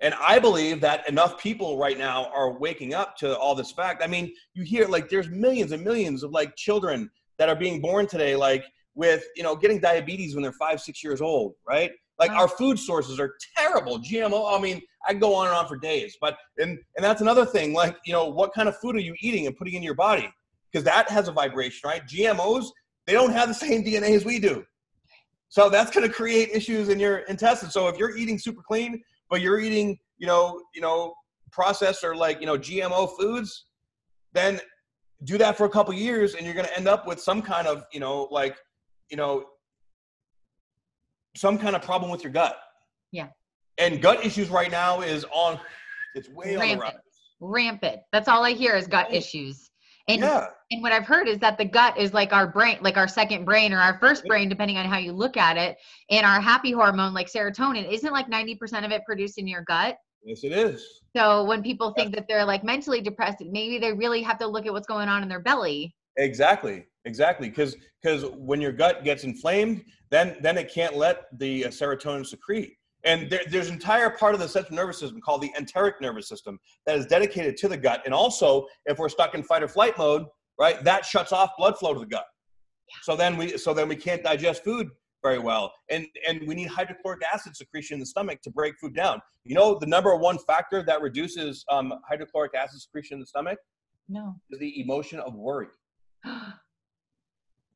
and 0.01 0.14
I 0.14 0.38
believe 0.38 0.80
that 0.82 1.09
enough 1.09 1.38
people 1.38 1.78
right 1.78 1.97
now 1.97 2.26
are 2.34 2.59
waking 2.59 2.92
up 2.92 3.16
to 3.18 3.36
all 3.38 3.55
this 3.55 3.72
fact. 3.72 4.03
I 4.03 4.07
mean, 4.07 4.32
you 4.55 4.62
hear 4.62 4.86
like 4.86 5.09
there's 5.09 5.28
millions 5.28 5.72
and 5.72 5.82
millions 5.82 6.22
of 6.22 6.32
like 6.32 6.55
children 6.57 7.11
that 7.38 7.49
are 7.49 7.57
being 7.57 7.80
born 7.80 8.07
today, 8.07 8.36
like 8.36 8.64
with, 8.94 9.24
you 9.36 9.42
know, 9.42 9.57
getting 9.57 9.80
diabetes 9.80 10.34
when 10.34 10.42
they're 10.42 10.53
five, 10.53 10.80
six 10.80 11.03
years 11.03 11.20
old, 11.20 11.55
right? 11.66 11.92
Like 12.18 12.30
our 12.30 12.49
food 12.49 12.78
sources 12.78 13.18
are 13.18 13.34
terrible. 13.57 13.99
GMO, 13.99 14.59
I 14.59 14.61
mean, 14.61 14.82
I 15.07 15.14
go 15.14 15.34
on 15.34 15.49
and 15.49 15.57
on 15.57 15.66
for 15.66 15.76
days. 15.76 16.16
But 16.20 16.36
and 16.59 16.78
and 16.97 17.05
that's 17.05 17.20
another 17.20 17.47
thing, 17.47 17.72
like, 17.72 17.97
you 18.05 18.12
know, 18.12 18.26
what 18.26 18.53
kind 18.55 18.68
of 18.68 18.76
food 18.78 18.97
are 18.97 19.01
you 19.01 19.14
eating 19.20 19.47
and 19.47 19.57
putting 19.57 19.74
in 19.74 19.82
your 19.82 19.94
body? 19.94 20.30
Because 20.70 20.84
that 20.84 21.09
has 21.11 21.28
a 21.28 21.32
vibration, 21.32 21.88
right? 21.88 22.03
GMOs, 22.07 22.66
they 23.07 23.12
don't 23.12 23.32
have 23.32 23.49
the 23.49 23.55
same 23.55 23.82
DNA 23.82 24.14
as 24.14 24.24
we 24.24 24.38
do. 24.38 24.64
So 25.49 25.70
that's 25.70 25.90
gonna 25.90 26.09
create 26.09 26.51
issues 26.53 26.88
in 26.88 26.99
your 26.99 27.18
intestines. 27.18 27.72
So 27.72 27.88
if 27.88 27.99
you're 27.99 28.16
eating 28.16 28.38
super 28.38 28.62
clean, 28.66 29.03
but 29.31 29.41
you're 29.41 29.61
eating, 29.61 29.99
you 30.18 30.27
know, 30.27 30.62
you 30.74 30.81
know, 30.81 31.14
processed 31.51 32.05
or 32.05 32.14
like, 32.14 32.41
you 32.41 32.47
know, 32.47 32.59
GMO 32.59 33.16
foods, 33.18 33.66
then 34.33 34.61
do 35.24 35.39
that 35.39 35.57
for 35.57 35.64
a 35.64 35.68
couple 35.68 35.95
years 35.95 36.35
and 36.35 36.45
you're 36.45 36.55
going 36.55 36.66
to 36.66 36.77
end 36.77 36.89
up 36.89 37.07
with 37.07 37.20
some 37.20 37.41
kind 37.41 37.66
of, 37.66 37.85
you 37.93 38.01
know, 38.01 38.29
like, 38.31 38.57
you 39.11 39.16
know, 39.16 39.45
some 41.37 41.59
kind 41.59 41.74
of 41.77 41.83
problem 41.83 42.11
with 42.11 42.22
your 42.22 42.33
gut. 42.33 42.59
Yeah. 43.12 43.29
And 43.79 44.01
gut 44.01 44.24
issues 44.24 44.49
right 44.49 44.70
now 44.70 45.01
is 45.01 45.24
on, 45.33 45.59
it's 46.14 46.29
way 46.29 46.57
Rampant. 46.57 46.70
on 46.72 46.79
the 46.79 46.83
rise. 46.83 46.95
Rampant. 47.41 48.01
That's 48.12 48.29
all 48.29 48.45
I 48.45 48.53
hear 48.53 48.74
is 48.74 48.87
gut 48.87 49.12
issues. 49.12 49.66
And, 50.09 50.20
yeah. 50.20 50.46
and 50.70 50.82
what 50.82 50.92
I've 50.92 51.04
heard 51.04 51.26
is 51.26 51.38
that 51.38 51.59
the 51.59 51.64
gut 51.64 51.98
is 51.98 52.14
like 52.14 52.32
our 52.32 52.46
brain, 52.46 52.78
like 52.80 52.96
our 52.96 53.09
second 53.09 53.44
brain 53.44 53.72
or 53.72 53.78
our 53.78 53.98
first 53.98 54.24
brain, 54.26 54.48
depending 54.48 54.76
on 54.76 54.86
how 54.86 54.98
you 54.98 55.12
look 55.12 55.36
at 55.36 55.57
it. 55.57 55.78
And 56.11 56.24
our 56.24 56.40
happy 56.40 56.70
hormone, 56.70 57.12
like 57.12 57.30
serotonin, 57.30 57.90
isn't 57.90 58.12
like 58.12 58.28
90% 58.30 58.84
of 58.84 58.92
it 58.92 59.02
produced 59.04 59.38
in 59.38 59.48
your 59.48 59.62
gut. 59.62 59.98
Yes, 60.22 60.44
it 60.44 60.52
is. 60.52 60.84
So 61.16 61.44
when 61.44 61.62
people 61.62 61.92
think 61.92 62.14
that 62.14 62.26
they're 62.28 62.44
like 62.44 62.62
mentally 62.62 63.00
depressed, 63.00 63.38
maybe 63.40 63.78
they 63.78 63.92
really 63.92 64.22
have 64.22 64.38
to 64.38 64.46
look 64.46 64.66
at 64.66 64.72
what's 64.72 64.86
going 64.86 65.09
on 65.09 65.22
in 65.22 65.28
their 65.28 65.40
belly. 65.40 65.94
Exactly. 66.16 66.86
Exactly. 67.04 67.48
Because 67.48 67.76
because 68.02 68.24
when 68.32 68.61
your 68.61 68.72
gut 68.72 69.04
gets 69.04 69.24
inflamed, 69.24 69.84
then 70.11 70.36
then 70.40 70.59
it 70.59 70.72
can't 70.72 70.96
let 70.96 71.26
the 71.38 71.66
uh, 71.66 71.68
serotonin 71.68 72.26
secrete. 72.26 72.76
And 73.07 73.30
there, 73.30 73.40
there's 73.48 73.68
an 73.68 73.74
entire 73.74 74.11
part 74.11 74.34
of 74.34 74.40
the 74.40 74.48
central 74.48 74.76
nervous 74.76 74.98
system 74.98 75.20
called 75.20 75.40
the 75.40 75.52
enteric 75.57 76.00
nervous 76.00 76.28
system 76.28 76.59
that 76.86 76.98
is 76.98 77.07
dedicated 77.07 77.57
to 77.59 77.68
the 77.68 77.76
gut. 77.76 78.02
And 78.04 78.12
also, 78.12 78.66
if 78.84 78.98
we're 78.98 79.09
stuck 79.09 79.34
in 79.34 79.44
fight 79.44 79.62
or 79.62 79.68
flight 79.68 79.96
mode, 79.96 80.26
right, 80.59 80.82
that 80.82 81.07
shuts 81.07 81.32
off 81.32 81.50
blood 81.57 81.78
flow 81.78 81.94
to 81.94 82.00
the 82.00 82.07
gut. 82.07 82.26
So 83.02 83.16
then 83.16 83.36
we 83.36 83.57
so 83.57 83.72
then 83.72 83.88
we 83.88 83.96
can't 83.96 84.22
digest 84.22 84.64
food 84.64 84.90
very 85.22 85.38
well. 85.38 85.72
And 85.88 86.07
and 86.28 86.46
we 86.46 86.54
need 86.54 86.68
hydrochloric 86.68 87.22
acid 87.32 87.57
secretion 87.57 87.94
in 87.94 88.00
the 88.00 88.07
stomach 88.07 88.42
to 88.42 88.50
break 88.50 88.74
food 88.80 88.94
down. 88.94 89.20
You 89.44 89.54
know 89.54 89.78
the 89.78 89.86
number 89.86 90.14
one 90.16 90.38
factor 90.38 90.82
that 90.82 91.00
reduces 91.00 91.64
um, 91.70 91.94
hydrochloric 92.09 92.54
acid 92.54 92.80
secretion 92.80 93.14
in 93.14 93.20
the 93.20 93.26
stomach? 93.26 93.59
No. 94.09 94.34
Is 94.50 94.59
the 94.59 94.80
emotion 94.80 95.20
of 95.20 95.34
worry. 95.34 95.68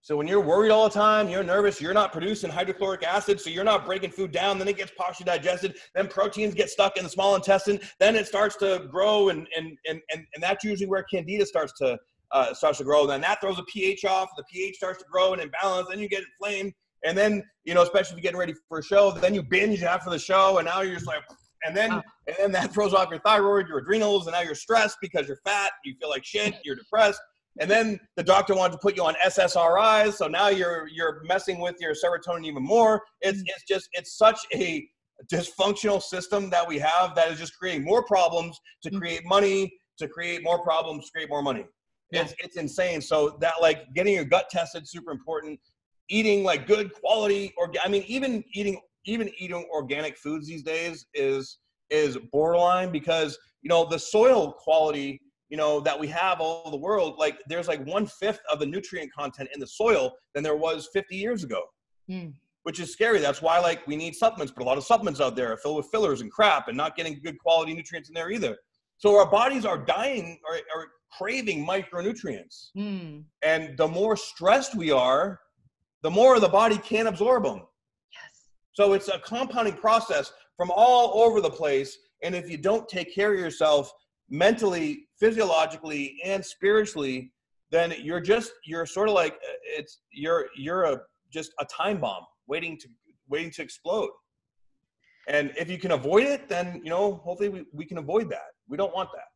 So 0.02 0.16
when 0.16 0.26
you're 0.26 0.40
worried 0.40 0.70
all 0.70 0.88
the 0.88 0.94
time, 0.94 1.28
you're 1.28 1.44
nervous, 1.44 1.78
you're 1.80 1.92
not 1.92 2.10
producing 2.10 2.50
hydrochloric 2.50 3.02
acid, 3.02 3.38
so 3.38 3.50
you're 3.50 3.64
not 3.64 3.84
breaking 3.84 4.10
food 4.10 4.32
down, 4.32 4.58
then 4.58 4.66
it 4.66 4.78
gets 4.78 4.92
partially 4.96 5.26
digested, 5.26 5.76
then 5.94 6.08
proteins 6.08 6.54
get 6.54 6.70
stuck 6.70 6.96
in 6.96 7.04
the 7.04 7.10
small 7.10 7.34
intestine, 7.34 7.78
then 7.98 8.16
it 8.16 8.26
starts 8.26 8.56
to 8.56 8.86
grow, 8.90 9.28
and 9.28 9.46
and 9.56 9.76
and 9.86 10.00
and, 10.10 10.24
and 10.34 10.42
that's 10.42 10.64
usually 10.64 10.88
where 10.88 11.02
candida 11.02 11.44
starts 11.44 11.74
to 11.78 11.98
uh, 12.32 12.54
starts 12.54 12.78
to 12.78 12.84
grow. 12.84 13.06
Then 13.06 13.20
that 13.20 13.42
throws 13.42 13.58
a 13.58 13.64
pH 13.64 14.06
off, 14.06 14.30
the 14.38 14.44
pH 14.50 14.76
starts 14.76 15.00
to 15.00 15.04
grow 15.10 15.34
and 15.34 15.42
imbalance, 15.42 15.88
then 15.90 15.98
you 15.98 16.08
get 16.08 16.22
inflamed, 16.22 16.72
and 17.04 17.16
then 17.16 17.44
you 17.64 17.74
know, 17.74 17.82
especially 17.82 18.12
if 18.12 18.16
you're 18.16 18.22
getting 18.22 18.38
ready 18.38 18.54
for 18.70 18.78
a 18.78 18.82
show, 18.82 19.10
then 19.10 19.34
you 19.34 19.42
binge 19.42 19.82
after 19.82 20.08
the 20.08 20.18
show, 20.18 20.58
and 20.58 20.66
now 20.66 20.80
you're 20.80 20.94
just 20.94 21.06
like 21.06 21.22
and 21.64 21.76
then 21.76 21.92
and 21.92 22.36
then 22.38 22.52
that 22.52 22.72
throws 22.72 22.94
off 22.94 23.10
your 23.10 23.20
thyroid, 23.20 23.68
your 23.68 23.78
adrenals, 23.78 24.26
and 24.26 24.32
now 24.32 24.40
you're 24.40 24.54
stressed 24.54 24.96
because 25.02 25.28
you're 25.28 25.40
fat, 25.44 25.72
you 25.84 25.94
feel 26.00 26.08
like 26.08 26.24
shit, 26.24 26.54
you're 26.64 26.76
depressed, 26.76 27.20
and 27.58 27.70
then 27.70 27.98
the 28.16 28.22
doctor 28.22 28.54
wanted 28.54 28.74
to 28.74 28.78
put 28.78 28.96
you 28.96 29.04
on 29.04 29.14
SSRIs, 29.26 30.14
so 30.14 30.28
now 30.28 30.48
you're 30.48 30.86
you're 30.88 31.22
messing 31.24 31.60
with 31.60 31.76
your 31.80 31.94
serotonin 31.94 32.46
even 32.46 32.62
more. 32.62 33.02
It's 33.20 33.38
mm. 33.38 33.46
it's 33.46 33.64
just 33.66 33.88
it's 33.92 34.16
such 34.16 34.38
a 34.54 34.86
dysfunctional 35.30 36.00
system 36.00 36.48
that 36.50 36.66
we 36.66 36.78
have 36.78 37.14
that 37.14 37.30
is 37.30 37.38
just 37.38 37.58
creating 37.58 37.84
more 37.84 38.02
problems 38.04 38.58
to 38.82 38.90
mm. 38.90 38.98
create 38.98 39.22
money, 39.26 39.72
to 39.98 40.08
create 40.08 40.42
more 40.42 40.62
problems, 40.62 41.06
to 41.06 41.12
create 41.12 41.28
more 41.28 41.42
money. 41.42 41.66
Yeah. 42.12 42.22
It's 42.22 42.34
it's 42.38 42.56
insane. 42.56 43.00
So 43.00 43.36
that 43.40 43.54
like 43.60 43.92
getting 43.94 44.14
your 44.14 44.24
gut 44.24 44.48
tested 44.50 44.88
super 44.88 45.10
important. 45.10 45.58
Eating 46.08 46.42
like 46.42 46.66
good 46.66 46.92
quality 46.92 47.52
or 47.56 47.72
I 47.84 47.88
mean 47.88 48.04
even 48.06 48.42
eating 48.52 48.80
even 49.04 49.30
eating 49.38 49.64
organic 49.72 50.16
foods 50.16 50.46
these 50.46 50.62
days 50.62 51.06
is 51.14 51.58
is 51.88 52.16
borderline 52.32 52.90
because 52.90 53.38
you 53.62 53.68
know 53.68 53.84
the 53.88 53.98
soil 53.98 54.52
quality 54.52 55.20
you 55.50 55.56
know 55.56 55.80
that 55.80 55.98
we 55.98 56.06
have 56.06 56.40
all 56.40 56.62
over 56.64 56.70
the 56.70 56.80
world 56.80 57.16
like 57.18 57.38
there's 57.48 57.68
like 57.68 57.84
one 57.84 58.06
fifth 58.06 58.40
of 58.50 58.60
the 58.60 58.66
nutrient 58.66 59.12
content 59.12 59.48
in 59.52 59.60
the 59.60 59.66
soil 59.66 60.12
than 60.34 60.42
there 60.42 60.56
was 60.56 60.88
50 60.92 61.16
years 61.16 61.44
ago. 61.44 61.62
Mm. 62.10 62.32
which 62.64 62.80
is 62.80 62.92
scary. 62.92 63.20
That's 63.20 63.40
why 63.40 63.60
like 63.60 63.86
we 63.86 63.94
need 63.94 64.14
supplements. 64.16 64.52
But 64.54 64.64
a 64.64 64.66
lot 64.66 64.76
of 64.78 64.84
supplements 64.84 65.20
out 65.20 65.36
there 65.36 65.52
are 65.52 65.56
filled 65.58 65.76
with 65.76 65.86
fillers 65.92 66.22
and 66.22 66.30
crap 66.30 66.66
and 66.66 66.76
not 66.76 66.96
getting 66.96 67.20
good 67.22 67.38
quality 67.38 67.72
nutrients 67.72 68.08
in 68.08 68.14
there 68.14 68.30
either. 68.30 68.56
So 68.98 69.16
our 69.16 69.30
bodies 69.30 69.64
are 69.64 69.78
dying 69.78 70.38
or, 70.44 70.56
or 70.74 70.88
craving 71.16 71.64
micronutrients. 71.64 72.70
Mm. 72.76 73.24
and 73.42 73.76
the 73.78 73.86
more 73.86 74.16
stressed 74.16 74.74
we 74.74 74.90
are 74.90 75.38
the 76.02 76.10
more 76.10 76.40
the 76.40 76.48
body 76.48 76.78
can't 76.78 77.06
absorb 77.08 77.44
them 77.44 77.58
yes. 77.58 78.48
So 78.72 78.92
it's 78.94 79.08
a 79.08 79.18
compounding 79.20 79.74
process 79.74 80.32
from 80.56 80.70
all 80.70 81.22
over 81.22 81.40
the 81.40 81.50
place. 81.50 81.96
And 82.22 82.34
if 82.34 82.50
you 82.50 82.58
don't 82.58 82.88
take 82.88 83.14
care 83.14 83.32
of 83.32 83.40
yourself 83.40 83.92
mentally, 84.30 85.08
physiologically, 85.18 86.20
and 86.24 86.44
spiritually, 86.44 87.32
then 87.70 87.94
you're 88.00 88.20
just 88.20 88.52
you're 88.64 88.86
sort 88.86 89.08
of 89.08 89.14
like 89.14 89.38
it's 89.64 90.00
you're 90.12 90.46
you're 90.56 90.84
a 90.84 91.00
just 91.32 91.52
a 91.60 91.64
time 91.66 92.00
bomb 92.00 92.24
waiting 92.46 92.78
to 92.78 92.88
waiting 93.28 93.50
to 93.52 93.62
explode. 93.62 94.10
And 95.28 95.52
if 95.56 95.70
you 95.70 95.78
can 95.78 95.92
avoid 95.92 96.24
it, 96.24 96.48
then 96.48 96.80
you 96.82 96.90
know 96.90 97.20
hopefully 97.24 97.48
we, 97.48 97.64
we 97.72 97.84
can 97.84 97.98
avoid 97.98 98.30
that. 98.30 98.50
We 98.68 98.76
don't 98.76 98.94
want 98.94 99.10
that. 99.12 99.26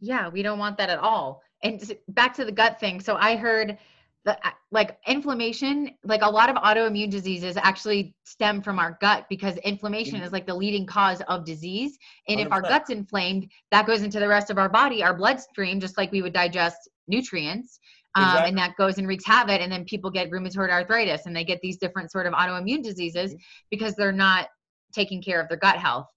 Yeah, 0.00 0.28
we 0.28 0.42
don't 0.42 0.58
want 0.58 0.76
that 0.78 0.90
at 0.90 0.98
all. 0.98 1.42
And 1.62 1.96
back 2.08 2.34
to 2.34 2.44
the 2.44 2.52
gut 2.52 2.78
thing. 2.78 3.00
So 3.00 3.16
I 3.16 3.36
heard 3.36 3.78
the 4.24 4.36
like 4.70 4.98
inflammation 5.06 5.90
like 6.04 6.22
a 6.22 6.28
lot 6.28 6.50
of 6.50 6.56
autoimmune 6.56 7.10
diseases 7.10 7.56
actually 7.56 8.14
stem 8.24 8.60
from 8.60 8.78
our 8.78 8.98
gut 9.00 9.26
because 9.28 9.56
inflammation 9.58 10.16
mm-hmm. 10.16 10.24
is 10.24 10.32
like 10.32 10.46
the 10.46 10.54
leading 10.54 10.84
cause 10.84 11.22
of 11.28 11.44
disease 11.44 11.96
and 12.28 12.38
100%. 12.40 12.46
if 12.46 12.52
our 12.52 12.62
gut's 12.62 12.90
inflamed 12.90 13.50
that 13.70 13.86
goes 13.86 14.02
into 14.02 14.18
the 14.18 14.28
rest 14.28 14.50
of 14.50 14.58
our 14.58 14.68
body 14.68 15.02
our 15.02 15.14
bloodstream 15.14 15.80
just 15.80 15.96
like 15.96 16.10
we 16.12 16.22
would 16.22 16.32
digest 16.32 16.88
nutrients 17.06 17.78
um, 18.14 18.24
exactly. 18.24 18.48
and 18.48 18.58
that 18.58 18.76
goes 18.76 18.98
and 18.98 19.06
wreaks 19.06 19.24
havoc 19.24 19.60
and 19.60 19.70
then 19.70 19.84
people 19.84 20.10
get 20.10 20.30
rheumatoid 20.30 20.70
arthritis 20.70 21.26
and 21.26 21.34
they 21.34 21.44
get 21.44 21.60
these 21.62 21.78
different 21.78 22.10
sort 22.10 22.26
of 22.26 22.32
autoimmune 22.32 22.82
diseases 22.82 23.32
mm-hmm. 23.32 23.42
because 23.70 23.94
they're 23.94 24.12
not 24.12 24.48
taking 24.92 25.22
care 25.22 25.40
of 25.40 25.48
their 25.48 25.58
gut 25.58 25.76
health 25.76 26.08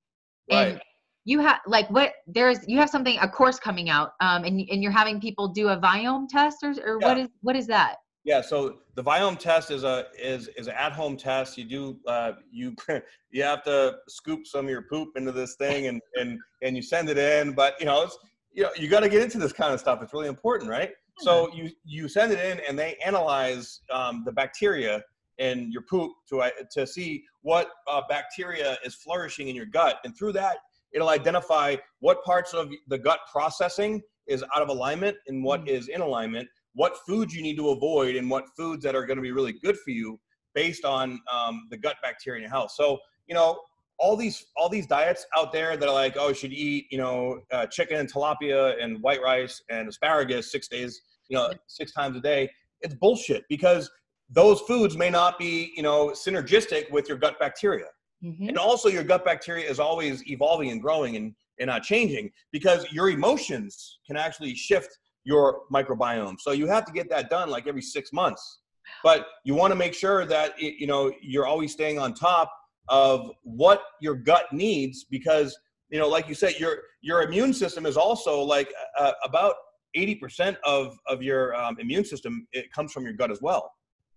right. 0.51 0.73
and 0.73 0.81
you 1.25 1.39
have 1.39 1.59
like 1.67 1.89
what 1.89 2.13
there's 2.27 2.59
you 2.67 2.77
have 2.77 2.89
something 2.89 3.17
a 3.21 3.27
course 3.27 3.59
coming 3.59 3.89
out 3.89 4.13
um 4.21 4.43
and, 4.43 4.67
and 4.71 4.81
you're 4.81 4.91
having 4.91 5.19
people 5.19 5.47
do 5.47 5.69
a 5.69 5.77
Viome 5.77 6.27
test 6.27 6.57
or, 6.63 6.71
or 6.85 6.99
yeah. 6.99 7.07
what 7.07 7.17
is 7.17 7.27
what 7.41 7.55
is 7.55 7.67
that? 7.67 7.97
Yeah 8.23 8.41
so 8.41 8.77
the 8.95 9.03
Viome 9.03 9.37
test 9.37 9.71
is 9.71 9.83
a 9.83 10.05
is 10.19 10.47
is 10.57 10.67
an 10.67 10.73
at-home 10.77 11.17
test. 11.17 11.57
You 11.57 11.65
do 11.65 11.97
uh 12.07 12.33
you 12.51 12.75
you 13.31 13.43
have 13.43 13.63
to 13.63 13.97
scoop 14.07 14.47
some 14.47 14.65
of 14.65 14.71
your 14.71 14.83
poop 14.83 15.09
into 15.15 15.31
this 15.31 15.55
thing 15.55 15.87
and 15.87 16.01
and 16.15 16.39
and 16.61 16.75
you 16.75 16.81
send 16.81 17.09
it 17.09 17.17
in 17.17 17.53
but 17.53 17.79
you 17.79 17.85
know 17.85 18.03
it's 18.03 18.17
you 18.51 18.63
know 18.63 18.69
you 18.75 18.87
got 18.87 19.01
to 19.01 19.09
get 19.09 19.21
into 19.21 19.37
this 19.37 19.53
kind 19.53 19.73
of 19.73 19.79
stuff. 19.79 20.01
It's 20.01 20.13
really 20.13 20.27
important 20.27 20.69
right? 20.69 20.91
So 21.19 21.53
you 21.53 21.69
you 21.85 22.07
send 22.07 22.31
it 22.31 22.39
in 22.39 22.59
and 22.67 22.79
they 22.79 22.97
analyze 23.05 23.81
um, 23.91 24.23
the 24.25 24.31
bacteria 24.31 25.03
in 25.37 25.71
your 25.71 25.83
poop 25.83 26.11
to 26.29 26.49
to 26.71 26.87
see 26.87 27.23
what 27.41 27.69
uh, 27.87 28.01
bacteria 28.09 28.77
is 28.83 28.95
flourishing 28.95 29.47
in 29.47 29.55
your 29.55 29.67
gut 29.67 29.97
and 30.03 30.17
through 30.17 30.31
that 30.33 30.57
It'll 30.93 31.09
identify 31.09 31.75
what 31.99 32.23
parts 32.23 32.53
of 32.53 32.71
the 32.87 32.97
gut 32.97 33.19
processing 33.31 34.01
is 34.27 34.43
out 34.55 34.61
of 34.61 34.69
alignment 34.69 35.17
and 35.27 35.43
what 35.43 35.65
mm. 35.65 35.69
is 35.69 35.87
in 35.87 36.01
alignment, 36.01 36.47
what 36.73 36.97
foods 37.07 37.33
you 37.33 37.41
need 37.41 37.57
to 37.57 37.69
avoid, 37.69 38.15
and 38.15 38.29
what 38.29 38.45
foods 38.57 38.83
that 38.83 38.95
are 38.95 39.05
going 39.05 39.17
to 39.17 39.23
be 39.23 39.31
really 39.31 39.53
good 39.53 39.77
for 39.77 39.91
you 39.91 40.19
based 40.53 40.85
on 40.85 41.19
um, 41.31 41.67
the 41.69 41.77
gut 41.77 41.95
bacteria 42.03 42.37
in 42.37 42.43
your 42.43 42.51
health. 42.51 42.71
So, 42.71 42.99
you 43.27 43.35
know, 43.35 43.59
all 43.99 44.15
these 44.17 44.45
all 44.57 44.67
these 44.67 44.87
diets 44.87 45.25
out 45.37 45.51
there 45.51 45.77
that 45.77 45.87
are 45.87 45.93
like, 45.93 46.15
oh, 46.17 46.29
you 46.29 46.33
should 46.33 46.53
eat, 46.53 46.87
you 46.91 46.97
know, 46.97 47.41
uh, 47.51 47.67
chicken 47.67 47.97
and 47.97 48.11
tilapia 48.11 48.81
and 48.83 49.01
white 49.01 49.21
rice 49.21 49.61
and 49.69 49.87
asparagus 49.87 50.51
six 50.51 50.67
days, 50.67 51.01
you 51.29 51.37
know, 51.37 51.51
six 51.67 51.93
times 51.93 52.17
a 52.17 52.21
day. 52.21 52.49
It's 52.81 52.95
bullshit 52.95 53.43
because 53.47 53.89
those 54.29 54.61
foods 54.61 54.97
may 54.97 55.09
not 55.09 55.37
be, 55.37 55.71
you 55.75 55.83
know, 55.83 56.07
synergistic 56.09 56.89
with 56.91 57.07
your 57.07 57.17
gut 57.17 57.37
bacteria. 57.39 57.85
Mm-hmm. 58.23 58.49
And 58.49 58.57
also, 58.57 58.89
your 58.89 59.03
gut 59.03 59.25
bacteria 59.25 59.69
is 59.69 59.79
always 59.79 60.23
evolving 60.29 60.71
and 60.71 60.81
growing 60.81 61.15
and, 61.15 61.33
and 61.59 61.67
not 61.67 61.83
changing 61.83 62.31
because 62.51 62.85
your 62.91 63.09
emotions 63.09 63.99
can 64.05 64.15
actually 64.15 64.53
shift 64.55 64.89
your 65.23 65.61
microbiome. 65.73 66.35
So 66.39 66.51
you 66.51 66.67
have 66.67 66.85
to 66.85 66.91
get 66.91 67.09
that 67.09 67.29
done 67.29 67.49
like 67.49 67.67
every 67.67 67.81
six 67.81 68.11
months. 68.13 68.59
But 69.03 69.27
you 69.45 69.55
want 69.55 69.71
to 69.71 69.75
make 69.75 69.93
sure 69.93 70.25
that 70.25 70.53
it, 70.59 70.75
you 70.79 70.87
know 70.87 71.11
you're 71.21 71.45
always 71.45 71.71
staying 71.71 71.99
on 71.99 72.13
top 72.13 72.51
of 72.89 73.31
what 73.43 73.83
your 74.01 74.15
gut 74.15 74.51
needs 74.51 75.05
because 75.09 75.57
you 75.91 75.99
know, 75.99 76.07
like 76.07 76.27
you 76.27 76.35
said, 76.35 76.59
your 76.59 76.77
your 77.01 77.21
immune 77.21 77.53
system 77.53 77.85
is 77.85 77.97
also 77.97 78.41
like 78.41 78.73
uh, 78.97 79.11
about 79.23 79.55
80% 79.95 80.55
of 80.63 80.97
of 81.07 81.21
your 81.21 81.53
um, 81.55 81.77
immune 81.79 82.05
system 82.05 82.47
it 82.53 82.71
comes 82.71 82.91
from 82.93 83.03
your 83.03 83.13
gut 83.13 83.29
as 83.29 83.41
well 83.41 83.71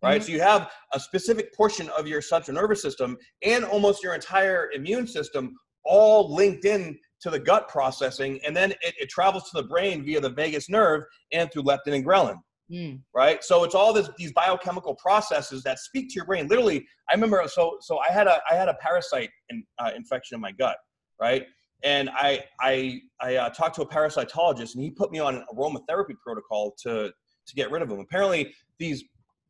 right? 0.05 0.20
Mm-hmm. 0.20 0.26
So 0.26 0.32
you 0.32 0.40
have 0.40 0.70
a 0.92 1.00
specific 1.00 1.55
portion 1.55 1.88
of 1.98 2.07
your 2.07 2.20
central 2.20 2.55
nervous 2.55 2.82
system 2.82 3.16
and 3.42 3.64
almost 3.64 4.02
your 4.02 4.14
entire 4.14 4.70
immune 4.72 5.07
system 5.07 5.55
all 5.84 6.34
linked 6.34 6.64
in 6.64 6.98
to 7.20 7.30
the 7.30 7.38
gut 7.38 7.68
processing, 7.68 8.38
and 8.46 8.55
then 8.55 8.72
it, 8.72 8.94
it 9.00 9.09
travels 9.09 9.50
to 9.50 9.62
the 9.62 9.66
brain 9.66 10.05
via 10.05 10.20
the 10.20 10.30
vagus 10.30 10.68
nerve 10.68 11.02
and 11.32 11.50
through 11.50 11.62
leptin 11.62 11.94
and 11.94 12.05
ghrelin. 12.05 12.36
Mm. 12.72 13.00
Right, 13.14 13.44
so 13.44 13.62
it's 13.64 13.74
all 13.74 13.92
this, 13.92 14.09
these 14.16 14.32
biochemical 14.32 14.94
processes 14.94 15.62
that 15.64 15.78
speak 15.78 16.09
to 16.09 16.14
your 16.14 16.24
brain. 16.24 16.48
Literally, 16.48 16.86
I 17.11 17.14
remember. 17.14 17.42
So, 17.46 17.76
so 17.82 17.98
I 17.98 18.11
had 18.11 18.26
a 18.26 18.40
I 18.50 18.55
had 18.55 18.68
a 18.68 18.74
parasite 18.80 19.28
in, 19.50 19.62
uh, 19.78 19.90
infection 19.94 20.36
in 20.36 20.40
my 20.40 20.52
gut, 20.52 20.76
right? 21.20 21.44
And 21.82 22.09
I 22.14 22.42
I 22.62 23.00
I 23.20 23.36
uh, 23.36 23.50
talked 23.50 23.74
to 23.76 23.82
a 23.82 23.86
parasitologist, 23.88 24.74
and 24.74 24.82
he 24.82 24.90
put 24.90 25.12
me 25.12 25.18
on 25.18 25.34
an 25.34 25.44
aromatherapy 25.55 26.14
protocol 26.24 26.74
to 26.84 27.12
to 27.46 27.55
get 27.55 27.70
rid 27.70 27.82
of 27.82 27.90
them. 27.90 28.00
Apparently, 28.00 28.55
these 28.78 29.05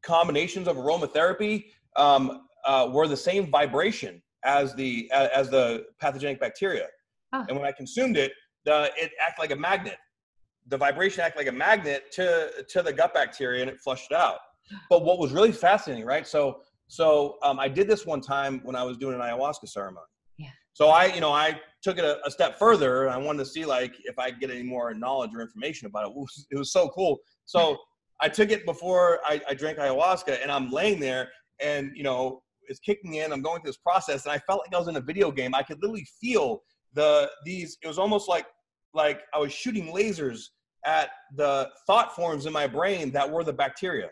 combinations 0.05 0.69
of 0.69 0.77
aromatherapy 0.77 1.67
um, 1.97 2.47
uh, 2.65 2.89
were 2.93 3.09
the 3.09 3.17
same 3.17 3.51
vibration 3.51 4.23
as 4.45 4.75
the 4.75 5.11
as 5.13 5.49
the 5.51 5.87
pathogenic 6.01 6.39
bacteria. 6.41 6.87
Huh. 7.33 7.45
And 7.49 7.57
when 7.57 7.67
I 7.67 7.73
consumed 7.73 8.17
it, 8.17 8.33
the, 8.65 8.91
it 8.97 9.11
acted 9.21 9.41
like 9.41 9.51
a 9.51 9.57
magnet. 9.57 9.97
The 10.69 10.77
vibration 10.77 11.23
acted 11.23 11.39
like 11.39 11.49
a 11.49 11.57
magnet 11.57 12.13
to 12.13 12.65
to 12.69 12.83
the 12.83 12.93
gut 12.93 13.13
bacteria, 13.15 13.63
and 13.63 13.71
it 13.71 13.79
flushed 13.81 14.11
it 14.11 14.17
out. 14.17 14.39
But 14.89 15.05
what 15.05 15.19
was 15.19 15.33
really 15.33 15.53
fascinating, 15.53 16.07
right? 16.07 16.27
So 16.27 16.61
so 16.89 17.39
um, 17.43 17.59
I 17.59 17.69
did 17.69 17.89
this 17.89 18.07
one 18.07 18.21
time 18.21 18.61
when 18.65 18.77
I 18.77 18.83
was 18.83 18.97
doing 18.97 19.15
an 19.15 19.21
ayahuasca 19.21 19.69
ceremony. 19.69 20.07
Yeah. 20.39 20.49
So 20.73 20.89
I, 20.89 21.07
you 21.07 21.21
know, 21.21 21.33
I 21.33 21.61
took 21.83 21.99
it 21.99 22.05
a, 22.05 22.25
a 22.27 22.31
step 22.31 22.59
further. 22.59 23.09
I 23.09 23.17
wanted 23.17 23.39
to 23.41 23.47
see 23.47 23.65
like 23.65 23.95
if 24.05 24.19
I 24.19 24.31
get 24.31 24.51
any 24.51 24.63
more 24.63 24.93
knowledge 24.95 25.31
or 25.35 25.41
information 25.41 25.87
about 25.87 26.07
it. 26.07 26.11
It 26.11 26.17
was, 26.17 26.47
it 26.51 26.59
was 26.59 26.73
so 26.73 26.89
cool. 26.91 27.19
So 27.47 27.79
I 28.21 28.29
took 28.29 28.51
it 28.51 28.65
before 28.65 29.21
I, 29.25 29.41
I 29.49 29.55
drank 29.55 29.79
ayahuasca, 29.79 30.43
and 30.43 30.51
I'm 30.51 30.71
laying 30.71 31.01
there, 31.01 31.31
and 31.61 31.91
you 31.95 32.03
know, 32.03 32.43
it's 32.69 32.81
kicking 32.81 33.15
in. 33.15 33.33
I'm 33.33 33.43
going 33.43 33.61
through 33.61 33.71
this 33.71 33.77
process, 33.77 34.25
and 34.25 34.33
I 34.33 34.39
felt 34.39 34.61
like 34.61 34.75
I 34.75 34.79
was 34.79 34.89
in 34.89 34.97
a 34.97 35.01
video 35.01 35.31
game. 35.31 35.55
I 35.55 35.63
could 35.63 35.79
literally 35.83 36.07
feel 36.21 36.63
the 36.95 37.31
these. 37.45 37.77
It 37.83 37.89
was 37.89 37.99
almost 37.99 38.29
like 38.29 38.47
like 38.93 39.23
I 39.35 39.39
was 39.39 39.53
shooting 39.53 39.93
lasers 39.93 40.47
at 40.85 41.11
the 41.35 41.71
thought 41.87 42.15
forms 42.15 42.47
in 42.47 42.53
my 42.53 42.67
brain 42.67 43.11
that 43.13 43.31
were 43.31 43.43
the 43.43 43.53
bacteria. 43.53 44.11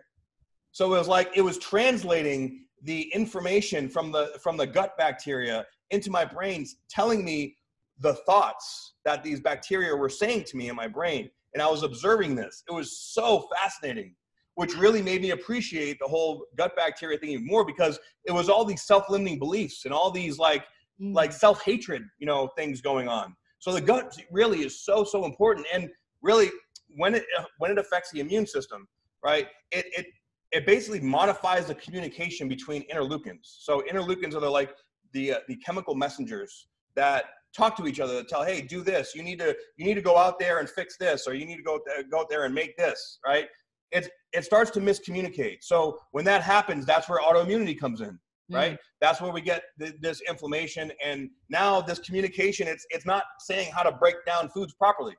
So 0.72 0.86
it 0.94 0.98
was 0.98 1.08
like 1.08 1.30
it 1.34 1.42
was 1.42 1.58
translating 1.58 2.64
the 2.82 3.02
information 3.14 3.88
from 3.88 4.10
the 4.10 4.38
from 4.42 4.56
the 4.56 4.66
gut 4.66 4.96
bacteria 4.98 5.64
into 5.90 6.10
my 6.10 6.24
brain, 6.24 6.66
telling 6.90 7.24
me 7.24 7.56
the 8.00 8.14
thoughts 8.26 8.94
that 9.04 9.22
these 9.22 9.40
bacteria 9.40 9.94
were 9.94 10.08
saying 10.08 10.44
to 10.44 10.56
me 10.56 10.68
in 10.68 10.76
my 10.76 10.88
brain 10.88 11.30
and 11.54 11.62
I 11.62 11.70
was 11.70 11.82
observing 11.82 12.34
this. 12.34 12.62
It 12.68 12.72
was 12.72 12.98
so 12.98 13.48
fascinating, 13.54 14.14
which 14.54 14.76
really 14.76 15.02
made 15.02 15.22
me 15.22 15.30
appreciate 15.30 15.98
the 16.00 16.08
whole 16.08 16.46
gut 16.56 16.74
bacteria 16.76 17.18
thing 17.18 17.30
even 17.30 17.46
more 17.46 17.64
because 17.64 17.98
it 18.24 18.32
was 18.32 18.48
all 18.48 18.64
these 18.64 18.82
self-limiting 18.82 19.38
beliefs 19.38 19.84
and 19.84 19.94
all 19.94 20.10
these 20.10 20.38
like 20.38 20.64
mm. 21.00 21.14
like 21.14 21.32
self-hatred, 21.32 22.02
you 22.18 22.26
know, 22.26 22.48
things 22.56 22.80
going 22.80 23.08
on. 23.08 23.34
So 23.58 23.72
the 23.72 23.80
gut 23.80 24.16
really 24.30 24.60
is 24.60 24.84
so 24.84 25.04
so 25.04 25.24
important, 25.24 25.66
and 25.72 25.88
really 26.22 26.50
when 26.96 27.14
it 27.14 27.24
when 27.58 27.70
it 27.70 27.78
affects 27.78 28.10
the 28.10 28.20
immune 28.20 28.46
system, 28.46 28.88
right? 29.24 29.46
It 29.70 29.86
it 29.96 30.06
it 30.52 30.66
basically 30.66 31.00
modifies 31.00 31.66
the 31.66 31.74
communication 31.76 32.48
between 32.48 32.84
interleukins. 32.88 33.40
So 33.42 33.82
interleukins 33.90 34.34
are 34.34 34.40
the 34.40 34.50
like 34.50 34.70
the 35.12 35.32
uh, 35.34 35.38
the 35.48 35.56
chemical 35.56 35.94
messengers 35.94 36.68
that 36.94 37.24
talk 37.56 37.76
to 37.76 37.86
each 37.86 38.00
other 38.00 38.22
to 38.22 38.24
tell, 38.24 38.44
hey, 38.44 38.62
do 38.62 38.82
this. 38.82 39.14
You 39.14 39.22
need 39.22 39.38
to 39.38 39.56
you 39.76 39.84
need 39.84 39.94
to 39.94 40.02
go 40.02 40.16
out 40.16 40.38
there 40.38 40.58
and 40.58 40.68
fix 40.68 40.96
this, 40.98 41.26
or 41.26 41.34
you 41.34 41.46
need 41.46 41.56
to 41.56 41.62
go 41.62 41.80
go 42.10 42.20
out 42.20 42.30
there 42.30 42.44
and 42.44 42.54
make 42.54 42.76
this, 42.76 43.18
right? 43.26 43.46
It 43.90 44.10
it 44.32 44.44
starts 44.44 44.70
to 44.72 44.80
miscommunicate. 44.80 45.58
So 45.60 45.98
when 46.12 46.24
that 46.24 46.42
happens, 46.42 46.86
that's 46.86 47.08
where 47.08 47.20
autoimmunity 47.20 47.78
comes 47.78 48.00
in, 48.00 48.08
mm-hmm. 48.08 48.54
right? 48.54 48.78
That's 49.00 49.20
where 49.20 49.32
we 49.32 49.40
get 49.40 49.62
th- 49.80 49.94
this 50.00 50.20
inflammation, 50.28 50.92
and 51.04 51.28
now 51.50 51.80
this 51.80 51.98
communication. 51.98 52.68
It's 52.68 52.86
it's 52.90 53.06
not 53.06 53.24
saying 53.40 53.70
how 53.72 53.82
to 53.82 53.92
break 53.92 54.16
down 54.26 54.48
foods 54.48 54.74
properly, 54.74 55.14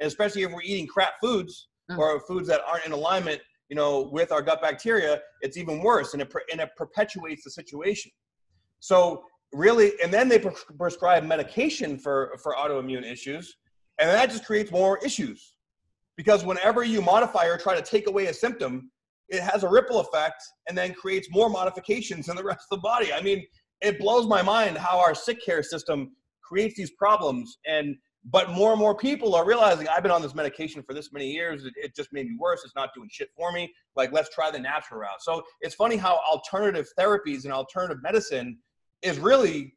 and 0.00 0.08
especially 0.08 0.42
if 0.42 0.52
we're 0.52 0.62
eating 0.62 0.86
crap 0.86 1.14
foods 1.20 1.68
mm-hmm. 1.90 2.00
or 2.00 2.20
foods 2.20 2.48
that 2.48 2.62
aren't 2.66 2.86
in 2.86 2.92
alignment, 2.92 3.40
you 3.68 3.76
know, 3.76 4.08
with 4.12 4.32
our 4.32 4.42
gut 4.42 4.60
bacteria. 4.60 5.20
It's 5.42 5.56
even 5.56 5.80
worse, 5.80 6.12
and 6.12 6.22
it 6.22 6.32
and 6.50 6.60
it 6.60 6.70
perpetuates 6.76 7.44
the 7.44 7.50
situation. 7.50 8.10
So 8.80 9.24
really, 9.52 9.92
and 10.02 10.12
then 10.12 10.28
they 10.28 10.38
pre- 10.38 10.52
prescribe 10.78 11.24
medication 11.24 11.98
for 11.98 12.36
for 12.42 12.54
autoimmune 12.54 13.04
issues, 13.10 13.56
and 13.98 14.08
that 14.10 14.30
just 14.30 14.44
creates 14.44 14.70
more 14.70 14.98
issues. 15.04 15.54
because 16.18 16.44
whenever 16.44 16.82
you 16.82 17.00
modify 17.00 17.46
or 17.46 17.56
try 17.56 17.74
to 17.76 17.82
take 17.82 18.08
away 18.08 18.26
a 18.26 18.34
symptom, 18.34 18.90
it 19.28 19.40
has 19.40 19.62
a 19.62 19.68
ripple 19.68 20.00
effect 20.00 20.42
and 20.68 20.76
then 20.76 20.92
creates 20.92 21.28
more 21.30 21.48
modifications 21.48 22.28
in 22.28 22.36
the 22.36 22.42
rest 22.44 22.66
of 22.70 22.78
the 22.78 22.82
body. 22.82 23.12
I 23.12 23.22
mean, 23.22 23.46
it 23.80 23.98
blows 24.00 24.26
my 24.26 24.42
mind 24.42 24.76
how 24.76 24.98
our 24.98 25.14
sick 25.14 25.38
care 25.44 25.62
system 25.62 26.16
creates 26.42 26.76
these 26.76 26.90
problems 26.90 27.58
and 27.66 27.96
but 28.24 28.50
more 28.50 28.72
and 28.72 28.80
more 28.80 28.96
people 28.96 29.34
are 29.36 29.46
realizing 29.46 29.86
I've 29.88 30.02
been 30.02 30.12
on 30.12 30.20
this 30.20 30.34
medication 30.34 30.82
for 30.82 30.92
this 30.92 31.12
many 31.12 31.30
years. 31.30 31.64
It, 31.64 31.72
it, 31.76 31.96
just 31.96 32.12
made 32.12 32.26
me 32.26 32.36
worse. 32.38 32.62
It's 32.64 32.74
not 32.74 32.90
doing 32.94 33.08
shit 33.10 33.28
for 33.34 33.52
me. 33.52 33.72
Like, 33.96 34.12
let's 34.12 34.28
try 34.34 34.50
the 34.50 34.58
natural 34.58 35.00
route. 35.00 35.22
So 35.22 35.42
it's 35.60 35.76
funny 35.76 35.96
how 35.96 36.20
alternative 36.30 36.88
therapies 36.98 37.44
and 37.44 37.52
alternative 37.52 38.02
medicine 38.02 38.58
is 39.02 39.18
really 39.18 39.74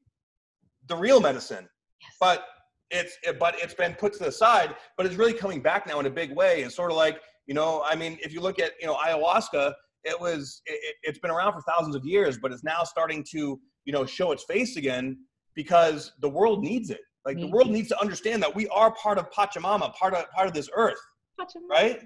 the 0.88 0.95
real 0.95 1.19
medicine. 1.19 1.67
Yes. 2.01 2.11
But 2.19 2.45
it's 2.89 3.17
but 3.39 3.55
it's 3.61 3.74
been 3.74 3.93
put 3.93 4.13
to 4.13 4.24
the 4.24 4.32
side. 4.32 4.76
But 4.97 5.05
it's 5.05 5.15
really 5.15 5.34
coming 5.34 5.61
back 5.61 5.88
now 5.88 5.99
in 5.99 6.05
a 6.05 6.09
big 6.09 6.36
way. 6.36 6.63
It's 6.63 6.76
sort 6.76 6.91
of 6.91 6.97
like 6.97 7.19
you 7.47 7.53
know, 7.53 7.84
I 7.86 7.95
mean, 7.95 8.17
if 8.24 8.34
you 8.34 8.41
look 8.41 8.59
at 8.59 8.74
you 8.80 8.88
know 8.88 8.95
ayahuasca, 8.95 9.74
it 10.03 10.19
was 10.19 10.61
it, 10.65 10.95
it's 11.03 11.19
been 11.19 11.32
around 11.32 11.53
for 11.53 11.61
thousands 11.61 11.95
of 11.95 12.05
years, 12.05 12.38
but 12.38 12.51
it's 12.51 12.63
now 12.63 12.84
starting 12.84 13.24
to 13.32 13.59
you 13.86 13.93
know 13.93 14.05
show 14.05 14.32
its 14.32 14.43
face 14.43 14.78
again 14.78 15.17
because 15.55 16.13
the 16.22 16.30
world 16.30 16.63
needs 16.63 16.89
it 16.89 17.01
like 17.26 17.38
the 17.38 17.47
world 17.47 17.69
needs 17.69 17.88
to 17.89 17.99
understand 18.01 18.41
that 18.41 18.53
we 18.53 18.67
are 18.69 18.91
part 18.95 19.17
of 19.17 19.30
Pachamama, 19.32 19.93
part 19.93 20.13
of 20.13 20.30
part 20.32 20.47
of 20.47 20.53
this 20.53 20.69
earth, 20.76 20.99
Pachamama. 21.39 21.69
right? 21.69 21.99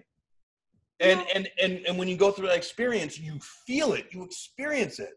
And 0.99 1.22
yeah. 1.22 1.26
and 1.36 1.49
and 1.61 1.86
and 1.88 1.97
when 1.97 2.07
you 2.07 2.18
go 2.18 2.32
through 2.32 2.47
that 2.47 2.57
experience, 2.57 3.18
you 3.18 3.39
feel 3.66 3.93
it, 3.93 4.07
you 4.11 4.24
experience 4.24 4.99
it, 4.99 5.11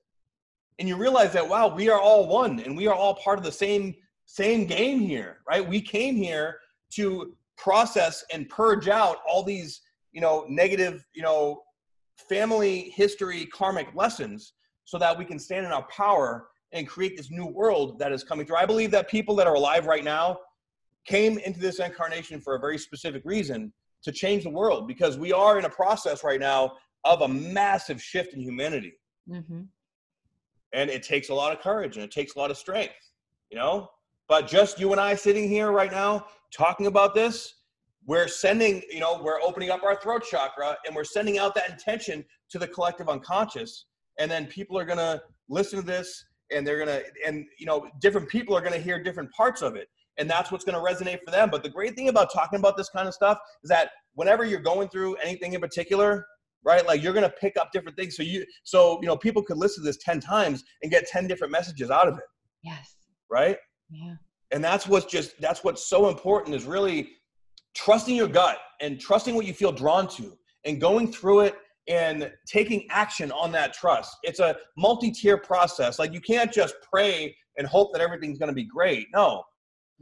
and 0.78 0.88
you 0.88 0.96
realize 0.96 1.32
that 1.32 1.48
wow, 1.48 1.74
we 1.74 1.88
are 1.88 2.00
all 2.00 2.28
one, 2.28 2.60
and 2.60 2.76
we 2.76 2.86
are 2.86 2.94
all 2.94 3.14
part 3.14 3.38
of 3.38 3.44
the 3.44 3.52
same 3.52 3.94
same 4.26 4.66
game 4.66 5.00
here, 5.00 5.38
right? 5.48 5.66
We 5.66 5.80
came 5.80 6.16
here 6.16 6.58
to 6.94 7.34
process 7.56 8.24
and 8.32 8.48
purge 8.48 8.88
out 8.88 9.18
all 9.28 9.42
these 9.42 9.80
you 10.12 10.20
know 10.20 10.46
negative 10.48 11.04
you 11.14 11.22
know 11.22 11.62
family 12.28 12.90
history 12.94 13.46
karmic 13.46 13.88
lessons 13.94 14.54
so 14.84 14.98
that 14.98 15.16
we 15.16 15.24
can 15.24 15.38
stand 15.38 15.66
in 15.66 15.72
our 15.72 15.86
power 15.88 16.48
and 16.72 16.86
create 16.86 17.16
this 17.16 17.30
new 17.30 17.46
world 17.46 17.98
that 17.98 18.12
is 18.12 18.24
coming 18.24 18.46
through. 18.46 18.56
I 18.56 18.66
believe 18.66 18.90
that 18.90 19.08
people 19.08 19.34
that 19.36 19.46
are 19.46 19.54
alive 19.54 19.86
right 19.86 20.04
now 20.04 20.38
came 21.06 21.38
into 21.38 21.60
this 21.60 21.78
incarnation 21.78 22.40
for 22.40 22.54
a 22.54 22.58
very 22.58 22.78
specific 22.78 23.22
reason 23.24 23.72
to 24.02 24.12
change 24.12 24.44
the 24.44 24.50
world 24.50 24.86
because 24.86 25.18
we 25.18 25.32
are 25.32 25.58
in 25.58 25.64
a 25.64 25.70
process 25.70 26.22
right 26.22 26.40
now 26.40 26.72
of 27.04 27.22
a 27.22 27.28
massive 27.28 28.02
shift 28.02 28.34
in 28.34 28.40
humanity. 28.40 28.92
Mm-hmm. 29.28 29.62
And 30.72 30.90
it 30.90 31.02
takes 31.02 31.28
a 31.28 31.34
lot 31.34 31.52
of 31.52 31.60
courage 31.60 31.96
and 31.96 32.04
it 32.04 32.10
takes 32.10 32.34
a 32.34 32.38
lot 32.38 32.50
of 32.50 32.56
strength, 32.56 32.94
you 33.50 33.58
know? 33.58 33.88
But 34.28 34.46
just 34.46 34.78
you 34.78 34.92
and 34.92 35.00
I 35.00 35.14
sitting 35.14 35.48
here 35.48 35.72
right 35.72 35.90
now 35.90 36.26
talking 36.52 36.86
about 36.86 37.14
this, 37.14 37.54
we're 38.04 38.28
sending, 38.28 38.82
you 38.90 39.00
know, 39.00 39.20
we're 39.22 39.40
opening 39.40 39.70
up 39.70 39.82
our 39.82 39.96
throat 40.00 40.24
chakra 40.30 40.76
and 40.86 40.94
we're 40.94 41.04
sending 41.04 41.38
out 41.38 41.54
that 41.54 41.70
intention 41.70 42.24
to 42.50 42.58
the 42.58 42.66
collective 42.66 43.08
unconscious. 43.08 43.86
And 44.18 44.30
then 44.30 44.46
people 44.46 44.78
are 44.78 44.84
going 44.84 44.98
to 44.98 45.22
listen 45.48 45.78
to 45.80 45.84
this 45.84 46.24
and 46.50 46.66
they're 46.66 46.78
gonna 46.78 47.00
and 47.26 47.46
you 47.58 47.66
know 47.66 47.88
different 48.00 48.28
people 48.28 48.56
are 48.56 48.60
gonna 48.60 48.78
hear 48.78 49.02
different 49.02 49.30
parts 49.32 49.62
of 49.62 49.76
it 49.76 49.88
and 50.16 50.28
that's 50.28 50.50
what's 50.50 50.64
going 50.64 50.74
to 50.74 50.92
resonate 50.92 51.18
for 51.24 51.30
them 51.30 51.48
but 51.50 51.62
the 51.62 51.68
great 51.68 51.94
thing 51.94 52.08
about 52.08 52.32
talking 52.32 52.58
about 52.58 52.76
this 52.76 52.88
kind 52.88 53.06
of 53.06 53.14
stuff 53.14 53.38
is 53.62 53.68
that 53.68 53.90
whenever 54.14 54.44
you're 54.44 54.60
going 54.60 54.88
through 54.88 55.14
anything 55.16 55.52
in 55.52 55.60
particular 55.60 56.26
right 56.68 56.86
like 56.86 57.02
you're 57.02 57.14
to 57.14 57.32
pick 57.40 57.56
up 57.56 57.72
different 57.72 57.96
things 57.96 58.16
so 58.16 58.22
you 58.22 58.44
so 58.62 58.98
you 59.00 59.08
know 59.08 59.16
people 59.16 59.42
could 59.42 59.56
listen 59.56 59.82
to 59.82 59.88
this 59.88 59.98
10 60.04 60.20
times 60.20 60.62
and 60.82 60.92
get 60.92 61.06
10 61.06 61.26
different 61.26 61.50
messages 61.50 61.90
out 61.90 62.06
of 62.06 62.18
it 62.18 62.24
yes 62.62 62.96
right 63.30 63.56
yeah 63.90 64.14
and 64.52 64.62
that's 64.62 64.86
what's 64.86 65.06
just 65.06 65.40
that's 65.40 65.64
what's 65.64 65.88
so 65.88 66.08
important 66.08 66.54
is 66.54 66.64
really 66.64 67.10
trusting 67.74 68.14
your 68.14 68.28
gut 68.28 68.58
and 68.80 69.00
trusting 69.00 69.34
what 69.34 69.46
you 69.46 69.54
feel 69.54 69.72
drawn 69.72 70.06
to 70.08 70.36
and 70.64 70.80
going 70.80 71.10
through 71.10 71.40
it 71.40 71.54
and 71.88 72.30
taking 72.46 72.86
action 72.90 73.32
on 73.32 73.50
that 73.52 73.72
trust. 73.72 74.16
It's 74.22 74.40
a 74.40 74.56
multi-tier 74.76 75.38
process. 75.38 75.98
Like 75.98 76.12
you 76.12 76.20
can't 76.20 76.52
just 76.52 76.74
pray 76.82 77.34
and 77.56 77.66
hope 77.66 77.92
that 77.92 78.02
everything's 78.02 78.38
going 78.38 78.50
to 78.50 78.54
be 78.54 78.64
great. 78.64 79.06
No. 79.14 79.42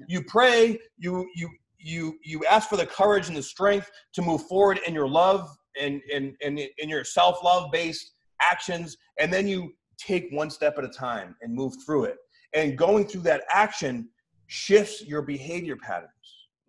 You 0.09 0.23
pray, 0.25 0.79
you 0.99 1.27
you 1.37 1.49
you 1.79 2.19
you 2.23 2.45
ask 2.45 2.69
for 2.69 2.77
the 2.77 2.85
courage 2.85 3.29
and 3.29 3.37
the 3.37 3.43
strength 3.43 3.91
to 4.15 4.23
move 4.23 4.43
forward 4.43 4.81
in 4.87 4.93
your 4.93 5.09
love 5.09 5.49
and 5.81 6.01
in 6.11 6.37
in, 6.41 6.59
in 6.79 6.89
your 6.89 7.05
self-love 7.05 7.71
based 7.73 8.13
actions 8.43 8.97
and 9.19 9.33
then 9.33 9.49
you 9.49 9.73
take 9.99 10.29
one 10.31 10.51
step 10.51 10.77
at 10.79 10.85
a 10.85 10.89
time 10.89 11.35
and 11.41 11.55
move 11.55 11.75
through 11.85 12.05
it. 12.05 12.17
And 12.55 12.77
going 12.77 13.07
through 13.07 13.23
that 13.23 13.45
action 13.51 14.09
shifts 14.47 15.03
your 15.03 15.23
behavior 15.23 15.77
patterns. 15.77 16.11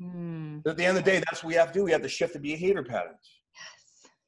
Mm. 0.02 0.66
At 0.66 0.78
the 0.78 0.86
end 0.86 0.98
of 0.98 1.04
the 1.04 1.12
day, 1.12 1.18
that's 1.20 1.44
what 1.44 1.50
we 1.50 1.56
have 1.56 1.74
to 1.74 1.80
do. 1.80 1.84
We 1.84 1.92
have 1.92 2.02
to 2.04 2.10
shift 2.10 2.34
the 2.34 2.40
behavior 2.40 2.84
patterns. 2.84 3.20
Yes 3.54 3.78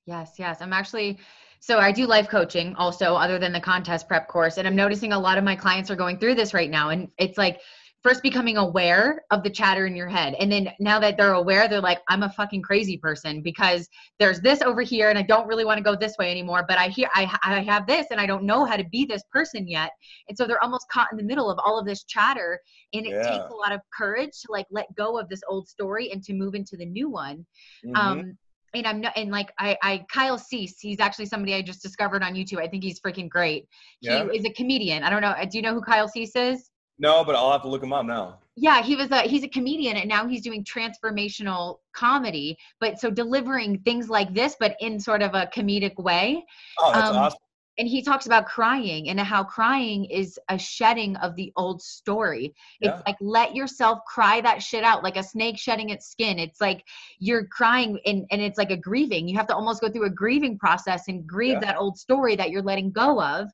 yes, 0.10 0.34
yes. 0.38 0.58
I'm 0.62 0.74
actually 0.74 1.20
so 1.62 1.78
I 1.78 1.92
do 1.92 2.06
life 2.06 2.30
coaching 2.30 2.74
also 2.76 3.16
other 3.16 3.38
than 3.38 3.52
the 3.52 3.60
contest 3.60 4.08
prep 4.08 4.28
course 4.28 4.58
and 4.58 4.68
I'm 4.68 4.76
noticing 4.76 5.14
a 5.14 5.20
lot 5.20 5.38
of 5.38 5.44
my 5.44 5.56
clients 5.56 5.92
are 5.92 5.96
going 5.96 6.18
through 6.18 6.36
this 6.36 6.54
right 6.54 6.70
now 6.70 6.90
and 6.90 7.10
it's 7.18 7.38
like 7.38 7.62
first 8.02 8.24
becoming 8.24 8.58
aware 8.58 9.22
of 9.30 9.44
the 9.44 9.50
chatter 9.50 9.86
in 9.86 9.96
your 9.96 10.08
head 10.08 10.34
and 10.40 10.52
then 10.52 10.70
now 10.80 11.00
that 11.00 11.18
they're 11.18 11.34
aware 11.34 11.68
they're 11.68 11.82
like 11.82 12.00
i'm 12.08 12.24
a 12.24 12.30
fucking 12.30 12.62
crazy 12.62 12.98
person 12.98 13.42
because 13.42 13.88
there's 14.20 14.40
this 14.42 14.62
over 14.62 14.82
here 14.82 15.10
and 15.10 15.20
i 15.20 15.22
don't 15.22 15.48
really 15.48 15.66
want 15.66 15.78
to 15.78 15.84
go 15.84 15.96
this 15.96 16.18
way 16.18 16.32
anymore 16.32 16.64
but 16.68 16.78
i 16.78 16.88
hear 16.88 17.10
I, 17.14 17.30
I 17.44 17.60
have 17.62 17.86
this 17.88 18.08
and 18.12 18.20
i 18.20 18.26
don't 18.26 18.44
know 18.44 18.66
how 18.66 18.78
to 18.78 18.86
be 18.86 19.06
this 19.06 19.24
person 19.32 19.68
yet 19.68 19.92
and 20.28 20.38
so 20.38 20.48
they're 20.48 20.64
almost 20.64 20.88
caught 20.92 21.08
in 21.12 21.18
the 21.18 21.24
middle 21.24 21.50
of 21.50 21.60
all 21.64 21.80
of 21.80 21.86
this 21.86 22.04
chatter 22.06 22.60
and 22.94 23.06
it 23.06 23.10
yeah. 23.10 23.24
takes 23.24 23.52
a 23.52 23.56
lot 23.56 23.72
of 23.72 23.82
courage 23.98 24.32
to 24.46 24.52
like 24.52 24.68
let 24.72 24.94
go 24.96 25.20
of 25.20 25.28
this 25.30 25.42
old 25.48 25.68
story 25.68 26.12
and 26.12 26.24
to 26.24 26.34
move 26.34 26.56
into 26.56 26.78
the 26.78 26.86
new 26.86 27.10
one 27.10 27.46
mm-hmm. 27.86 27.96
um 27.96 28.38
and 28.74 28.86
I'm 28.86 29.02
not, 29.02 29.14
and 29.16 29.32
like 29.32 29.52
I, 29.58 29.76
I, 29.82 30.06
Kyle 30.14 30.38
Cease, 30.38 30.80
he's 30.80 31.00
actually 31.00 31.26
somebody 31.26 31.56
I 31.56 31.64
just 31.64 31.82
discovered 31.82 32.22
on 32.22 32.36
YouTube. 32.36 32.60
I 32.60 32.68
think 32.68 32.84
he's 32.84 33.00
freaking 33.00 33.28
great. 33.28 33.68
Yeah. 34.00 34.28
He 34.32 34.38
is 34.38 34.46
a 34.46 34.52
comedian. 34.52 35.02
I 35.02 35.10
don't 35.10 35.22
know. 35.22 35.34
Do 35.50 35.58
you 35.58 35.64
know 35.64 35.74
who 35.74 35.82
Kyle 35.82 36.08
Cease 36.08 36.36
is? 36.36 36.69
No, 37.00 37.24
but 37.24 37.36
I'll 37.36 37.52
have 37.52 37.62
to 37.64 37.70
look 37.70 37.82
him 37.82 37.94
up 37.94 38.06
now. 38.06 38.40
Yeah, 38.56 38.84
he 38.84 38.96
was 38.98 39.10
a 39.12 39.22
he's 39.22 39.44
a 39.44 39.48
comedian 39.48 39.96
and 39.96 40.10
now 40.10 40.28
he's 40.28 40.42
doing 40.42 40.66
transformational 40.66 41.78
comedy, 41.94 42.58
but 42.82 43.00
so 43.00 43.10
delivering 43.10 43.80
things 43.80 44.10
like 44.10 44.34
this, 44.34 44.58
but 44.60 44.76
in 44.82 45.00
sort 45.00 45.22
of 45.22 45.34
a 45.34 45.50
comedic 45.56 45.96
way. 45.98 46.46
Oh, 46.78 46.92
that's 46.92 47.10
um, 47.10 47.16
awesome 47.16 47.40
and 47.80 47.88
he 47.88 48.02
talks 48.02 48.26
about 48.26 48.46
crying 48.46 49.10
and 49.10 49.20
how 49.20 49.42
crying 49.42 50.04
is 50.06 50.38
a 50.50 50.60
shedding 50.60 51.16
of 51.18 51.36
the 51.38 51.52
old 51.56 51.82
story. 51.82 52.54
Yeah. 52.82 52.98
It's 52.98 53.08
like 53.08 53.16
let 53.22 53.56
yourself 53.56 54.00
cry 54.06 54.42
that 54.42 54.62
shit 54.62 54.84
out 54.84 55.02
like 55.02 55.16
a 55.16 55.24
snake 55.24 55.58
shedding 55.58 55.90
its 55.90 56.08
skin. 56.08 56.40
It's 56.40 56.60
like 56.60 56.84
you're 57.20 57.48
crying 57.48 57.98
and, 58.06 58.26
and 58.32 58.42
it's 58.42 58.58
like 58.58 58.70
a 58.70 58.78
grieving. 58.78 59.30
You 59.30 59.38
have 59.38 59.48
to 59.48 59.56
almost 59.56 59.80
go 59.80 59.90
through 59.90 60.06
a 60.06 60.10
grieving 60.10 60.60
process 60.60 61.08
and 61.08 61.26
grieve 61.26 61.54
yeah. 61.54 61.60
that 61.62 61.78
old 61.78 61.98
story 61.98 62.36
that 62.36 62.50
you're 62.50 62.62
letting 62.62 62.92
go 62.92 63.22
of 63.22 63.48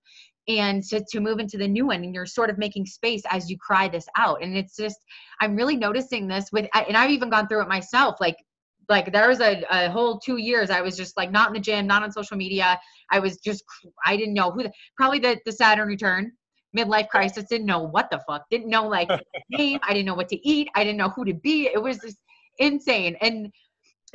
and 0.48 0.84
to, 0.84 1.04
to 1.10 1.20
move 1.20 1.40
into 1.40 1.58
the 1.58 1.68
new 1.68 1.88
one 1.88 2.04
and 2.04 2.14
you're 2.14 2.26
sort 2.26 2.50
of 2.50 2.58
making 2.58 2.86
space 2.86 3.24
as 3.30 3.50
you 3.50 3.58
cry 3.58 3.88
this 3.88 4.08
out. 4.18 4.42
And 4.44 4.56
it's 4.56 4.76
just 4.76 4.98
i'm 5.42 5.56
really 5.56 5.76
noticing 5.76 6.28
this 6.28 6.52
with 6.52 6.68
and 6.74 6.96
i've 6.96 7.10
even 7.10 7.30
gone 7.30 7.48
through 7.48 7.62
it 7.62 7.68
myself 7.68 8.16
like 8.20 8.38
like 8.88 9.12
there 9.12 9.28
was 9.28 9.42
a, 9.42 9.64
a 9.70 9.90
whole 9.90 10.20
two 10.20 10.38
years 10.38 10.70
i 10.70 10.82
was 10.82 10.96
just 10.96 11.18
like 11.18 11.32
not 11.32 11.50
in 11.50 11.54
the 11.54 11.60
gym 11.60 11.88
not 11.88 12.04
on 12.04 12.12
social 12.12 12.38
media. 12.38 12.80
I 13.12 13.20
was 13.20 13.38
just 13.38 13.64
i 14.06 14.16
didn't 14.16 14.34
know 14.34 14.52
who 14.52 14.64
the, 14.64 14.72
probably 14.98 15.20
the, 15.20 15.40
the 15.46 15.52
saturn 15.52 15.88
return 15.88 16.32
midlife 16.78 17.10
crisis 17.10 17.46
didn't 17.50 17.68
know 17.68 17.82
what 17.82 18.10
the 18.12 18.22
fuck 18.28 18.44
didn't 18.50 18.70
know 18.70 18.88
like 18.88 19.10
name 19.50 19.80
i 19.84 19.94
didn't 19.94 20.06
know 20.06 20.16
what 20.16 20.30
to 20.30 20.48
eat 20.48 20.70
i 20.76 20.84
didn't 20.84 20.98
know 20.98 21.10
who 21.10 21.26
to 21.26 21.34
be. 21.34 21.68
It 21.74 21.82
was 21.82 21.98
just 22.00 22.18
insane. 22.60 23.16
And 23.22 23.52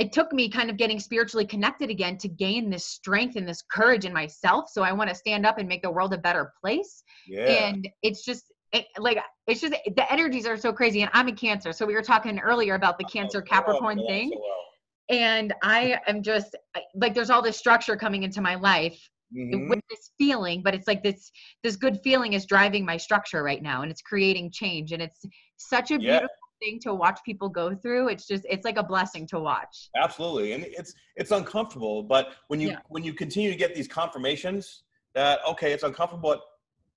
it 0.01 0.13
took 0.13 0.33
me 0.33 0.49
kind 0.49 0.71
of 0.71 0.79
getting 0.79 0.99
spiritually 0.99 1.45
connected 1.45 1.91
again 1.91 2.17
to 2.17 2.27
gain 2.27 2.71
this 2.71 2.87
strength 2.87 3.37
and 3.37 3.47
this 3.47 3.63
courage 3.71 4.05
in 4.05 4.13
myself 4.13 4.69
so 4.73 4.83
i 4.83 4.91
want 4.91 5.09
to 5.09 5.15
stand 5.15 5.47
up 5.47 5.59
and 5.59 5.69
make 5.69 5.83
the 5.83 5.91
world 5.91 6.13
a 6.13 6.19
better 6.19 6.53
place 6.61 7.05
yeah. 7.29 7.45
and 7.45 7.89
it's 8.03 8.25
just 8.25 8.47
it, 8.73 8.87
like 8.99 9.19
it's 9.47 9.61
just 9.61 9.75
the 9.95 10.13
energies 10.13 10.47
are 10.47 10.57
so 10.57 10.73
crazy 10.73 11.03
and 11.03 11.11
i'm 11.13 11.29
a 11.29 11.33
cancer 11.33 11.73
so 11.73 11.87
we 11.87 11.95
were 11.95 12.03
talking 12.03 12.39
earlier 12.41 12.75
about 12.75 12.99
the 12.99 13.05
cancer 13.05 13.43
capricorn 13.43 14.01
oh, 14.01 14.07
thing 14.07 14.31
so 14.33 14.41
well. 14.41 15.21
and 15.21 15.53
i 15.63 15.99
am 16.07 16.23
just 16.23 16.57
like 16.95 17.15
there's 17.15 17.31
all 17.31 17.43
this 17.43 17.57
structure 17.57 17.97
coming 17.97 18.23
into 18.23 18.41
my 18.41 18.55
life 18.55 18.99
mm-hmm. 19.37 19.69
with 19.69 19.81
this 19.91 20.11
feeling 20.17 20.63
but 20.63 20.75
it's 20.75 20.89
like 20.89 21.03
this 21.03 21.31
this 21.63 21.77
good 21.77 21.99
feeling 22.03 22.33
is 22.33 22.47
driving 22.47 22.87
my 22.87 22.97
structure 22.97 23.43
right 23.43 23.63
now 23.63 23.83
and 23.83 23.91
it's 23.91 24.03
creating 24.03 24.51
change 24.51 24.93
and 24.93 25.03
it's 25.03 25.21
such 25.59 25.91
a 25.91 25.95
yeah. 25.95 26.21
beautiful 26.21 26.37
thing 26.61 26.79
to 26.81 26.95
watch 26.95 27.19
people 27.25 27.49
go 27.49 27.75
through 27.75 28.09
it's 28.09 28.27
just 28.27 28.45
it's 28.49 28.65
like 28.65 28.77
a 28.77 28.83
blessing 28.83 29.27
to 29.27 29.41
watch 29.41 29.89
absolutely 29.97 30.53
and 30.53 30.65
it's 30.65 30.95
it's 31.17 31.31
uncomfortable 31.31 32.03
but 32.03 32.29
when 32.49 32.61
you 32.61 32.69
yeah. 32.69 32.79
when 32.89 33.03
you 33.03 33.13
continue 33.13 33.51
to 33.51 33.57
get 33.57 33.75
these 33.75 33.89
confirmations 33.89 34.83
that 35.15 35.41
okay 35.49 35.73
it's 35.73 35.83
uncomfortable 35.83 36.31
but 36.31 36.43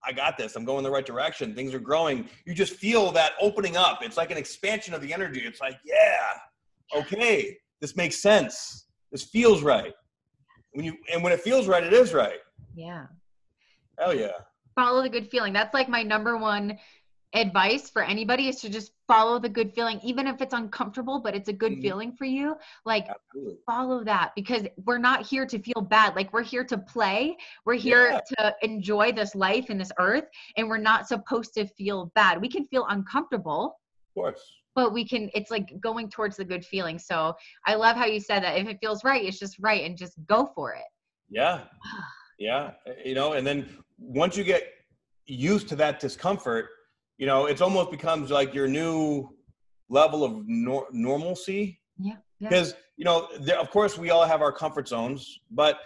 I 0.06 0.12
got 0.12 0.38
this. 0.38 0.56
I'm 0.56 0.66
going 0.66 0.84
the 0.84 0.92
right 0.92 1.06
direction. 1.06 1.56
Things 1.56 1.74
are 1.74 1.80
growing. 1.80 2.28
You 2.46 2.54
just 2.54 2.74
feel 2.74 3.12
that 3.14 3.34
opening 3.40 3.78
up. 3.78 4.00
It's 4.02 4.18
like 4.18 4.32
an 4.32 4.38
expansion 4.38 4.94
of 4.94 5.02
the 5.02 5.14
energy. 5.14 5.40
It's 5.42 5.62
like, 5.62 5.80
yeah, 5.86 7.00
okay, 7.00 7.58
this 7.80 7.96
makes 7.96 8.22
sense. 8.22 8.88
This 9.12 9.24
feels 9.24 9.62
right. 9.64 9.94
When 10.74 10.84
you 10.84 10.98
and 11.12 11.24
when 11.24 11.32
it 11.32 11.40
feels 11.40 11.68
right, 11.68 11.84
it 11.84 11.94
is 11.94 12.14
right. 12.14 12.40
Yeah. 12.76 13.06
Hell 14.00 14.14
yeah. 14.14 14.32
Follow 14.76 15.04
the 15.04 15.10
good 15.10 15.30
feeling. 15.30 15.54
That's 15.54 15.74
like 15.74 15.88
my 15.88 16.02
number 16.02 16.38
one 16.38 16.80
advice 17.34 17.90
for 17.90 18.04
anybody 18.04 18.48
is 18.48 18.58
to 18.62 18.70
just 18.70 18.92
follow 19.08 19.40
the 19.40 19.50
good 19.50 19.74
feeling 19.74 20.00
even 20.04 20.28
if 20.28 20.40
it's 20.42 20.54
uncomfortable 20.54 21.20
but 21.20 21.36
it's 21.36 21.50
a 21.50 21.54
good 21.54 21.74
Mhm. 21.74 21.82
feeling 21.82 22.12
for 22.16 22.26
you 22.26 22.56
like 22.86 23.08
Absolutely. 23.10 23.58
follow 23.66 24.04
that 24.04 24.34
because 24.36 24.68
we're 24.86 25.00
not 25.00 25.26
here 25.26 25.46
to 25.46 25.58
feel 25.60 25.82
bad 25.82 26.16
like 26.16 26.32
we're 26.32 26.44
here 26.44 26.64
to 26.64 26.78
play 26.78 27.36
we're 27.66 27.74
here 27.74 28.12
Yeah. 28.12 28.20
to 28.38 28.56
enjoy 28.62 29.12
this 29.12 29.34
life 29.34 29.70
and 29.70 29.80
this 29.82 29.92
earth 30.00 30.26
and 30.58 30.68
we're 30.70 30.78
not 30.78 31.08
supposed 31.08 31.54
to 31.56 31.66
feel 31.66 32.12
bad 32.14 32.40
we 32.40 32.48
can 32.50 32.66
feel 32.68 32.86
uncomfortable 32.90 33.80
Of 34.10 34.14
course. 34.14 34.42
but 34.76 34.94
we 34.94 35.04
can 35.08 35.32
it's 35.34 35.50
like 35.50 35.80
going 35.82 36.10
towards 36.10 36.38
the 36.38 36.46
good 36.46 36.64
feeling 36.64 37.00
so 37.00 37.36
i 37.66 37.74
love 37.74 37.96
how 37.96 38.06
you 38.06 38.20
said 38.20 38.44
that 38.44 38.58
if 38.60 38.68
it 38.68 38.78
feels 38.80 39.04
right 39.04 39.26
it's 39.26 39.40
just 39.40 39.58
right 39.60 39.84
and 39.86 39.98
just 39.98 40.16
go 40.28 40.52
for 40.56 40.74
it 40.74 40.86
Yeah. 41.30 41.66
Yeah. 42.38 42.74
You 43.06 43.16
know, 43.16 43.34
and 43.34 43.46
then 43.48 43.58
once 43.98 44.38
you 44.38 44.44
get 44.44 44.64
used 45.26 45.68
to 45.70 45.76
that 45.78 46.00
discomfort, 46.00 46.70
you 47.18 47.26
know, 47.26 47.46
it's 47.46 47.62
almost 47.62 47.92
becomes 47.92 48.32
like 48.32 48.54
your 48.54 48.68
new 48.68 49.30
level 49.90 50.24
of 50.24 50.44
nor- 50.48 50.88
normalcy. 50.92 51.80
yeah 51.98 52.14
yeah 52.40 52.50
Because, 52.50 52.74
you 52.98 53.06
know, 53.06 53.28
there, 53.40 53.60
of 53.60 53.70
course, 53.70 53.98
we 53.98 54.10
all 54.10 54.26
have 54.26 54.42
our 54.42 54.52
comfort 54.52 54.88
zones, 54.88 55.40
but 55.52 55.80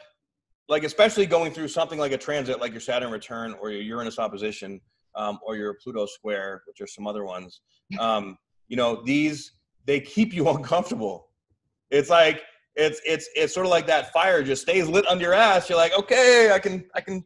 like, 0.70 0.84
especially 0.84 1.26
going 1.26 1.52
through 1.52 1.68
something 1.70 2.00
like 2.00 2.12
a 2.12 2.18
transit, 2.18 2.60
like 2.60 2.72
your 2.72 2.82
Saturn 2.82 3.12
return 3.12 3.56
or 3.62 3.70
your 3.72 3.82
Uranus 3.82 4.20
opposition 4.20 4.82
um, 5.16 5.40
or 5.46 5.56
your 5.56 5.76
Pluto 5.82 6.06
square, 6.06 6.62
which 6.68 6.82
are 6.82 6.88
some 6.88 7.08
other 7.08 7.24
ones, 7.26 7.62
um, 8.00 8.38
you 8.68 8.78
know, 8.78 9.02
these, 9.04 9.52
they 9.86 10.00
keep 10.00 10.34
you 10.34 10.50
uncomfortable. 10.56 11.30
It's 11.90 12.10
like, 12.10 12.42
it's 12.80 13.02
it's 13.06 13.28
it's 13.36 13.54
sort 13.56 13.66
of 13.66 13.72
like 13.72 13.88
that 13.88 14.14
fire 14.14 14.44
just 14.44 14.62
stays 14.62 14.88
lit 14.88 15.08
under 15.08 15.24
your 15.24 15.34
ass. 15.34 15.68
You're 15.68 15.80
like, 15.80 15.98
okay, 15.98 16.52
I 16.54 16.60
can 16.60 16.86
I 16.94 17.02
can, 17.02 17.26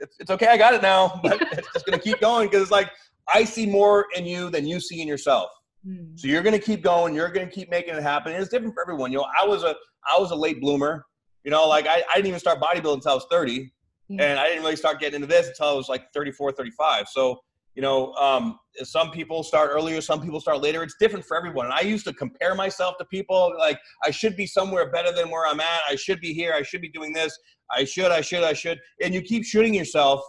it's, 0.00 0.16
it's 0.18 0.30
okay, 0.30 0.48
I 0.48 0.56
got 0.56 0.74
it 0.74 0.82
now. 0.82 1.20
But 1.22 1.40
it's 1.52 1.72
just 1.72 1.86
gonna 1.86 2.00
keep 2.00 2.18
going 2.20 2.48
because 2.48 2.62
it's 2.62 2.70
like 2.72 2.90
I 3.32 3.44
see 3.44 3.66
more 3.66 4.06
in 4.16 4.26
you 4.26 4.50
than 4.50 4.66
you 4.66 4.80
see 4.80 5.00
in 5.02 5.08
yourself. 5.08 5.50
Mm. 5.86 6.18
So 6.18 6.28
you're 6.28 6.42
gonna 6.42 6.58
keep 6.58 6.82
going. 6.82 7.14
You're 7.14 7.30
gonna 7.30 7.46
keep 7.50 7.70
making 7.70 7.94
it 7.94 8.02
happen. 8.02 8.32
And 8.32 8.40
it's 8.42 8.50
different 8.50 8.74
for 8.74 8.82
everyone. 8.82 9.12
You 9.12 9.18
know, 9.18 9.26
I 9.40 9.46
was 9.46 9.64
a 9.64 9.74
I 10.06 10.18
was 10.18 10.30
a 10.30 10.36
late 10.36 10.60
bloomer. 10.60 11.04
You 11.44 11.50
know, 11.50 11.66
like 11.68 11.86
I, 11.86 12.02
I 12.10 12.16
didn't 12.16 12.28
even 12.28 12.40
start 12.40 12.60
bodybuilding 12.60 12.94
until 12.94 13.12
I 13.12 13.14
was 13.14 13.26
30, 13.30 13.70
Yeah. 14.08 14.22
and 14.22 14.40
I 14.40 14.48
didn't 14.48 14.62
really 14.64 14.76
start 14.76 15.00
getting 15.00 15.16
into 15.16 15.28
this 15.28 15.48
until 15.48 15.68
I 15.68 15.72
was 15.72 15.88
like 15.88 16.12
34, 16.12 16.52
35. 16.52 17.06
So 17.08 17.38
you 17.78 17.82
know, 17.82 18.12
um, 18.14 18.58
some 18.82 19.12
people 19.12 19.44
start 19.44 19.70
earlier, 19.72 20.00
some 20.00 20.20
people 20.20 20.40
start 20.40 20.60
later. 20.60 20.82
It's 20.82 20.96
different 20.98 21.24
for 21.24 21.36
everyone. 21.36 21.66
And 21.66 21.74
I 21.74 21.82
used 21.82 22.04
to 22.06 22.12
compare 22.12 22.56
myself 22.56 22.96
to 22.98 23.04
people 23.04 23.54
like 23.56 23.78
I 24.04 24.10
should 24.10 24.34
be 24.36 24.48
somewhere 24.48 24.90
better 24.90 25.12
than 25.12 25.30
where 25.30 25.46
I'm 25.46 25.60
at. 25.60 25.82
I 25.88 25.94
should 25.94 26.18
be 26.20 26.32
here. 26.34 26.52
I 26.52 26.62
should 26.62 26.80
be 26.80 26.88
doing 26.88 27.12
this. 27.12 27.38
I 27.70 27.84
should. 27.84 28.10
I 28.10 28.20
should. 28.20 28.42
I 28.42 28.52
should. 28.52 28.80
And 29.00 29.14
you 29.14 29.22
keep 29.22 29.44
shooting 29.44 29.72
yourself. 29.72 30.22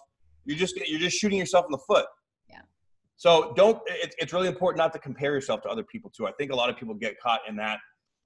You're 0.46 0.58
just 0.60 0.76
you're 0.88 1.00
just 1.00 1.18
shooting 1.18 1.40
yourself 1.40 1.66
in 1.66 1.72
the 1.72 1.80
foot. 1.88 2.06
So 3.20 3.52
don't. 3.58 3.78
It, 3.88 4.16
it's 4.18 4.32
really 4.32 4.48
important 4.48 4.78
not 4.78 4.94
to 4.94 5.00
compare 5.00 5.34
yourself 5.34 5.62
to 5.64 5.70
other 5.70 5.84
people 5.84 6.10
too. 6.10 6.26
I 6.26 6.32
think 6.32 6.54
a 6.54 6.56
lot 6.56 6.70
of 6.70 6.78
people 6.78 6.96
get 6.96 7.20
caught 7.20 7.42
in 7.48 7.56
that. 7.58 7.80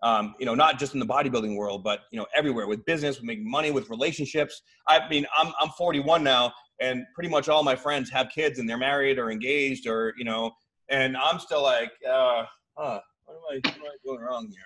Um, 0.04 0.36
you 0.40 0.46
know, 0.46 0.54
not 0.54 0.78
just 0.78 0.94
in 0.94 1.00
the 1.00 1.06
bodybuilding 1.06 1.56
world, 1.56 1.84
but 1.84 2.02
you 2.12 2.20
know, 2.20 2.28
everywhere 2.36 2.68
with 2.68 2.86
business, 2.86 3.16
with 3.16 3.26
making 3.26 3.50
money, 3.50 3.72
with 3.72 3.90
relationships. 3.90 4.62
I 4.88 5.10
mean, 5.10 5.26
I'm 5.36 5.52
I'm 5.60 5.70
41 5.70 6.24
now, 6.24 6.54
and 6.80 7.06
pretty 7.16 7.30
much 7.30 7.50
all 7.50 7.64
my 7.64 7.76
friends 7.76 8.12
have 8.12 8.30
kids 8.30 8.60
and 8.60 8.70
they're 8.70 8.78
married 8.78 9.18
or 9.18 9.32
engaged 9.32 9.88
or 9.88 10.14
you 10.16 10.26
know, 10.26 10.52
and 10.90 11.18
I'm 11.18 11.40
still 11.40 11.64
like, 11.64 11.92
uh, 12.08 12.44
huh, 12.78 13.00
what 13.26 13.36
am 13.36 13.42
I, 13.50 13.70
what 13.70 13.76
am 13.76 13.84
I 13.86 13.96
doing 14.06 14.20
wrong 14.20 14.48
here? 14.48 14.62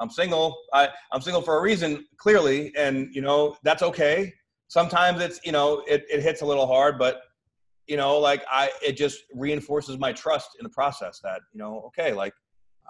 I'm 0.00 0.08
single. 0.08 0.56
I 0.72 0.88
I'm 1.12 1.20
single 1.20 1.42
for 1.42 1.58
a 1.58 1.60
reason, 1.60 2.06
clearly, 2.16 2.72
and 2.74 3.14
you 3.14 3.20
know 3.20 3.58
that's 3.64 3.82
okay. 3.82 4.32
Sometimes 4.68 5.20
it's 5.20 5.40
you 5.44 5.52
know 5.52 5.82
it, 5.86 6.06
it 6.10 6.22
hits 6.22 6.40
a 6.40 6.46
little 6.46 6.66
hard, 6.66 6.98
but 6.98 7.20
you 7.86 7.96
know 7.96 8.18
like 8.18 8.44
I 8.50 8.70
it 8.82 8.92
just 8.96 9.20
reinforces 9.34 9.98
my 9.98 10.12
trust 10.12 10.50
in 10.58 10.64
the 10.64 10.70
process 10.70 11.20
that 11.22 11.40
you 11.52 11.58
know 11.58 11.82
okay 11.88 12.12
like 12.12 12.34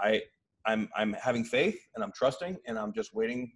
I 0.03 0.23
I'm 0.67 0.89
I'm 0.97 1.13
having 1.15 1.45
faith 1.45 1.79
and 1.95 2.05
I'm 2.05 2.13
trusting 2.15 2.57
and 2.67 2.79
I'm 2.79 2.93
just 2.93 3.15
waiting 3.15 3.53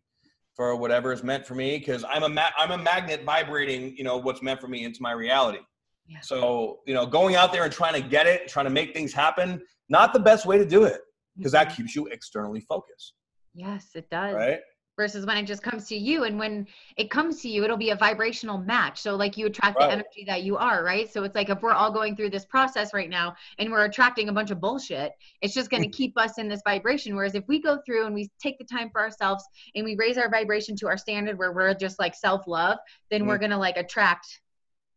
for 0.55 0.75
whatever 0.77 1.13
is 1.13 1.23
meant 1.23 1.47
for 1.47 1.55
me 1.55 1.79
because 1.79 2.05
I'm 2.09 2.23
a 2.23 2.29
ma- 2.29 2.51
I'm 2.59 2.71
a 2.73 2.79
magnet 2.79 3.25
vibrating 3.25 3.97
you 3.97 4.05
know 4.05 4.17
what's 4.17 4.43
meant 4.43 4.61
for 4.61 4.69
me 4.69 4.85
into 4.85 5.03
my 5.03 5.13
reality. 5.13 5.61
Yeah. 6.07 6.21
So 6.23 6.81
you 6.87 6.95
know 6.95 7.07
going 7.07 7.35
out 7.37 7.53
there 7.53 7.65
and 7.65 7.73
trying 7.73 8.01
to 8.01 8.09
get 8.09 8.27
it, 8.27 8.49
trying 8.49 8.67
to 8.67 8.71
make 8.71 8.95
things 8.95 9.13
happen, 9.13 9.63
not 9.89 10.13
the 10.13 10.21
best 10.21 10.47
way 10.47 10.57
to 10.59 10.65
do 10.67 10.85
it 10.85 11.01
because 11.37 11.53
that 11.53 11.69
Mhm. 11.69 11.77
keeps 11.77 11.95
you 11.95 12.07
externally 12.07 12.61
focused, 12.61 13.13
yes 13.55 13.91
it 13.95 14.09
does 14.11 14.35
right? 14.35 14.61
Versus 14.97 15.27
when 15.27 15.37
it 15.37 15.45
just 15.45 15.63
comes 15.63 15.87
to 15.89 15.97
you 15.97 16.25
and 16.25 16.39
when 16.39 16.67
it 16.97 17.11
comes 17.11 17.41
to 17.43 17.49
you 17.49 17.65
it'll 17.65 17.77
be 17.77 17.91
a 17.91 17.97
vibrational 17.97 18.59
match 18.59 19.01
so 19.01 19.15
like 19.15 19.37
you 19.37 19.47
attract 19.47 19.79
Right. 19.79 19.87
the 19.87 19.93
energy 19.93 20.25
that 20.27 20.43
you 20.43 20.57
are 20.57 20.83
right 20.85 21.13
so 21.13 21.25
it's 21.25 21.35
like 21.35 21.51
if 21.51 21.63
we're 21.63 21.73
all 21.73 21.93
going 21.93 22.17
through 22.17 22.31
this 22.31 22.45
process 22.45 22.95
right 22.95 23.11
now 23.11 23.35
and 23.59 23.71
we're 23.71 23.85
attracting 23.85 24.29
a 24.29 24.33
bunch 24.33 24.51
of 24.51 24.61
bullshit 24.61 25.13
it's 25.43 25.55
just 25.55 25.71
going 25.71 25.83
to 25.83 25.89
mm. 25.89 25.93
keep 25.93 26.17
us 26.19 26.39
in 26.39 26.49
this 26.49 26.63
vibration 26.65 27.15
whereas 27.15 27.35
if 27.35 27.45
we 27.49 27.61
go 27.61 27.79
through 27.85 28.07
and 28.07 28.15
we 28.15 28.31
take 28.41 28.59
the 28.59 28.65
time 28.65 28.91
for 28.91 29.01
ourselves 29.01 29.45
and 29.75 29.85
we 29.85 29.97
raise 29.97 30.19
our 30.19 30.31
vibration 30.31 30.75
to 30.77 30.87
our 30.87 30.97
standard 30.97 31.39
where 31.39 31.53
we're 31.53 31.75
just 31.75 31.99
like 31.99 32.15
self-love 32.15 32.79
then 33.11 33.27
we're 33.27 33.37
mm. 33.37 33.41
going 33.41 33.51
to 33.51 33.59
like 33.59 33.77
attract 33.77 34.41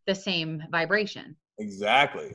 the 0.08 0.16
same 0.16 0.64
vibration 0.72 1.36
Exactly. 1.60 2.34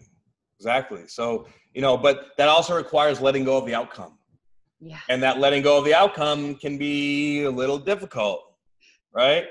Exactly. 0.58 1.06
So, 1.08 1.46
you 1.72 1.80
know, 1.80 1.96
but 1.96 2.36
that 2.36 2.48
also 2.48 2.76
requires 2.76 3.20
letting 3.20 3.44
go 3.44 3.56
of 3.56 3.66
the 3.66 3.74
outcome. 3.74 4.18
Yeah 4.84 4.98
And 5.08 5.22
that 5.22 5.38
letting 5.38 5.62
go 5.62 5.78
of 5.78 5.84
the 5.84 5.94
outcome 6.02 6.40
can 6.56 6.74
be 6.78 7.44
a 7.44 7.50
little 7.50 7.78
difficult, 7.78 8.40
right? 9.12 9.44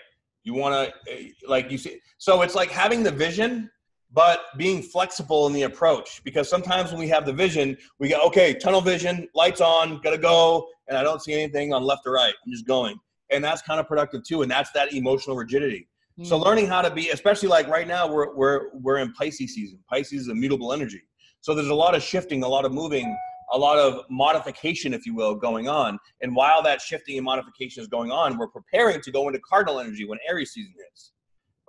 You 0.43 0.53
want 0.53 0.73
to, 1.07 1.31
like 1.47 1.72
you 1.72 1.77
see, 1.77 1.99
so 2.18 2.41
it's 2.43 2.55
like 2.61 2.69
having 2.69 3.01
the 3.03 3.11
vision, 3.11 3.69
but 4.11 4.39
being 4.57 4.80
flexible 4.95 5.47
in 5.47 5.53
the 5.53 5.64
approach. 5.64 6.22
Because 6.23 6.49
sometimes 6.49 6.91
when 6.91 6.99
we 6.99 7.07
have 7.15 7.26
the 7.26 7.34
vision, 7.34 7.77
we 7.99 8.10
go, 8.10 8.19
okay, 8.27 8.53
tunnel 8.53 8.81
vision, 8.81 9.27
lights 9.34 9.61
on, 9.61 9.99
gotta 10.03 10.18
go, 10.18 10.68
and 10.88 10.97
I 10.97 11.03
don't 11.07 11.22
see 11.26 11.34
anything 11.34 11.73
on 11.73 11.81
left 11.84 12.03
or 12.05 12.14
right. 12.14 12.34
I'm 12.45 12.51
just 12.51 12.68
going. 12.68 12.95
And 13.31 13.43
that's 13.43 13.61
kind 13.69 13.80
of 13.80 13.88
productive 13.88 14.22
too. 14.23 14.41
And 14.43 14.51
that's 14.51 14.72
that 14.73 14.93
emotional 14.93 15.35
rigidity. 15.35 15.88
So 16.23 16.38
Mm. 16.38 16.45
learning 16.45 16.68
how 16.68 16.81
to 16.84 16.91
be, 16.91 17.10
especially 17.10 17.49
like 17.49 17.68
right 17.68 17.88
now, 17.88 18.03
we're 18.14 18.30
we're 18.35 18.60
we're 18.84 18.99
in 18.99 19.10
Pisces 19.14 19.55
season. 19.55 19.80
Pisces 19.89 20.22
is 20.23 20.27
a 20.27 20.35
mutable 20.35 20.72
energy. 20.72 21.01
So 21.41 21.55
there's 21.55 21.69
a 21.69 21.80
lot 21.85 21.95
of 21.95 22.03
shifting, 22.03 22.43
a 22.43 22.47
lot 22.47 22.65
of 22.65 22.72
moving, 22.72 23.07
a 23.51 23.57
lot 23.57 23.77
of 23.77 24.05
modification, 24.09 24.93
if 24.93 25.05
you 25.05 25.13
will, 25.13 25.35
going 25.35 25.67
on. 25.67 25.99
And 26.21 26.35
while 26.35 26.61
that 26.63 26.81
shifting 26.81 27.17
and 27.17 27.25
modification 27.25 27.81
is 27.81 27.87
going 27.87 28.11
on, 28.11 28.37
we're 28.37 28.47
preparing 28.47 29.01
to 29.01 29.11
go 29.11 29.27
into 29.27 29.39
cardinal 29.39 29.79
energy 29.79 30.05
when 30.05 30.19
Aries 30.27 30.51
season 30.51 30.73
hits. 30.77 31.11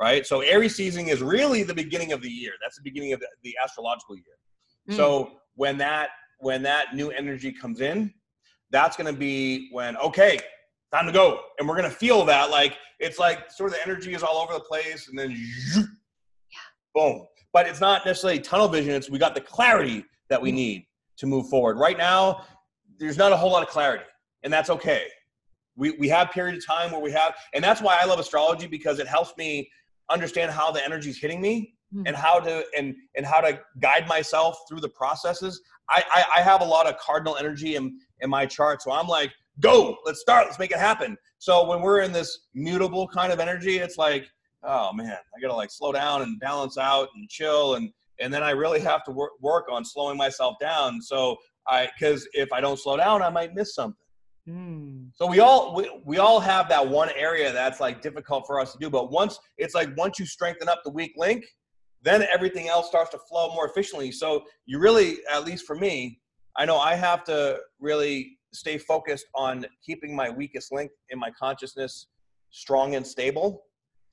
Right. 0.01 0.27
So 0.27 0.41
Aries 0.41 0.75
season 0.75 1.09
is 1.09 1.23
really 1.23 1.63
the 1.63 1.75
beginning 1.75 2.13
of 2.13 2.21
the 2.21 2.29
year. 2.29 2.53
That's 2.61 2.77
the 2.77 2.83
beginning 2.83 3.13
of 3.13 3.21
the, 3.21 3.29
the 3.45 3.55
astrological 3.63 4.17
year. 4.17 4.25
Mm. 4.91 4.97
So 4.97 5.33
when 5.55 5.79
that 5.79 6.11
when 6.41 6.63
that 6.63 6.95
new 6.95 7.11
energy 7.11 7.53
comes 7.53 7.81
in, 7.81 8.13
that's 8.71 8.97
going 8.97 9.13
to 9.13 9.19
be 9.19 9.69
when 9.71 9.97
okay, 9.99 10.41
time 10.93 11.07
to 11.07 11.13
go, 11.13 11.41
and 11.59 11.69
we're 11.69 11.77
going 11.77 11.89
to 11.89 11.97
feel 11.97 12.25
that 12.25 12.51
like 12.51 12.77
it's 12.99 13.19
like 13.21 13.51
sort 13.51 13.71
of 13.71 13.77
the 13.77 13.83
energy 13.85 14.15
is 14.15 14.23
all 14.23 14.39
over 14.39 14.53
the 14.53 14.61
place, 14.61 15.09
and 15.09 15.19
then 15.19 15.37
zoop, 15.71 15.87
boom. 16.93 17.27
But 17.53 17.69
it's 17.69 17.81
not 17.81 18.05
necessarily 18.05 18.41
tunnel 18.41 18.67
vision. 18.69 18.95
It's 18.95 19.09
we 19.09 19.19
got 19.19 19.37
the 19.37 19.41
clarity 19.41 20.05
that 20.29 20.43
we 20.43 20.51
need 20.51 20.87
to 21.17 21.27
move 21.27 21.49
forward. 21.49 21.79
Right 21.79 21.99
now, 21.99 22.45
there's 22.99 23.17
not 23.17 23.33
a 23.33 23.37
whole 23.37 23.51
lot 23.51 23.63
of 23.63 23.69
clarity, 23.69 24.05
and 24.43 24.53
that's 24.53 24.71
okay. 24.71 25.07
We 25.77 25.93
we 25.93 26.09
have 26.09 26.31
period 26.31 26.57
of 26.57 26.67
time 26.67 26.91
where 26.93 27.01
we 27.01 27.11
have, 27.13 27.35
and 27.53 27.63
that's 27.63 27.81
why 27.81 27.99
I 28.01 28.05
love 28.05 28.19
astrology 28.19 28.67
because 28.67 28.99
it 28.99 29.07
helps 29.09 29.37
me 29.37 29.69
understand 30.11 30.51
how 30.51 30.71
the 30.71 30.85
energy 30.85 31.11
is 31.11 31.19
hitting 31.19 31.41
me 31.41 31.75
Mhm. 31.95 32.05
and 32.07 32.17
how 32.17 32.39
to 32.41 32.65
and 32.77 32.95
and 33.17 33.25
how 33.27 33.41
to 33.41 33.61
guide 33.81 34.07
myself 34.09 34.59
through 34.69 34.81
the 34.81 34.89
processes. 34.89 35.61
I, 35.91 36.03
I 36.13 36.25
I 36.37 36.43
have 36.43 36.61
a 36.61 36.65
lot 36.65 36.87
of 36.87 36.97
cardinal 36.99 37.37
energy 37.37 37.77
in 37.77 37.99
in 38.21 38.31
my 38.31 38.47
chart, 38.47 38.83
so 38.83 38.93
I'm 38.93 39.09
like, 39.09 39.33
go, 39.61 39.97
let's 40.05 40.21
start, 40.21 40.47
let's 40.47 40.59
make 40.59 40.71
it 40.71 40.79
happen. 40.79 41.17
So 41.39 41.65
when 41.67 41.81
we're 41.83 42.01
in 42.01 42.13
this 42.13 42.47
mutable 42.55 43.07
kind 43.09 43.33
of 43.33 43.39
energy, 43.41 43.79
it's 43.79 43.99
like, 43.99 44.27
oh 44.63 44.93
man, 44.93 45.17
I 45.37 45.41
gotta 45.41 45.55
like 45.55 45.71
slow 45.71 45.93
down 45.93 46.23
and 46.23 46.39
balance 46.41 46.79
out 46.79 47.09
and 47.17 47.29
chill, 47.29 47.75
and 47.75 47.91
and 48.21 48.33
then 48.33 48.43
I 48.43 48.51
really 48.51 48.81
have 48.81 49.05
to 49.05 49.11
work 49.11 49.33
work 49.41 49.67
on 49.71 49.85
slowing 49.85 50.17
myself 50.17 50.57
down. 50.61 51.01
So 51.01 51.37
I 51.69 51.89
because 51.99 52.27
if 52.33 52.53
I 52.53 52.61
don't 52.61 52.79
slow 52.79 52.97
down, 52.97 53.23
I 53.23 53.31
might 53.31 53.55
miss 53.55 53.75
something. 53.75 53.97
Mm. 54.49 55.09
So 55.15 55.27
we 55.27 55.41
all 55.41 55.75
we, 55.75 55.91
we 56.05 56.19
all 56.19 56.41
have 56.41 56.69
that 56.69 56.87
one 56.87 57.11
area 57.17 57.53
that's 57.53 57.81
like 57.81 58.03
difficult 58.03 58.47
for 58.47 58.61
us 58.61 58.73
to 58.73 58.79
do. 58.79 58.91
But 58.91 59.11
once 59.11 59.39
it's 59.59 59.75
like 59.75 59.97
once 59.97 60.19
you 60.19 60.27
strengthen 60.27 60.69
up 60.69 60.83
the 60.85 60.91
weak 60.91 61.13
link, 61.17 61.45
then 62.03 62.23
everything 62.33 62.69
else 62.69 62.89
starts 62.89 63.11
to 63.11 63.19
flow 63.29 63.55
more 63.55 63.67
efficiently. 63.67 64.13
So 64.13 64.45
you 64.67 64.79
really, 64.79 65.19
at 65.33 65.45
least 65.45 65.67
for 65.67 65.77
me, 65.77 66.21
I 66.57 66.67
know 66.67 66.79
I 66.79 66.95
have 66.95 67.25
to 67.25 67.59
really 67.81 68.39
stay 68.53 68.79
focused 68.79 69.27
on 69.35 69.67
keeping 69.85 70.15
my 70.15 70.31
weakest 70.31 70.73
link 70.73 70.91
in 71.11 71.19
my 71.19 71.31
consciousness 71.39 72.07
strong 72.51 72.95
and 72.95 73.05
stable 73.05 73.65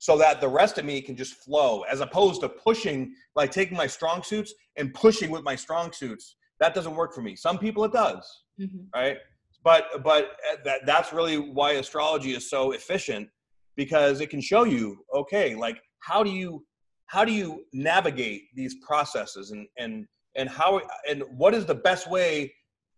so 0.02 0.18
that 0.18 0.40
the 0.40 0.48
rest 0.48 0.78
of 0.78 0.84
me 0.84 1.00
can 1.00 1.14
just 1.14 1.34
flow 1.34 1.82
as 1.82 2.00
opposed 2.00 2.40
to 2.40 2.48
pushing 2.48 3.14
like 3.36 3.52
taking 3.52 3.76
my 3.76 3.86
strong 3.86 4.20
suits 4.20 4.52
and 4.76 4.92
pushing 4.94 5.30
with 5.30 5.44
my 5.44 5.54
strong 5.54 5.92
suits. 5.92 6.34
That 6.58 6.74
doesn't 6.74 6.96
work 6.96 7.14
for 7.14 7.22
me. 7.22 7.36
Some 7.36 7.56
people 7.56 7.84
it 7.84 7.92
does 7.92 8.24
Mhm. 8.60 8.88
right? 8.92 9.18
But 9.62 10.02
but 10.02 10.22
that 10.64 10.86
that's 10.86 11.12
really 11.12 11.38
why 11.38 11.68
astrology 11.82 12.32
is 12.34 12.50
so 12.50 12.72
efficient 12.72 13.28
because 13.76 14.20
it 14.20 14.28
can 14.28 14.40
show 14.40 14.64
you 14.64 15.04
okay 15.14 15.54
like 15.54 15.78
how 16.00 16.24
do 16.24 16.30
you 16.30 16.66
how 17.06 17.24
do 17.24 17.32
you 17.32 17.64
navigate 17.72 18.42
these 18.56 18.74
processes 18.88 19.52
and 19.52 19.68
and 19.78 19.92
and 20.34 20.48
how 20.48 20.80
and 21.08 21.22
what 21.42 21.54
is 21.54 21.64
the 21.64 21.80
best 21.90 22.10
way 22.10 22.52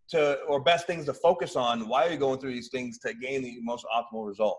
to 0.09 0.19
or 0.49 0.59
best 0.59 0.87
things 0.87 1.05
to 1.05 1.13
focus 1.13 1.55
on? 1.55 1.87
Why 1.87 2.07
are 2.07 2.11
you 2.13 2.17
going 2.17 2.39
through 2.39 2.53
these 2.53 2.69
things 2.75 2.97
to 3.03 3.13
gain 3.13 3.43
the 3.43 3.55
most 3.61 3.85
optimal 3.95 4.25
result 4.25 4.57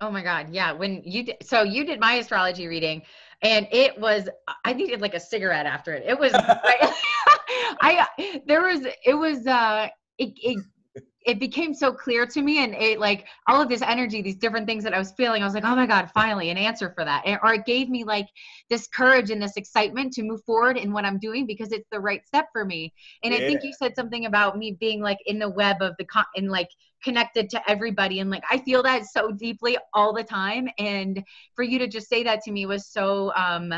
oh 0.00 0.10
my 0.10 0.22
god 0.22 0.48
yeah 0.50 0.72
when 0.72 1.02
you 1.04 1.24
did 1.24 1.36
so 1.42 1.62
you 1.62 1.84
did 1.84 2.00
my 2.00 2.14
astrology 2.14 2.66
reading 2.66 3.02
and 3.42 3.66
it 3.70 3.98
was 3.98 4.28
i 4.64 4.72
needed 4.72 5.00
like 5.00 5.14
a 5.14 5.20
cigarette 5.20 5.66
after 5.66 5.92
it. 5.92 6.04
It 6.06 6.18
was 6.18 6.32
i 7.80 8.06
there 8.46 8.62
was 8.62 8.86
it 9.04 9.14
was 9.14 9.46
uh 9.46 9.88
it, 10.18 10.32
it 10.36 10.64
it 11.28 11.38
became 11.38 11.74
so 11.74 11.92
clear 11.92 12.26
to 12.26 12.40
me 12.40 12.64
and 12.64 12.74
it 12.74 12.98
like 12.98 13.26
all 13.46 13.60
of 13.60 13.68
this 13.68 13.82
energy 13.82 14.22
these 14.22 14.36
different 14.36 14.66
things 14.66 14.82
that 14.82 14.94
i 14.94 14.98
was 14.98 15.12
feeling 15.12 15.42
i 15.42 15.44
was 15.44 15.54
like 15.54 15.64
oh 15.64 15.76
my 15.76 15.86
god 15.86 16.10
finally 16.14 16.48
an 16.48 16.56
answer 16.56 16.90
for 16.94 17.04
that 17.04 17.22
or 17.42 17.52
it 17.54 17.66
gave 17.66 17.90
me 17.90 18.02
like 18.02 18.26
this 18.70 18.86
courage 18.88 19.30
and 19.30 19.42
this 19.42 19.56
excitement 19.56 20.12
to 20.12 20.22
move 20.22 20.42
forward 20.44 20.76
in 20.76 20.92
what 20.92 21.04
i'm 21.04 21.18
doing 21.18 21.46
because 21.46 21.70
it's 21.70 21.88
the 21.92 22.00
right 22.00 22.26
step 22.26 22.46
for 22.52 22.64
me 22.64 22.92
and 23.22 23.34
yeah. 23.34 23.40
i 23.40 23.46
think 23.46 23.62
you 23.62 23.72
said 23.72 23.94
something 23.94 24.24
about 24.26 24.56
me 24.56 24.76
being 24.80 25.02
like 25.02 25.18
in 25.26 25.38
the 25.38 25.50
web 25.50 25.82
of 25.82 25.94
the 25.98 26.04
con 26.04 26.24
and 26.36 26.50
like 26.50 26.70
connected 27.04 27.50
to 27.50 27.70
everybody 27.70 28.20
and 28.20 28.30
like 28.30 28.42
i 28.50 28.58
feel 28.58 28.82
that 28.82 29.04
so 29.04 29.30
deeply 29.30 29.76
all 29.92 30.14
the 30.14 30.24
time 30.24 30.68
and 30.78 31.22
for 31.54 31.62
you 31.62 31.78
to 31.78 31.86
just 31.86 32.08
say 32.08 32.22
that 32.22 32.42
to 32.42 32.50
me 32.50 32.64
was 32.64 32.86
so 32.86 33.32
um 33.34 33.72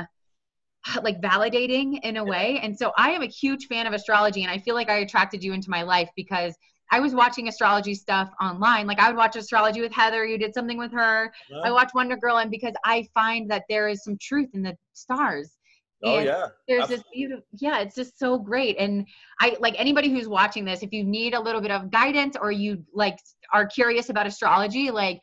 like 1.02 1.20
validating 1.20 2.00
in 2.02 2.16
a 2.16 2.24
way. 2.24 2.58
And 2.62 2.76
so 2.76 2.92
I 2.96 3.10
am 3.10 3.22
a 3.22 3.26
huge 3.26 3.66
fan 3.66 3.86
of 3.86 3.92
astrology 3.92 4.42
and 4.42 4.50
I 4.50 4.58
feel 4.58 4.74
like 4.74 4.88
I 4.88 4.98
attracted 4.98 5.44
you 5.44 5.52
into 5.52 5.70
my 5.70 5.82
life 5.82 6.10
because 6.16 6.54
I 6.90 7.00
was 7.00 7.14
watching 7.14 7.48
astrology 7.48 7.94
stuff 7.94 8.30
online. 8.40 8.86
Like 8.86 8.98
I 8.98 9.08
would 9.08 9.16
watch 9.16 9.36
astrology 9.36 9.80
with 9.80 9.92
Heather. 9.92 10.26
You 10.26 10.38
did 10.38 10.54
something 10.54 10.78
with 10.78 10.92
her. 10.92 11.32
Yeah. 11.50 11.60
I 11.64 11.70
watch 11.70 11.92
Wonder 11.94 12.16
Girl, 12.16 12.38
and 12.38 12.50
because 12.50 12.74
I 12.84 13.06
find 13.14 13.50
that 13.50 13.64
there 13.68 13.88
is 13.88 14.02
some 14.02 14.16
truth 14.20 14.48
in 14.54 14.62
the 14.62 14.76
stars. 14.92 15.56
Oh 16.02 16.16
and 16.16 16.26
yeah. 16.26 16.46
There's 16.66 16.82
Absolutely. 16.82 16.96
this 16.96 17.04
beautiful 17.12 17.44
yeah, 17.58 17.80
it's 17.80 17.94
just 17.94 18.18
so 18.18 18.38
great. 18.38 18.76
And 18.78 19.06
I 19.40 19.56
like 19.60 19.74
anybody 19.78 20.10
who's 20.10 20.28
watching 20.28 20.64
this, 20.64 20.82
if 20.82 20.92
you 20.92 21.04
need 21.04 21.34
a 21.34 21.40
little 21.40 21.60
bit 21.60 21.70
of 21.70 21.90
guidance 21.90 22.36
or 22.40 22.50
you 22.50 22.82
like 22.94 23.18
are 23.52 23.66
curious 23.66 24.08
about 24.08 24.26
astrology, 24.26 24.90
like 24.90 25.20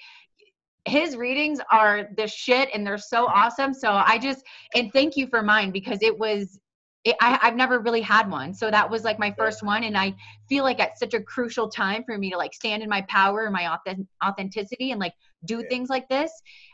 his 0.86 1.18
readings 1.18 1.60
are 1.72 2.10
the 2.16 2.28
shit 2.28 2.70
and 2.74 2.86
they're 2.86 2.98
so 2.98 3.28
awesome. 3.28 3.74
So 3.74 3.92
I 3.92 4.18
just 4.18 4.44
and 4.76 4.94
thank 4.94 5.18
you 5.18 5.28
for 5.28 5.42
mine 5.42 5.72
because 5.72 6.00
it 6.02 6.18
was 6.18 6.60
it, 7.08 7.16
I, 7.22 7.40
I've 7.42 7.56
never 7.56 7.80
really 7.80 8.02
had 8.02 8.30
one. 8.30 8.54
So 8.54 8.70
that 8.70 8.90
was 8.90 9.06
like 9.06 9.18
my 9.18 9.34
first 9.38 9.64
one. 9.64 9.86
And 9.86 9.98
I 9.98 10.14
feel 10.50 10.66
like 10.66 10.82
at 10.82 11.00
such 11.00 11.14
a 11.14 11.22
crucial 11.22 11.70
time 11.70 12.04
for 12.04 12.18
me 12.18 12.30
to 12.32 12.38
like 12.38 12.54
stand 12.54 12.84
in 12.84 12.90
my 12.90 13.02
power 13.04 13.46
and 13.46 13.54
my 13.54 13.74
authentic, 13.74 14.06
authenticity 14.24 14.92
and 14.92 15.00
like 15.00 15.14
do 15.46 15.60
yeah. 15.60 15.70
things 15.70 15.90
like 15.90 16.10
this. 16.10 16.30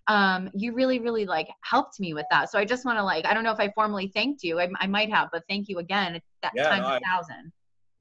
Um, 0.07 0.49
you 0.55 0.73
really, 0.73 0.99
really 0.99 1.25
like 1.25 1.49
helped 1.61 1.99
me 1.99 2.15
with 2.15 2.25
that. 2.31 2.49
So 2.49 2.57
I 2.57 2.65
just 2.65 2.83
want 2.83 2.97
to 2.97 3.03
like, 3.03 3.27
I 3.27 3.33
don't 3.35 3.43
know 3.43 3.51
if 3.51 3.59
I 3.59 3.71
formally 3.75 4.07
thanked 4.07 4.43
you. 4.43 4.59
I, 4.59 4.69
I 4.79 4.87
might 4.87 5.11
have, 5.11 5.29
but 5.31 5.43
thank 5.47 5.69
you 5.69 5.77
again. 5.77 6.19
That 6.41 6.51
yeah, 6.55 6.67
times 6.67 6.87
no, 6.87 6.95
a 6.95 6.99
thousand. 6.99 7.51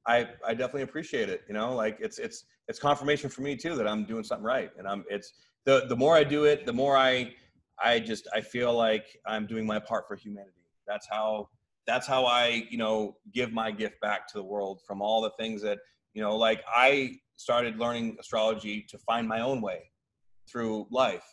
I, 0.07 0.29
I 0.47 0.55
definitely 0.55 0.83
appreciate 0.83 1.29
it. 1.29 1.43
You 1.49 1.55
know, 1.55 1.75
like 1.75 1.99
it's, 2.01 2.19
it's, 2.19 2.45
it's 2.67 2.79
confirmation 2.79 3.29
for 3.29 3.43
me 3.43 3.57
too, 3.57 3.75
that 3.75 3.87
I'm 3.87 4.05
doing 4.05 4.25
something 4.25 4.45
right. 4.45 4.71
And 4.79 4.89
I'm, 4.89 5.05
it's 5.11 5.35
the, 5.67 5.85
the 5.87 5.97
more 5.97 6.17
I 6.17 6.25
do 6.25 6.45
it, 6.45 6.65
the 6.65 6.73
more 6.73 6.97
I, 6.97 7.35
I 7.83 8.01
just, 8.01 8.27
I 8.35 8.41
feel 8.41 8.73
like 8.73 9.19
I'm 9.27 9.47
doing 9.47 9.67
my 9.67 9.79
part 9.79 10.09
for 10.09 10.17
humanity. 10.17 10.65
That's 10.87 11.07
how, 11.11 11.51
that's 11.87 12.07
how 12.07 12.25
I, 12.25 12.67
you 12.71 12.79
know, 12.79 13.17
give 13.33 13.53
my 13.53 13.71
gift 13.71 14.01
back 14.01 14.29
to 14.29 14.39
the 14.39 14.45
world 14.45 14.81
from 14.87 15.03
all 15.03 15.21
the 15.21 15.33
things 15.39 15.63
that, 15.63 15.79
you 16.15 16.23
know, 16.23 16.37
like 16.37 16.63
I 16.69 17.17
started 17.37 17.79
learning 17.79 18.17
astrology 18.21 18.85
to 18.89 18.99
find 18.99 19.27
my 19.27 19.41
own 19.41 19.61
way 19.61 19.91
through 20.51 20.87
life. 20.91 21.25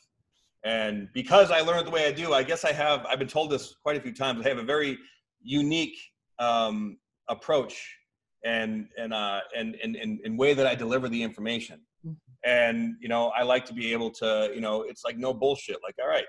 And 0.66 1.08
because 1.14 1.52
I 1.52 1.62
learned 1.62 1.88
the 1.88 1.92
way 1.92 2.08
I 2.08 2.12
do, 2.12 2.34
I 2.34 2.44
guess 2.44 2.66
I 2.66 2.72
have, 2.74 3.06
I've 3.06 3.20
been 3.20 3.28
told 3.28 3.52
this 3.52 3.76
quite 3.84 3.96
a 3.96 4.02
few 4.02 4.14
times, 4.14 4.46
I 4.46 4.50
have 4.50 4.58
a 4.58 4.64
very 4.64 4.98
unique 5.42 5.98
um, 6.40 6.98
approach 7.30 7.96
and, 8.44 8.88
and, 8.98 9.14
uh, 9.14 9.42
and, 9.56 9.76
and, 9.84 9.96
and, 9.96 10.20
and 10.24 10.38
way 10.38 10.54
that 10.54 10.66
I 10.68 10.76
deliver 10.76 11.08
the 11.10 11.22
information. 11.22 11.80
Mm-hmm. 12.06 12.50
And, 12.50 12.96
you 13.00 13.08
know, 13.08 13.30
I 13.30 13.44
like 13.44 13.66
to 13.66 13.74
be 13.74 13.94
able 13.94 14.10
to, 14.12 14.52
you 14.54 14.62
know, 14.62 14.84
it's 14.84 15.04
like 15.06 15.18
no 15.18 15.34
bullshit. 15.34 15.78
Like, 15.84 15.96
all 16.02 16.10
right, 16.10 16.26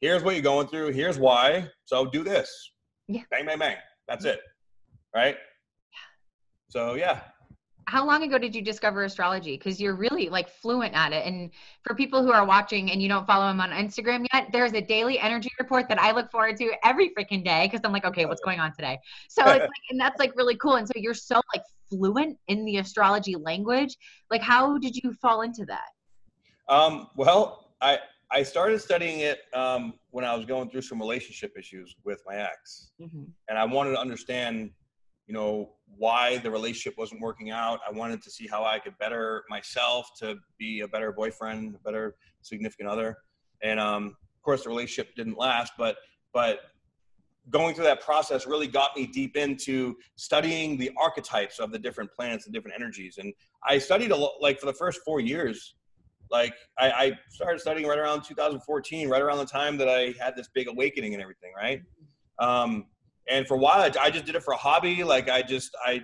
here's 0.00 0.22
what 0.22 0.34
you're 0.34 0.42
going 0.42 0.68
through. 0.68 0.92
Here's 0.92 1.18
why. 1.18 1.68
So 1.84 2.06
do 2.06 2.22
this 2.22 2.72
yeah. 3.10 3.22
Bang, 3.30 3.44
bang, 3.44 3.58
bang. 3.58 3.76
That's 4.08 4.24
it. 4.24 4.40
Right? 5.14 5.36
Yeah. 5.92 5.98
So, 6.68 6.94
yeah. 6.94 7.20
How 7.86 8.06
long 8.06 8.22
ago 8.22 8.38
did 8.38 8.54
you 8.54 8.62
discover 8.62 9.02
astrology? 9.02 9.56
Because 9.56 9.80
you're 9.80 9.96
really 9.96 10.28
like 10.28 10.48
fluent 10.48 10.94
at 10.94 11.12
it. 11.12 11.26
And 11.26 11.50
for 11.82 11.94
people 11.96 12.22
who 12.22 12.30
are 12.30 12.46
watching 12.46 12.92
and 12.92 13.02
you 13.02 13.08
don't 13.08 13.26
follow 13.26 13.50
him 13.50 13.60
on 13.60 13.70
Instagram 13.70 14.26
yet, 14.32 14.48
there's 14.52 14.72
a 14.74 14.80
daily 14.80 15.18
energy 15.18 15.50
report 15.58 15.88
that 15.88 16.00
I 16.00 16.12
look 16.12 16.30
forward 16.30 16.56
to 16.58 16.70
every 16.84 17.10
freaking 17.18 17.44
day 17.44 17.66
because 17.66 17.80
I'm 17.82 17.92
like, 17.92 18.04
okay, 18.04 18.26
what's 18.26 18.42
going 18.42 18.60
on 18.60 18.72
today? 18.72 18.96
So 19.28 19.42
it's 19.46 19.60
like, 19.60 19.70
and 19.90 19.98
that's 19.98 20.20
like 20.20 20.36
really 20.36 20.56
cool. 20.56 20.76
And 20.76 20.86
so 20.86 20.92
you're 20.94 21.14
so 21.14 21.40
like 21.52 21.64
fluent 21.88 22.38
in 22.46 22.64
the 22.64 22.76
astrology 22.76 23.34
language. 23.34 23.96
Like, 24.30 24.42
how 24.42 24.78
did 24.78 24.94
you 24.94 25.12
fall 25.14 25.42
into 25.42 25.64
that? 25.64 25.88
Um, 26.72 27.08
well, 27.16 27.72
I 27.80 27.98
I 28.32 28.42
started 28.44 28.80
studying 28.80 29.20
it 29.20 29.40
um, 29.54 29.94
when 30.10 30.24
I 30.24 30.34
was 30.36 30.46
going 30.46 30.70
through 30.70 30.82
some 30.82 31.00
relationship 31.00 31.52
issues 31.58 31.96
with 32.04 32.22
my 32.26 32.36
ex, 32.36 32.92
mm-hmm. 33.00 33.24
and 33.48 33.58
I 33.58 33.64
wanted 33.64 33.92
to 33.92 34.00
understand, 34.00 34.70
you 35.26 35.34
know, 35.34 35.72
why 35.96 36.38
the 36.38 36.50
relationship 36.50 36.96
wasn't 36.96 37.20
working 37.20 37.50
out. 37.50 37.80
I 37.86 37.92
wanted 37.92 38.22
to 38.22 38.30
see 38.30 38.46
how 38.46 38.64
I 38.64 38.78
could 38.78 38.96
better 38.98 39.44
myself 39.50 40.10
to 40.20 40.36
be 40.58 40.80
a 40.80 40.88
better 40.88 41.10
boyfriend, 41.10 41.74
a 41.74 41.78
better 41.78 42.14
significant 42.42 42.88
other, 42.88 43.16
and 43.62 43.80
um, 43.80 44.06
of 44.06 44.42
course, 44.42 44.62
the 44.62 44.68
relationship 44.70 45.14
didn't 45.16 45.36
last. 45.36 45.72
But 45.76 45.96
but 46.32 46.60
going 47.50 47.74
through 47.74 47.84
that 47.84 48.00
process 48.00 48.46
really 48.46 48.68
got 48.68 48.96
me 48.96 49.06
deep 49.06 49.36
into 49.36 49.96
studying 50.14 50.78
the 50.78 50.92
archetypes 50.96 51.58
of 51.58 51.72
the 51.72 51.78
different 51.80 52.10
planets 52.12 52.46
and 52.46 52.54
different 52.54 52.76
energies, 52.76 53.18
and 53.18 53.34
I 53.66 53.78
studied 53.78 54.12
a 54.12 54.16
lot. 54.16 54.34
Like 54.40 54.60
for 54.60 54.66
the 54.66 54.72
first 54.74 55.00
four 55.04 55.18
years, 55.18 55.74
like 56.30 56.54
I, 56.78 56.90
I, 56.90 57.18
started 57.28 57.60
studying 57.60 57.86
right 57.88 57.98
around 57.98 58.22
2014, 58.22 59.08
right 59.08 59.22
around 59.22 59.38
the 59.38 59.44
time 59.44 59.76
that 59.78 59.88
I 59.88 60.14
had 60.20 60.36
this 60.36 60.48
big 60.54 60.68
awakening 60.68 61.14
and 61.14 61.22
everything, 61.22 61.52
right? 61.56 61.82
Um, 62.38 62.86
and 63.28 63.46
for 63.46 63.54
a 63.54 63.58
while, 63.58 63.90
I, 64.00 64.10
just 64.10 64.24
did 64.24 64.34
it 64.34 64.42
for 64.42 64.54
a 64.54 64.56
hobby. 64.56 65.02
Like 65.04 65.28
I 65.28 65.42
just, 65.42 65.76
I, 65.84 66.02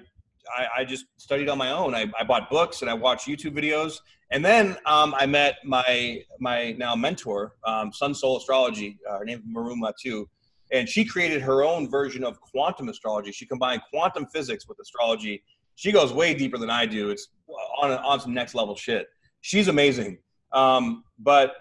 I, 0.57 0.67
I 0.79 0.85
just 0.85 1.07
studied 1.17 1.49
on 1.49 1.59
my 1.59 1.71
own. 1.71 1.95
I, 1.95 2.11
I, 2.19 2.25
bought 2.25 2.51
books 2.51 2.83
and 2.83 2.91
I 2.91 2.95
watched 2.95 3.27
YouTube 3.27 3.57
videos. 3.57 4.01
And 4.31 4.45
then 4.45 4.77
um, 4.87 5.15
I 5.17 5.27
met 5.27 5.59
my 5.65 6.21
my 6.41 6.73
now 6.73 6.97
mentor, 6.97 7.55
um, 7.65 7.93
Sun 7.93 8.15
Soul 8.15 8.39
Astrology. 8.39 8.99
Uh, 9.09 9.19
her 9.19 9.25
name 9.25 9.39
is 9.39 9.45
Maruma 9.55 9.93
too, 10.01 10.29
and 10.73 10.89
she 10.89 11.05
created 11.05 11.41
her 11.43 11.63
own 11.63 11.89
version 11.89 12.25
of 12.25 12.41
quantum 12.41 12.89
astrology. 12.89 13.31
She 13.31 13.47
combined 13.47 13.83
quantum 13.89 14.27
physics 14.27 14.67
with 14.67 14.81
astrology. 14.81 15.45
She 15.77 15.93
goes 15.93 16.13
way 16.13 16.35
deeper 16.35 16.59
than 16.59 16.71
I 16.71 16.87
do. 16.87 17.11
It's 17.11 17.29
on 17.81 17.93
on 17.93 18.19
some 18.19 18.35
next 18.35 18.57
level 18.57 18.75
shit 18.75 19.07
she's 19.47 19.69
amazing. 19.69 20.19
Um, 20.53 21.05
but 21.21 21.55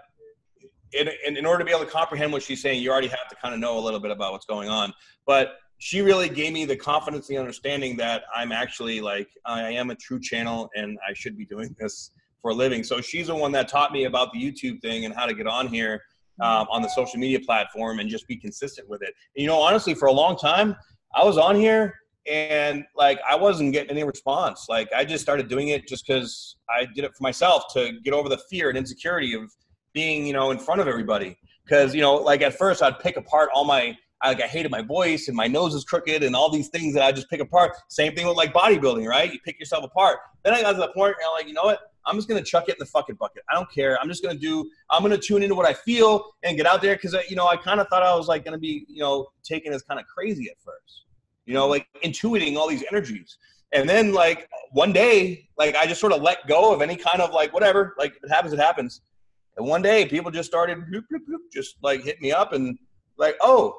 in, 0.94 1.07
in, 1.28 1.38
in, 1.38 1.45
order 1.45 1.60
to 1.60 1.66
be 1.66 1.72
able 1.72 1.86
to 1.86 1.91
comprehend 1.91 2.34
what 2.34 2.41
she's 2.41 2.60
saying, 2.60 2.82
you 2.82 2.91
already 2.91 3.10
have 3.10 3.28
to 3.30 3.36
kind 3.36 3.53
of 3.53 3.60
know 3.60 3.78
a 3.78 3.84
little 3.84 3.99
bit 3.99 4.10
about 4.10 4.32
what's 4.32 4.48
going 4.48 4.70
on. 4.70 4.91
But 5.28 5.57
she 5.78 6.02
really 6.02 6.28
gave 6.28 6.52
me 6.52 6.66
the 6.66 6.76
confidence, 6.76 7.28
the 7.28 7.38
understanding 7.38 7.95
that 7.98 8.24
I'm 8.34 8.52
actually 8.52 9.02
like, 9.02 9.28
I 9.45 9.70
am 9.72 9.91
a 9.91 9.95
true 9.95 10.20
channel 10.20 10.68
and 10.76 10.98
I 11.07 11.14
should 11.14 11.38
be 11.38 11.45
doing 11.45 11.76
this 11.80 12.10
for 12.41 12.52
a 12.52 12.53
living. 12.56 12.84
So 12.84 13.02
she's 13.02 13.28
the 13.28 13.36
one 13.36 13.52
that 13.52 13.68
taught 13.68 13.91
me 13.91 14.06
about 14.06 14.34
the 14.34 14.40
YouTube 14.40 14.82
thing 14.82 15.06
and 15.06 15.14
how 15.14 15.28
to 15.28 15.36
get 15.36 15.45
on 15.45 15.68
here 15.68 16.02
um, 16.41 16.66
on 16.72 16.82
the 16.82 16.90
social 16.90 17.20
media 17.20 17.40
platform 17.40 17.99
and 17.99 18.10
just 18.10 18.28
be 18.28 18.36
consistent 18.36 18.90
with 18.90 19.03
it. 19.03 19.14
And, 19.36 19.44
you 19.44 19.48
know, 19.48 19.62
honestly, 19.62 19.94
for 19.94 20.07
a 20.07 20.12
long 20.12 20.38
time, 20.38 20.76
I 21.14 21.24
was 21.24 21.38
on 21.38 21.56
here 21.56 21.94
and 22.27 22.85
like 22.95 23.19
I 23.30 23.35
wasn't 23.35 23.73
getting 23.73 23.91
any 23.91 24.03
response. 24.03 24.65
Like 24.69 24.89
I 24.93 25.06
just 25.06 25.23
started 25.23 25.47
doing 25.47 25.69
it 25.69 25.88
just 25.88 26.06
because 26.06 26.56
I 26.69 26.85
did 26.85 27.03
it 27.03 27.11
for 27.15 27.23
myself 27.23 27.64
to 27.73 27.99
get 28.03 28.14
over 28.14 28.30
the 28.30 28.39
fear 28.49 28.69
and 28.69 28.77
insecurity 28.77 29.34
of 29.34 29.52
being, 29.93 30.26
you 30.26 30.34
know, 30.34 30.52
in 30.52 30.60
front 30.60 30.81
of 30.81 30.88
everybody. 30.88 31.38
Because 31.64 31.93
you 31.95 32.02
know, 32.02 32.15
like 32.15 32.41
at 32.41 32.53
first 32.56 32.81
I'd 32.81 32.99
pick 32.99 33.18
apart 33.18 33.49
all 33.53 33.65
my 33.65 33.95
like 34.23 34.41
I 34.41 34.47
hated 34.47 34.72
my 34.72 34.81
voice 34.81 35.27
and 35.27 35.38
my 35.38 35.47
nose 35.47 35.76
is 35.76 35.84
crooked 35.84 36.23
and 36.23 36.35
all 36.35 36.49
these 36.49 36.69
things 36.69 36.93
that 36.95 37.03
I 37.03 37.11
just 37.11 37.30
pick 37.30 37.41
apart. 37.41 37.73
Same 37.89 38.15
thing 38.15 38.26
with 38.27 38.38
like 38.38 38.53
bodybuilding, 38.53 39.07
right? 39.07 39.31
You 39.31 39.39
pick 39.43 39.60
yourself 39.60 39.84
apart. 39.84 40.19
Then 40.43 40.53
I 40.53 40.61
got 40.61 40.72
to 40.73 40.77
the 40.77 40.88
point 40.88 41.15
where 41.18 41.27
I'm 41.27 41.34
like, 41.34 41.47
you 41.47 41.53
know 41.53 41.64
what? 41.64 41.80
I'm 42.07 42.15
just 42.15 42.27
gonna 42.27 42.43
chuck 42.43 42.69
it 42.69 42.73
in 42.73 42.77
the 42.80 42.85
fucking 42.85 43.15
bucket. 43.15 43.43
I 43.49 43.56
don't 43.56 43.72
care. 43.72 43.99
I'm 43.99 44.07
just 44.07 44.23
gonna 44.23 44.38
do. 44.38 44.69
I'm 44.91 45.02
gonna 45.02 45.18
tune 45.18 45.41
into 45.41 45.56
what 45.56 45.68
I 45.68 45.73
feel 45.73 46.34
and 46.43 46.56
get 46.56 46.68
out 46.68 46.81
there 46.81 46.95
because 46.95 47.15
uh, 47.15 47.22
you 47.30 47.35
know 47.35 47.47
I 47.47 47.57
kind 47.57 47.80
of 47.80 47.88
thought 47.88 48.03
I 48.03 48.15
was 48.15 48.27
like 48.27 48.45
gonna 48.45 48.60
be 48.60 48.85
you 48.88 48.99
know 48.99 49.27
taken 49.43 49.73
as 49.73 49.81
kind 49.81 49.99
of 49.99 50.06
crazy 50.06 50.49
at 50.49 50.57
first 50.64 51.05
you 51.45 51.53
know, 51.53 51.67
like 51.67 51.88
intuiting 52.03 52.55
all 52.57 52.67
these 52.67 52.84
energies. 52.91 53.38
And 53.73 53.89
then 53.89 54.13
like 54.13 54.47
one 54.72 54.93
day, 54.93 55.49
like 55.57 55.76
I 55.76 55.85
just 55.85 55.99
sort 55.99 56.13
of 56.13 56.22
let 56.22 56.47
go 56.47 56.73
of 56.73 56.81
any 56.81 56.95
kind 56.95 57.22
of 57.22 57.31
like 57.31 57.53
whatever, 57.53 57.93
like 57.97 58.15
if 58.15 58.23
it 58.23 58.30
happens, 58.30 58.53
it 58.53 58.59
happens. 58.59 59.01
And 59.57 59.67
one 59.67 59.81
day 59.81 60.05
people 60.05 60.31
just 60.31 60.49
started 60.49 60.77
bloop, 60.80 61.03
bloop, 61.11 61.22
bloop, 61.30 61.39
just 61.53 61.76
like 61.81 62.03
hit 62.03 62.22
me 62.22 62.31
up 62.31 62.53
and 62.53 62.77
like, 63.17 63.35
oh, 63.41 63.76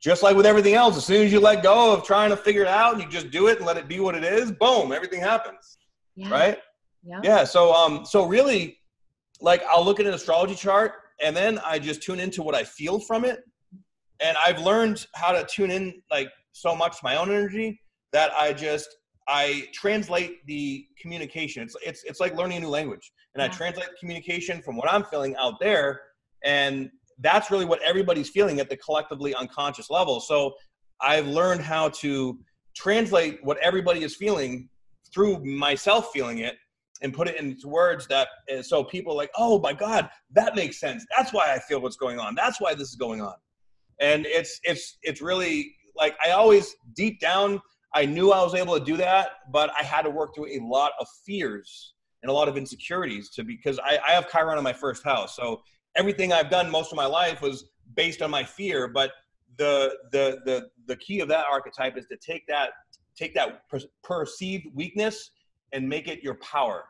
just 0.00 0.22
like 0.22 0.36
with 0.36 0.46
everything 0.46 0.74
else, 0.74 0.96
as 0.96 1.04
soon 1.04 1.24
as 1.24 1.32
you 1.32 1.40
let 1.40 1.62
go 1.62 1.92
of 1.92 2.04
trying 2.04 2.30
to 2.30 2.36
figure 2.36 2.62
it 2.62 2.68
out, 2.68 2.92
and 2.92 3.02
you 3.02 3.08
just 3.08 3.30
do 3.30 3.48
it 3.48 3.58
and 3.58 3.66
let 3.66 3.76
it 3.76 3.88
be 3.88 3.98
what 3.98 4.14
it 4.14 4.24
is, 4.24 4.52
boom, 4.52 4.92
everything 4.92 5.20
happens. 5.20 5.78
Yeah. 6.14 6.30
Right? 6.30 6.58
Yeah. 7.02 7.20
Yeah. 7.22 7.44
So 7.44 7.72
um 7.72 8.04
so 8.04 8.26
really 8.26 8.78
like 9.40 9.62
I'll 9.70 9.84
look 9.84 10.00
at 10.00 10.06
an 10.06 10.14
astrology 10.14 10.54
chart 10.54 10.92
and 11.20 11.36
then 11.36 11.58
I 11.64 11.78
just 11.78 12.02
tune 12.02 12.20
into 12.20 12.42
what 12.42 12.54
I 12.54 12.64
feel 12.64 13.00
from 13.00 13.24
it. 13.24 13.40
And 14.20 14.36
I've 14.44 14.58
learned 14.60 15.06
how 15.14 15.32
to 15.32 15.44
tune 15.44 15.70
in 15.70 16.02
like 16.10 16.28
so 16.56 16.74
much 16.74 16.96
my 17.02 17.16
own 17.16 17.28
energy 17.28 17.80
that 18.12 18.32
I 18.32 18.52
just 18.52 18.88
I 19.28 19.68
translate 19.74 20.46
the 20.46 20.86
communication. 21.00 21.62
It's 21.62 21.76
it's 21.84 22.04
it's 22.04 22.20
like 22.20 22.34
learning 22.34 22.58
a 22.58 22.60
new 22.60 22.68
language, 22.68 23.12
and 23.34 23.40
yeah. 23.40 23.46
I 23.46 23.48
translate 23.48 23.88
the 23.88 23.96
communication 23.98 24.62
from 24.62 24.76
what 24.76 24.90
I'm 24.90 25.04
feeling 25.04 25.36
out 25.36 25.54
there, 25.60 26.00
and 26.44 26.90
that's 27.18 27.50
really 27.50 27.64
what 27.64 27.82
everybody's 27.82 28.30
feeling 28.30 28.60
at 28.60 28.68
the 28.68 28.76
collectively 28.76 29.34
unconscious 29.34 29.90
level. 29.90 30.20
So 30.20 30.54
I've 31.00 31.26
learned 31.26 31.60
how 31.60 31.88
to 31.90 32.38
translate 32.74 33.38
what 33.42 33.58
everybody 33.58 34.02
is 34.02 34.14
feeling 34.14 34.68
through 35.12 35.44
myself 35.44 36.10
feeling 36.12 36.38
it 36.38 36.56
and 37.02 37.12
put 37.12 37.28
it 37.28 37.38
into 37.38 37.68
words 37.68 38.06
that 38.06 38.28
uh, 38.52 38.62
so 38.62 38.82
people 38.82 39.16
like 39.16 39.30
oh 39.36 39.58
my 39.60 39.72
god 39.72 40.08
that 40.32 40.54
makes 40.54 40.80
sense 40.80 41.04
that's 41.16 41.32
why 41.32 41.52
i 41.54 41.58
feel 41.58 41.80
what's 41.80 41.96
going 41.96 42.18
on 42.18 42.34
that's 42.34 42.60
why 42.60 42.74
this 42.74 42.88
is 42.88 42.96
going 42.96 43.20
on 43.20 43.34
and 44.00 44.26
it's 44.26 44.60
it's 44.64 44.98
it's 45.02 45.22
really 45.22 45.75
like 45.96 46.16
i 46.24 46.30
always 46.30 46.76
deep 46.94 47.20
down 47.20 47.60
i 47.94 48.04
knew 48.04 48.32
i 48.32 48.42
was 48.42 48.54
able 48.54 48.78
to 48.78 48.84
do 48.84 48.96
that 48.96 49.28
but 49.52 49.70
i 49.78 49.82
had 49.82 50.02
to 50.02 50.10
work 50.10 50.34
through 50.34 50.46
a 50.46 50.60
lot 50.62 50.92
of 51.00 51.06
fears 51.24 51.94
and 52.22 52.30
a 52.30 52.32
lot 52.32 52.48
of 52.48 52.56
insecurities 52.56 53.30
to 53.30 53.44
because 53.44 53.78
i, 53.80 53.98
I 54.06 54.12
have 54.12 54.30
chiron 54.30 54.58
in 54.58 54.64
my 54.64 54.72
first 54.72 55.04
house 55.04 55.36
so 55.36 55.62
everything 55.96 56.32
i've 56.32 56.50
done 56.50 56.70
most 56.70 56.92
of 56.92 56.96
my 56.96 57.06
life 57.06 57.40
was 57.42 57.70
based 57.94 58.22
on 58.22 58.30
my 58.30 58.44
fear 58.44 58.88
but 58.88 59.12
the 59.58 59.96
the 60.12 60.38
the 60.44 60.68
the 60.86 60.96
key 60.96 61.20
of 61.20 61.28
that 61.28 61.46
archetype 61.50 61.96
is 61.96 62.06
to 62.06 62.16
take 62.16 62.46
that 62.46 62.70
take 63.16 63.34
that 63.34 63.68
per- 63.68 63.80
perceived 64.02 64.66
weakness 64.74 65.30
and 65.72 65.88
make 65.88 66.08
it 66.08 66.22
your 66.22 66.34
power. 66.34 66.84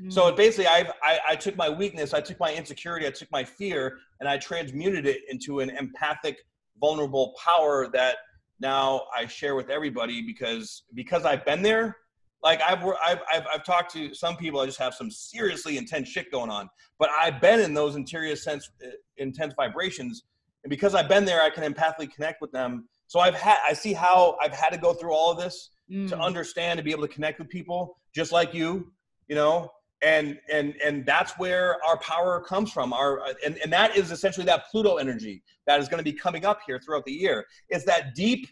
Mm. 0.00 0.12
So 0.12 0.32
basically, 0.32 0.66
I've, 0.66 0.90
I, 1.02 1.18
I 1.30 1.36
took 1.36 1.56
my 1.56 1.68
weakness, 1.68 2.14
I 2.14 2.20
took 2.20 2.38
my 2.38 2.54
insecurity, 2.54 3.06
I 3.06 3.10
took 3.10 3.30
my 3.32 3.44
fear, 3.44 3.98
and 4.20 4.28
I 4.28 4.38
transmuted 4.38 5.06
it 5.06 5.22
into 5.28 5.60
an 5.60 5.70
empathic, 5.70 6.38
vulnerable 6.80 7.34
power 7.42 7.88
that 7.92 8.16
now 8.60 9.02
I 9.16 9.26
share 9.26 9.54
with 9.54 9.70
everybody 9.70 10.22
because 10.22 10.82
because 10.94 11.24
I've 11.24 11.44
been 11.44 11.62
there. 11.62 11.96
Like 12.42 12.60
I've, 12.62 12.82
I've 13.04 13.20
I've 13.32 13.46
I've 13.54 13.64
talked 13.64 13.92
to 13.92 14.14
some 14.14 14.36
people. 14.36 14.60
I 14.60 14.66
just 14.66 14.78
have 14.78 14.94
some 14.94 15.10
seriously 15.10 15.76
intense 15.76 16.08
shit 16.08 16.30
going 16.30 16.50
on, 16.50 16.68
but 16.98 17.10
I've 17.10 17.40
been 17.40 17.60
in 17.60 17.74
those 17.74 17.96
interior 17.96 18.36
sense 18.36 18.70
uh, 18.84 18.90
intense 19.18 19.54
vibrations, 19.56 20.22
and 20.64 20.70
because 20.70 20.94
I've 20.94 21.08
been 21.08 21.24
there, 21.24 21.42
I 21.42 21.50
can 21.50 21.70
empathically 21.70 22.12
connect 22.12 22.40
with 22.40 22.52
them. 22.52 22.88
So 23.08 23.20
I've 23.20 23.34
had 23.34 23.58
I 23.66 23.72
see 23.72 23.92
how 23.92 24.38
I've 24.40 24.52
had 24.52 24.70
to 24.70 24.78
go 24.78 24.94
through 24.94 25.12
all 25.12 25.30
of 25.30 25.38
this 25.38 25.70
mm. 25.90 26.08
to 26.08 26.18
understand 26.18 26.78
to 26.78 26.84
be 26.84 26.92
able 26.92 27.06
to 27.06 27.12
connect 27.12 27.38
with 27.38 27.48
people 27.48 27.98
just 28.14 28.32
like 28.32 28.54
you 28.54 28.90
you 29.28 29.34
know 29.34 29.70
and 30.02 30.38
and 30.52 30.74
and 30.84 31.04
that's 31.04 31.32
where 31.32 31.76
our 31.84 31.98
power 31.98 32.40
comes 32.40 32.72
from 32.72 32.92
our 32.92 33.22
and, 33.44 33.58
and 33.58 33.72
that 33.72 33.96
is 33.96 34.10
essentially 34.10 34.46
that 34.46 34.64
pluto 34.70 34.96
energy 34.96 35.42
that 35.66 35.78
is 35.78 35.88
going 35.88 35.98
to 35.98 36.04
be 36.04 36.12
coming 36.12 36.44
up 36.44 36.60
here 36.66 36.80
throughout 36.80 37.04
the 37.04 37.12
year 37.12 37.44
it's 37.68 37.84
that 37.84 38.14
deep 38.14 38.48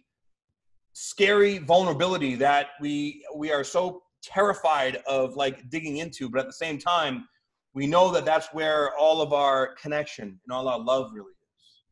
scary 0.93 1.59
vulnerability 1.59 2.35
that 2.35 2.69
we 2.81 3.25
we 3.35 3.51
are 3.51 3.65
so 3.65 4.03
terrified 4.23 4.97
of 5.07 5.37
like 5.37 5.69
digging 5.71 5.99
into 5.99 6.29
but 6.29 6.41
at 6.41 6.47
the 6.47 6.53
same 6.53 6.79
time 6.79 7.27
we 7.73 7.87
know 7.87 8.11
that 8.11 8.25
that's 8.25 8.49
where 8.53 8.95
all 8.97 9.23
of 9.23 9.33
our 9.33 9.75
connection 9.75 10.39
and 10.45 10.53
all 10.53 10.69
our 10.69 10.79
love 10.79 11.11
really 11.15 11.31
is 11.31 11.83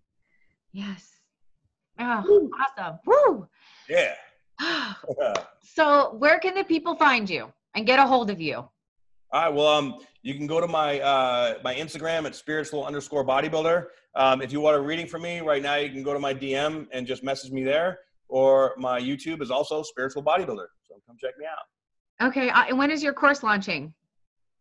yes 0.73 1.12
oh 1.99 2.24
Woo. 2.28 2.51
awesome 2.61 2.99
Woo. 3.07 3.49
yeah 3.89 4.15
so 5.62 6.15
where 6.19 6.39
can 6.39 6.55
the 6.55 6.65
people 6.65 6.97
find 6.97 7.28
you 7.28 7.53
and 7.74 7.87
get 7.87 7.99
a 7.99 8.07
hold 8.07 8.31
of 8.31 8.41
you? 8.41 8.69
All 9.32 9.43
right. 9.43 9.53
Well, 9.53 9.66
um, 9.66 9.98
you 10.23 10.35
can 10.35 10.47
go 10.47 10.61
to 10.61 10.66
my 10.66 11.01
uh, 11.01 11.55
my 11.65 11.74
Instagram 11.74 12.27
at 12.27 12.35
spiritual 12.35 12.85
underscore 12.85 13.27
bodybuilder. 13.27 13.86
Um, 14.15 14.40
if 14.40 14.53
you 14.53 14.61
want 14.61 14.77
a 14.77 14.81
reading 14.81 15.07
from 15.07 15.23
me 15.23 15.40
right 15.40 15.62
now, 15.62 15.77
you 15.77 15.90
can 15.90 16.03
go 16.03 16.12
to 16.12 16.19
my 16.19 16.32
DM 16.32 16.86
and 16.93 17.07
just 17.07 17.23
message 17.23 17.51
me 17.51 17.65
there. 17.65 17.98
Or 18.28 18.74
my 18.77 19.01
YouTube 19.01 19.43
is 19.43 19.51
also 19.51 19.82
spiritual 19.82 20.23
bodybuilder. 20.23 20.66
So 20.82 21.01
come 21.07 21.16
check 21.20 21.35
me 21.39 21.47
out. 21.47 22.28
Okay. 22.28 22.51
Uh, 22.51 22.65
and 22.69 22.78
when 22.78 22.90
is 22.90 23.03
your 23.03 23.12
course 23.12 23.43
launching? 23.43 23.93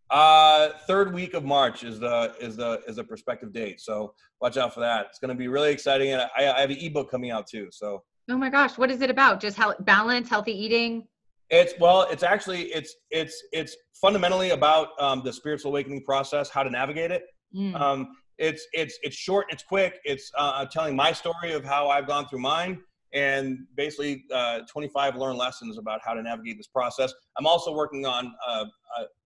Uh, 0.09 0.69
third 0.85 1.13
week 1.13 1.33
of 1.33 1.43
March 1.43 1.83
is 1.83 1.99
the 1.99 2.35
is 2.39 2.55
the 2.55 2.81
is 2.87 2.97
the 2.97 3.03
prospective 3.03 3.51
date. 3.53 3.81
So 3.81 4.13
watch 4.41 4.57
out 4.57 4.73
for 4.73 4.81
that. 4.81 5.07
It's 5.09 5.19
going 5.19 5.29
to 5.29 5.35
be 5.35 5.47
really 5.47 5.71
exciting, 5.71 6.11
and 6.11 6.21
I, 6.37 6.51
I 6.51 6.61
have 6.61 6.69
an 6.69 6.77
ebook 6.79 7.09
coming 7.09 7.31
out 7.31 7.47
too. 7.47 7.69
So 7.71 8.03
Oh 8.29 8.37
my 8.37 8.49
gosh, 8.49 8.77
what 8.77 8.89
is 8.89 9.01
it 9.01 9.09
about? 9.09 9.39
Just 9.39 9.55
how 9.55 9.75
balance, 9.79 10.29
healthy 10.29 10.51
eating? 10.51 11.07
It's 11.55 11.73
well, 11.79 12.01
it's 12.11 12.23
actually 12.23 12.63
it's 12.63 12.95
it's 13.11 13.41
it's 13.53 13.77
fundamentally 14.01 14.49
about 14.49 14.89
um, 14.99 15.21
the 15.23 15.31
spiritual 15.31 15.71
awakening 15.71 16.03
process, 16.03 16.49
how 16.49 16.63
to 16.63 16.69
navigate 16.69 17.11
it. 17.11 17.23
Mm. 17.55 17.79
Um, 17.79 18.07
it's 18.37 18.67
it's 18.73 18.99
it's 19.03 19.15
short, 19.15 19.45
it's 19.49 19.63
quick. 19.63 19.99
It's 20.03 20.29
uh, 20.37 20.65
telling 20.65 20.97
my 20.97 21.13
story 21.13 21.53
of 21.53 21.63
how 21.63 21.87
I've 21.87 22.07
gone 22.07 22.27
through 22.27 22.39
mine, 22.39 22.81
and 23.13 23.59
basically 23.77 24.25
uh, 24.33 24.59
25 24.69 25.15
learned 25.15 25.37
lessons 25.37 25.77
about 25.77 26.01
how 26.03 26.13
to 26.13 26.21
navigate 26.21 26.57
this 26.57 26.67
process. 26.67 27.13
I'm 27.37 27.47
also 27.47 27.73
working 27.73 28.05
on 28.05 28.33
uh, 28.45 28.65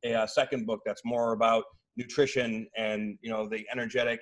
a, 0.06 0.14
a, 0.14 0.28
second 0.28 0.68
book 0.68 0.82
that's 0.86 1.02
more 1.04 1.34
about 1.34 1.64
nutrition 1.98 2.68
and 2.78 3.18
you 3.22 3.32
know 3.32 3.50
the 3.50 3.66
energetic, 3.72 4.20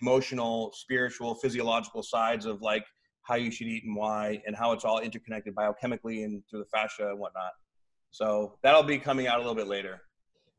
emotional, 0.00 0.72
spiritual, 0.74 1.34
physiological 1.34 2.02
sides 2.02 2.46
of 2.46 2.62
like 2.62 2.84
how 3.22 3.36
you 3.36 3.50
should 3.50 3.68
eat 3.68 3.84
and 3.84 3.96
why, 3.96 4.42
and 4.46 4.54
how 4.56 4.72
it's 4.72 4.84
all 4.84 4.98
interconnected 5.00 5.54
biochemically 5.54 6.24
and 6.24 6.42
through 6.48 6.60
the 6.60 6.66
fascia 6.66 7.08
and 7.08 7.18
whatnot. 7.18 7.52
So 8.10 8.58
that'll 8.62 8.82
be 8.82 8.98
coming 8.98 9.26
out 9.26 9.36
a 9.36 9.40
little 9.40 9.54
bit 9.54 9.68
later. 9.68 10.02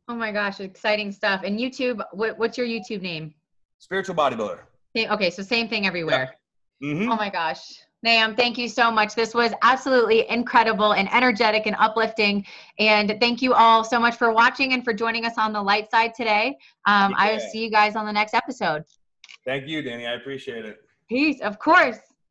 Oh 0.08 0.16
my 0.16 0.32
gosh, 0.32 0.60
exciting 0.60 1.12
stuff! 1.12 1.44
And 1.44 1.60
YouTube, 1.60 2.04
what, 2.12 2.38
what's 2.38 2.58
your 2.58 2.68
YouTube 2.68 3.02
name? 3.02 3.34
Spiritual 3.80 4.16
Bodybuilder. 4.16 4.60
Okay, 4.98 5.30
so 5.30 5.44
same 5.44 5.68
thing 5.68 5.88
everywhere. 5.88 6.36
Yeah. 6.82 6.94
Mm-hmm. 6.94 7.12
Oh 7.12 7.16
my 7.16 7.30
gosh. 7.30 7.80
Naam, 8.06 8.36
thank 8.36 8.58
you 8.58 8.68
so 8.68 8.92
much. 8.92 9.16
This 9.16 9.34
was 9.34 9.54
absolutely 9.62 10.30
incredible 10.30 10.94
and 10.94 11.12
energetic 11.14 11.66
and 11.68 11.76
uplifting. 11.80 12.46
And 12.78 13.16
thank 13.22 13.42
you 13.42 13.54
all 13.54 13.86
so 13.86 13.98
much 13.98 14.18
for 14.18 14.34
watching 14.34 14.74
and 14.74 14.84
for 14.84 14.94
joining 14.94 15.26
us 15.26 15.38
on 15.38 15.54
the 15.54 15.62
light 15.62 15.90
side 15.90 16.14
today. 16.14 16.58
Um, 16.86 17.12
yeah. 17.12 17.18
I 17.18 17.32
will 17.32 17.40
see 17.40 17.64
you 17.64 17.72
guys 17.72 17.96
on 17.96 18.06
the 18.06 18.12
next 18.12 18.34
episode. 18.34 18.84
Thank 19.46 19.68
you, 19.68 19.82
Danny. 19.82 20.06
I 20.06 20.16
appreciate 20.16 20.66
it. 20.66 20.80
Peace, 21.08 21.40
of 21.40 21.60
course. 21.60 22.00